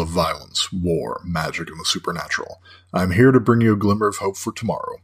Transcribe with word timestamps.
of 0.00 0.08
violence, 0.08 0.72
war, 0.72 1.20
magic, 1.24 1.68
and 1.68 1.78
the 1.78 1.84
supernatural. 1.84 2.60
I'm 2.92 3.12
here 3.12 3.30
to 3.30 3.40
bring 3.40 3.60
you 3.60 3.72
a 3.74 3.76
glimmer 3.76 4.08
of 4.08 4.16
hope 4.16 4.36
for 4.36 4.52
tomorrow. 4.52 4.96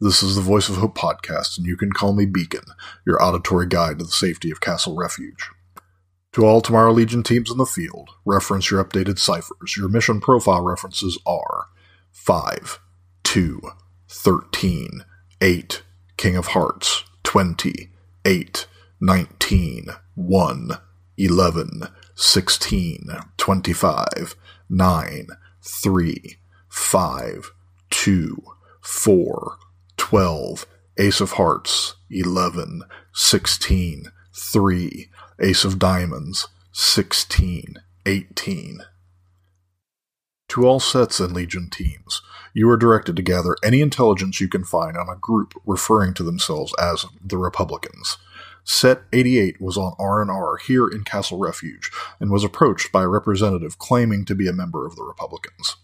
This 0.00 0.22
is 0.22 0.34
the 0.34 0.42
Voice 0.42 0.68
of 0.68 0.76
Hope 0.76 0.96
podcast, 0.96 1.56
and 1.56 1.66
you 1.66 1.76
can 1.76 1.92
call 1.92 2.12
me 2.12 2.26
Beacon, 2.26 2.64
your 3.06 3.22
auditory 3.22 3.66
guide 3.66 3.98
to 3.98 4.04
the 4.04 4.10
safety 4.10 4.50
of 4.50 4.60
Castle 4.60 4.96
Refuge. 4.96 5.50
To 6.32 6.44
all 6.44 6.60
Tomorrow 6.60 6.92
Legion 6.92 7.22
teams 7.22 7.50
in 7.50 7.58
the 7.58 7.66
field, 7.66 8.10
reference 8.24 8.70
your 8.70 8.82
updated 8.82 9.18
ciphers. 9.18 9.76
Your 9.76 9.88
mission 9.88 10.20
profile 10.20 10.62
references 10.62 11.18
are 11.26 11.66
5, 12.10 12.80
2, 13.22 13.60
13, 14.08 15.04
8, 15.40 15.82
King 16.16 16.36
of 16.36 16.48
Hearts, 16.48 17.04
20, 17.22 17.90
8, 18.24 18.66
19, 19.00 19.86
1, 20.14 20.70
11, 21.18 21.82
16, 22.14 23.08
25, 23.36 24.36
9, 24.68 25.26
3, 25.62 26.36
5, 26.68 27.50
2, 27.90 28.42
4, 28.80 29.58
12, 29.96 30.66
Ace 30.98 31.20
of 31.20 31.32
Hearts, 31.32 31.94
11, 32.10 32.82
16, 33.14 34.04
3, 34.34 35.10
Ace 35.40 35.64
of 35.64 35.78
Diamonds, 35.78 36.48
16, 36.72 37.76
18. 38.06 38.78
To 40.48 40.66
all 40.66 40.80
sets 40.80 41.18
and 41.18 41.32
Legion 41.32 41.70
teams, 41.70 42.20
you 42.52 42.68
are 42.68 42.76
directed 42.76 43.16
to 43.16 43.22
gather 43.22 43.56
any 43.64 43.80
intelligence 43.80 44.40
you 44.40 44.48
can 44.48 44.64
find 44.64 44.96
on 44.98 45.08
a 45.08 45.16
group 45.16 45.54
referring 45.64 46.12
to 46.14 46.22
themselves 46.22 46.74
as 46.78 47.06
the 47.24 47.38
Republicans. 47.38 48.18
Set 48.64 49.02
88 49.12 49.60
was 49.60 49.76
on 49.76 49.94
R&R 49.98 50.56
here 50.56 50.86
in 50.86 51.02
Castle 51.02 51.38
Refuge 51.38 51.90
and 52.20 52.30
was 52.30 52.44
approached 52.44 52.92
by 52.92 53.02
a 53.02 53.08
representative 53.08 53.78
claiming 53.78 54.24
to 54.26 54.34
be 54.34 54.46
a 54.46 54.52
member 54.52 54.86
of 54.86 54.94
the 54.94 55.02
Republicans. 55.02 55.76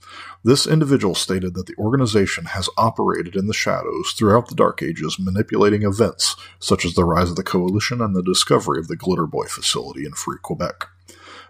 This 0.44 0.66
individual 0.66 1.16
stated 1.16 1.54
that 1.54 1.66
the 1.66 1.76
organization 1.76 2.46
has 2.46 2.68
operated 2.76 3.34
in 3.34 3.48
the 3.48 3.54
shadows 3.54 4.12
throughout 4.12 4.48
the 4.48 4.54
Dark 4.54 4.82
Ages, 4.82 5.18
manipulating 5.18 5.82
events 5.82 6.36
such 6.60 6.84
as 6.84 6.94
the 6.94 7.04
rise 7.04 7.30
of 7.30 7.36
the 7.36 7.42
Coalition 7.42 8.00
and 8.00 8.14
the 8.14 8.22
discovery 8.22 8.78
of 8.78 8.86
the 8.86 8.96
Glitter 8.96 9.26
Boy 9.26 9.46
facility 9.46 10.06
in 10.06 10.12
Free 10.12 10.38
Quebec. 10.40 10.86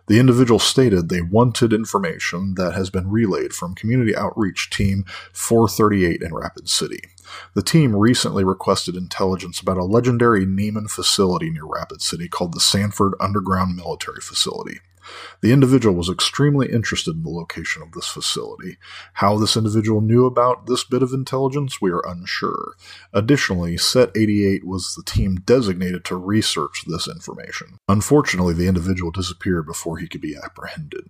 The 0.07 0.19
individual 0.19 0.59
stated 0.59 1.11
they 1.11 1.21
wanted 1.21 1.75
information 1.75 2.55
that 2.55 2.73
has 2.73 2.89
been 2.89 3.11
relayed 3.11 3.53
from 3.53 3.75
Community 3.75 4.17
Outreach 4.17 4.71
Team 4.71 5.05
438 5.35 6.23
in 6.23 6.35
Rapid 6.35 6.71
City. 6.71 7.01
The 7.55 7.63
team 7.63 7.95
recently 7.95 8.45
requested 8.45 8.97
intelligence 8.97 9.61
about 9.61 9.79
a 9.79 9.85
legendary 9.85 10.47
Neiman 10.47 10.91
facility 10.91 11.51
near 11.51 11.65
Rapid 11.65 12.03
City 12.03 12.29
called 12.29 12.55
the 12.55 12.61
Sanford 12.61 13.15
Underground 13.21 13.77
Military 13.77 14.21
Facility. 14.21 14.81
The 15.41 15.53
individual 15.53 15.95
was 15.95 16.11
extremely 16.11 16.71
interested 16.71 17.17
in 17.17 17.23
the 17.23 17.31
location 17.31 17.83
of 17.83 17.93
this 17.93 18.09
facility. 18.09 18.77
How 19.15 19.39
this 19.39 19.57
individual 19.57 20.01
knew 20.01 20.27
about 20.27 20.67
this 20.67 20.85
bit 20.85 21.03
of 21.03 21.13
intelligence, 21.13 21.81
we 21.81 21.91
are 21.91 22.07
unsure. 22.07 22.75
Additionally, 23.13 23.77
Set 23.77 24.11
88 24.17 24.67
was 24.67 24.95
the 24.95 25.03
team 25.03 25.37
designated 25.37 26.05
to 26.07 26.17
research 26.17 26.85
this 26.87 27.09
information. 27.09 27.79
Unfortunately, 27.89 28.55
the 28.55 28.69
individual 28.69 29.11
disappeared 29.11 29.67
before 29.67 29.99
he 29.99 30.09
could 30.09 30.21
be 30.21 30.37
apprehended. 30.37 31.07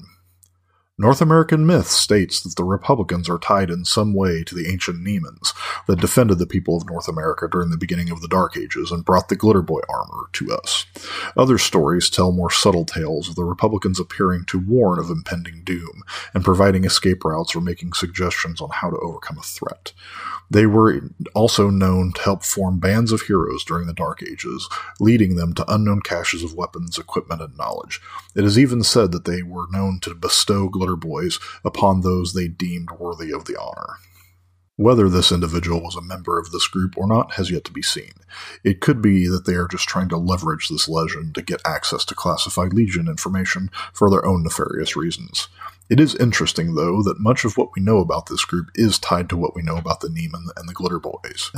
North 1.00 1.20
American 1.20 1.64
myth 1.64 1.86
states 1.86 2.40
that 2.40 2.56
the 2.56 2.64
Republicans 2.64 3.28
are 3.28 3.38
tied 3.38 3.70
in 3.70 3.84
some 3.84 4.14
way 4.14 4.42
to 4.42 4.52
the 4.52 4.66
ancient 4.66 4.98
Nemans 4.98 5.54
that 5.86 6.00
defended 6.00 6.38
the 6.38 6.46
people 6.46 6.76
of 6.76 6.90
North 6.90 7.06
America 7.06 7.46
during 7.48 7.70
the 7.70 7.76
beginning 7.76 8.10
of 8.10 8.20
the 8.20 8.26
Dark 8.26 8.56
Ages 8.56 8.90
and 8.90 9.04
brought 9.04 9.28
the 9.28 9.36
Glitter 9.36 9.62
Boy 9.62 9.80
armor 9.88 10.24
to 10.32 10.52
us. 10.52 10.86
Other 11.36 11.56
stories 11.56 12.10
tell 12.10 12.32
more 12.32 12.50
subtle 12.50 12.84
tales 12.84 13.28
of 13.28 13.36
the 13.36 13.44
Republicans 13.44 14.00
appearing 14.00 14.44
to 14.46 14.58
warn 14.58 14.98
of 14.98 15.08
impending 15.08 15.62
doom 15.62 16.02
and 16.34 16.44
providing 16.44 16.82
escape 16.82 17.24
routes 17.24 17.54
or 17.54 17.60
making 17.60 17.92
suggestions 17.92 18.60
on 18.60 18.70
how 18.72 18.90
to 18.90 18.98
overcome 18.98 19.38
a 19.38 19.42
threat. 19.42 19.92
They 20.50 20.66
were 20.66 21.10
also 21.34 21.68
known 21.68 22.12
to 22.12 22.22
help 22.22 22.42
form 22.42 22.78
bands 22.78 23.12
of 23.12 23.22
heroes 23.22 23.64
during 23.64 23.86
the 23.86 23.92
Dark 23.92 24.22
Ages, 24.22 24.68
leading 24.98 25.36
them 25.36 25.52
to 25.54 25.72
unknown 25.72 26.00
caches 26.00 26.42
of 26.42 26.54
weapons, 26.54 26.98
equipment, 26.98 27.42
and 27.42 27.56
knowledge. 27.56 28.00
It 28.34 28.44
is 28.44 28.58
even 28.58 28.82
said 28.82 29.12
that 29.12 29.24
they 29.24 29.42
were 29.42 29.66
known 29.70 30.00
to 30.00 30.14
bestow 30.14 30.68
glitter 30.68 30.96
boys 30.96 31.38
upon 31.64 32.00
those 32.00 32.32
they 32.32 32.48
deemed 32.48 32.90
worthy 32.92 33.32
of 33.32 33.44
the 33.44 33.60
honor. 33.60 33.96
Whether 34.76 35.08
this 35.08 35.32
individual 35.32 35.82
was 35.82 35.96
a 35.96 36.00
member 36.00 36.38
of 36.38 36.52
this 36.52 36.68
group 36.68 36.96
or 36.96 37.08
not 37.08 37.32
has 37.32 37.50
yet 37.50 37.64
to 37.64 37.72
be 37.72 37.82
seen. 37.82 38.12
It 38.62 38.80
could 38.80 39.02
be 39.02 39.26
that 39.26 39.44
they 39.44 39.54
are 39.54 39.66
just 39.66 39.88
trying 39.88 40.08
to 40.10 40.16
leverage 40.16 40.68
this 40.68 40.88
legend 40.88 41.34
to 41.34 41.42
get 41.42 41.60
access 41.66 42.04
to 42.06 42.14
classified 42.14 42.72
Legion 42.72 43.08
information 43.08 43.70
for 43.92 44.08
their 44.08 44.24
own 44.24 44.44
nefarious 44.44 44.94
reasons. 44.94 45.48
It 45.90 46.00
is 46.00 46.14
interesting, 46.16 46.74
though, 46.74 47.02
that 47.02 47.18
much 47.18 47.44
of 47.46 47.56
what 47.56 47.70
we 47.74 47.82
know 47.82 47.98
about 47.98 48.26
this 48.26 48.44
group 48.44 48.68
is 48.74 48.98
tied 48.98 49.30
to 49.30 49.36
what 49.36 49.54
we 49.54 49.62
know 49.62 49.76
about 49.76 50.00
the 50.00 50.08
Neiman 50.08 50.48
and 50.56 50.68
the 50.68 50.74
Glitter 50.74 50.98
Boys. 50.98 51.50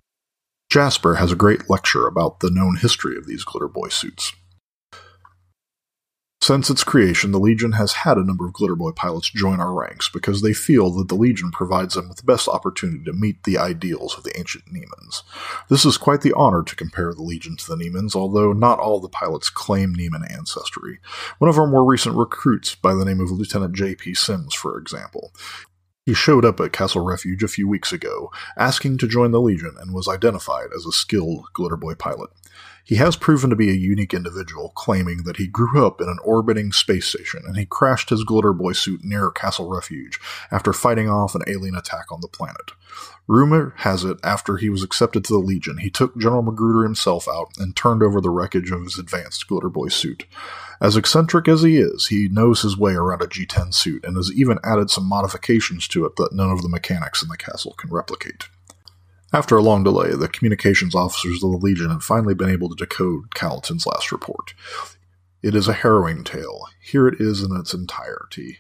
Jasper 0.71 1.17
has 1.17 1.33
a 1.33 1.37
great 1.37 1.69
lecture 1.69 2.07
about 2.07 2.39
the 2.39 2.51
known 2.51 2.77
history 2.77 3.17
of 3.17 3.27
these 3.27 3.43
Glitter 3.43 3.67
Boy 3.67 3.89
suits. 3.89 4.33
Since 6.43 6.71
its 6.71 6.85
creation, 6.85 7.33
the 7.33 7.39
Legion 7.39 7.73
has 7.73 7.93
had 7.93 8.17
a 8.17 8.25
number 8.25 8.47
of 8.47 8.55
Glitter 8.55 8.75
Boy 8.75 8.93
pilots 8.93 9.29
join 9.29 9.61
our 9.61 9.75
ranks 9.75 10.09
because 10.09 10.41
they 10.41 10.55
feel 10.55 10.91
that 10.93 11.09
the 11.09 11.15
Legion 11.15 11.51
provides 11.51 11.95
them 11.95 12.09
with 12.09 12.17
the 12.17 12.25
best 12.25 12.49
opportunity 12.49 13.05
to 13.05 13.13
meet 13.13 13.45
the 13.45 13.59
ideals 13.59 14.17
of 14.17 14.25
the 14.25 14.37
ancient 14.39 14.65
Nemans. 14.65 15.23
This 15.69 15.85
is 15.85 15.99
quite 15.99 16.23
the 16.23 16.33
honor 16.35 16.63
to 16.63 16.75
compare 16.75 17.13
the 17.13 17.23
Legion 17.23 17.57
to 17.57 17.67
the 17.67 17.77
Nemans, 17.77 18.17
although 18.17 18.55
not 18.55 18.79
all 18.79 19.01
the 19.01 19.09
pilots 19.11 19.51
claim 19.51 19.95
Neman 19.95 20.33
ancestry. 20.33 20.99
One 21.39 21.51
of 21.51 21.59
our 21.59 21.67
more 21.67 21.85
recent 21.85 22.17
recruits, 22.17 22.75
by 22.75 22.95
the 22.95 23.05
name 23.05 23.21
of 23.21 23.31
Lieutenant 23.31 23.77
J.P. 23.77 24.15
Sims, 24.15 24.55
for 24.55 24.79
example, 24.79 25.33
he 26.07 26.15
showed 26.15 26.47
up 26.47 26.59
at 26.59 26.73
Castle 26.73 27.05
Refuge 27.05 27.43
a 27.43 27.49
few 27.49 27.69
weeks 27.69 27.93
ago, 27.93 28.33
asking 28.57 28.97
to 28.99 29.07
join 29.07 29.31
the 29.33 29.43
Legion, 29.43 29.77
and 29.79 29.93
was 29.93 30.09
identified 30.09 30.69
as 30.75 30.87
a 30.87 30.93
skilled 30.93 31.49
Glitter 31.53 31.77
Boy 31.77 31.95
pilot. 31.95 32.31
He 32.85 32.97
has 32.97 33.17
proven 33.17 33.51
to 33.51 33.57
be 33.57 33.71
a 33.71 33.75
unique 33.75 34.15
individual, 34.15 34.73
claiming 34.75 35.23
that 35.25 35.37
he 35.37 35.47
grew 35.47 35.87
up 35.87 36.01
in 36.01 36.09
an 36.09 36.19
orbiting 36.25 36.73
space 36.73 37.07
station 37.07 37.43
and 37.47 37.57
he 37.57 37.67
crashed 37.67 38.11
his 38.11 38.25
Glitter 38.25 38.53
Boy 38.53 38.73
suit 38.73 39.05
near 39.05 39.31
Castle 39.31 39.69
Refuge 39.69 40.19
after 40.51 40.73
fighting 40.73 41.09
off 41.09 41.35
an 41.35 41.43
alien 41.47 41.77
attack 41.77 42.11
on 42.11 42.21
the 42.21 42.29
planet. 42.29 42.73
Rumor 43.27 43.75
has 43.79 44.03
it, 44.03 44.19
after 44.25 44.57
he 44.57 44.69
was 44.69 44.83
accepted 44.83 45.25
to 45.25 45.33
the 45.33 45.39
Legion, 45.39 45.79
he 45.79 45.89
took 45.89 46.19
General 46.19 46.43
Magruder 46.43 46.83
himself 46.83 47.29
out 47.29 47.53
and 47.59 47.77
turned 47.77 48.03
over 48.03 48.21
the 48.21 48.31
wreckage 48.31 48.73
of 48.73 48.83
his 48.83 48.99
advanced 48.99 49.47
Glitter 49.47 49.69
Boy 49.69 49.87
suit. 49.87 50.27
As 50.81 50.97
eccentric 50.97 51.47
as 51.47 51.63
he 51.63 51.77
is, 51.77 52.07
he 52.07 52.29
knows 52.29 52.63
his 52.63 52.77
way 52.77 52.95
around 52.95 53.23
a 53.23 53.27
G10 53.27 53.73
suit 53.73 54.05
and 54.05 54.17
has 54.17 54.33
even 54.33 54.59
added 54.65 54.91
some 54.91 55.05
modifications 55.05 55.87
to 55.89 56.07
it 56.07 56.17
that 56.17 56.33
none 56.33 56.51
of 56.51 56.63
the 56.63 56.69
mechanics 56.69 57.23
in 57.23 57.29
the 57.29 57.37
castle 57.37 57.75
can 57.75 57.91
replicate. 57.91 58.49
After 59.33 59.57
a 59.57 59.63
long 59.63 59.85
delay, 59.85 60.11
the 60.15 60.27
communications 60.27 60.95
officers 60.95 61.43
of 61.45 61.53
the 61.53 61.57
Legion 61.57 61.91
have 61.91 62.03
finally 62.03 62.35
been 62.35 62.51
able 62.51 62.69
to 62.69 62.75
decode 62.75 63.31
Calatin's 63.31 63.87
last 63.87 64.11
report. 64.11 64.55
It 65.41 65.55
is 65.55 65.69
a 65.69 65.73
harrowing 65.73 66.25
tale. 66.25 66.67
Here 66.83 67.07
it 67.07 67.21
is 67.21 67.41
in 67.41 67.55
its 67.57 67.73
entirety. 67.73 68.59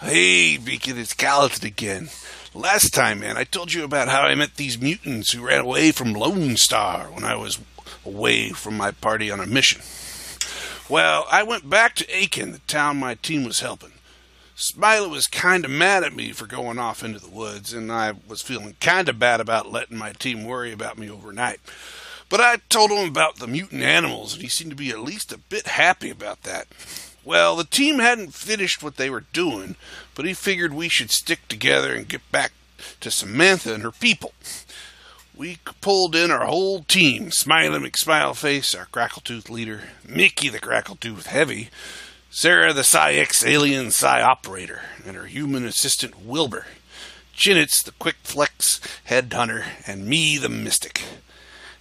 Hey, 0.00 0.56
Beacon, 0.56 0.98
it's 0.98 1.14
Calatin 1.14 1.64
again. 1.64 2.10
Last 2.54 2.94
time, 2.94 3.20
man, 3.20 3.36
I 3.36 3.42
told 3.44 3.72
you 3.72 3.82
about 3.82 4.08
how 4.08 4.22
I 4.22 4.36
met 4.36 4.54
these 4.54 4.80
mutants 4.80 5.32
who 5.32 5.46
ran 5.46 5.60
away 5.60 5.90
from 5.90 6.12
Lone 6.12 6.56
Star 6.56 7.06
when 7.06 7.24
I 7.24 7.34
was 7.34 7.58
away 8.06 8.50
from 8.50 8.76
my 8.76 8.92
party 8.92 9.30
on 9.32 9.40
a 9.40 9.46
mission. 9.46 9.82
Well, 10.88 11.26
I 11.30 11.42
went 11.42 11.68
back 11.68 11.96
to 11.96 12.16
Aiken, 12.16 12.52
the 12.52 12.58
town 12.60 12.98
my 12.98 13.14
team 13.16 13.44
was 13.44 13.60
helping. 13.60 13.92
Smiley 14.54 15.08
was 15.08 15.26
kind 15.26 15.64
of 15.64 15.70
mad 15.70 16.04
at 16.04 16.14
me 16.14 16.32
for 16.32 16.46
going 16.46 16.78
off 16.78 17.02
into 17.02 17.18
the 17.18 17.30
woods, 17.30 17.72
and 17.72 17.90
I 17.90 18.12
was 18.28 18.42
feeling 18.42 18.76
kind 18.80 19.08
of 19.08 19.18
bad 19.18 19.40
about 19.40 19.72
letting 19.72 19.96
my 19.96 20.12
team 20.12 20.44
worry 20.44 20.72
about 20.72 20.98
me 20.98 21.10
overnight. 21.10 21.60
But 22.28 22.40
I 22.40 22.56
told 22.68 22.90
him 22.90 23.08
about 23.08 23.36
the 23.36 23.46
mutant 23.46 23.82
animals, 23.82 24.34
and 24.34 24.42
he 24.42 24.48
seemed 24.48 24.70
to 24.70 24.76
be 24.76 24.90
at 24.90 25.00
least 25.00 25.32
a 25.32 25.38
bit 25.38 25.66
happy 25.66 26.10
about 26.10 26.42
that. 26.44 26.66
Well, 27.24 27.56
the 27.56 27.64
team 27.64 27.98
hadn't 27.98 28.34
finished 28.34 28.82
what 28.82 28.96
they 28.96 29.08
were 29.08 29.24
doing, 29.32 29.76
but 30.14 30.24
he 30.24 30.34
figured 30.34 30.74
we 30.74 30.88
should 30.88 31.10
stick 31.10 31.46
together 31.48 31.94
and 31.94 32.08
get 32.08 32.30
back 32.32 32.52
to 33.00 33.10
Samantha 33.10 33.74
and 33.74 33.82
her 33.82 33.92
people. 33.92 34.32
We 35.34 35.58
pulled 35.80 36.14
in 36.14 36.30
our 36.30 36.46
whole 36.46 36.82
team 36.82 37.30
Smiley 37.30 37.78
McSmileface, 37.78 38.78
our 38.78 38.86
Crackletooth 38.86 39.48
leader, 39.48 39.84
Mickey 40.06 40.48
the 40.48 40.58
Crackletooth 40.58 41.26
Heavy, 41.26 41.70
Sarah 42.34 42.72
the 42.72 42.82
Psi 42.82 43.12
X 43.12 43.44
alien 43.44 43.90
Psi 43.90 44.22
operator, 44.22 44.80
and 45.04 45.16
her 45.16 45.26
human 45.26 45.66
assistant 45.66 46.24
Wilbur, 46.24 46.64
Chinitz 47.36 47.84
the 47.84 47.92
Quick 47.92 48.16
Flex 48.22 48.80
headhunter, 49.06 49.66
and 49.86 50.06
me 50.06 50.38
the 50.38 50.48
Mystic. 50.48 51.02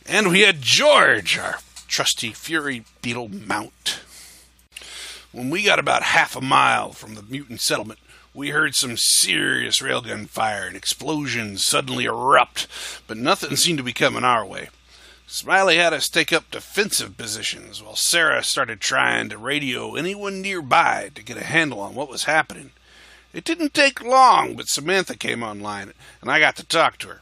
And 0.06 0.30
we 0.30 0.42
had 0.42 0.62
George, 0.62 1.38
our 1.38 1.59
trusty 1.88 2.33
Fury 2.33 2.83
Beetle 3.01 3.30
mount. 3.30 4.01
When 5.31 5.50
we 5.50 5.63
got 5.63 5.80
about 5.80 6.03
half 6.03 6.36
a 6.36 6.42
mile 6.42 6.92
from 6.92 7.15
the 7.15 7.24
mutant 7.24 7.62
settlement, 7.62 8.00
we 8.33 8.50
heard 8.50 8.75
some 8.75 8.98
serious 8.98 9.81
railgun 9.81 10.27
fire 10.27 10.68
and 10.68 10.75
explosions 10.75 11.65
suddenly 11.65 12.03
erupt, 12.03 12.68
but 13.07 13.15
nothing 13.15 13.56
seemed 13.56 13.77
to 13.77 13.86
be 13.86 13.94
coming 13.94 14.25
our 14.25 14.45
way. 14.45 14.68
Smiley 15.33 15.77
had 15.77 15.93
us 15.93 16.09
take 16.09 16.33
up 16.33 16.51
defensive 16.51 17.15
positions 17.15 17.81
while 17.81 17.95
Sarah 17.95 18.43
started 18.43 18.81
trying 18.81 19.29
to 19.29 19.37
radio 19.37 19.95
anyone 19.95 20.41
nearby 20.41 21.09
to 21.15 21.23
get 21.23 21.37
a 21.37 21.45
handle 21.45 21.79
on 21.79 21.95
what 21.95 22.09
was 22.09 22.25
happening. 22.25 22.71
It 23.33 23.45
didn't 23.45 23.73
take 23.73 24.03
long, 24.03 24.57
but 24.57 24.67
Samantha 24.67 25.15
came 25.15 25.41
online, 25.41 25.93
and 26.19 26.29
I 26.29 26.39
got 26.39 26.57
to 26.57 26.65
talk 26.65 26.97
to 26.97 27.07
her. 27.07 27.21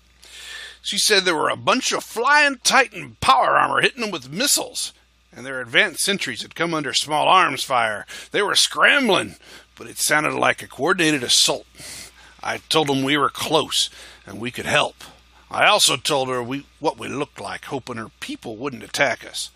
She 0.82 0.98
said 0.98 1.24
there 1.24 1.36
were 1.36 1.50
a 1.50 1.56
bunch 1.56 1.92
of 1.92 2.04
flying 2.04 2.58
Titan 2.64 3.16
power 3.22 3.52
armor 3.52 3.80
hitting 3.80 4.02
them 4.02 4.10
with 4.10 4.32
missiles, 4.32 4.92
and 5.32 5.46
their 5.46 5.62
advanced 5.62 6.00
sentries 6.00 6.42
had 6.42 6.56
come 6.56 6.74
under 6.74 6.96
small 6.96 7.28
arms 7.28 7.64
fire. 7.64 8.08
They 8.32 8.42
were 8.42 8.56
scrambling, 8.56 9.36
but 9.76 9.86
it 9.86 10.00
sounded 10.00 10.34
like 10.34 10.64
a 10.64 10.68
coordinated 10.68 11.22
assault. 11.22 11.68
I 12.42 12.58
told 12.70 12.88
them 12.88 13.04
we 13.04 13.18
were 13.18 13.30
close 13.30 13.92
and 14.26 14.40
we 14.40 14.50
could 14.50 14.66
help. 14.66 15.04
I 15.52 15.66
also 15.66 15.98
told 15.98 16.30
her 16.30 16.44
we, 16.44 16.66
what 16.80 17.00
we 17.00 17.08
looked 17.08 17.42
like, 17.42 17.66
hoping 17.66 17.98
her 17.98 18.12
people 18.20 18.56
wouldn't 18.58 18.84
attack 18.84 19.26
us. 19.26 19.50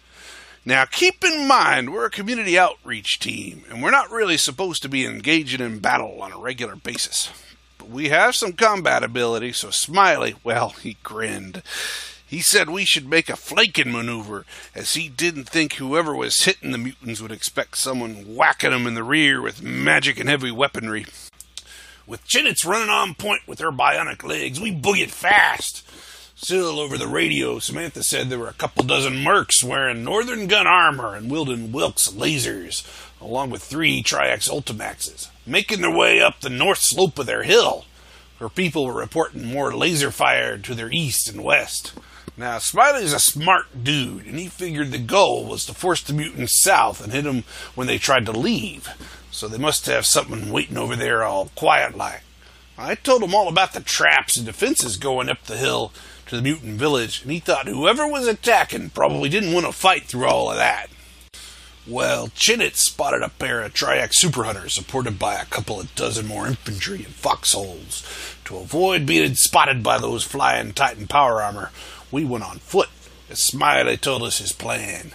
Now, 0.65 0.85
keep 0.85 1.23
in 1.23 1.47
mind, 1.47 1.91
we're 1.91 2.05
a 2.05 2.09
community 2.09 2.57
outreach 2.57 3.19
team, 3.19 3.63
and 3.69 3.83
we're 3.83 3.91
not 3.91 4.09
really 4.09 4.37
supposed 4.37 4.81
to 4.83 4.89
be 4.89 5.05
engaging 5.05 5.59
in 5.59 5.79
battle 5.79 6.21
on 6.21 6.31
a 6.31 6.39
regular 6.39 6.75
basis. 6.75 7.29
But 7.77 7.89
we 7.89 8.09
have 8.09 8.33
some 8.33 8.53
combat 8.53 9.03
ability, 9.03 9.51
so 9.51 9.71
Smiley, 9.71 10.35
well, 10.43 10.69
he 10.69 10.97
grinned. 11.03 11.61
He 12.25 12.39
said 12.39 12.69
we 12.69 12.85
should 12.85 13.07
make 13.07 13.29
a 13.29 13.35
flanking 13.35 13.91
maneuver, 13.91 14.45
as 14.73 14.93
he 14.95 15.09
didn't 15.09 15.49
think 15.49 15.73
whoever 15.73 16.15
was 16.15 16.45
hitting 16.45 16.71
the 16.71 16.77
mutants 16.77 17.21
would 17.21 17.31
expect 17.31 17.77
someone 17.77 18.35
whacking 18.35 18.71
them 18.71 18.87
in 18.87 18.95
the 18.95 19.03
rear 19.03 19.41
with 19.41 19.61
magic 19.61 20.19
and 20.19 20.29
heavy 20.29 20.49
weaponry. 20.49 21.05
With 22.05 22.27
Chinnets 22.27 22.65
running 22.65 22.89
on 22.89 23.15
point 23.15 23.47
with 23.47 23.59
her 23.59 23.71
bionic 23.71 24.23
legs, 24.23 24.59
we 24.59 24.73
boogied 24.73 25.09
fast. 25.09 25.87
Still, 26.35 26.77
over 26.77 26.97
the 26.97 27.07
radio, 27.07 27.59
Samantha 27.59 28.03
said 28.03 28.27
there 28.27 28.39
were 28.39 28.49
a 28.49 28.53
couple 28.53 28.83
dozen 28.83 29.13
mercs 29.13 29.63
wearing 29.63 30.03
Northern 30.03 30.47
Gun 30.47 30.67
armor 30.67 31.15
and 31.15 31.31
wielding 31.31 31.71
Wilk's 31.71 32.09
lasers, 32.09 32.85
along 33.21 33.51
with 33.51 33.63
three 33.63 34.03
Triax 34.03 34.49
Ultimaxes, 34.49 35.29
making 35.45 35.79
their 35.79 35.95
way 35.95 36.19
up 36.19 36.41
the 36.41 36.49
north 36.49 36.79
slope 36.81 37.17
of 37.19 37.25
their 37.25 37.43
hill. 37.43 37.85
Her 38.39 38.49
people 38.49 38.85
were 38.85 38.99
reporting 38.99 39.45
more 39.45 39.73
laser 39.73 40.11
fire 40.11 40.57
to 40.57 40.75
their 40.75 40.91
east 40.91 41.29
and 41.29 41.41
west. 41.41 41.93
Now, 42.35 42.57
Smiley's 42.57 43.13
a 43.13 43.19
smart 43.19 43.83
dude, 43.83 44.25
and 44.25 44.37
he 44.37 44.49
figured 44.49 44.91
the 44.91 44.97
goal 44.97 45.45
was 45.45 45.65
to 45.67 45.73
force 45.73 46.01
the 46.01 46.11
mutants 46.11 46.61
south 46.61 47.01
and 47.01 47.13
hit 47.13 47.23
them 47.23 47.45
when 47.75 47.87
they 47.87 47.97
tried 47.97 48.25
to 48.25 48.33
leave. 48.33 48.89
So 49.33 49.47
they 49.47 49.57
must 49.57 49.87
have 49.87 50.05
something 50.05 50.51
waiting 50.51 50.77
over 50.77 50.95
there 50.95 51.23
all 51.23 51.49
quiet 51.55 51.97
like. 51.97 52.21
I 52.77 52.93
told 52.93 53.23
him 53.23 53.33
all 53.33 53.47
about 53.47 53.73
the 53.73 53.81
traps 53.81 54.37
and 54.37 54.45
defenses 54.45 54.95
going 54.95 55.27
up 55.27 55.43
the 55.43 55.57
hill 55.57 55.91
to 56.27 56.35
the 56.35 56.41
mutant 56.43 56.77
village, 56.77 57.23
and 57.23 57.31
he 57.31 57.39
thought 57.39 57.67
whoever 57.67 58.07
was 58.07 58.27
attacking 58.27 58.91
probably 58.91 59.29
didn't 59.29 59.51
want 59.51 59.65
to 59.65 59.71
fight 59.71 60.03
through 60.03 60.27
all 60.27 60.51
of 60.51 60.57
that. 60.57 60.87
Well, 61.87 62.27
Chinnet 62.27 62.75
spotted 62.75 63.23
a 63.23 63.29
pair 63.29 63.63
of 63.63 63.73
Triax 63.73 64.13
super 64.13 64.43
hunters 64.43 64.75
supported 64.75 65.17
by 65.17 65.33
a 65.33 65.45
couple 65.45 65.79
of 65.79 65.93
dozen 65.95 66.27
more 66.27 66.45
infantry 66.45 66.97
and 67.03 67.13
foxholes. 67.13 68.37
To 68.45 68.57
avoid 68.57 69.07
being 69.07 69.33
spotted 69.33 69.81
by 69.81 69.97
those 69.97 70.23
flying 70.23 70.73
Titan 70.73 71.07
power 71.07 71.41
armor, 71.41 71.71
we 72.11 72.23
went 72.23 72.43
on 72.43 72.59
foot, 72.59 72.89
as 73.31 73.43
Smiley 73.43 73.97
told 73.97 74.21
us 74.21 74.37
his 74.37 74.51
plan. 74.51 75.11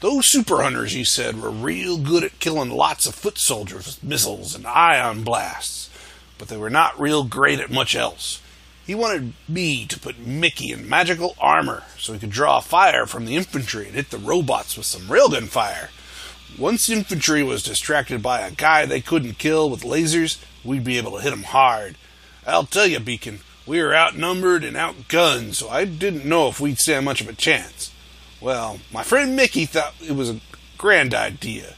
Those 0.00 0.30
super 0.30 0.62
hunters, 0.62 0.92
he 0.92 1.02
said, 1.02 1.40
were 1.40 1.50
real 1.50 1.98
good 1.98 2.22
at 2.22 2.38
killing 2.38 2.70
lots 2.70 3.06
of 3.06 3.16
foot 3.16 3.36
soldiers 3.36 3.86
with 3.86 4.04
missiles 4.04 4.54
and 4.54 4.64
ion 4.64 5.24
blasts, 5.24 5.90
but 6.38 6.46
they 6.46 6.56
were 6.56 6.70
not 6.70 6.98
real 7.00 7.24
great 7.24 7.58
at 7.58 7.70
much 7.70 7.96
else. 7.96 8.40
He 8.86 8.94
wanted 8.94 9.32
me 9.48 9.86
to 9.86 9.98
put 9.98 10.18
Mickey 10.18 10.70
in 10.70 10.88
magical 10.88 11.34
armor 11.40 11.82
so 11.98 12.12
he 12.12 12.20
could 12.20 12.30
draw 12.30 12.60
fire 12.60 13.06
from 13.06 13.26
the 13.26 13.34
infantry 13.34 13.86
and 13.86 13.96
hit 13.96 14.10
the 14.10 14.18
robots 14.18 14.76
with 14.76 14.86
some 14.86 15.08
railgun 15.08 15.48
fire. 15.48 15.90
Once 16.56 16.88
infantry 16.88 17.42
was 17.42 17.64
distracted 17.64 18.22
by 18.22 18.40
a 18.40 18.52
guy 18.52 18.86
they 18.86 19.00
couldn't 19.00 19.38
kill 19.38 19.68
with 19.68 19.82
lasers, 19.82 20.38
we'd 20.64 20.84
be 20.84 20.96
able 20.96 21.16
to 21.16 21.22
hit 21.22 21.32
him 21.32 21.42
hard. 21.42 21.96
I'll 22.46 22.64
tell 22.64 22.86
you, 22.86 23.00
Beacon, 23.00 23.40
we 23.66 23.82
were 23.82 23.94
outnumbered 23.94 24.62
and 24.62 24.76
outgunned, 24.76 25.54
so 25.54 25.68
I 25.68 25.84
didn't 25.84 26.24
know 26.24 26.48
if 26.48 26.60
we'd 26.60 26.78
stand 26.78 27.04
much 27.04 27.20
of 27.20 27.28
a 27.28 27.34
chance. 27.34 27.92
Well, 28.40 28.80
my 28.92 29.02
friend 29.02 29.34
Mickey 29.34 29.66
thought 29.66 29.94
it 30.00 30.12
was 30.12 30.30
a 30.30 30.40
grand 30.76 31.12
idea, 31.12 31.74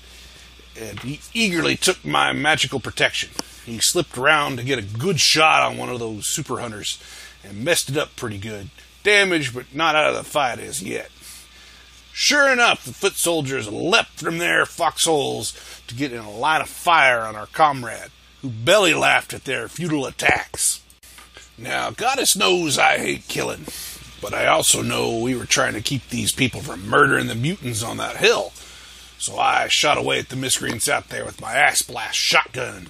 and 0.79 1.01
he 1.01 1.21
eagerly 1.33 1.77
took 1.77 2.05
my 2.05 2.33
magical 2.33 2.81
protection. 2.81 3.31
He 3.65 3.79
slipped 3.79 4.19
around 4.19 4.57
to 4.57 4.63
get 4.63 4.79
a 4.79 4.99
good 4.99 5.21
shot 5.21 5.63
on 5.63 5.79
one 5.79 5.89
of 5.89 6.01
those 6.01 6.27
super 6.27 6.61
hunters 6.61 7.03
and 7.43 7.65
messed 7.65 7.89
it 7.89 7.97
up 7.97 8.17
pretty 8.17 8.39
good. 8.39 8.71
Damaged, 9.03 9.55
but 9.55 9.75
not 9.75 9.95
out 9.95 10.11
of 10.11 10.17
the 10.17 10.25
fight 10.25 10.59
as 10.59 10.83
yet. 10.83 11.11
Sure 12.13 12.53
enough, 12.53 12.85
the 12.85 12.93
foot 12.93 13.15
soldiers 13.15 13.71
leapt 13.71 14.21
from 14.21 14.39
their 14.39 14.67
foxholes 14.67 15.55
to 15.87 15.95
get 15.95 16.13
in 16.13 16.19
a 16.19 16.31
line 16.31 16.61
of 16.61 16.69
fire 16.69 17.21
on 17.21 17.37
our 17.37 17.47
comrade, 17.47 18.11
who 18.43 18.51
belly 18.51 18.93
laughed 18.93 19.33
at 19.33 19.45
their 19.45 19.69
futile 19.69 20.05
attacks. 20.05 20.83
Now, 21.57 21.91
Goddess 21.91 22.37
knows 22.37 22.79
I 22.79 22.99
hate 22.99 23.29
killing, 23.29 23.65
but 24.21 24.35
I 24.35 24.47
also 24.47 24.83
know 24.83 25.19
we 25.19 25.35
were 25.35 25.47
trying 25.47 25.75
to 25.75 25.81
keep 25.81 26.09
these 26.09 26.33
people 26.33 26.61
from 26.61 26.89
murdering 26.89 27.27
the 27.27 27.35
mutants 27.35 27.83
on 27.83 27.97
that 27.99 28.17
hill. 28.17 28.53
So 29.19 29.39
I 29.39 29.69
shot 29.69 29.99
away 29.99 30.19
at 30.19 30.29
the 30.29 30.37
miscreants 30.37 30.89
out 30.89 31.09
there 31.09 31.25
with 31.25 31.41
my 31.41 31.53
ass 31.53 31.83
blast 31.83 32.17
shotgun. 32.17 32.89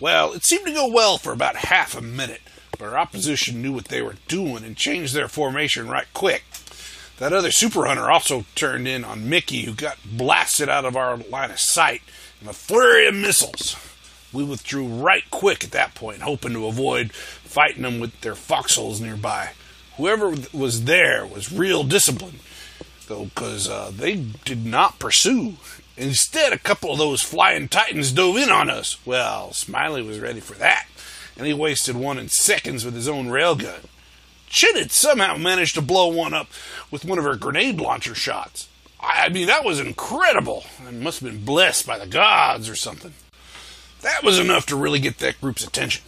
Well, 0.00 0.32
it 0.32 0.44
seemed 0.44 0.66
to 0.66 0.72
go 0.72 0.88
well 0.88 1.18
for 1.18 1.32
about 1.32 1.56
half 1.56 1.96
a 1.96 2.00
minute, 2.00 2.40
but 2.78 2.88
our 2.88 2.98
opposition 2.98 3.60
knew 3.60 3.72
what 3.72 3.86
they 3.86 4.00
were 4.00 4.16
doing 4.28 4.64
and 4.64 4.76
changed 4.76 5.14
their 5.14 5.28
formation 5.28 5.88
right 5.88 6.06
quick. 6.14 6.44
That 7.18 7.32
other 7.32 7.50
super 7.50 7.86
hunter 7.86 8.10
also 8.10 8.44
turned 8.54 8.86
in 8.86 9.04
on 9.04 9.28
Mickey, 9.28 9.62
who 9.62 9.74
got 9.74 9.98
blasted 10.04 10.68
out 10.68 10.84
of 10.84 10.96
our 10.96 11.16
line 11.16 11.50
of 11.50 11.58
sight 11.58 12.02
in 12.40 12.48
a 12.48 12.52
flurry 12.52 13.08
of 13.08 13.14
missiles. 13.14 13.76
We 14.32 14.44
withdrew 14.44 14.86
right 14.86 15.28
quick 15.30 15.64
at 15.64 15.72
that 15.72 15.94
point, 15.94 16.22
hoping 16.22 16.52
to 16.52 16.66
avoid 16.66 17.12
fighting 17.12 17.82
them 17.82 17.98
with 17.98 18.20
their 18.20 18.36
foxholes 18.36 19.00
nearby. 19.00 19.50
Whoever 19.98 20.32
was 20.52 20.84
there 20.84 21.26
was 21.26 21.52
real 21.52 21.82
disciplined, 21.82 22.38
though, 23.08 23.24
because 23.24 23.68
uh, 23.68 23.90
they 23.92 24.14
did 24.14 24.64
not 24.64 25.00
pursue. 25.00 25.56
Instead, 25.96 26.52
a 26.52 26.58
couple 26.58 26.92
of 26.92 26.98
those 26.98 27.20
flying 27.20 27.66
titans 27.66 28.12
dove 28.12 28.36
in 28.36 28.48
on 28.48 28.70
us. 28.70 28.96
Well, 29.04 29.52
Smiley 29.52 30.02
was 30.02 30.20
ready 30.20 30.38
for 30.38 30.54
that, 30.54 30.86
and 31.36 31.48
he 31.48 31.52
wasted 31.52 31.96
one 31.96 32.16
in 32.16 32.28
seconds 32.28 32.84
with 32.84 32.94
his 32.94 33.08
own 33.08 33.26
railgun. 33.26 33.86
Chitted 34.48 34.92
somehow 34.92 35.36
managed 35.36 35.74
to 35.74 35.82
blow 35.82 36.06
one 36.06 36.32
up 36.32 36.46
with 36.92 37.04
one 37.04 37.18
of 37.18 37.24
her 37.24 37.34
grenade 37.34 37.80
launcher 37.80 38.14
shots. 38.14 38.68
I 39.00 39.28
mean, 39.30 39.48
that 39.48 39.64
was 39.64 39.80
incredible, 39.80 40.62
and 40.86 41.00
must 41.00 41.18
have 41.20 41.28
been 41.28 41.44
blessed 41.44 41.88
by 41.88 41.98
the 41.98 42.06
gods 42.06 42.68
or 42.68 42.76
something. 42.76 43.14
That 44.02 44.22
was 44.22 44.38
enough 44.38 44.64
to 44.66 44.76
really 44.76 45.00
get 45.00 45.18
that 45.18 45.40
group's 45.40 45.66
attention, 45.66 46.04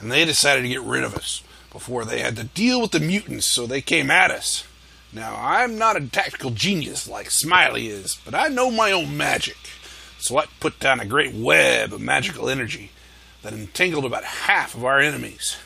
and 0.00 0.10
they 0.10 0.24
decided 0.24 0.62
to 0.62 0.68
get 0.68 0.80
rid 0.80 1.04
of 1.04 1.14
us 1.14 1.42
before 1.76 2.06
they 2.06 2.20
had 2.20 2.36
to 2.36 2.44
deal 2.44 2.80
with 2.80 2.92
the 2.92 2.98
mutants, 2.98 3.44
so 3.44 3.66
they 3.66 3.82
came 3.82 4.10
at 4.10 4.30
us. 4.30 4.64
Now, 5.12 5.36
I'm 5.38 5.76
not 5.76 5.94
a 5.94 6.06
tactical 6.06 6.48
genius 6.48 7.06
like 7.06 7.30
Smiley 7.30 7.88
is, 7.88 8.18
but 8.24 8.34
I 8.34 8.48
know 8.48 8.70
my 8.70 8.92
own 8.92 9.14
magic, 9.14 9.58
so 10.18 10.38
I 10.38 10.46
put 10.58 10.80
down 10.80 11.00
a 11.00 11.04
great 11.04 11.34
web 11.34 11.92
of 11.92 12.00
magical 12.00 12.48
energy 12.48 12.92
that 13.42 13.52
entangled 13.52 14.06
about 14.06 14.24
half 14.24 14.74
of 14.74 14.86
our 14.86 15.00
enemies. 15.00 15.58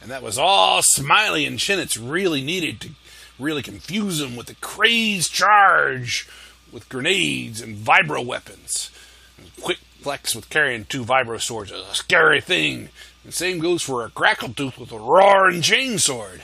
And 0.00 0.12
that 0.12 0.22
was 0.22 0.38
all 0.38 0.80
Smiley 0.80 1.44
and 1.44 1.58
Chinnets 1.58 1.98
really 2.00 2.40
needed 2.40 2.80
to 2.82 2.90
really 3.36 3.62
confuse 3.62 4.18
them 4.20 4.36
with 4.36 4.46
the 4.46 4.54
crazed 4.54 5.32
charge 5.32 6.28
with 6.72 6.88
grenades 6.88 7.60
and 7.60 7.76
vibro 7.76 8.24
weapons. 8.24 8.92
And 9.36 9.50
Quick 9.60 9.78
flex 10.02 10.36
with 10.36 10.50
carrying 10.50 10.84
two 10.84 11.04
vibro 11.04 11.40
swords 11.40 11.72
is 11.72 11.84
a 11.84 11.94
scary 11.96 12.40
thing. 12.40 12.90
And 13.28 13.34
same 13.34 13.58
goes 13.58 13.82
for 13.82 14.06
a 14.06 14.08
crackle 14.08 14.54
tooth 14.54 14.78
with 14.78 14.90
a 14.90 14.98
roaring 14.98 15.60
chainsword. 15.60 16.40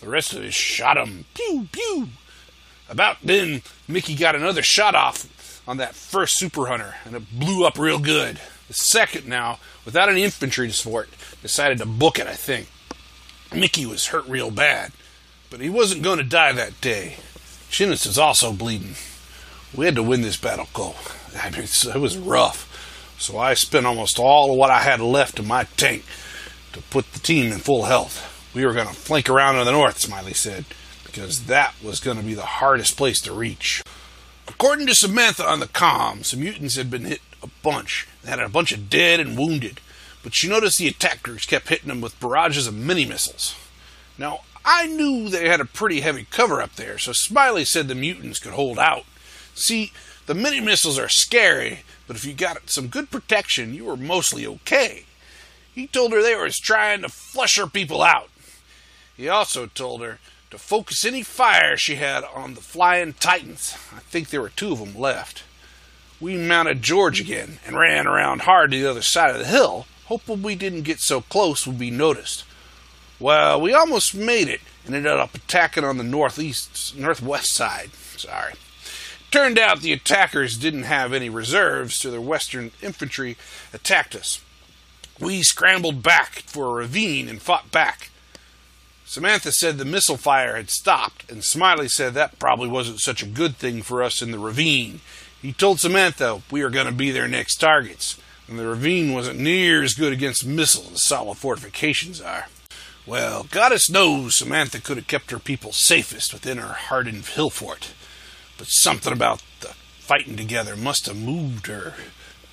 The 0.00 0.08
rest 0.08 0.32
of 0.32 0.42
us 0.44 0.54
shot 0.54 0.96
him. 0.96 1.26
Pew, 1.34 1.68
pew. 1.70 2.08
About 2.88 3.18
then, 3.22 3.60
Mickey 3.86 4.14
got 4.14 4.34
another 4.34 4.62
shot 4.62 4.94
off 4.94 5.62
on 5.68 5.76
that 5.76 5.94
first 5.94 6.38
super 6.38 6.68
hunter, 6.68 6.94
and 7.04 7.14
it 7.16 7.38
blew 7.38 7.66
up 7.66 7.78
real 7.78 7.98
good. 7.98 8.40
The 8.66 8.72
second 8.72 9.26
now, 9.26 9.58
without 9.84 10.08
any 10.08 10.24
infantry 10.24 10.68
to 10.68 10.72
support, 10.72 11.10
decided 11.42 11.76
to 11.80 11.86
book 11.86 12.18
it, 12.18 12.26
I 12.26 12.32
think. 12.32 12.68
Mickey 13.54 13.84
was 13.84 14.06
hurt 14.06 14.24
real 14.26 14.50
bad, 14.50 14.92
but 15.50 15.60
he 15.60 15.68
wasn't 15.68 16.02
going 16.02 16.16
to 16.16 16.24
die 16.24 16.52
that 16.52 16.80
day. 16.80 17.16
Chinnis 17.68 18.06
is 18.06 18.18
also 18.18 18.54
bleeding. 18.54 18.94
We 19.76 19.84
had 19.84 19.96
to 19.96 20.02
win 20.02 20.22
this 20.22 20.38
battle, 20.38 20.68
Cole. 20.72 20.96
I 21.42 21.50
mean, 21.50 21.64
it 21.64 22.00
was 22.00 22.16
rough. 22.16 22.72
So 23.18 23.38
I 23.38 23.54
spent 23.54 23.86
almost 23.86 24.18
all 24.18 24.52
of 24.52 24.56
what 24.56 24.70
I 24.70 24.80
had 24.80 25.00
left 25.00 25.38
in 25.38 25.46
my 25.46 25.64
tank 25.76 26.04
to 26.72 26.82
put 26.82 27.12
the 27.12 27.18
team 27.18 27.52
in 27.52 27.58
full 27.58 27.84
health. 27.84 28.32
We 28.54 28.64
were 28.64 28.72
going 28.72 28.88
to 28.88 28.94
flank 28.94 29.28
around 29.28 29.56
to 29.56 29.64
the 29.64 29.72
north, 29.72 29.98
Smiley 29.98 30.34
said, 30.34 30.64
because 31.04 31.46
that 31.46 31.74
was 31.82 32.00
going 32.00 32.18
to 32.18 32.22
be 32.22 32.34
the 32.34 32.42
hardest 32.42 32.96
place 32.96 33.20
to 33.22 33.32
reach. 33.32 33.82
According 34.48 34.86
to 34.86 34.94
Samantha 34.94 35.46
on 35.46 35.60
the 35.60 35.66
comms, 35.66 36.30
the 36.30 36.36
mutants 36.36 36.76
had 36.76 36.90
been 36.90 37.04
hit 37.04 37.20
a 37.42 37.48
bunch 37.62 38.06
and 38.22 38.30
had 38.30 38.40
a 38.40 38.48
bunch 38.48 38.72
of 38.72 38.88
dead 38.88 39.20
and 39.20 39.36
wounded, 39.36 39.80
but 40.22 40.34
she 40.34 40.48
noticed 40.48 40.78
the 40.78 40.88
attack 40.88 41.22
groups 41.22 41.46
kept 41.46 41.68
hitting 41.68 41.88
them 41.88 42.00
with 42.00 42.18
barrages 42.20 42.66
of 42.66 42.74
mini 42.74 43.04
missiles. 43.04 43.56
Now, 44.18 44.40
I 44.64 44.86
knew 44.86 45.28
they 45.28 45.48
had 45.48 45.60
a 45.60 45.64
pretty 45.64 46.00
heavy 46.00 46.26
cover 46.30 46.60
up 46.60 46.76
there, 46.76 46.98
so 46.98 47.12
Smiley 47.12 47.64
said 47.64 47.88
the 47.88 47.94
mutants 47.94 48.38
could 48.38 48.52
hold 48.52 48.78
out. 48.78 49.04
See, 49.54 49.92
the 50.26 50.34
mini 50.34 50.60
missiles 50.60 50.98
are 50.98 51.08
scary, 51.08 51.80
but 52.06 52.16
if 52.16 52.24
you 52.24 52.34
got 52.34 52.68
some 52.68 52.88
good 52.88 53.10
protection, 53.10 53.74
you 53.74 53.84
were 53.84 53.96
mostly 53.96 54.46
okay. 54.46 55.04
He 55.74 55.86
told 55.86 56.12
her 56.12 56.22
they 56.22 56.34
were 56.34 56.48
trying 56.50 57.02
to 57.02 57.08
flush 57.08 57.56
her 57.56 57.66
people 57.66 58.02
out. 58.02 58.30
He 59.16 59.28
also 59.28 59.66
told 59.66 60.02
her 60.02 60.18
to 60.50 60.58
focus 60.58 61.04
any 61.04 61.22
fire 61.22 61.76
she 61.76 61.96
had 61.96 62.24
on 62.24 62.54
the 62.54 62.60
flying 62.60 63.14
titans. 63.14 63.74
I 63.94 64.00
think 64.00 64.28
there 64.28 64.42
were 64.42 64.50
two 64.50 64.72
of 64.72 64.78
them 64.78 64.94
left. 64.94 65.44
We 66.20 66.36
mounted 66.36 66.82
George 66.82 67.20
again 67.20 67.58
and 67.66 67.78
ran 67.78 68.06
around 68.06 68.42
hard 68.42 68.70
to 68.70 68.78
the 68.78 68.90
other 68.90 69.02
side 69.02 69.30
of 69.30 69.38
the 69.38 69.46
hill, 69.46 69.86
hoping 70.06 70.42
we 70.42 70.54
didn't 70.54 70.82
get 70.82 71.00
so 71.00 71.20
close 71.20 71.66
we'd 71.66 71.78
be 71.78 71.90
noticed. 71.90 72.44
Well, 73.20 73.60
we 73.60 73.72
almost 73.72 74.14
made 74.14 74.48
it 74.48 74.60
and 74.84 74.94
ended 74.94 75.12
up 75.12 75.34
attacking 75.34 75.84
on 75.84 75.98
the 75.98 76.04
northeast, 76.04 76.96
northwest 76.96 77.54
side. 77.54 77.90
Sorry. 78.16 78.54
Turned 79.30 79.58
out 79.58 79.80
the 79.80 79.92
attackers 79.92 80.56
didn't 80.56 80.84
have 80.84 81.12
any 81.12 81.28
reserves, 81.28 81.96
so 81.96 82.10
their 82.10 82.20
western 82.20 82.70
infantry 82.82 83.36
attacked 83.72 84.14
us. 84.14 84.40
We 85.18 85.42
scrambled 85.42 86.02
back 86.02 86.42
for 86.46 86.66
a 86.66 86.82
ravine 86.82 87.28
and 87.28 87.42
fought 87.42 87.70
back. 87.70 88.10
Samantha 89.04 89.52
said 89.52 89.78
the 89.78 89.84
missile 89.84 90.16
fire 90.16 90.56
had 90.56 90.68
stopped, 90.68 91.30
and 91.30 91.44
Smiley 91.44 91.88
said 91.88 92.14
that 92.14 92.38
probably 92.38 92.68
wasn't 92.68 93.00
such 93.00 93.22
a 93.22 93.26
good 93.26 93.56
thing 93.56 93.82
for 93.82 94.02
us 94.02 94.20
in 94.20 94.32
the 94.32 94.38
ravine. 94.38 95.00
He 95.40 95.52
told 95.52 95.80
Samantha 95.80 96.42
we 96.50 96.62
were 96.62 96.70
going 96.70 96.86
to 96.86 96.92
be 96.92 97.10
their 97.10 97.28
next 97.28 97.56
targets, 97.56 98.18
and 98.48 98.58
the 98.58 98.66
ravine 98.66 99.12
wasn't 99.12 99.38
near 99.38 99.82
as 99.82 99.94
good 99.94 100.12
against 100.12 100.44
missiles 100.44 100.92
as 100.92 101.04
solid 101.04 101.38
fortifications 101.38 102.20
are. 102.20 102.48
Well, 103.06 103.44
goddess 103.44 103.88
knows 103.88 104.36
Samantha 104.36 104.80
could 104.80 104.96
have 104.96 105.06
kept 105.06 105.30
her 105.30 105.38
people 105.38 105.70
safest 105.70 106.32
within 106.32 106.58
her 106.58 106.72
hardened 106.72 107.26
hill 107.26 107.50
fort, 107.50 107.92
but 108.58 108.66
something 108.68 109.12
about 109.12 109.42
the 109.60 109.68
fighting 109.98 110.36
together 110.36 110.76
must 110.76 111.06
have 111.06 111.16
moved 111.16 111.66
her, 111.66 111.94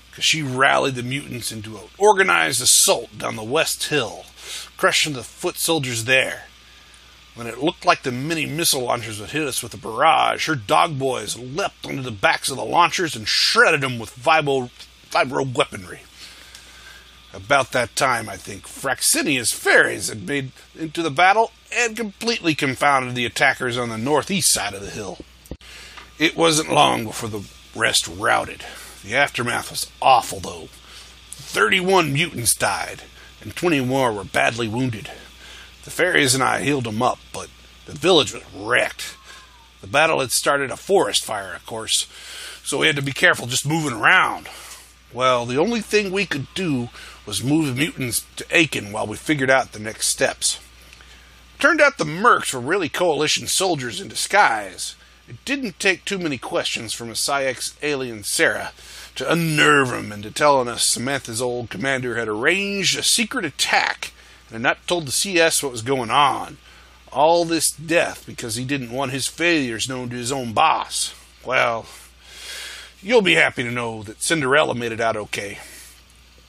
because 0.09 0.25
she 0.25 0.41
rallied 0.41 0.95
the 0.95 1.03
mutants 1.03 1.51
into 1.51 1.77
an 1.77 1.83
organized 1.97 2.61
assault 2.61 3.17
down 3.17 3.35
the 3.35 3.43
west 3.43 3.85
hill 3.85 4.25
crushing 4.77 5.13
the 5.13 5.23
foot 5.23 5.57
soldiers 5.57 6.05
there. 6.05 6.43
When 7.35 7.47
it 7.47 7.57
looked 7.57 7.85
like 7.85 8.03
the 8.03 8.11
mini 8.11 8.45
missile 8.45 8.83
launchers 8.83 9.19
would 9.19 9.31
hit 9.31 9.47
us 9.47 9.63
with 9.63 9.73
a 9.73 9.77
barrage, 9.77 10.47
her 10.47 10.55
dog 10.55 10.99
boys 10.99 11.37
leapt 11.37 11.85
onto 11.85 12.01
the 12.01 12.11
backs 12.11 12.49
of 12.51 12.57
the 12.57 12.65
launchers 12.65 13.15
and 13.15 13.27
shredded 13.27 13.81
them 13.81 13.97
with 13.97 14.15
vibro, 14.15 14.69
vibro 15.09 15.55
weaponry. 15.55 16.01
About 17.33 17.71
that 17.71 17.95
time, 17.95 18.29
I 18.29 18.37
think, 18.37 18.67
Fraxinia's 18.67 19.51
fairies 19.51 20.09
had 20.09 20.27
made 20.27 20.51
into 20.77 21.01
the 21.01 21.09
battle 21.09 21.51
and 21.75 21.97
completely 21.97 22.53
confounded 22.53 23.15
the 23.15 23.25
attackers 23.25 23.77
on 23.77 23.89
the 23.89 23.97
northeast 23.97 24.53
side 24.53 24.75
of 24.75 24.81
the 24.81 24.91
hill. 24.91 25.17
It 26.23 26.37
wasn't 26.37 26.71
long 26.71 27.03
before 27.03 27.27
the 27.27 27.43
rest 27.75 28.07
routed. 28.07 28.63
The 29.03 29.13
aftermath 29.13 29.69
was 29.69 29.91
awful, 30.01 30.39
though. 30.39 30.69
Thirty-one 31.31 32.13
mutants 32.13 32.55
died, 32.55 33.01
and 33.41 33.53
20 33.53 33.81
more 33.81 34.13
were 34.13 34.23
badly 34.23 34.69
wounded. 34.69 35.11
The 35.83 35.91
fairies 35.91 36.33
and 36.33 36.41
I 36.41 36.61
healed 36.61 36.85
them 36.85 37.01
up, 37.01 37.19
but 37.33 37.49
the 37.87 37.91
village 37.91 38.31
was 38.31 38.43
wrecked. 38.55 39.17
The 39.81 39.87
battle 39.87 40.21
had 40.21 40.31
started 40.31 40.71
a 40.71 40.77
forest 40.77 41.25
fire, 41.25 41.53
of 41.55 41.65
course, 41.65 42.07
so 42.63 42.77
we 42.77 42.87
had 42.87 42.95
to 42.95 43.01
be 43.01 43.11
careful 43.11 43.45
just 43.45 43.67
moving 43.67 43.91
around. 43.91 44.47
Well, 45.11 45.45
the 45.45 45.59
only 45.59 45.81
thing 45.81 46.09
we 46.09 46.25
could 46.25 46.47
do 46.53 46.87
was 47.25 47.43
move 47.43 47.65
the 47.65 47.73
mutants 47.73 48.25
to 48.37 48.45
Aiken 48.49 48.93
while 48.93 49.07
we 49.07 49.17
figured 49.17 49.49
out 49.49 49.73
the 49.73 49.77
next 49.79 50.07
steps. 50.07 50.61
Turned 51.59 51.81
out 51.81 51.97
the 51.97 52.05
Mercs 52.05 52.53
were 52.53 52.61
really 52.61 52.87
coalition 52.87 53.45
soldiers 53.45 53.99
in 53.99 54.07
disguise. 54.07 54.95
It 55.27 55.45
didn't 55.45 55.79
take 55.79 56.03
too 56.03 56.19
many 56.19 56.37
questions 56.37 56.93
from 56.93 57.09
a 57.09 57.13
Psyx 57.13 57.75
alien 57.81 58.25
Sarah 58.25 58.73
to 59.15 59.31
unnerve 59.31 59.93
him 59.93 60.11
into 60.11 60.29
telling 60.29 60.67
us 60.67 60.89
Samantha's 60.89 61.41
old 61.41 61.69
commander 61.69 62.17
had 62.17 62.27
arranged 62.27 62.97
a 62.97 63.03
secret 63.03 63.45
attack 63.45 64.11
and 64.47 64.55
had 64.55 64.61
not 64.61 64.85
told 64.85 65.07
the 65.07 65.11
CS 65.11 65.63
what 65.63 65.71
was 65.71 65.81
going 65.81 66.09
on. 66.09 66.57
All 67.09 67.45
this 67.45 67.71
death 67.71 68.25
because 68.25 68.55
he 68.55 68.65
didn't 68.65 68.91
want 68.91 69.11
his 69.11 69.27
failures 69.27 69.87
known 69.87 70.09
to 70.09 70.15
his 70.17 70.31
own 70.31 70.51
boss. 70.51 71.15
Well, 71.45 71.85
you'll 73.01 73.21
be 73.21 73.35
happy 73.35 73.63
to 73.63 73.71
know 73.71 74.03
that 74.03 74.21
Cinderella 74.21 74.75
made 74.75 74.91
it 74.91 74.99
out 74.99 75.15
okay. 75.15 75.59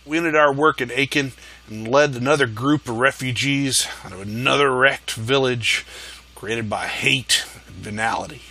We 0.04 0.18
ended 0.18 0.34
our 0.34 0.52
work 0.52 0.80
in 0.80 0.90
Aiken 0.90 1.32
and 1.68 1.86
led 1.86 2.14
another 2.14 2.48
group 2.48 2.88
of 2.88 2.96
refugees 2.96 3.86
out 4.04 4.12
of 4.12 4.20
another 4.20 4.74
wrecked 4.74 5.12
village 5.12 5.86
created 6.34 6.68
by 6.68 6.88
hate 6.88 7.44
and 7.68 7.76
venality. 7.76 8.42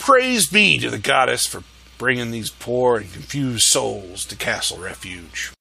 Praise 0.00 0.46
be 0.46 0.78
to 0.78 0.88
the 0.88 0.98
goddess 0.98 1.44
for 1.44 1.62
bringing 1.98 2.30
these 2.30 2.48
poor 2.48 2.96
and 2.96 3.12
confused 3.12 3.64
souls 3.64 4.24
to 4.24 4.34
Castle 4.34 4.78
Refuge. 4.78 5.52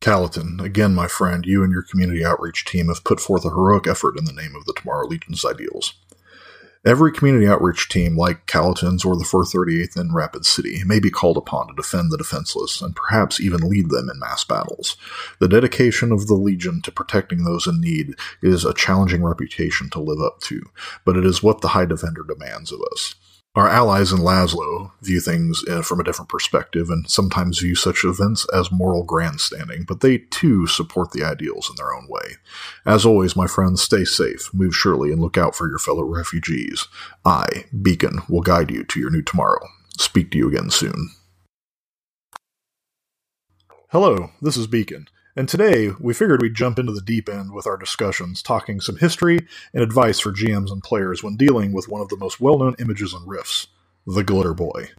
Calatin, 0.00 0.60
again, 0.60 0.96
my 0.96 1.06
friend, 1.06 1.46
you 1.46 1.62
and 1.62 1.72
your 1.72 1.84
community 1.84 2.24
outreach 2.24 2.64
team 2.64 2.88
have 2.88 3.04
put 3.04 3.20
forth 3.20 3.44
a 3.44 3.50
heroic 3.50 3.86
effort 3.86 4.18
in 4.18 4.24
the 4.24 4.32
name 4.32 4.56
of 4.56 4.64
the 4.64 4.72
Tomorrow 4.72 5.06
Legion's 5.06 5.44
ideals. 5.44 5.94
Every 6.84 7.12
community 7.12 7.46
outreach 7.46 7.88
team, 7.88 8.16
like 8.16 8.46
Calatin's 8.46 9.04
or 9.04 9.14
the 9.14 9.24
438th 9.24 9.96
in 9.96 10.12
Rapid 10.12 10.44
City, 10.44 10.82
may 10.84 10.98
be 10.98 11.10
called 11.10 11.36
upon 11.36 11.68
to 11.68 11.74
defend 11.74 12.10
the 12.10 12.18
defenseless 12.18 12.82
and 12.82 12.96
perhaps 12.96 13.40
even 13.40 13.68
lead 13.70 13.90
them 13.90 14.10
in 14.10 14.18
mass 14.18 14.42
battles. 14.42 14.96
The 15.38 15.46
dedication 15.46 16.10
of 16.10 16.26
the 16.26 16.34
Legion 16.34 16.82
to 16.82 16.90
protecting 16.90 17.44
those 17.44 17.68
in 17.68 17.80
need 17.80 18.16
is 18.42 18.64
a 18.64 18.74
challenging 18.74 19.22
reputation 19.22 19.88
to 19.90 20.00
live 20.00 20.20
up 20.20 20.40
to, 20.40 20.62
but 21.04 21.16
it 21.16 21.24
is 21.24 21.44
what 21.44 21.60
the 21.60 21.68
High 21.68 21.86
Defender 21.86 22.24
demands 22.24 22.72
of 22.72 22.80
us. 22.90 23.14
Our 23.54 23.68
allies 23.68 24.12
in 24.12 24.20
Lazlo 24.20 24.92
view 25.02 25.20
things 25.20 25.62
uh, 25.68 25.82
from 25.82 26.00
a 26.00 26.04
different 26.04 26.30
perspective 26.30 26.88
and 26.88 27.08
sometimes 27.10 27.58
view 27.58 27.74
such 27.74 28.02
events 28.02 28.46
as 28.54 28.72
moral 28.72 29.04
grandstanding, 29.04 29.84
but 29.86 30.00
they 30.00 30.18
too 30.18 30.66
support 30.66 31.10
the 31.10 31.22
ideals 31.22 31.68
in 31.68 31.76
their 31.76 31.92
own 31.92 32.06
way. 32.08 32.36
As 32.86 33.04
always, 33.04 33.36
my 33.36 33.46
friends, 33.46 33.82
stay 33.82 34.04
safe, 34.04 34.48
move 34.54 34.74
surely, 34.74 35.12
and 35.12 35.20
look 35.20 35.36
out 35.36 35.54
for 35.54 35.68
your 35.68 35.78
fellow 35.78 36.02
refugees. 36.02 36.88
I, 37.26 37.66
Beacon, 37.82 38.22
will 38.26 38.40
guide 38.40 38.70
you 38.70 38.84
to 38.84 38.98
your 38.98 39.10
new 39.10 39.22
tomorrow. 39.22 39.68
Speak 39.98 40.30
to 40.30 40.38
you 40.38 40.48
again 40.48 40.70
soon. 40.70 41.10
Hello, 43.90 44.30
this 44.40 44.56
is 44.56 44.66
Beacon. 44.66 45.08
And 45.34 45.48
today, 45.48 45.90
we 45.98 46.12
figured 46.12 46.42
we'd 46.42 46.54
jump 46.54 46.78
into 46.78 46.92
the 46.92 47.00
deep 47.00 47.26
end 47.26 47.52
with 47.52 47.66
our 47.66 47.78
discussions, 47.78 48.42
talking 48.42 48.80
some 48.80 48.96
history 48.98 49.38
and 49.72 49.82
advice 49.82 50.20
for 50.20 50.30
GMs 50.30 50.70
and 50.70 50.82
players 50.82 51.22
when 51.22 51.36
dealing 51.36 51.72
with 51.72 51.88
one 51.88 52.02
of 52.02 52.08
the 52.08 52.18
most 52.18 52.38
well 52.38 52.58
known 52.58 52.76
images 52.78 53.14
and 53.14 53.26
Rifts, 53.26 53.68
the 54.06 54.22
Glitter 54.22 54.52
Boy. 54.52 54.90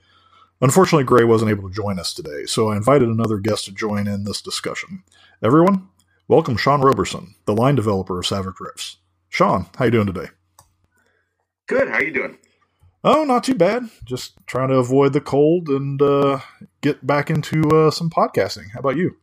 Unfortunately, 0.60 1.04
Gray 1.04 1.24
wasn't 1.24 1.52
able 1.52 1.70
to 1.70 1.76
join 1.76 2.00
us 2.00 2.14
today, 2.14 2.46
so 2.46 2.70
I 2.70 2.78
invited 2.78 3.10
another 3.10 3.38
guest 3.38 3.66
to 3.66 3.72
join 3.72 4.08
in 4.08 4.24
this 4.24 4.42
discussion. 4.42 5.04
Everyone, 5.44 5.90
welcome 6.28 6.58
Sean 6.58 6.82
Roberson, 6.82 7.36
the 7.46 7.54
line 7.54 7.76
developer 7.76 8.18
of 8.18 8.26
Savage 8.26 8.60
Rifts. 8.60 8.98
Sean, 9.30 9.68
how 9.78 9.86
you 9.86 9.92
doing 9.92 10.08
today? 10.08 10.30
Good. 11.68 11.90
How 11.90 12.00
you 12.00 12.12
doing? 12.12 12.38
Oh, 13.04 13.24
not 13.24 13.44
too 13.44 13.56
bad. 13.56 13.90
Just 14.04 14.34
trying 14.48 14.70
to 14.70 14.76
avoid 14.76 15.14
the 15.14 15.22
cold 15.22 15.68
and 15.70 16.02
uh, 16.02 16.40
get 16.82 17.06
back 17.06 17.30
into 17.30 17.70
uh, 17.70 17.92
some 17.92 18.10
podcasting. 18.10 18.72
How 18.72 18.80
about 18.80 18.98
you? 18.98 19.18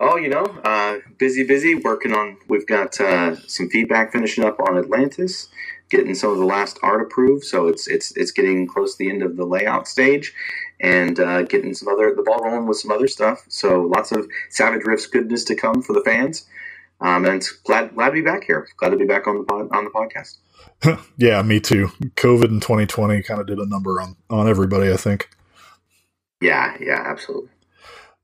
Oh, 0.00 0.16
you 0.16 0.28
know, 0.28 0.44
uh, 0.64 0.98
busy, 1.18 1.44
busy 1.44 1.76
working 1.76 2.12
on. 2.12 2.36
We've 2.48 2.66
got 2.66 3.00
uh, 3.00 3.36
some 3.46 3.68
feedback 3.70 4.12
finishing 4.12 4.44
up 4.44 4.58
on 4.58 4.76
Atlantis, 4.76 5.48
getting 5.88 6.14
some 6.14 6.30
of 6.30 6.38
the 6.38 6.44
last 6.44 6.78
art 6.82 7.00
approved. 7.00 7.44
So 7.44 7.68
it's 7.68 7.86
it's 7.86 8.16
it's 8.16 8.32
getting 8.32 8.66
close 8.66 8.96
to 8.96 9.04
the 9.04 9.10
end 9.10 9.22
of 9.22 9.36
the 9.36 9.44
layout 9.44 9.86
stage, 9.86 10.34
and 10.80 11.18
uh, 11.20 11.42
getting 11.42 11.74
some 11.74 11.88
other 11.88 12.12
the 12.14 12.22
ball 12.22 12.40
rolling 12.40 12.66
with 12.66 12.78
some 12.78 12.90
other 12.90 13.06
stuff. 13.06 13.44
So 13.48 13.82
lots 13.82 14.10
of 14.10 14.28
Savage 14.50 14.84
Rifts 14.84 15.06
goodness 15.06 15.44
to 15.44 15.54
come 15.54 15.80
for 15.80 15.92
the 15.92 16.02
fans. 16.04 16.46
Um, 17.00 17.24
and 17.24 17.34
it's 17.34 17.52
glad 17.52 17.94
glad 17.94 18.06
to 18.06 18.12
be 18.12 18.22
back 18.22 18.44
here. 18.44 18.66
Glad 18.78 18.90
to 18.90 18.96
be 18.96 19.06
back 19.06 19.28
on 19.28 19.38
the 19.38 19.44
pod, 19.44 19.68
on 19.70 19.84
the 19.84 19.90
podcast. 19.90 20.38
yeah, 21.18 21.40
me 21.42 21.60
too. 21.60 21.88
COVID 22.16 22.48
in 22.48 22.60
2020 22.60 23.22
kind 23.22 23.40
of 23.40 23.46
did 23.46 23.58
a 23.58 23.66
number 23.66 24.00
on 24.00 24.16
on 24.28 24.48
everybody. 24.48 24.92
I 24.92 24.96
think. 24.96 25.28
Yeah, 26.40 26.76
yeah, 26.80 27.02
absolutely. 27.06 27.50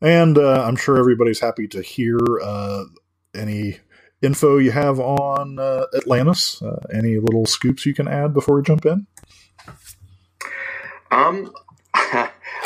And 0.02 0.38
uh, 0.38 0.64
I'm 0.66 0.76
sure 0.76 0.99
everybody's 0.99 1.40
happy 1.40 1.69
to 1.69 1.83
hear 1.83 2.19
uh, 2.42 2.85
any 3.35 3.78
info 4.23 4.59
you 4.59 4.71
have 4.71 4.99
on 4.99 5.59
uh, 5.59 5.85
Atlantis. 5.95 6.62
Uh, 6.62 6.80
any 6.92 7.19
little 7.19 7.45
scoops 7.45 7.85
you 7.85 7.95
can 7.95 8.09
add 8.09 8.33
before 8.33 8.57
we 8.57 8.62
jump 8.62 8.87
in? 8.87 9.07
Um, 11.11 11.52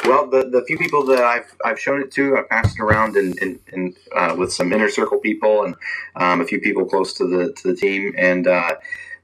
well, 0.04 0.28
the, 0.28 0.48
the 0.50 0.64
few 0.66 0.78
people 0.78 1.04
that 1.06 1.24
I've, 1.24 1.52
I've 1.64 1.80
shown 1.80 2.00
it 2.02 2.12
to, 2.12 2.36
I've 2.36 2.48
passed 2.48 2.78
it 2.78 2.82
around 2.82 3.16
and, 3.16 3.58
and, 3.72 3.96
uh, 4.14 4.34
with 4.38 4.52
some 4.52 4.72
inner 4.72 4.88
circle 4.88 5.18
people 5.18 5.64
and 5.64 5.74
um, 6.16 6.40
a 6.40 6.44
few 6.44 6.60
people 6.60 6.84
close 6.84 7.14
to 7.14 7.26
the 7.26 7.52
to 7.52 7.68
the 7.68 7.76
team. 7.76 8.14
And 8.16 8.46
uh, 8.46 8.76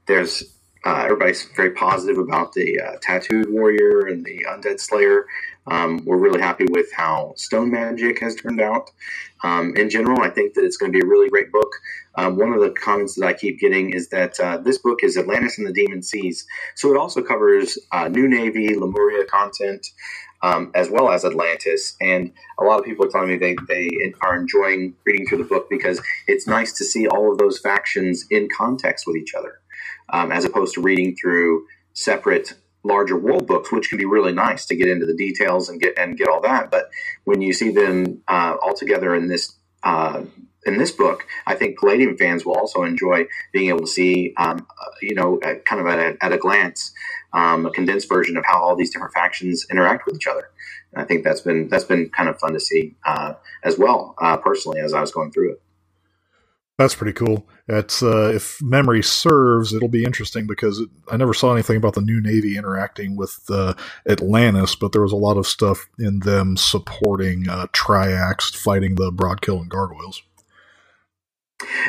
there's 0.07 0.43
everybody's 0.83 1.43
very 1.55 1.71
positive 1.71 2.17
about 2.17 2.53
the 2.53 2.97
tattooed 3.01 3.49
warrior 3.49 4.07
and 4.07 4.25
the 4.25 4.45
undead 4.49 4.79
slayer. 4.79 5.27
Um, 5.67 6.03
we're 6.05 6.17
really 6.17 6.41
happy 6.41 6.65
with 6.69 6.91
how 6.91 7.33
Stone 7.35 7.71
Magic 7.71 8.19
has 8.19 8.35
turned 8.35 8.61
out. 8.61 8.89
Um, 9.43 9.75
in 9.75 9.89
general, 9.89 10.21
I 10.21 10.29
think 10.29 10.53
that 10.53 10.63
it's 10.63 10.77
going 10.77 10.91
to 10.91 10.97
be 10.97 11.05
a 11.05 11.07
really 11.07 11.29
great 11.29 11.51
book. 11.51 11.71
Um, 12.15 12.37
one 12.37 12.53
of 12.53 12.61
the 12.61 12.71
comments 12.71 13.15
that 13.15 13.25
I 13.25 13.33
keep 13.33 13.59
getting 13.59 13.91
is 13.91 14.09
that 14.09 14.39
uh, 14.39 14.57
this 14.57 14.77
book 14.77 15.03
is 15.03 15.17
Atlantis 15.17 15.57
and 15.57 15.67
the 15.67 15.73
Demon 15.73 16.01
Seas. 16.01 16.45
So 16.75 16.91
it 16.91 16.97
also 16.97 17.21
covers 17.21 17.77
uh, 17.91 18.07
New 18.07 18.27
Navy, 18.27 18.75
Lemuria 18.75 19.25
content, 19.25 19.87
um, 20.43 20.71
as 20.73 20.89
well 20.89 21.11
as 21.11 21.23
Atlantis. 21.23 21.95
And 22.01 22.31
a 22.59 22.63
lot 22.63 22.79
of 22.79 22.85
people 22.85 23.05
are 23.05 23.09
telling 23.09 23.29
me 23.29 23.37
they, 23.37 23.55
they 23.67 24.13
are 24.21 24.35
enjoying 24.35 24.95
reading 25.05 25.27
through 25.27 25.39
the 25.39 25.43
book 25.45 25.69
because 25.69 26.01
it's 26.27 26.47
nice 26.47 26.73
to 26.73 26.83
see 26.83 27.07
all 27.07 27.31
of 27.31 27.37
those 27.37 27.59
factions 27.59 28.25
in 28.29 28.49
context 28.55 29.05
with 29.07 29.15
each 29.15 29.33
other, 29.35 29.59
um, 30.09 30.31
as 30.31 30.43
opposed 30.43 30.73
to 30.75 30.81
reading 30.81 31.15
through 31.15 31.65
separate 31.93 32.53
larger 32.83 33.17
world 33.17 33.47
books, 33.47 33.71
which 33.71 33.89
can 33.89 33.97
be 33.97 34.05
really 34.05 34.33
nice 34.33 34.65
to 34.65 34.75
get 34.75 34.87
into 34.87 35.05
the 35.05 35.15
details 35.15 35.69
and 35.69 35.79
get 35.79 35.97
and 35.97 36.17
get 36.17 36.27
all 36.27 36.41
that. 36.41 36.71
But 36.71 36.89
when 37.25 37.41
you 37.41 37.53
see 37.53 37.71
them 37.71 38.21
uh, 38.27 38.55
all 38.61 38.73
together 38.73 39.15
in 39.15 39.27
this 39.27 39.53
uh, 39.83 40.23
in 40.65 40.77
this 40.77 40.91
book, 40.91 41.25
I 41.47 41.55
think 41.55 41.79
Palladium 41.79 42.17
fans 42.17 42.45
will 42.45 42.53
also 42.53 42.83
enjoy 42.83 43.25
being 43.51 43.69
able 43.69 43.81
to 43.81 43.87
see, 43.87 44.33
um, 44.37 44.67
you 45.01 45.15
know, 45.15 45.39
kind 45.65 45.81
of 45.81 45.87
at 45.87 45.99
a, 45.99 46.23
at 46.23 46.33
a 46.33 46.37
glance, 46.37 46.93
um, 47.33 47.65
a 47.65 47.71
condensed 47.71 48.07
version 48.07 48.37
of 48.37 48.45
how 48.45 48.61
all 48.61 48.75
these 48.75 48.91
different 48.91 49.13
factions 49.13 49.65
interact 49.71 50.05
with 50.05 50.15
each 50.15 50.27
other. 50.27 50.49
And 50.93 51.01
I 51.01 51.05
think 51.05 51.23
that's 51.23 51.41
been 51.41 51.67
that's 51.69 51.85
been 51.85 52.09
kind 52.09 52.29
of 52.29 52.39
fun 52.39 52.53
to 52.53 52.59
see 52.59 52.95
uh, 53.05 53.33
as 53.63 53.77
well, 53.77 54.15
uh, 54.21 54.37
personally, 54.37 54.79
as 54.79 54.93
I 54.93 55.01
was 55.01 55.11
going 55.11 55.31
through 55.31 55.53
it. 55.53 55.61
That's 56.77 56.95
pretty 56.95 57.13
cool. 57.13 57.47
It's 57.67 58.01
uh, 58.01 58.31
if 58.33 58.61
memory 58.61 59.03
serves, 59.03 59.73
it'll 59.73 59.87
be 59.87 60.03
interesting 60.03 60.47
because 60.47 60.79
it, 60.79 60.89
I 61.11 61.17
never 61.17 61.33
saw 61.33 61.53
anything 61.53 61.77
about 61.77 61.93
the 61.93 62.01
new 62.01 62.19
navy 62.19 62.57
interacting 62.57 63.15
with 63.15 63.39
uh, 63.49 63.75
Atlantis, 64.09 64.75
but 64.75 64.91
there 64.91 65.01
was 65.01 65.11
a 65.11 65.17
lot 65.17 65.37
of 65.37 65.45
stuff 65.45 65.87
in 65.99 66.19
them 66.19 66.57
supporting 66.57 67.47
uh, 67.47 67.67
Triax 67.67 68.55
fighting 68.55 68.95
the 68.95 69.11
Brodkil 69.11 69.61
and 69.61 69.69
Gargoyles. 69.69 70.23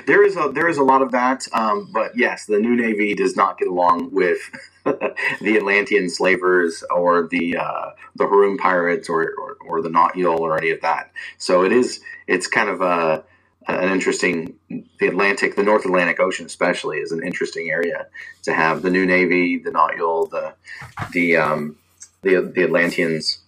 There 0.06 0.22
is 0.22 0.36
a 0.36 0.50
there 0.52 0.68
is 0.68 0.76
a 0.76 0.82
lot 0.82 1.00
of 1.00 1.12
that, 1.12 1.46
um, 1.54 1.90
but 1.92 2.12
yes, 2.14 2.44
the 2.44 2.58
new 2.58 2.76
navy 2.76 3.14
does 3.14 3.36
not 3.36 3.58
get 3.58 3.68
along 3.68 4.10
with 4.12 4.38
the 4.84 5.56
Atlantean 5.56 6.10
slavers 6.10 6.84
or 6.90 7.28
the 7.28 7.56
uh, 7.56 7.90
the 8.16 8.24
Horune 8.24 8.58
pirates 8.58 9.08
or, 9.08 9.22
or, 9.22 9.56
or 9.66 9.80
the 9.80 9.88
Na'Eel 9.88 10.38
or 10.38 10.58
any 10.58 10.70
of 10.70 10.82
that. 10.82 11.10
So 11.38 11.64
it 11.64 11.72
is 11.72 12.00
it's 12.26 12.46
kind 12.46 12.68
of 12.68 12.82
a 12.82 13.24
an 13.68 13.92
interesting 13.92 14.54
the 14.68 15.06
Atlantic, 15.06 15.56
the 15.56 15.62
North 15.62 15.84
Atlantic 15.84 16.20
Ocean 16.20 16.46
especially 16.46 16.98
is 16.98 17.12
an 17.12 17.22
interesting 17.22 17.70
area 17.70 18.06
to 18.42 18.52
have 18.52 18.82
the 18.82 18.90
new 18.90 19.06
navy, 19.06 19.58
the 19.58 19.70
Na'Eel, 19.70 20.30
the 20.30 20.54
the 21.12 21.36
um, 21.36 21.76
the 22.22 22.52
the 22.54 22.62
Atlanteans, 22.62 23.38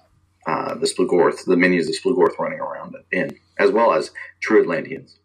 uh, 0.47 0.75
the 0.75 0.87
Splugorth, 0.87 1.45
the 1.45 1.57
minions 1.57 1.89
of 1.89 1.95
Splugorth 1.95 2.39
running 2.39 2.61
around 2.61 2.97
in, 3.13 3.37
as 3.59 3.71
well 3.71 3.93
as 3.93 4.11
true 4.41 4.61
Atlanteans. 4.61 5.17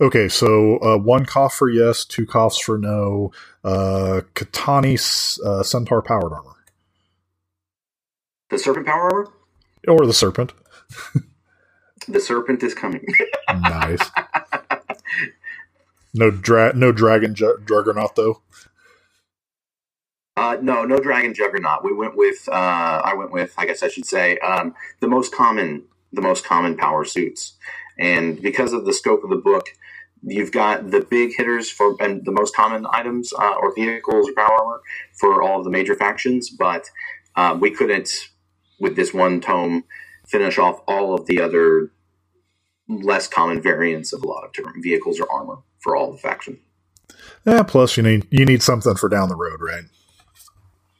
Okay, 0.00 0.28
so 0.28 0.78
uh, 0.78 0.96
one 0.96 1.24
cough 1.24 1.54
for 1.54 1.68
yes, 1.68 2.04
two 2.04 2.24
coughs 2.24 2.58
for 2.58 2.78
no. 2.78 3.32
Uh, 3.64 4.20
Katani 4.34 4.94
uh, 5.44 5.62
Centaur 5.62 6.02
powered 6.02 6.32
armor. 6.32 6.54
The 8.50 8.58
Serpent 8.58 8.86
power 8.86 9.12
armor? 9.12 9.32
Or 9.88 10.06
the 10.06 10.12
Serpent. 10.12 10.52
The 12.08 12.20
serpent 12.20 12.62
is 12.62 12.74
coming. 12.74 13.06
nice. 13.52 14.10
No 16.14 16.30
dra- 16.30 16.74
no 16.74 16.90
dragon 16.92 17.34
ju- 17.34 17.58
juggernaut 17.66 18.16
though. 18.16 18.42
Uh, 20.36 20.56
no, 20.62 20.84
no 20.84 20.98
dragon 20.98 21.34
juggernaut. 21.34 21.84
We 21.84 21.92
went 21.92 22.16
with. 22.16 22.48
Uh, 22.48 22.52
I 23.04 23.14
went 23.14 23.32
with. 23.32 23.54
I 23.58 23.66
guess 23.66 23.82
I 23.82 23.88
should 23.88 24.06
say 24.06 24.38
um, 24.38 24.74
the 25.00 25.08
most 25.08 25.34
common, 25.34 25.84
the 26.12 26.22
most 26.22 26.44
common 26.44 26.76
power 26.76 27.04
suits, 27.04 27.56
and 27.98 28.40
because 28.40 28.72
of 28.72 28.84
the 28.86 28.92
scope 28.92 29.24
of 29.24 29.30
the 29.30 29.36
book, 29.36 29.66
you've 30.22 30.52
got 30.52 30.90
the 30.90 31.00
big 31.00 31.34
hitters 31.36 31.70
for 31.70 31.96
and 32.00 32.24
the 32.24 32.32
most 32.32 32.54
common 32.54 32.86
items 32.92 33.32
uh, 33.32 33.54
or 33.60 33.74
vehicles 33.74 34.28
or 34.28 34.32
power 34.34 34.52
armor 34.52 34.80
for 35.20 35.42
all 35.42 35.58
of 35.58 35.64
the 35.64 35.70
major 35.70 35.94
factions, 35.94 36.50
but 36.50 36.88
uh, 37.36 37.56
we 37.60 37.70
couldn't 37.70 38.28
with 38.80 38.96
this 38.96 39.12
one 39.12 39.40
tome 39.40 39.84
finish 40.26 40.58
off 40.58 40.80
all 40.86 41.14
of 41.14 41.26
the 41.26 41.40
other 41.40 41.90
less 42.88 43.26
common 43.28 43.60
variants 43.60 44.12
of 44.12 44.22
a 44.22 44.26
lot 44.26 44.44
of 44.44 44.52
different 44.52 44.82
vehicles 44.82 45.20
or 45.20 45.30
armor 45.30 45.58
for 45.78 45.94
all 45.94 46.10
the 46.10 46.18
factions. 46.18 46.58
Yeah, 47.44 47.62
plus 47.62 47.96
you 47.96 48.02
need 48.02 48.26
you 48.30 48.44
need 48.44 48.62
something 48.62 48.94
for 48.96 49.08
down 49.08 49.28
the 49.28 49.36
road, 49.36 49.60
right? 49.60 49.84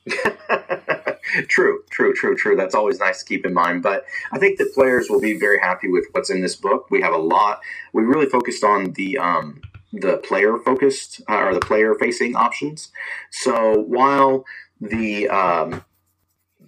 true, 1.48 1.82
true, 1.90 2.14
true, 2.14 2.36
true. 2.36 2.56
That's 2.56 2.74
always 2.74 2.98
nice 2.98 3.22
to 3.22 3.24
keep 3.24 3.44
in 3.44 3.52
mind. 3.52 3.82
But 3.82 4.04
I 4.32 4.38
think 4.38 4.58
that 4.58 4.72
players 4.74 5.10
will 5.10 5.20
be 5.20 5.38
very 5.38 5.58
happy 5.60 5.88
with 5.88 6.06
what's 6.12 6.30
in 6.30 6.40
this 6.40 6.56
book. 6.56 6.90
We 6.90 7.02
have 7.02 7.12
a 7.12 7.18
lot. 7.18 7.60
We 7.92 8.02
really 8.04 8.26
focused 8.26 8.64
on 8.64 8.92
the 8.92 9.18
um, 9.18 9.60
the 9.92 10.18
player 10.18 10.58
focused 10.58 11.20
uh, 11.28 11.44
or 11.44 11.54
the 11.54 11.60
player 11.60 11.94
facing 11.94 12.36
options. 12.36 12.90
So 13.30 13.74
while 13.74 14.44
the 14.80 15.28
um, 15.28 15.84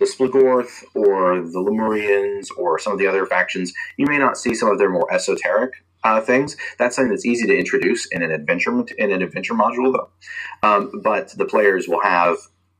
the 0.00 0.06
Splugorth 0.06 0.82
or 0.94 1.42
the 1.42 1.60
Lemurians 1.60 2.48
or 2.56 2.78
some 2.78 2.94
of 2.94 2.98
the 2.98 3.06
other 3.06 3.26
factions, 3.26 3.72
you 3.98 4.06
may 4.06 4.18
not 4.18 4.36
see 4.36 4.54
some 4.54 4.70
of 4.70 4.78
their 4.78 4.90
more 4.90 5.12
esoteric 5.12 5.74
uh, 6.02 6.20
things. 6.20 6.56
That's 6.78 6.96
something 6.96 7.10
that's 7.10 7.26
easy 7.26 7.46
to 7.46 7.56
introduce 7.56 8.06
in 8.06 8.22
an 8.22 8.30
adventure 8.30 8.72
in 8.98 9.12
an 9.12 9.22
adventure 9.22 9.54
module, 9.54 9.92
though. 9.92 10.10
Um, 10.62 11.00
but 11.02 11.36
the 11.36 11.44
players 11.44 11.86
will 11.86 12.02
have 12.02 12.38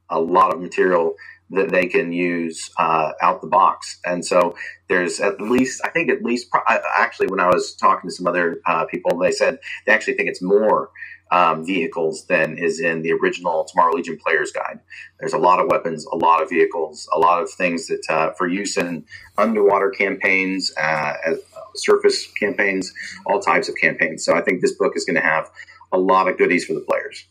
a 0.08 0.18
lot 0.18 0.52
of 0.52 0.60
material 0.60 1.14
that 1.50 1.70
they 1.70 1.86
can 1.86 2.12
use 2.12 2.70
uh, 2.78 3.12
out 3.20 3.42
the 3.42 3.48
box, 3.48 4.00
and 4.06 4.24
so 4.24 4.54
there's 4.88 5.20
at 5.20 5.40
least 5.40 5.82
I 5.84 5.90
think 5.90 6.08
at 6.08 6.22
least 6.22 6.48
actually 6.96 7.26
when 7.26 7.40
I 7.40 7.48
was 7.48 7.74
talking 7.74 8.08
to 8.08 8.14
some 8.14 8.26
other 8.26 8.60
uh, 8.66 8.86
people, 8.86 9.18
they 9.18 9.32
said 9.32 9.58
they 9.84 9.92
actually 9.92 10.14
think 10.14 10.30
it's 10.30 10.42
more 10.42 10.90
um, 11.30 11.64
vehicles 11.64 12.26
than 12.26 12.58
is 12.58 12.80
in 12.80 13.02
the 13.02 13.12
original 13.12 13.64
Tomorrow 13.64 13.94
Legion 13.94 14.18
Player's 14.18 14.50
Guide. 14.50 14.80
There's 15.18 15.32
a 15.32 15.38
lot 15.38 15.60
of 15.60 15.68
weapons, 15.68 16.04
a 16.06 16.16
lot 16.16 16.42
of 16.42 16.48
vehicles, 16.48 17.08
a 17.12 17.18
lot 17.18 17.42
of 17.42 17.50
things 17.50 17.86
that 17.86 18.04
uh, 18.08 18.32
for 18.32 18.48
use 18.48 18.76
in 18.76 19.04
underwater 19.38 19.90
campaigns, 19.90 20.72
uh, 20.76 21.14
uh, 21.26 21.34
surface 21.76 22.26
campaigns, 22.32 22.92
all 23.26 23.40
types 23.40 23.68
of 23.68 23.76
campaigns. 23.80 24.24
So 24.24 24.34
I 24.34 24.40
think 24.40 24.60
this 24.60 24.74
book 24.74 24.92
is 24.96 25.04
going 25.04 25.16
to 25.16 25.22
have 25.22 25.50
a 25.92 25.98
lot 25.98 26.28
of 26.28 26.36
goodies 26.38 26.64
for 26.64 26.74
the 26.74 26.80
players. 26.80 27.26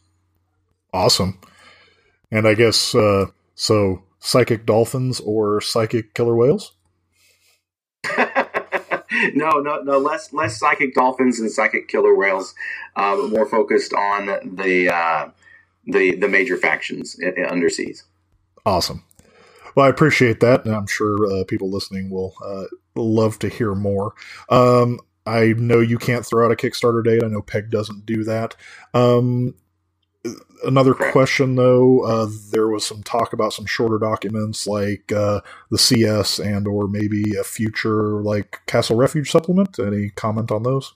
Awesome. 0.94 1.40
And 2.32 2.48
I 2.48 2.54
guess 2.54 2.96
uh, 2.96 3.28
so 3.56 4.04
psychic 4.20 4.66
dolphins 4.66 5.20
or 5.20 5.62
psychic 5.62 6.14
killer 6.14 6.36
whales? 6.36 6.74
no, 9.34 9.60
no, 9.60 9.82
no. 9.82 9.98
Less 9.98 10.34
less 10.34 10.60
psychic 10.60 10.94
dolphins 10.94 11.40
and 11.40 11.52
psychic 11.52 11.88
killer 11.88 12.16
whales. 12.16 12.54
Uh, 12.96 13.16
more 13.30 13.46
focused 13.46 13.94
on 13.94 14.26
the 14.56 14.94
uh, 14.94 15.30
the 15.86 16.16
the 16.16 16.28
major 16.28 16.58
factions 16.58 17.16
underseas. 17.20 18.04
Awesome. 18.66 19.04
Well, 19.76 19.86
I 19.86 19.90
appreciate 19.90 20.40
that, 20.40 20.66
and 20.66 20.76
I'm 20.76 20.88
sure 20.88 21.26
uh, 21.32 21.44
people 21.46 21.70
listening 21.70 22.10
will 22.10 22.36
uh, 22.44 22.66
love 22.96 23.40
to 23.40 23.50
hear 23.50 23.76
more. 23.76 24.14
Um, 24.50 25.00
I 25.26 25.54
know 25.58 25.80
you 25.80 25.98
can't 25.98 26.26
throw 26.26 26.46
out 26.46 26.52
a 26.52 26.56
Kickstarter 26.56 27.04
date. 27.04 27.24
I 27.24 27.28
know 27.28 27.42
PEG 27.42 27.70
doesn't 27.70 28.06
do 28.06 28.24
that. 28.24 28.56
Um, 28.94 29.54
another 30.66 30.94
question 30.94 31.56
though 31.56 32.02
uh, 32.02 32.28
there 32.52 32.68
was 32.68 32.86
some 32.86 33.02
talk 33.04 33.32
about 33.32 33.54
some 33.54 33.66
shorter 33.66 33.98
documents 33.98 34.68
like 34.68 35.12
uh, 35.12 35.40
the 35.72 35.78
cs 35.78 36.40
and 36.40 36.68
or 36.68 36.88
maybe 36.88 37.36
a 37.40 37.44
future 37.44 38.22
like 38.22 38.60
castle 38.66 38.98
refuge 38.98 39.32
supplement 39.32 39.80
any 39.80 40.10
comment 40.10 40.52
on 40.52 40.64
those 40.64 40.94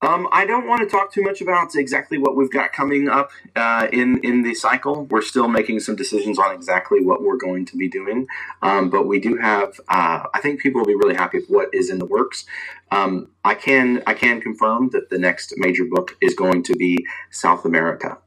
um, 0.00 0.28
I 0.30 0.46
don't 0.46 0.68
want 0.68 0.80
to 0.82 0.86
talk 0.86 1.12
too 1.12 1.22
much 1.22 1.40
about 1.40 1.74
exactly 1.74 2.18
what 2.18 2.36
we've 2.36 2.52
got 2.52 2.72
coming 2.72 3.08
up 3.08 3.30
uh, 3.56 3.88
in 3.92 4.20
in 4.22 4.42
the 4.42 4.54
cycle. 4.54 5.06
We're 5.06 5.22
still 5.22 5.48
making 5.48 5.80
some 5.80 5.96
decisions 5.96 6.38
on 6.38 6.54
exactly 6.54 7.04
what 7.04 7.22
we're 7.22 7.36
going 7.36 7.66
to 7.66 7.76
be 7.76 7.88
doing, 7.88 8.28
um, 8.62 8.90
but 8.90 9.08
we 9.08 9.18
do 9.18 9.36
have. 9.38 9.80
Uh, 9.88 10.22
I 10.32 10.40
think 10.40 10.60
people 10.60 10.80
will 10.80 10.86
be 10.86 10.94
really 10.94 11.16
happy 11.16 11.38
with 11.38 11.48
what 11.48 11.74
is 11.74 11.90
in 11.90 11.98
the 11.98 12.04
works. 12.04 12.44
Um, 12.90 13.30
I 13.44 13.54
can 13.54 14.02
I 14.06 14.14
can 14.14 14.40
confirm 14.40 14.90
that 14.90 15.10
the 15.10 15.18
next 15.18 15.54
major 15.56 15.84
book 15.84 16.16
is 16.20 16.34
going 16.34 16.62
to 16.64 16.76
be 16.76 17.06
South 17.30 17.64
America, 17.64 18.18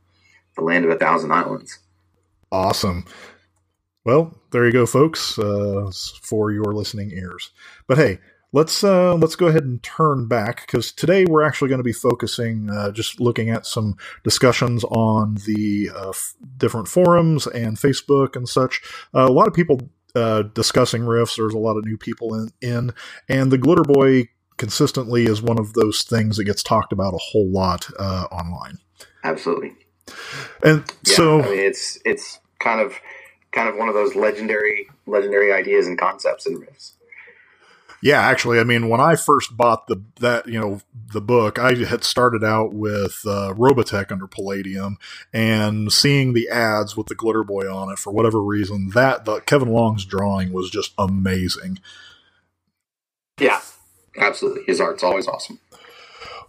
the 0.56 0.63
land 0.63 0.86
of 0.86 0.91
a 0.91 0.97
thousand 0.97 1.32
islands. 1.32 1.80
Awesome. 2.52 3.06
Well, 4.04 4.36
there 4.52 4.65
you 4.65 4.71
go, 4.71 4.86
folks, 4.86 5.38
uh, 5.38 5.91
for 6.21 6.52
your 6.52 6.74
listening 6.74 7.12
ears. 7.12 7.52
But 7.88 7.97
hey, 7.97 8.19
let's 8.52 8.84
uh, 8.84 9.15
let's 9.15 9.36
go 9.36 9.47
ahead 9.47 9.63
and 9.63 9.82
turn 9.84 10.28
back 10.28 10.65
because 10.65 10.91
today 10.91 11.26
we're 11.26 11.43
actually 11.43 11.69
going 11.69 11.80
to 11.80 11.84
be 11.84 11.93
focusing 11.93 12.69
uh, 12.69 12.91
just 12.91 13.19
looking 13.19 13.50
at 13.50 13.65
some 13.65 13.95
discussions 14.24 14.84
on 14.86 15.36
the 15.45 15.89
uh, 15.95 16.10
f- 16.10 16.36
different 16.58 16.88
forums 16.88 17.47
and 17.47 17.78
Facebook 17.78 18.36
and 18.36 18.50
such. 18.50 18.82
Uh, 19.13 19.28
a 19.28 19.32
lot 19.32 19.47
of 19.47 19.54
people 19.54 19.89
uh, 20.15 20.41
discussing 20.41 21.06
Rifts. 21.06 21.36
There's 21.36 21.54
a 21.54 21.60
lot 21.60 21.78
of 21.78 21.86
new 21.86 21.97
people 21.97 22.34
in, 22.34 22.52
in, 22.62 22.93
and 23.30 23.52
the 23.52 23.58
Glitter 23.58 23.84
Boy 23.84 24.30
consistently 24.62 25.24
is 25.24 25.41
one 25.41 25.58
of 25.58 25.74
those 25.74 26.04
things 26.04 26.38
that 26.38 26.43
gets 26.43 26.62
talked 26.62 26.93
about 26.93 27.15
a 27.15 27.17
whole 27.17 27.50
lot 27.50 27.88
uh, 27.97 28.28
online. 28.32 28.78
Absolutely. 29.24 29.74
And 30.63 30.84
yeah, 31.04 31.15
so 31.15 31.41
I 31.41 31.45
mean, 31.45 31.60
it's 31.60 31.97
it's 32.06 32.39
kind 32.60 32.80
of 32.80 32.93
kind 33.52 33.67
of 33.67 33.76
one 33.76 33.89
of 33.89 33.95
those 33.95 34.13
legendary 34.13 34.88
legendary 35.08 35.52
ideas 35.52 35.88
and 35.88 35.97
concepts 35.97 36.45
and 36.45 36.60
Rifts. 36.60 36.93
Yeah, 38.04 38.21
actually, 38.21 38.60
I 38.60 38.63
mean, 38.63 38.88
when 38.88 39.02
I 39.02 39.15
first 39.15 39.58
bought 39.58 39.88
the 39.88 40.04
that 40.19 40.47
you 40.47 40.60
know 40.60 40.82
the 41.12 41.21
book, 41.21 41.58
I 41.58 41.74
had 41.74 42.04
started 42.04 42.43
out 42.43 42.71
with 42.71 43.19
uh, 43.26 43.56
Robotech 43.58 44.12
under 44.12 44.28
Palladium, 44.28 44.97
and 45.34 45.91
seeing 45.91 46.34
the 46.34 46.50
ads 46.50 46.95
with 46.95 47.08
the 47.08 47.15
Glitter 47.15 47.43
Boy 47.43 47.71
on 47.71 47.91
it 47.91 47.97
for 47.97 48.13
whatever 48.13 48.39
reason, 48.43 48.91
that 48.93 49.26
the 49.26 49.39
Kevin 49.39 49.69
Long's 49.69 50.06
drawing 50.06 50.54
was 50.54 50.69
just 50.69 50.93
amazing. 51.00 51.80
Yeah, 53.39 53.62
absolutely. 54.17 54.63
His 54.65 54.80
art's 54.80 55.04
always 55.04 55.28
awesome. 55.28 55.60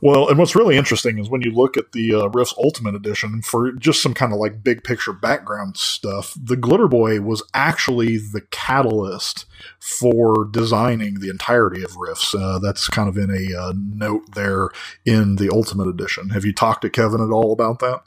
Well, 0.03 0.29
and 0.29 0.37
what's 0.37 0.57
really 0.57 0.77
interesting 0.77 1.18
is 1.18 1.31
when 1.31 1.42
you 1.42 1.53
look 1.53 1.77
at 1.77 1.92
the 1.92 2.12
uh, 2.12 2.27
Rifts 2.27 2.55
Ultimate 2.59 2.96
Edition 2.96 3.40
for 3.40 3.70
just 3.70 4.03
some 4.03 4.14
kind 4.14 4.33
of 4.33 4.40
like 4.40 4.64
big 4.64 4.83
picture 4.83 5.12
background 5.12 5.77
stuff, 5.77 6.37
the 6.37 6.57
Glitter 6.57 6.88
Boy 6.88 7.20
was 7.20 7.40
actually 7.55 8.18
the 8.18 8.40
catalyst 8.51 9.46
for 9.79 10.44
designing 10.51 11.20
the 11.20 11.31
entirety 11.31 11.85
of 11.85 11.96
Rifts. 11.96 12.35
Uh, 12.35 12.59
that's 12.59 12.88
kind 12.88 13.09
of 13.09 13.16
in 13.16 13.31
a 13.31 13.57
uh, 13.57 13.72
note 13.77 14.35
there 14.35 14.70
in 15.05 15.37
the 15.37 15.48
Ultimate 15.48 15.87
Edition. 15.87 16.31
Have 16.31 16.44
you 16.44 16.53
talked 16.53 16.83
to 16.83 16.90
Kevin 16.90 17.20
at 17.20 17.31
all 17.31 17.53
about 17.53 17.79
that? 17.79 18.03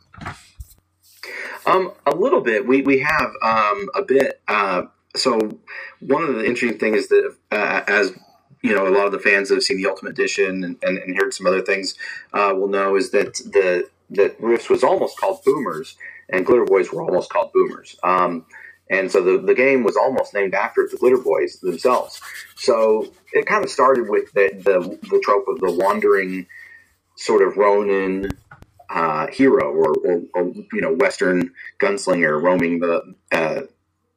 Um, 1.65 1.93
a 2.05 2.13
little 2.13 2.41
bit. 2.41 2.67
We 2.67 2.81
we 2.81 2.99
have 2.99 3.31
um, 3.41 3.87
a 3.95 4.01
bit. 4.05 4.41
Uh, 4.49 4.83
so 5.15 5.59
one 6.01 6.23
of 6.23 6.35
the 6.35 6.45
interesting 6.45 6.77
things 6.77 7.03
is 7.03 7.07
that 7.07 7.35
uh, 7.51 7.81
as 7.87 8.11
you 8.65 8.73
know, 8.73 8.87
a 8.87 8.89
lot 8.89 9.05
of 9.05 9.11
the 9.11 9.19
fans 9.19 9.49
that 9.49 9.55
have 9.55 9.63
seen 9.63 9.77
the 9.77 9.87
Ultimate 9.87 10.09
Edition 10.09 10.63
and, 10.63 10.75
and, 10.81 10.97
and 10.97 11.15
heard 11.17 11.33
some 11.33 11.45
other 11.45 11.61
things 11.61 11.95
uh, 12.33 12.51
will 12.55 12.67
know 12.67 12.95
is 12.95 13.11
that 13.11 13.35
the 13.35 13.87
that 14.09 14.39
Rifts 14.39 14.69
was 14.69 14.83
almost 14.83 15.17
called 15.17 15.43
Boomers, 15.43 15.95
and 16.29 16.45
Glitter 16.45 16.65
Boys 16.65 16.91
were 16.91 17.03
almost 17.03 17.29
called 17.29 17.51
Boomers. 17.53 17.95
Um, 18.03 18.45
and 18.89 19.11
so 19.11 19.21
the, 19.21 19.39
the 19.39 19.55
game 19.55 19.83
was 19.83 19.97
almost 19.97 20.33
named 20.33 20.53
after 20.53 20.87
the 20.89 20.97
Glitter 20.97 21.17
Boys 21.17 21.59
themselves. 21.59 22.21
So 22.55 23.11
it 23.33 23.47
kind 23.47 23.63
of 23.63 23.71
started 23.71 24.09
with 24.09 24.31
the, 24.33 24.49
the, 24.63 24.99
the 25.09 25.19
trope 25.23 25.47
of 25.47 25.59
the 25.59 25.71
wandering 25.71 26.45
sort 27.15 27.41
of 27.41 27.57
Ronin 27.57 28.29
uh, 28.89 29.27
hero 29.27 29.71
or, 29.73 29.93
or, 30.05 30.21
or, 30.35 30.43
you 30.71 30.81
know 30.81 30.93
Western 30.93 31.51
gunslinger 31.79 32.39
roaming 32.39 32.79
the 32.79 33.15
uh, 33.31 33.61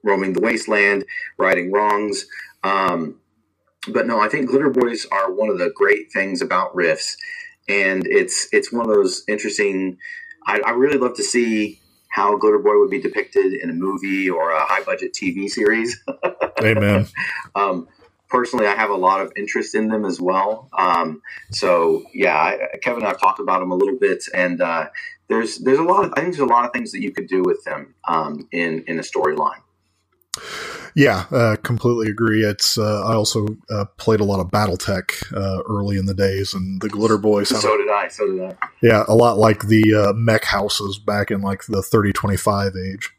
roaming 0.03 0.35
the 0.35 0.41
wasteland, 0.41 1.05
righting 1.39 1.73
wrongs. 1.73 2.27
Um, 2.63 3.17
but 3.93 4.07
no, 4.07 4.21
I 4.21 4.29
think 4.29 4.49
glitter 4.49 4.71
boys 4.71 5.07
are 5.11 5.33
one 5.33 5.49
of 5.49 5.59
the 5.59 5.71
great 5.75 6.13
things 6.13 6.43
about 6.43 6.75
Rifts, 6.75 7.17
and 7.69 8.07
it's 8.07 8.49
it's 8.53 8.73
one 8.73 8.89
of 8.89 8.95
those 8.95 9.25
interesting. 9.29 9.99
I, 10.47 10.61
I 10.65 10.71
really 10.71 10.99
love 10.99 11.15
to 11.17 11.23
see 11.23 11.81
how 12.11 12.37
glitter 12.37 12.59
boy 12.59 12.79
would 12.79 12.91
be 12.91 13.01
depicted 13.01 13.53
in 13.53 13.71
a 13.71 13.73
movie 13.73 14.31
or 14.31 14.51
a 14.51 14.61
high 14.61 14.83
budget 14.83 15.13
TV 15.13 15.49
series. 15.49 16.03
Amen. 16.63 17.07
um, 17.55 17.87
personally, 18.29 18.67
I 18.67 18.75
have 18.75 18.91
a 18.91 18.97
lot 18.97 19.21
of 19.21 19.33
interest 19.37 19.75
in 19.75 19.89
them 19.89 20.05
as 20.05 20.21
well. 20.21 20.69
Um, 20.77 21.23
so 21.51 22.05
yeah, 22.15 22.37
I, 22.37 22.79
Kevin 22.83 23.03
and 23.03 23.11
I've 23.11 23.21
talked 23.21 23.41
about 23.41 23.61
them 23.61 23.71
a 23.71 23.77
little 23.77 23.99
bit, 23.99 24.25
and 24.35 24.61
uh, 24.61 24.89
there's 25.29 25.59
there's 25.59 25.79
a 25.79 25.85
lot 25.85 26.05
of 26.05 26.13
I 26.13 26.21
think 26.21 26.35
there's 26.35 26.49
a 26.49 26.53
lot 26.53 26.65
of 26.65 26.73
things 26.73 26.93
that 26.93 27.03
you 27.03 27.13
could 27.13 27.29
do 27.29 27.43
with 27.43 27.63
them 27.65 27.95
um, 28.07 28.49
in 28.53 28.85
in 28.87 28.99
a 28.99 29.03
storyline. 29.03 29.61
Yeah, 30.95 31.27
uh, 31.31 31.57
completely 31.63 32.09
agree. 32.09 32.45
It's 32.45 32.79
uh, 32.79 33.03
I 33.05 33.15
also 33.15 33.57
uh, 33.71 33.85
played 33.97 34.21
a 34.21 34.25
lot 34.25 34.41
of 34.41 34.49
BattleTech 34.49 35.33
uh, 35.33 35.63
early 35.69 35.97
in 35.97 36.07
the 36.07 36.15
days, 36.15 36.55
and 36.55 36.81
the 36.81 36.89
Glitter 36.89 37.19
Boys. 37.19 37.49
So 37.49 37.77
did 37.77 37.89
I. 37.89 38.09
So 38.09 38.27
did 38.27 38.43
I. 38.43 38.57
Yeah, 38.83 39.05
a 39.09 39.15
lot 39.15 39.39
like 39.39 39.67
the 39.69 39.95
uh, 39.95 40.13
mech 40.15 40.45
houses 40.45 40.99
back 40.99 41.31
in 41.31 41.41
like 41.41 41.65
the 41.67 41.83
thirty 41.83 42.13
twenty 42.13 42.37
five 42.37 42.75
age. 42.77 43.11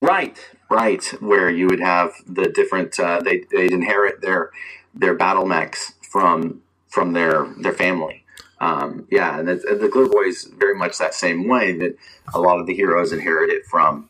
Right, 0.00 0.38
right. 0.70 1.04
Where 1.20 1.50
you 1.50 1.66
would 1.66 1.80
have 1.80 2.12
the 2.26 2.48
different 2.48 2.98
uh, 3.00 3.20
they 3.20 3.44
they'd 3.50 3.72
inherit 3.72 4.20
their 4.20 4.50
their 4.94 5.14
battle 5.14 5.46
mechs 5.46 5.94
from 6.02 6.62
from 6.88 7.12
their 7.12 7.46
their 7.58 7.72
family. 7.72 8.24
Um, 8.60 9.06
yeah, 9.10 9.38
and 9.38 9.46
the 9.48 9.88
Glitter 9.90 10.10
Boys 10.10 10.44
very 10.44 10.74
much 10.74 10.98
that 10.98 11.14
same 11.14 11.46
way 11.46 11.72
that 11.78 11.96
a 12.34 12.40
lot 12.40 12.58
of 12.58 12.66
the 12.66 12.74
heroes 12.74 13.12
inherit 13.12 13.50
it 13.50 13.64
from 13.64 14.08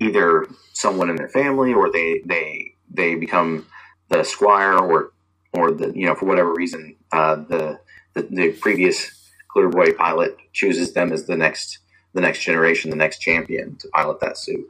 either 0.00 0.46
someone 0.72 1.10
in 1.10 1.16
their 1.16 1.28
family 1.28 1.72
or 1.72 1.90
they 1.90 2.20
they 2.24 2.72
they 2.90 3.14
become 3.14 3.66
the 4.08 4.22
squire 4.22 4.78
or 4.78 5.12
or 5.52 5.70
the 5.72 5.92
you 5.94 6.06
know 6.06 6.14
for 6.14 6.26
whatever 6.26 6.52
reason 6.52 6.96
uh, 7.12 7.36
the, 7.36 7.78
the, 8.14 8.22
the 8.30 8.52
previous 8.52 9.10
glitter 9.52 9.68
boy 9.68 9.92
pilot 9.92 10.36
chooses 10.52 10.92
them 10.92 11.12
as 11.12 11.26
the 11.26 11.36
next 11.36 11.78
the 12.14 12.20
next 12.20 12.42
generation 12.42 12.90
the 12.90 12.96
next 12.96 13.18
champion 13.18 13.76
to 13.76 13.88
pilot 13.88 14.20
that 14.20 14.38
suit. 14.38 14.66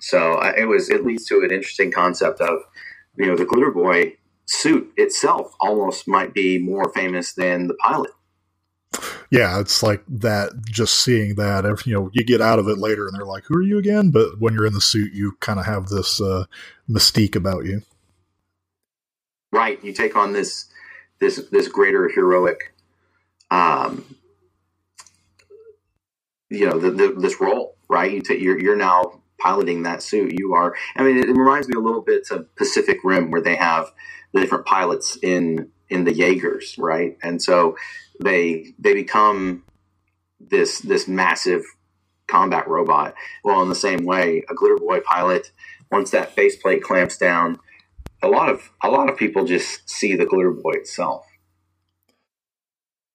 So 0.00 0.34
uh, 0.34 0.52
it 0.56 0.64
was 0.64 0.90
it 0.90 1.04
leads 1.04 1.26
to 1.26 1.40
an 1.40 1.50
interesting 1.50 1.90
concept 1.90 2.40
of 2.40 2.60
you 3.16 3.26
know 3.26 3.36
the 3.36 3.44
glitter 3.44 3.70
boy 3.70 4.16
suit 4.46 4.92
itself 4.96 5.54
almost 5.60 6.08
might 6.08 6.34
be 6.34 6.58
more 6.58 6.92
famous 6.92 7.32
than 7.34 7.68
the 7.68 7.74
pilot 7.74 8.10
yeah, 9.30 9.60
it's 9.60 9.82
like 9.82 10.02
that. 10.08 10.52
Just 10.66 11.00
seeing 11.00 11.36
that, 11.36 11.64
if 11.64 11.86
you 11.86 11.94
know, 11.94 12.10
you 12.12 12.24
get 12.24 12.40
out 12.40 12.58
of 12.58 12.68
it 12.68 12.78
later, 12.78 13.06
and 13.06 13.16
they're 13.16 13.26
like, 13.26 13.44
"Who 13.46 13.56
are 13.56 13.62
you 13.62 13.78
again?" 13.78 14.10
But 14.10 14.40
when 14.40 14.54
you're 14.54 14.66
in 14.66 14.74
the 14.74 14.80
suit, 14.80 15.12
you 15.12 15.36
kind 15.40 15.58
of 15.58 15.66
have 15.66 15.88
this 15.88 16.20
uh, 16.20 16.44
mystique 16.88 17.36
about 17.36 17.64
you. 17.64 17.82
Right, 19.52 19.82
you 19.82 19.92
take 19.92 20.16
on 20.16 20.32
this 20.32 20.66
this 21.20 21.36
this 21.50 21.68
greater 21.68 22.08
heroic, 22.08 22.74
um, 23.50 24.16
you 26.50 26.68
know, 26.68 26.78
the, 26.78 26.90
the, 26.90 27.14
this 27.18 27.40
role. 27.40 27.76
Right, 27.88 28.12
you 28.12 28.20
take 28.20 28.40
you're 28.40 28.58
you're 28.58 28.76
now 28.76 29.20
piloting 29.38 29.82
that 29.82 30.02
suit. 30.02 30.38
You 30.38 30.54
are. 30.54 30.74
I 30.96 31.02
mean, 31.02 31.18
it, 31.18 31.28
it 31.28 31.36
reminds 31.36 31.68
me 31.68 31.74
a 31.76 31.80
little 31.80 32.02
bit 32.02 32.26
of 32.30 32.54
Pacific 32.56 32.98
Rim, 33.04 33.30
where 33.30 33.42
they 33.42 33.56
have 33.56 33.92
the 34.32 34.40
different 34.40 34.66
pilots 34.66 35.16
in 35.22 35.70
in 35.88 36.04
the 36.04 36.14
Jaegers, 36.14 36.76
right? 36.78 37.18
And 37.22 37.42
so 37.42 37.76
they 38.22 38.74
they 38.78 38.94
become 38.94 39.64
this 40.40 40.80
this 40.80 41.08
massive 41.08 41.62
combat 42.26 42.68
robot. 42.68 43.14
Well, 43.44 43.62
in 43.62 43.68
the 43.68 43.74
same 43.74 44.04
way, 44.04 44.44
a 44.48 44.54
glitter 44.54 44.76
boy 44.76 45.00
pilot, 45.00 45.50
once 45.90 46.10
that 46.10 46.34
faceplate 46.34 46.82
clamps 46.82 47.16
down, 47.16 47.58
a 48.22 48.28
lot 48.28 48.48
of 48.48 48.70
a 48.82 48.88
lot 48.88 49.10
of 49.10 49.16
people 49.16 49.44
just 49.44 49.88
see 49.88 50.16
the 50.16 50.26
glitter 50.26 50.50
boy 50.50 50.72
itself. 50.72 51.26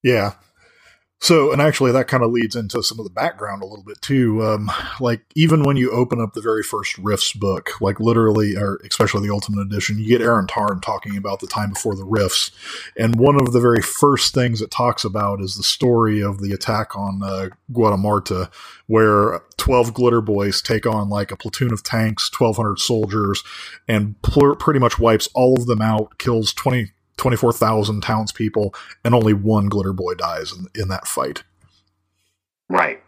Yeah, 0.04 0.34
so, 1.20 1.52
and 1.52 1.62
actually, 1.62 1.92
that 1.94 2.08
kind 2.08 2.24
of 2.24 2.32
leads 2.32 2.56
into 2.56 2.84
some 2.84 3.00
of 3.00 3.04
the 3.04 3.12
background 3.12 3.64
a 3.64 3.66
little 3.66 3.84
bit 3.84 4.02
too. 4.02 4.44
Um, 4.44 4.72
like, 5.00 5.22
even 5.36 5.64
when 5.64 5.76
you 5.76 5.92
open 5.92 6.22
up 6.22 6.34
the 6.34 6.42
very 6.42 6.62
first 6.62 6.98
Rifts 7.00 7.34
book, 7.34 7.82
like 7.82 8.00
literally, 8.00 8.56
or 8.56 8.80
especially 8.86 9.28
the 9.28 9.34
Ultimate 9.34 9.62
Edition, 9.62 9.98
you 9.98 10.08
get 10.08 10.22
Erin 10.22 10.46
Tarn 10.46 10.80
talking 10.80 11.18
about 11.18 11.40
the 11.40 11.48
time 11.48 11.72
before 11.74 11.96
the 11.96 12.06
Rifts. 12.06 12.52
And 12.96 13.16
one 13.16 13.42
of 13.42 13.52
the 13.52 13.60
very 13.60 13.82
first 13.82 14.34
things 14.36 14.62
it 14.62 14.70
talks 14.70 15.04
about 15.04 15.42
is 15.42 15.56
the 15.56 15.64
story 15.64 16.22
of 16.22 16.40
the 16.40 16.52
attack 16.52 16.96
on 16.96 17.22
uh, 17.24 17.50
Guatemala, 17.72 18.52
where 18.86 19.42
12 19.58 19.94
glitter 19.94 20.22
boys 20.22 20.62
take 20.62 20.86
on 20.86 21.10
like 21.10 21.32
a 21.32 21.36
platoon 21.36 21.74
of 21.74 21.84
tanks, 21.84 22.30
1,200 22.40 22.80
soldiers, 22.80 23.44
and 23.88 24.22
pl- 24.22 24.56
pretty 24.56 24.80
much 24.80 25.00
wipes 25.00 25.28
all 25.34 25.60
of 25.60 25.66
them 25.66 25.82
out, 25.82 26.18
kills 26.20 26.54
20, 26.54 26.92
24,000 27.18 28.02
townspeople, 28.02 28.74
and 29.04 29.14
only 29.14 29.34
one 29.34 29.68
glitter 29.68 29.94
boy 29.94 30.14
dies 30.14 30.54
in, 30.54 30.68
in 30.82 30.88
that 30.90 31.08
fight. 31.08 31.44
Right. 32.70 33.02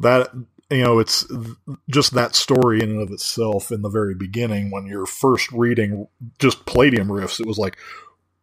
That, 0.00 0.30
you 0.70 0.82
know, 0.82 0.98
it's 0.98 1.26
just 1.90 2.14
that 2.14 2.34
story 2.34 2.82
in 2.82 2.90
and 2.90 3.00
of 3.00 3.10
itself 3.10 3.70
in 3.70 3.82
the 3.82 3.88
very 3.88 4.14
beginning 4.14 4.70
when 4.70 4.86
you're 4.86 5.06
first 5.06 5.50
reading 5.52 6.08
just 6.38 6.66
Palladium 6.66 7.10
Rifts, 7.10 7.40
it 7.40 7.46
was 7.46 7.58
like, 7.58 7.76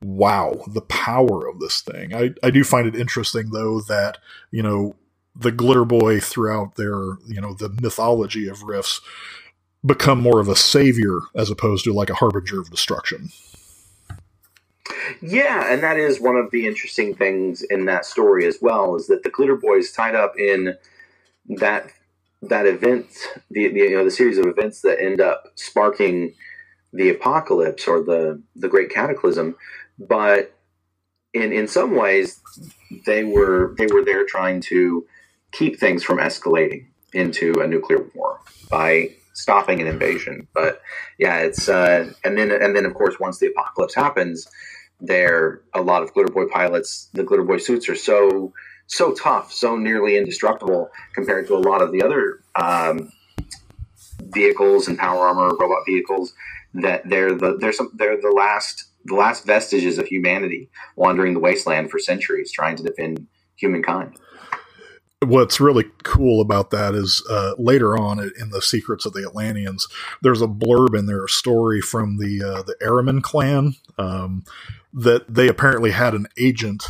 wow, 0.01 0.63
the 0.67 0.81
power 0.81 1.47
of 1.47 1.59
this 1.59 1.81
thing. 1.81 2.13
I, 2.13 2.33
I 2.43 2.51
do 2.51 2.63
find 2.63 2.87
it 2.87 2.95
interesting, 2.95 3.49
though, 3.51 3.81
that, 3.81 4.17
you 4.51 4.61
know, 4.63 4.95
the 5.35 5.51
glitter 5.51 5.85
boy 5.85 6.19
throughout 6.19 6.75
their, 6.75 7.17
you 7.27 7.41
know, 7.41 7.53
the 7.53 7.69
mythology 7.81 8.47
of 8.47 8.63
Rifts 8.63 9.01
become 9.85 10.21
more 10.21 10.39
of 10.39 10.47
a 10.47 10.55
savior 10.55 11.19
as 11.35 11.49
opposed 11.49 11.83
to 11.83 11.93
like 11.93 12.09
a 12.09 12.15
harbinger 12.15 12.59
of 12.59 12.71
destruction. 12.71 13.29
Yeah, 15.21 15.71
and 15.71 15.83
that 15.83 15.97
is 15.97 16.19
one 16.21 16.35
of 16.35 16.51
the 16.51 16.67
interesting 16.67 17.15
things 17.15 17.61
in 17.63 17.85
that 17.85 18.05
story 18.05 18.45
as 18.45 18.59
well 18.61 18.95
is 18.95 19.07
that 19.07 19.23
the 19.23 19.29
Glitter 19.29 19.55
Boys 19.55 19.91
tied 19.91 20.15
up 20.15 20.37
in 20.37 20.77
that 21.47 21.91
that 22.41 22.67
event, 22.67 23.07
the, 23.49 23.69
the 23.69 23.79
you 23.79 23.97
know 23.97 24.05
the 24.05 24.11
series 24.11 24.37
of 24.37 24.45
events 24.45 24.81
that 24.81 25.01
end 25.01 25.21
up 25.21 25.45
sparking 25.55 26.33
the 26.93 27.09
apocalypse 27.09 27.87
or 27.87 28.03
the 28.03 28.41
the 28.55 28.69
great 28.69 28.89
cataclysm, 28.89 29.55
but 29.99 30.53
in 31.33 31.51
in 31.51 31.67
some 31.67 31.95
ways 31.95 32.41
they 33.05 33.23
were 33.23 33.75
they 33.77 33.87
were 33.87 34.03
there 34.03 34.25
trying 34.25 34.61
to 34.61 35.05
keep 35.51 35.79
things 35.79 36.03
from 36.03 36.17
escalating 36.17 36.85
into 37.13 37.53
a 37.61 37.67
nuclear 37.67 38.05
war 38.15 38.39
by 38.69 39.09
stopping 39.33 39.81
an 39.81 39.87
invasion. 39.87 40.47
But 40.53 40.81
yeah, 41.19 41.39
it's 41.39 41.69
uh, 41.69 42.11
and 42.23 42.37
then 42.37 42.51
and 42.51 42.75
then 42.75 42.85
of 42.85 42.93
course 42.93 43.19
once 43.19 43.39
the 43.39 43.47
apocalypse 43.47 43.95
happens, 43.95 44.47
there 45.07 45.61
a 45.73 45.81
lot 45.81 46.03
of 46.03 46.13
glitter 46.13 46.31
boy 46.31 46.45
pilots 46.47 47.09
the 47.13 47.23
glitter 47.23 47.43
boy 47.43 47.57
suits 47.57 47.89
are 47.89 47.95
so 47.95 48.53
so 48.87 49.13
tough 49.13 49.51
so 49.51 49.75
nearly 49.75 50.17
indestructible 50.17 50.89
compared 51.13 51.47
to 51.47 51.55
a 51.55 51.57
lot 51.57 51.81
of 51.81 51.91
the 51.91 52.01
other 52.01 52.41
um, 52.55 53.11
vehicles 54.21 54.87
and 54.87 54.97
power 54.97 55.27
armor 55.27 55.55
robot 55.55 55.83
vehicles 55.85 56.33
that 56.73 57.07
they're 57.09 57.33
the 57.33 57.57
they're 57.57 57.73
some 57.73 57.89
they're 57.93 58.19
the 58.19 58.33
last 58.35 58.85
the 59.05 59.15
last 59.15 59.45
vestiges 59.45 59.97
of 59.97 60.07
humanity 60.07 60.69
wandering 60.95 61.33
the 61.33 61.39
wasteland 61.39 61.89
for 61.89 61.99
centuries 61.99 62.51
trying 62.51 62.75
to 62.75 62.83
defend 62.83 63.27
humankind. 63.55 64.17
What's 65.23 65.59
really 65.59 65.85
cool 66.03 66.41
about 66.41 66.71
that 66.71 66.93
is 66.93 67.25
uh, 67.29 67.53
later 67.57 67.97
on 67.97 68.19
in 68.19 68.49
the 68.49 68.61
Secrets 68.61 69.05
of 69.05 69.13
the 69.13 69.23
Atlanteans, 69.23 69.87
there's 70.21 70.41
a 70.41 70.47
blurb 70.47 70.97
in 70.97 71.05
there, 71.05 71.23
a 71.23 71.29
story 71.29 71.81
from 71.81 72.17
the 72.17 72.43
uh, 72.43 72.63
the 72.63 72.75
Aerihman 72.81 73.23
clan 73.23 73.75
um, 73.97 74.43
that 74.95 75.33
they 75.33 75.47
apparently 75.47 75.91
had 75.91 76.13
an 76.13 76.27
agent 76.37 76.85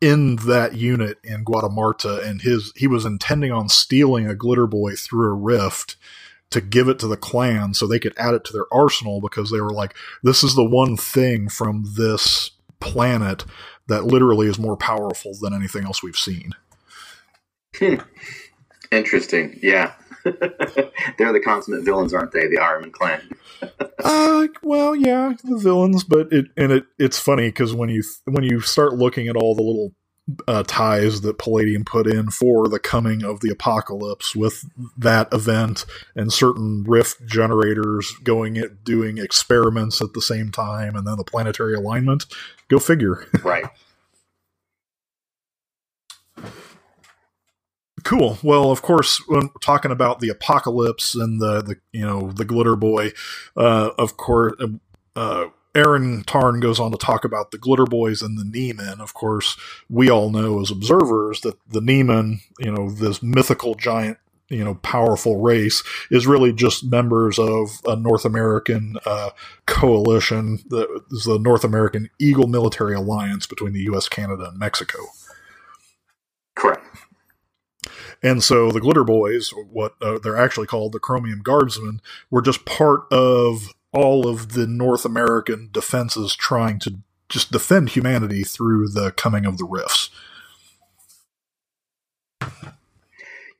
in 0.00 0.36
that 0.36 0.74
unit 0.74 1.18
in 1.24 1.44
Guatemala, 1.44 2.20
and 2.22 2.42
his 2.42 2.72
he 2.76 2.86
was 2.86 3.06
intending 3.06 3.52
on 3.52 3.68
stealing 3.68 4.26
a 4.26 4.34
glitter 4.34 4.66
boy 4.66 4.94
through 4.94 5.28
a 5.30 5.34
rift 5.34 5.96
to 6.50 6.60
give 6.60 6.88
it 6.88 6.98
to 6.98 7.08
the 7.08 7.16
clan 7.16 7.74
so 7.74 7.86
they 7.86 7.98
could 7.98 8.14
add 8.18 8.34
it 8.34 8.44
to 8.44 8.52
their 8.52 8.66
arsenal 8.72 9.20
because 9.20 9.50
they 9.50 9.60
were 9.60 9.72
like, 9.72 9.94
this 10.22 10.44
is 10.44 10.54
the 10.54 10.64
one 10.64 10.96
thing 10.96 11.48
from 11.48 11.84
this 11.96 12.50
planet 12.80 13.44
that 13.88 14.04
literally 14.04 14.46
is 14.46 14.58
more 14.58 14.76
powerful 14.76 15.32
than 15.40 15.54
anything 15.54 15.84
else 15.84 16.02
we've 16.02 16.16
seen. 16.16 16.52
Hmm. 17.76 17.96
Interesting. 18.92 19.58
Yeah. 19.62 19.94
They're 21.18 21.32
the 21.32 21.42
consummate 21.44 21.84
villains, 21.84 22.14
aren't 22.14 22.32
they? 22.32 22.46
The 22.46 22.56
Aerihman 22.56 22.92
clan. 22.92 23.28
uh, 24.04 24.48
well, 24.62 24.96
yeah, 24.96 25.34
the 25.44 25.58
villains, 25.58 26.04
but 26.04 26.32
it 26.32 26.46
and 26.56 26.72
it 26.72 26.84
it's 26.98 27.18
funny 27.18 27.48
because 27.48 27.74
when 27.74 27.88
you 27.90 28.02
when 28.24 28.44
you 28.44 28.60
start 28.60 28.94
looking 28.94 29.28
at 29.28 29.36
all 29.36 29.54
the 29.54 29.62
little 29.62 29.92
uh, 30.48 30.62
ties 30.66 31.20
that 31.20 31.38
Palladium 31.38 31.84
put 31.84 32.06
in 32.06 32.30
for 32.30 32.68
the 32.68 32.78
coming 32.78 33.22
of 33.22 33.40
the 33.40 33.50
apocalypse 33.50 34.34
with 34.34 34.64
that 34.96 35.28
event 35.32 35.84
and 36.16 36.32
certain 36.32 36.84
rift 36.84 37.26
generators 37.26 38.12
going 38.22 38.56
it 38.56 38.84
doing 38.84 39.18
experiments 39.18 40.00
at 40.00 40.14
the 40.14 40.22
same 40.22 40.50
time, 40.50 40.96
and 40.96 41.06
then 41.06 41.16
the 41.16 41.24
planetary 41.24 41.74
alignment. 41.74 42.24
Go 42.68 42.78
figure. 42.78 43.26
Right. 43.44 43.66
Cool. 48.04 48.38
Well, 48.42 48.70
of 48.70 48.82
course, 48.82 49.22
when 49.28 49.48
talking 49.60 49.90
about 49.90 50.20
the 50.20 50.28
apocalypse 50.28 51.14
and 51.14 51.40
the, 51.40 51.62
the 51.62 51.76
you 51.92 52.06
know 52.06 52.30
the 52.32 52.44
glitter 52.44 52.76
boy, 52.76 53.12
uh, 53.56 53.90
of 53.98 54.18
course, 54.18 54.52
uh, 55.16 55.46
Erin 55.74 56.22
Tarn 56.24 56.60
goes 56.60 56.78
on 56.78 56.92
to 56.92 56.98
talk 56.98 57.24
about 57.24 57.50
the 57.50 57.58
glitter 57.58 57.86
boys 57.86 58.22
and 58.22 58.38
the 58.38 58.44
Neeman. 58.44 59.00
Of 59.00 59.14
course, 59.14 59.56
we 59.88 60.10
all 60.10 60.30
know 60.30 60.60
as 60.60 60.70
observers 60.70 61.40
that 61.40 61.56
the 61.66 61.80
Neeman, 61.80 62.40
you 62.60 62.70
know, 62.70 62.90
this 62.90 63.22
mythical 63.22 63.74
giant, 63.74 64.18
you 64.50 64.62
know, 64.62 64.74
powerful 64.76 65.40
race, 65.40 65.82
is 66.10 66.26
really 66.26 66.52
just 66.52 66.84
members 66.84 67.38
of 67.38 67.80
a 67.86 67.96
North 67.96 68.26
American 68.26 68.98
uh, 69.06 69.30
coalition, 69.66 70.58
the, 70.68 71.02
the 71.24 71.38
North 71.38 71.64
American 71.64 72.10
Eagle 72.20 72.46
Military 72.46 72.94
Alliance 72.94 73.46
between 73.46 73.72
the 73.72 73.82
U.S., 73.84 74.08
Canada, 74.08 74.48
and 74.50 74.58
Mexico. 74.58 74.98
Correct. 76.54 76.84
And 78.24 78.42
so 78.42 78.70
the 78.70 78.80
Glitter 78.80 79.04
Boys, 79.04 79.50
what 79.50 79.96
uh, 80.00 80.18
they're 80.18 80.38
actually 80.38 80.66
called, 80.66 80.92
the 80.92 80.98
Chromium 80.98 81.42
Guardsmen, 81.42 82.00
were 82.30 82.40
just 82.40 82.64
part 82.64 83.02
of 83.12 83.74
all 83.92 84.26
of 84.26 84.54
the 84.54 84.66
North 84.66 85.04
American 85.04 85.68
defenses 85.70 86.34
trying 86.34 86.78
to 86.80 87.00
just 87.28 87.52
defend 87.52 87.90
humanity 87.90 88.42
through 88.42 88.88
the 88.88 89.12
coming 89.12 89.44
of 89.44 89.58
the 89.58 89.66
rifts. 89.66 90.08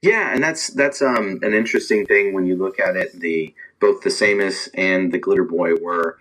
Yeah, 0.00 0.34
and 0.34 0.42
that's 0.42 0.68
that's 0.68 1.02
um, 1.02 1.40
an 1.42 1.52
interesting 1.52 2.06
thing 2.06 2.32
when 2.32 2.46
you 2.46 2.56
look 2.56 2.80
at 2.80 2.96
it. 2.96 3.20
The 3.20 3.54
both 3.80 4.02
the 4.02 4.10
SAMAS 4.10 4.70
and 4.74 5.12
the 5.12 5.18
Glitter 5.18 5.44
Boy 5.44 5.74
were 5.76 6.18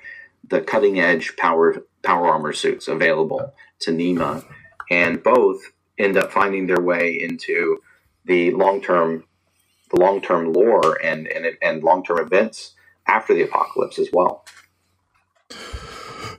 the 0.48 0.60
cutting 0.60 1.00
edge 1.00 1.38
power 1.38 1.82
power 2.02 2.28
armor 2.28 2.54
suits 2.54 2.90
available 2.90 3.54
to 3.80 3.92
NEMA, 3.92 4.44
and 4.90 5.24
both 5.24 5.72
end 5.98 6.18
up 6.18 6.32
finding 6.32 6.68
their 6.68 6.82
way 6.82 7.12
into 7.22 7.82
the 8.26 8.52
long 8.52 8.82
term 8.82 9.26
the 9.92 10.00
long 10.00 10.22
term 10.22 10.54
lore 10.54 10.98
and 11.04 11.28
and, 11.28 11.46
and 11.62 11.84
long 11.84 12.04
term 12.04 12.20
events 12.20 12.74
after 13.08 13.34
the 13.34 13.44
apocalypse 13.44 14.00
as 14.00 14.10
well. 14.12 14.46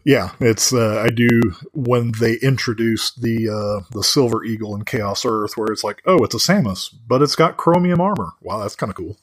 Yeah, 0.04 0.32
it's 0.38 0.72
uh, 0.72 1.00
I 1.00 1.08
do 1.08 1.28
when 1.72 2.12
they 2.20 2.34
introduced 2.34 3.22
the 3.22 3.48
uh, 3.48 3.88
the 3.90 4.04
Silver 4.04 4.44
Eagle 4.44 4.74
in 4.74 4.84
Chaos 4.84 5.24
Earth, 5.24 5.56
where 5.56 5.72
it's 5.72 5.82
like, 5.82 6.02
oh, 6.04 6.22
it's 6.24 6.34
a 6.34 6.38
SAMAS, 6.38 6.90
but 7.06 7.22
it's 7.22 7.36
got 7.36 7.56
chromium 7.56 8.02
armor. 8.02 8.32
Wow, 8.42 8.58
that's 8.58 8.76
kind 8.76 8.90
of 8.90 8.96
cool. 8.96 9.16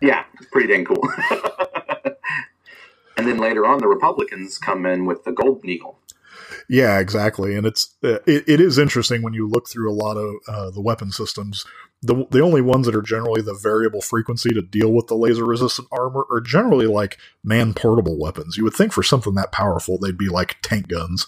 Yeah, 0.00 0.24
it's 0.34 0.50
pretty 0.50 0.72
dang 0.72 0.84
cool. 0.84 1.08
and 3.16 3.28
then 3.28 3.38
later 3.38 3.64
on, 3.64 3.78
the 3.78 3.86
Republicans 3.86 4.58
come 4.58 4.84
in 4.84 5.06
with 5.06 5.22
the 5.22 5.32
Golden 5.32 5.70
Eagle, 5.70 6.00
yeah, 6.68 6.98
exactly. 6.98 7.56
And 7.56 7.66
it's 7.66 7.94
uh, 8.02 8.18
it, 8.26 8.44
it 8.48 8.60
is 8.60 8.78
interesting 8.78 9.22
when 9.22 9.34
you 9.34 9.48
look 9.48 9.68
through 9.68 9.90
a 9.90 9.94
lot 9.94 10.16
of 10.16 10.34
uh, 10.48 10.70
the 10.70 10.80
weapon 10.80 11.10
systems. 11.10 11.64
The 12.02 12.26
the 12.30 12.40
only 12.40 12.60
ones 12.60 12.86
that 12.86 12.96
are 12.96 13.02
generally 13.02 13.42
the 13.42 13.54
variable 13.54 14.00
frequency 14.00 14.50
to 14.50 14.62
deal 14.62 14.92
with 14.92 15.06
the 15.06 15.14
laser 15.14 15.44
resistant 15.44 15.88
armor 15.92 16.26
are 16.30 16.40
generally 16.40 16.86
like 16.86 17.18
man 17.44 17.74
portable 17.74 18.18
weapons. 18.18 18.56
You 18.56 18.64
would 18.64 18.74
think 18.74 18.92
for 18.92 19.02
something 19.02 19.34
that 19.34 19.52
powerful, 19.52 19.98
they'd 19.98 20.18
be 20.18 20.28
like 20.28 20.56
tank 20.62 20.88
guns. 20.88 21.26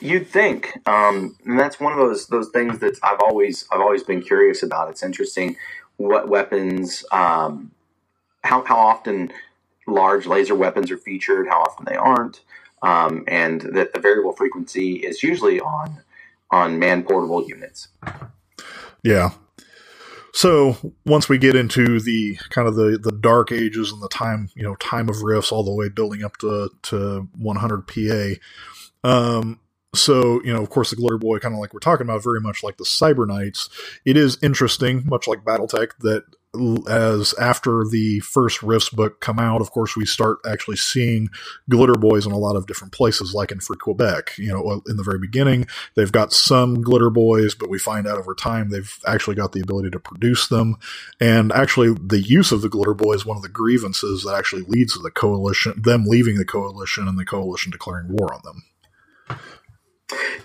You'd 0.00 0.28
think, 0.28 0.78
um, 0.86 1.36
and 1.44 1.58
that's 1.58 1.80
one 1.80 1.92
of 1.92 1.98
those 1.98 2.28
those 2.28 2.50
things 2.50 2.78
that 2.80 2.98
I've 3.02 3.20
always 3.20 3.66
I've 3.72 3.80
always 3.80 4.04
been 4.04 4.22
curious 4.22 4.62
about. 4.62 4.90
It's 4.90 5.02
interesting 5.02 5.56
what 5.96 6.28
weapons, 6.28 7.04
um, 7.10 7.72
how 8.42 8.62
how 8.64 8.76
often 8.76 9.32
large 9.86 10.26
laser 10.26 10.54
weapons 10.54 10.90
are 10.90 10.98
featured, 10.98 11.48
how 11.48 11.62
often 11.62 11.86
they 11.86 11.96
aren't 11.96 12.40
um, 12.84 13.24
and 13.26 13.62
that 13.62 13.94
the 13.94 14.00
variable 14.00 14.32
frequency 14.32 14.96
is 14.96 15.22
usually 15.22 15.60
on 15.60 16.00
on 16.50 16.78
man 16.78 17.02
portable 17.02 17.46
units. 17.48 17.88
Yeah. 19.02 19.30
So 20.32 20.76
once 21.06 21.28
we 21.28 21.38
get 21.38 21.56
into 21.56 22.00
the 22.00 22.36
kind 22.50 22.68
of 22.68 22.74
the, 22.74 22.98
the 23.00 23.12
dark 23.12 23.52
ages 23.52 23.92
and 23.92 24.02
the 24.02 24.08
time 24.08 24.50
you 24.54 24.62
know 24.62 24.74
time 24.76 25.08
of 25.08 25.22
rifts 25.22 25.50
all 25.50 25.64
the 25.64 25.72
way 25.72 25.88
building 25.88 26.22
up 26.22 26.36
to 26.38 26.70
to 26.82 27.28
100 27.38 27.86
PA, 27.86 29.08
um, 29.08 29.60
so 29.94 30.42
you 30.44 30.52
know 30.52 30.60
of 30.60 30.68
course 30.70 30.90
the 30.90 30.96
glitter 30.96 31.18
boy 31.18 31.38
kind 31.38 31.54
of 31.54 31.60
like 31.60 31.72
we're 31.72 31.80
talking 31.80 32.06
about 32.06 32.22
very 32.22 32.40
much 32.40 32.62
like 32.62 32.76
the 32.76 32.84
cyber 32.84 33.26
knights 33.26 33.70
it 34.04 34.16
is 34.16 34.36
interesting 34.42 35.04
much 35.06 35.28
like 35.28 35.44
battletech 35.44 35.90
that 36.00 36.24
as 36.88 37.34
after 37.34 37.84
the 37.84 38.20
first 38.20 38.62
Rifts 38.62 38.88
book 38.88 39.20
come 39.20 39.38
out, 39.38 39.60
of 39.60 39.70
course, 39.70 39.96
we 39.96 40.06
start 40.06 40.38
actually 40.46 40.76
seeing 40.76 41.28
glitter 41.68 41.94
boys 41.94 42.26
in 42.26 42.32
a 42.32 42.38
lot 42.38 42.56
of 42.56 42.66
different 42.66 42.92
places, 42.92 43.34
like 43.34 43.52
in 43.52 43.60
Free 43.60 43.76
Quebec. 43.76 44.32
You 44.38 44.48
know, 44.48 44.82
in 44.86 44.96
the 44.96 45.02
very 45.02 45.18
beginning, 45.18 45.66
they've 45.94 46.12
got 46.12 46.32
some 46.32 46.82
glitter 46.82 47.10
boys, 47.10 47.54
but 47.54 47.70
we 47.70 47.78
find 47.78 48.06
out 48.06 48.18
over 48.18 48.34
time 48.34 48.70
they've 48.70 48.98
actually 49.06 49.36
got 49.36 49.52
the 49.52 49.60
ability 49.60 49.90
to 49.90 50.00
produce 50.00 50.48
them. 50.48 50.76
And 51.20 51.52
actually, 51.52 51.94
the 51.94 52.20
use 52.20 52.52
of 52.52 52.62
the 52.62 52.68
glitter 52.68 52.94
boy 52.94 53.14
is 53.14 53.26
one 53.26 53.36
of 53.36 53.42
the 53.42 53.48
grievances 53.48 54.24
that 54.24 54.34
actually 54.34 54.62
leads 54.62 54.94
to 54.94 55.00
the 55.00 55.10
coalition, 55.10 55.80
them 55.82 56.04
leaving 56.06 56.36
the 56.36 56.44
coalition 56.44 57.08
and 57.08 57.18
the 57.18 57.24
coalition 57.24 57.70
declaring 57.70 58.08
war 58.08 58.32
on 58.32 58.40
them. 58.44 58.62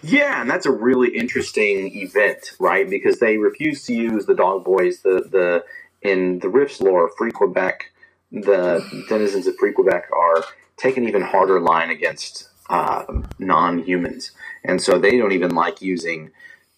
Yeah, 0.01 0.41
and 0.41 0.49
that's 0.49 0.65
a 0.65 0.71
really 0.71 1.09
interesting 1.09 1.95
event, 1.97 2.53
right? 2.59 2.89
Because 2.89 3.19
they 3.19 3.37
refuse 3.37 3.83
to 3.85 3.93
use 3.93 4.25
the 4.25 4.35
dog 4.35 4.63
boys, 4.63 5.01
the 5.01 5.27
the 5.29 5.63
in 6.01 6.39
the 6.39 6.49
Rifts 6.49 6.81
lore, 6.81 7.11
Free 7.17 7.31
Quebec, 7.31 7.91
the 8.31 8.85
denizens 9.09 9.47
of 9.47 9.55
Free 9.57 9.73
Quebec 9.73 10.09
are 10.15 10.43
taking 10.77 11.07
even 11.07 11.21
harder 11.21 11.59
line 11.59 11.89
against 11.89 12.49
uh, 12.69 13.03
non-humans, 13.39 14.31
and 14.63 14.81
so 14.81 14.97
they 14.99 15.17
don't 15.17 15.31
even 15.31 15.55
like 15.55 15.81
using 15.81 16.31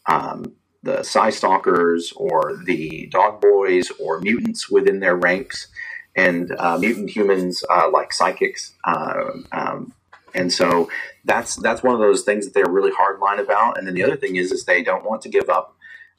um, 0.08 0.54
the 0.84 1.04
Psi 1.04 1.30
Stalkers 1.30 2.14
or 2.16 2.60
the 2.66 3.08
Dog 3.12 3.42
Boys 3.42 3.92
or 4.00 4.20
mutants 4.22 4.70
within 4.70 5.00
their 5.00 5.16
ranks, 5.16 5.68
and 6.16 6.52
uh, 6.58 6.78
mutant 6.78 7.10
humans 7.10 7.64
uh, 7.70 7.90
like 7.92 8.14
psychics. 8.14 8.74
Uh, 8.84 9.32
um, 9.52 9.94
and 10.34 10.52
so 10.52 10.90
that's 11.26 11.58
that's 11.58 11.84
one 11.84 11.94
of 11.94 12.00
those 12.00 12.24
things 12.24 12.46
that 12.46 12.54
they're 12.54 12.70
really 12.70 12.92
hard 12.92 13.20
line 13.20 13.40
about. 13.40 13.78
And 13.78 13.86
then 13.86 13.94
the 13.94 14.04
other 14.04 14.16
thing 14.16 14.38
is, 14.38 14.52
is 14.52 14.66
they 14.66 14.84
don't 14.84 15.04
want 15.04 15.22
to 15.24 15.30
give 15.30 15.50
up 15.50 15.76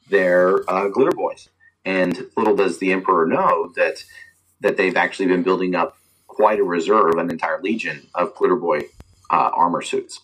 their 0.09 0.69
uh, 0.69 0.87
glitter 0.89 1.11
boys. 1.11 1.49
And 1.85 2.27
little 2.37 2.55
does 2.55 2.79
the 2.79 2.91
emperor 2.91 3.25
know 3.25 3.71
that 3.75 4.03
that 4.61 4.77
they've 4.77 4.95
actually 4.95 5.25
been 5.25 5.43
building 5.43 5.75
up 5.75 5.97
quite 6.27 6.59
a 6.59 6.63
reserve, 6.63 7.15
an 7.15 7.29
entire 7.29 7.61
legion 7.61 8.07
of 8.15 8.33
Glitter 8.35 8.55
Boy 8.55 8.87
uh, 9.29 9.51
armor 9.53 9.81
suits. 9.81 10.21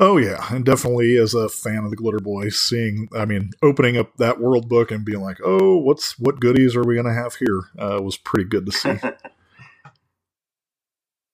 Oh 0.00 0.16
yeah, 0.16 0.46
and 0.50 0.64
definitely 0.64 1.16
as 1.16 1.34
a 1.34 1.48
fan 1.48 1.84
of 1.84 1.90
the 1.90 1.96
Glitter 1.96 2.18
Boy, 2.18 2.48
seeing 2.48 3.08
I 3.14 3.24
mean, 3.24 3.50
opening 3.62 3.96
up 3.96 4.16
that 4.16 4.40
world 4.40 4.68
book 4.68 4.90
and 4.90 5.04
being 5.04 5.20
like, 5.20 5.38
oh, 5.44 5.76
what's 5.76 6.18
what 6.18 6.40
goodies 6.40 6.74
are 6.74 6.84
we 6.84 6.94
going 6.94 7.06
to 7.06 7.12
have 7.12 7.36
here? 7.36 7.64
Uh, 7.78 8.00
was 8.02 8.16
pretty 8.16 8.48
good 8.48 8.66
to 8.66 8.72
see. 8.72 8.94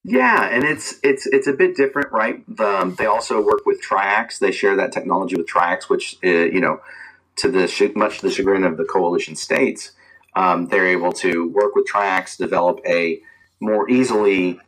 yeah, 0.04 0.48
and 0.48 0.64
it's 0.64 0.96
it's 1.02 1.26
it's 1.26 1.46
a 1.46 1.52
bit 1.52 1.76
different, 1.76 2.12
right? 2.12 2.44
The, 2.48 2.94
they 2.98 3.06
also 3.06 3.40
work 3.40 3.64
with 3.64 3.80
Triax. 3.82 4.38
They 4.38 4.50
share 4.50 4.76
that 4.76 4.92
technology 4.92 5.36
with 5.36 5.46
Triax, 5.46 5.88
which 5.88 6.18
uh, 6.24 6.28
you 6.28 6.60
know 6.60 6.80
to 7.38 7.50
the 7.50 7.92
much 7.96 8.18
to 8.18 8.26
the 8.26 8.32
chagrin 8.32 8.64
of 8.64 8.76
the 8.76 8.84
coalition 8.84 9.36
states, 9.36 9.92
um, 10.34 10.66
they're 10.66 10.88
able 10.88 11.12
to 11.12 11.48
work 11.48 11.74
with 11.74 11.88
Triax, 11.88 12.36
develop 12.36 12.80
a 12.86 13.20
more 13.60 13.88
easily 13.90 14.60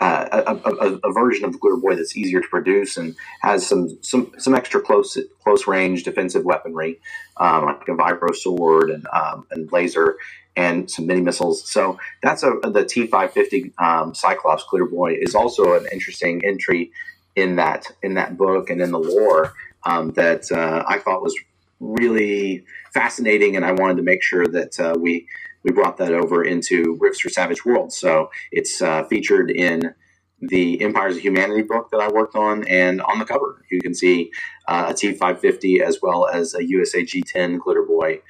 uh, 0.00 0.42
a, 0.46 0.70
a, 0.70 0.98
a, 1.04 1.12
version 1.12 1.44
of 1.46 1.52
the 1.52 1.58
Glitter 1.58 1.78
Boy 1.78 1.94
that's 1.96 2.16
easier 2.16 2.40
to 2.40 2.48
produce 2.48 2.98
and 2.98 3.16
has 3.40 3.66
some 3.66 3.96
some 4.02 4.30
some 4.36 4.54
extra 4.54 4.80
close 4.80 5.16
close 5.42 5.66
range 5.66 6.04
defensive 6.04 6.44
weaponry, 6.44 7.00
um, 7.38 7.64
like 7.64 7.88
a 7.88 7.92
vibro 7.92 8.34
sword 8.34 8.90
and 8.90 9.06
um, 9.12 9.46
and 9.50 9.72
laser 9.72 10.16
and 10.54 10.90
some 10.90 11.06
mini 11.06 11.22
missiles. 11.22 11.66
So 11.70 11.98
that's 12.22 12.42
a 12.42 12.58
the 12.62 12.84
T 12.84 13.06
five 13.06 13.32
fifty 13.32 13.72
um, 13.78 14.14
Cyclops 14.14 14.64
Glitter 14.68 14.86
Boy 14.86 15.16
is 15.18 15.34
also 15.34 15.74
an 15.74 15.86
interesting 15.90 16.44
entry 16.44 16.90
in 17.34 17.56
that 17.56 17.86
in 18.02 18.14
that 18.14 18.36
book 18.36 18.68
and 18.68 18.82
in 18.82 18.90
the 18.90 18.98
lore 18.98 19.54
um, 19.84 20.10
that 20.12 20.52
uh, 20.52 20.84
I 20.86 20.98
thought 20.98 21.22
was 21.22 21.34
really 21.80 22.64
fascinating, 22.92 23.56
and 23.56 23.64
I 23.64 23.72
wanted 23.72 23.96
to 23.96 24.02
make 24.02 24.22
sure 24.22 24.46
that 24.46 24.80
uh, 24.80 24.94
we 24.98 25.26
we 25.62 25.72
brought 25.72 25.96
that 25.96 26.12
over 26.12 26.44
into 26.44 26.96
Rifts 27.00 27.20
for 27.20 27.28
Savage 27.28 27.64
Worlds. 27.64 27.96
So 27.96 28.30
it's 28.52 28.80
uh, 28.80 29.04
featured 29.04 29.50
in 29.50 29.94
the 30.40 30.80
Empires 30.82 31.16
of 31.16 31.22
Humanity 31.22 31.62
book 31.62 31.90
that 31.90 32.00
I 32.00 32.08
worked 32.08 32.36
on, 32.36 32.64
and 32.68 33.00
on 33.02 33.18
the 33.18 33.24
cover 33.24 33.64
you 33.70 33.80
can 33.80 33.94
see 33.94 34.30
uh, 34.68 34.86
a 34.90 34.94
T550 34.94 35.80
as 35.80 35.98
well 36.00 36.26
as 36.26 36.54
a 36.54 36.64
USA 36.64 37.02
G10 37.02 37.58
Glitter 37.58 37.84
Boy 37.84 38.20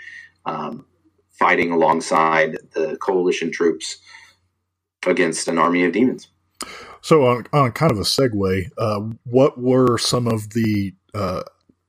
um, 0.46 0.86
fighting 1.32 1.72
alongside 1.72 2.56
the 2.72 2.96
coalition 2.96 3.50
troops 3.52 3.98
against 5.06 5.48
an 5.48 5.58
army 5.58 5.84
of 5.84 5.92
demons. 5.92 6.28
So, 7.02 7.26
on, 7.26 7.46
on 7.52 7.72
kind 7.72 7.92
of 7.92 7.98
a 7.98 8.02
segue, 8.02 8.70
uh, 8.78 9.00
what 9.24 9.58
were 9.58 9.98
some 9.98 10.26
of 10.26 10.50
the 10.50 10.94
uh, 11.14 11.42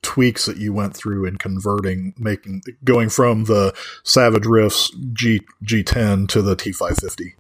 tweaks 0.08 0.46
that 0.46 0.56
you 0.56 0.72
went 0.72 0.96
through 0.96 1.26
in 1.26 1.36
converting, 1.36 2.14
making 2.18 2.62
going 2.86 3.10
from 3.10 3.44
the 3.44 3.76
Savage 4.04 4.46
Rifts 4.46 4.90
G 5.12 5.42
G10 5.66 6.30
to 6.30 6.42
the 6.42 6.56
T550? 6.56 7.34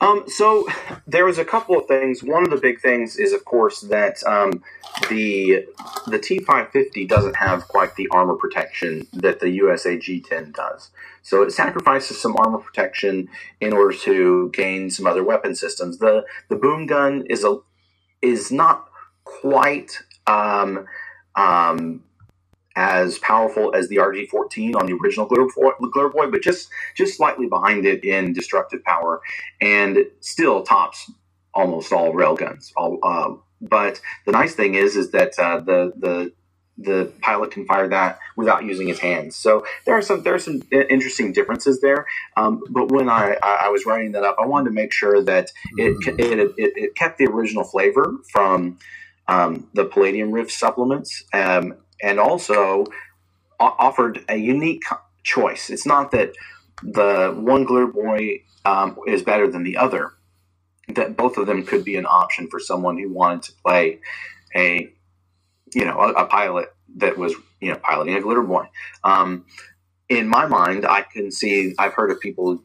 Um, 0.00 0.24
so 0.26 0.66
there 1.06 1.24
was 1.24 1.38
a 1.38 1.44
couple 1.44 1.78
of 1.78 1.86
things. 1.86 2.24
One 2.24 2.42
of 2.42 2.50
the 2.50 2.56
big 2.56 2.80
things 2.80 3.16
is, 3.16 3.32
of 3.32 3.44
course, 3.44 3.82
that 3.82 4.26
um, 4.26 4.64
the 5.08 5.66
the 6.08 6.18
T550 6.18 7.08
doesn't 7.08 7.36
have 7.36 7.68
quite 7.68 7.94
the 7.94 8.08
armor 8.10 8.34
protection 8.34 9.06
that 9.12 9.38
the 9.38 9.50
USA 9.50 9.96
G10 9.96 10.52
does. 10.52 10.90
So 11.22 11.42
it 11.42 11.52
sacrifices 11.52 12.20
some 12.20 12.36
armor 12.36 12.58
protection 12.58 13.28
in 13.60 13.72
order 13.72 13.96
to 13.98 14.50
gain 14.52 14.90
some 14.90 15.06
other 15.06 15.22
weapon 15.22 15.54
systems. 15.54 15.98
The 15.98 16.24
the 16.48 16.56
boom 16.56 16.86
gun 16.86 17.24
is 17.30 17.44
a 17.44 17.60
is 18.20 18.50
not 18.50 18.88
quite 19.22 20.02
um, 20.26 20.86
um, 21.36 22.02
as 22.76 23.18
powerful 23.18 23.74
as 23.74 23.88
the 23.88 23.96
RG14 23.96 24.74
on 24.76 24.86
the 24.86 24.94
original 24.94 25.26
Glitter 25.26 26.08
Boy, 26.08 26.30
but 26.30 26.42
just 26.42 26.68
just 26.96 27.16
slightly 27.16 27.46
behind 27.46 27.86
it 27.86 28.04
in 28.04 28.32
destructive 28.32 28.82
power, 28.84 29.20
and 29.60 29.98
still 30.20 30.62
tops 30.62 31.10
almost 31.54 31.92
all 31.92 32.12
railguns. 32.12 32.72
Uh, 32.76 33.36
but 33.60 34.00
the 34.26 34.32
nice 34.32 34.54
thing 34.54 34.74
is, 34.74 34.96
is 34.96 35.10
that 35.12 35.38
uh, 35.38 35.60
the 35.60 35.92
the 35.96 36.32
the 36.76 37.12
pilot 37.20 37.52
can 37.52 37.64
fire 37.66 37.88
that 37.88 38.18
without 38.36 38.64
using 38.64 38.88
his 38.88 38.98
hands. 38.98 39.36
So 39.36 39.64
there 39.86 39.96
are 39.96 40.02
some 40.02 40.22
there 40.22 40.34
are 40.34 40.40
some 40.40 40.62
interesting 40.72 41.32
differences 41.32 41.80
there. 41.80 42.06
Um, 42.36 42.62
but 42.70 42.90
when 42.90 43.08
I, 43.08 43.36
I 43.42 43.68
was 43.68 43.86
writing 43.86 44.12
that 44.12 44.24
up, 44.24 44.36
I 44.40 44.46
wanted 44.46 44.70
to 44.70 44.74
make 44.74 44.92
sure 44.92 45.22
that 45.22 45.52
it 45.76 45.96
it, 46.18 46.38
it, 46.40 46.72
it 46.76 46.94
kept 46.96 47.18
the 47.18 47.26
original 47.26 47.64
flavor 47.64 48.14
from 48.32 48.78
um, 49.28 49.68
the 49.74 49.84
Palladium 49.84 50.32
Rift 50.32 50.50
supplements, 50.50 51.24
um, 51.32 51.74
and 52.02 52.18
also 52.18 52.84
offered 53.58 54.24
a 54.28 54.36
unique 54.36 54.84
choice. 55.22 55.70
It's 55.70 55.86
not 55.86 56.10
that 56.10 56.32
the 56.82 57.34
one 57.36 57.64
Glitter 57.64 57.86
Boy 57.86 58.42
um, 58.64 58.98
is 59.06 59.22
better 59.22 59.50
than 59.50 59.62
the 59.62 59.76
other. 59.76 60.12
That 60.88 61.16
both 61.16 61.38
of 61.38 61.46
them 61.46 61.64
could 61.64 61.84
be 61.84 61.96
an 61.96 62.06
option 62.06 62.48
for 62.50 62.60
someone 62.60 62.98
who 62.98 63.10
wanted 63.10 63.42
to 63.44 63.52
play 63.64 64.00
a, 64.54 64.90
you 65.74 65.84
know, 65.84 65.98
a, 65.98 66.12
a 66.12 66.26
pilot 66.26 66.74
that 66.96 67.16
was 67.16 67.34
you 67.60 67.72
know 67.72 67.78
piloting 67.78 68.14
a 68.14 68.20
Glitter 68.20 68.42
Boy. 68.42 68.66
Um, 69.02 69.46
in 70.08 70.28
my 70.28 70.46
mind, 70.46 70.84
I 70.84 71.02
can 71.02 71.30
see. 71.30 71.74
I've 71.78 71.94
heard 71.94 72.10
of 72.10 72.20
people 72.20 72.62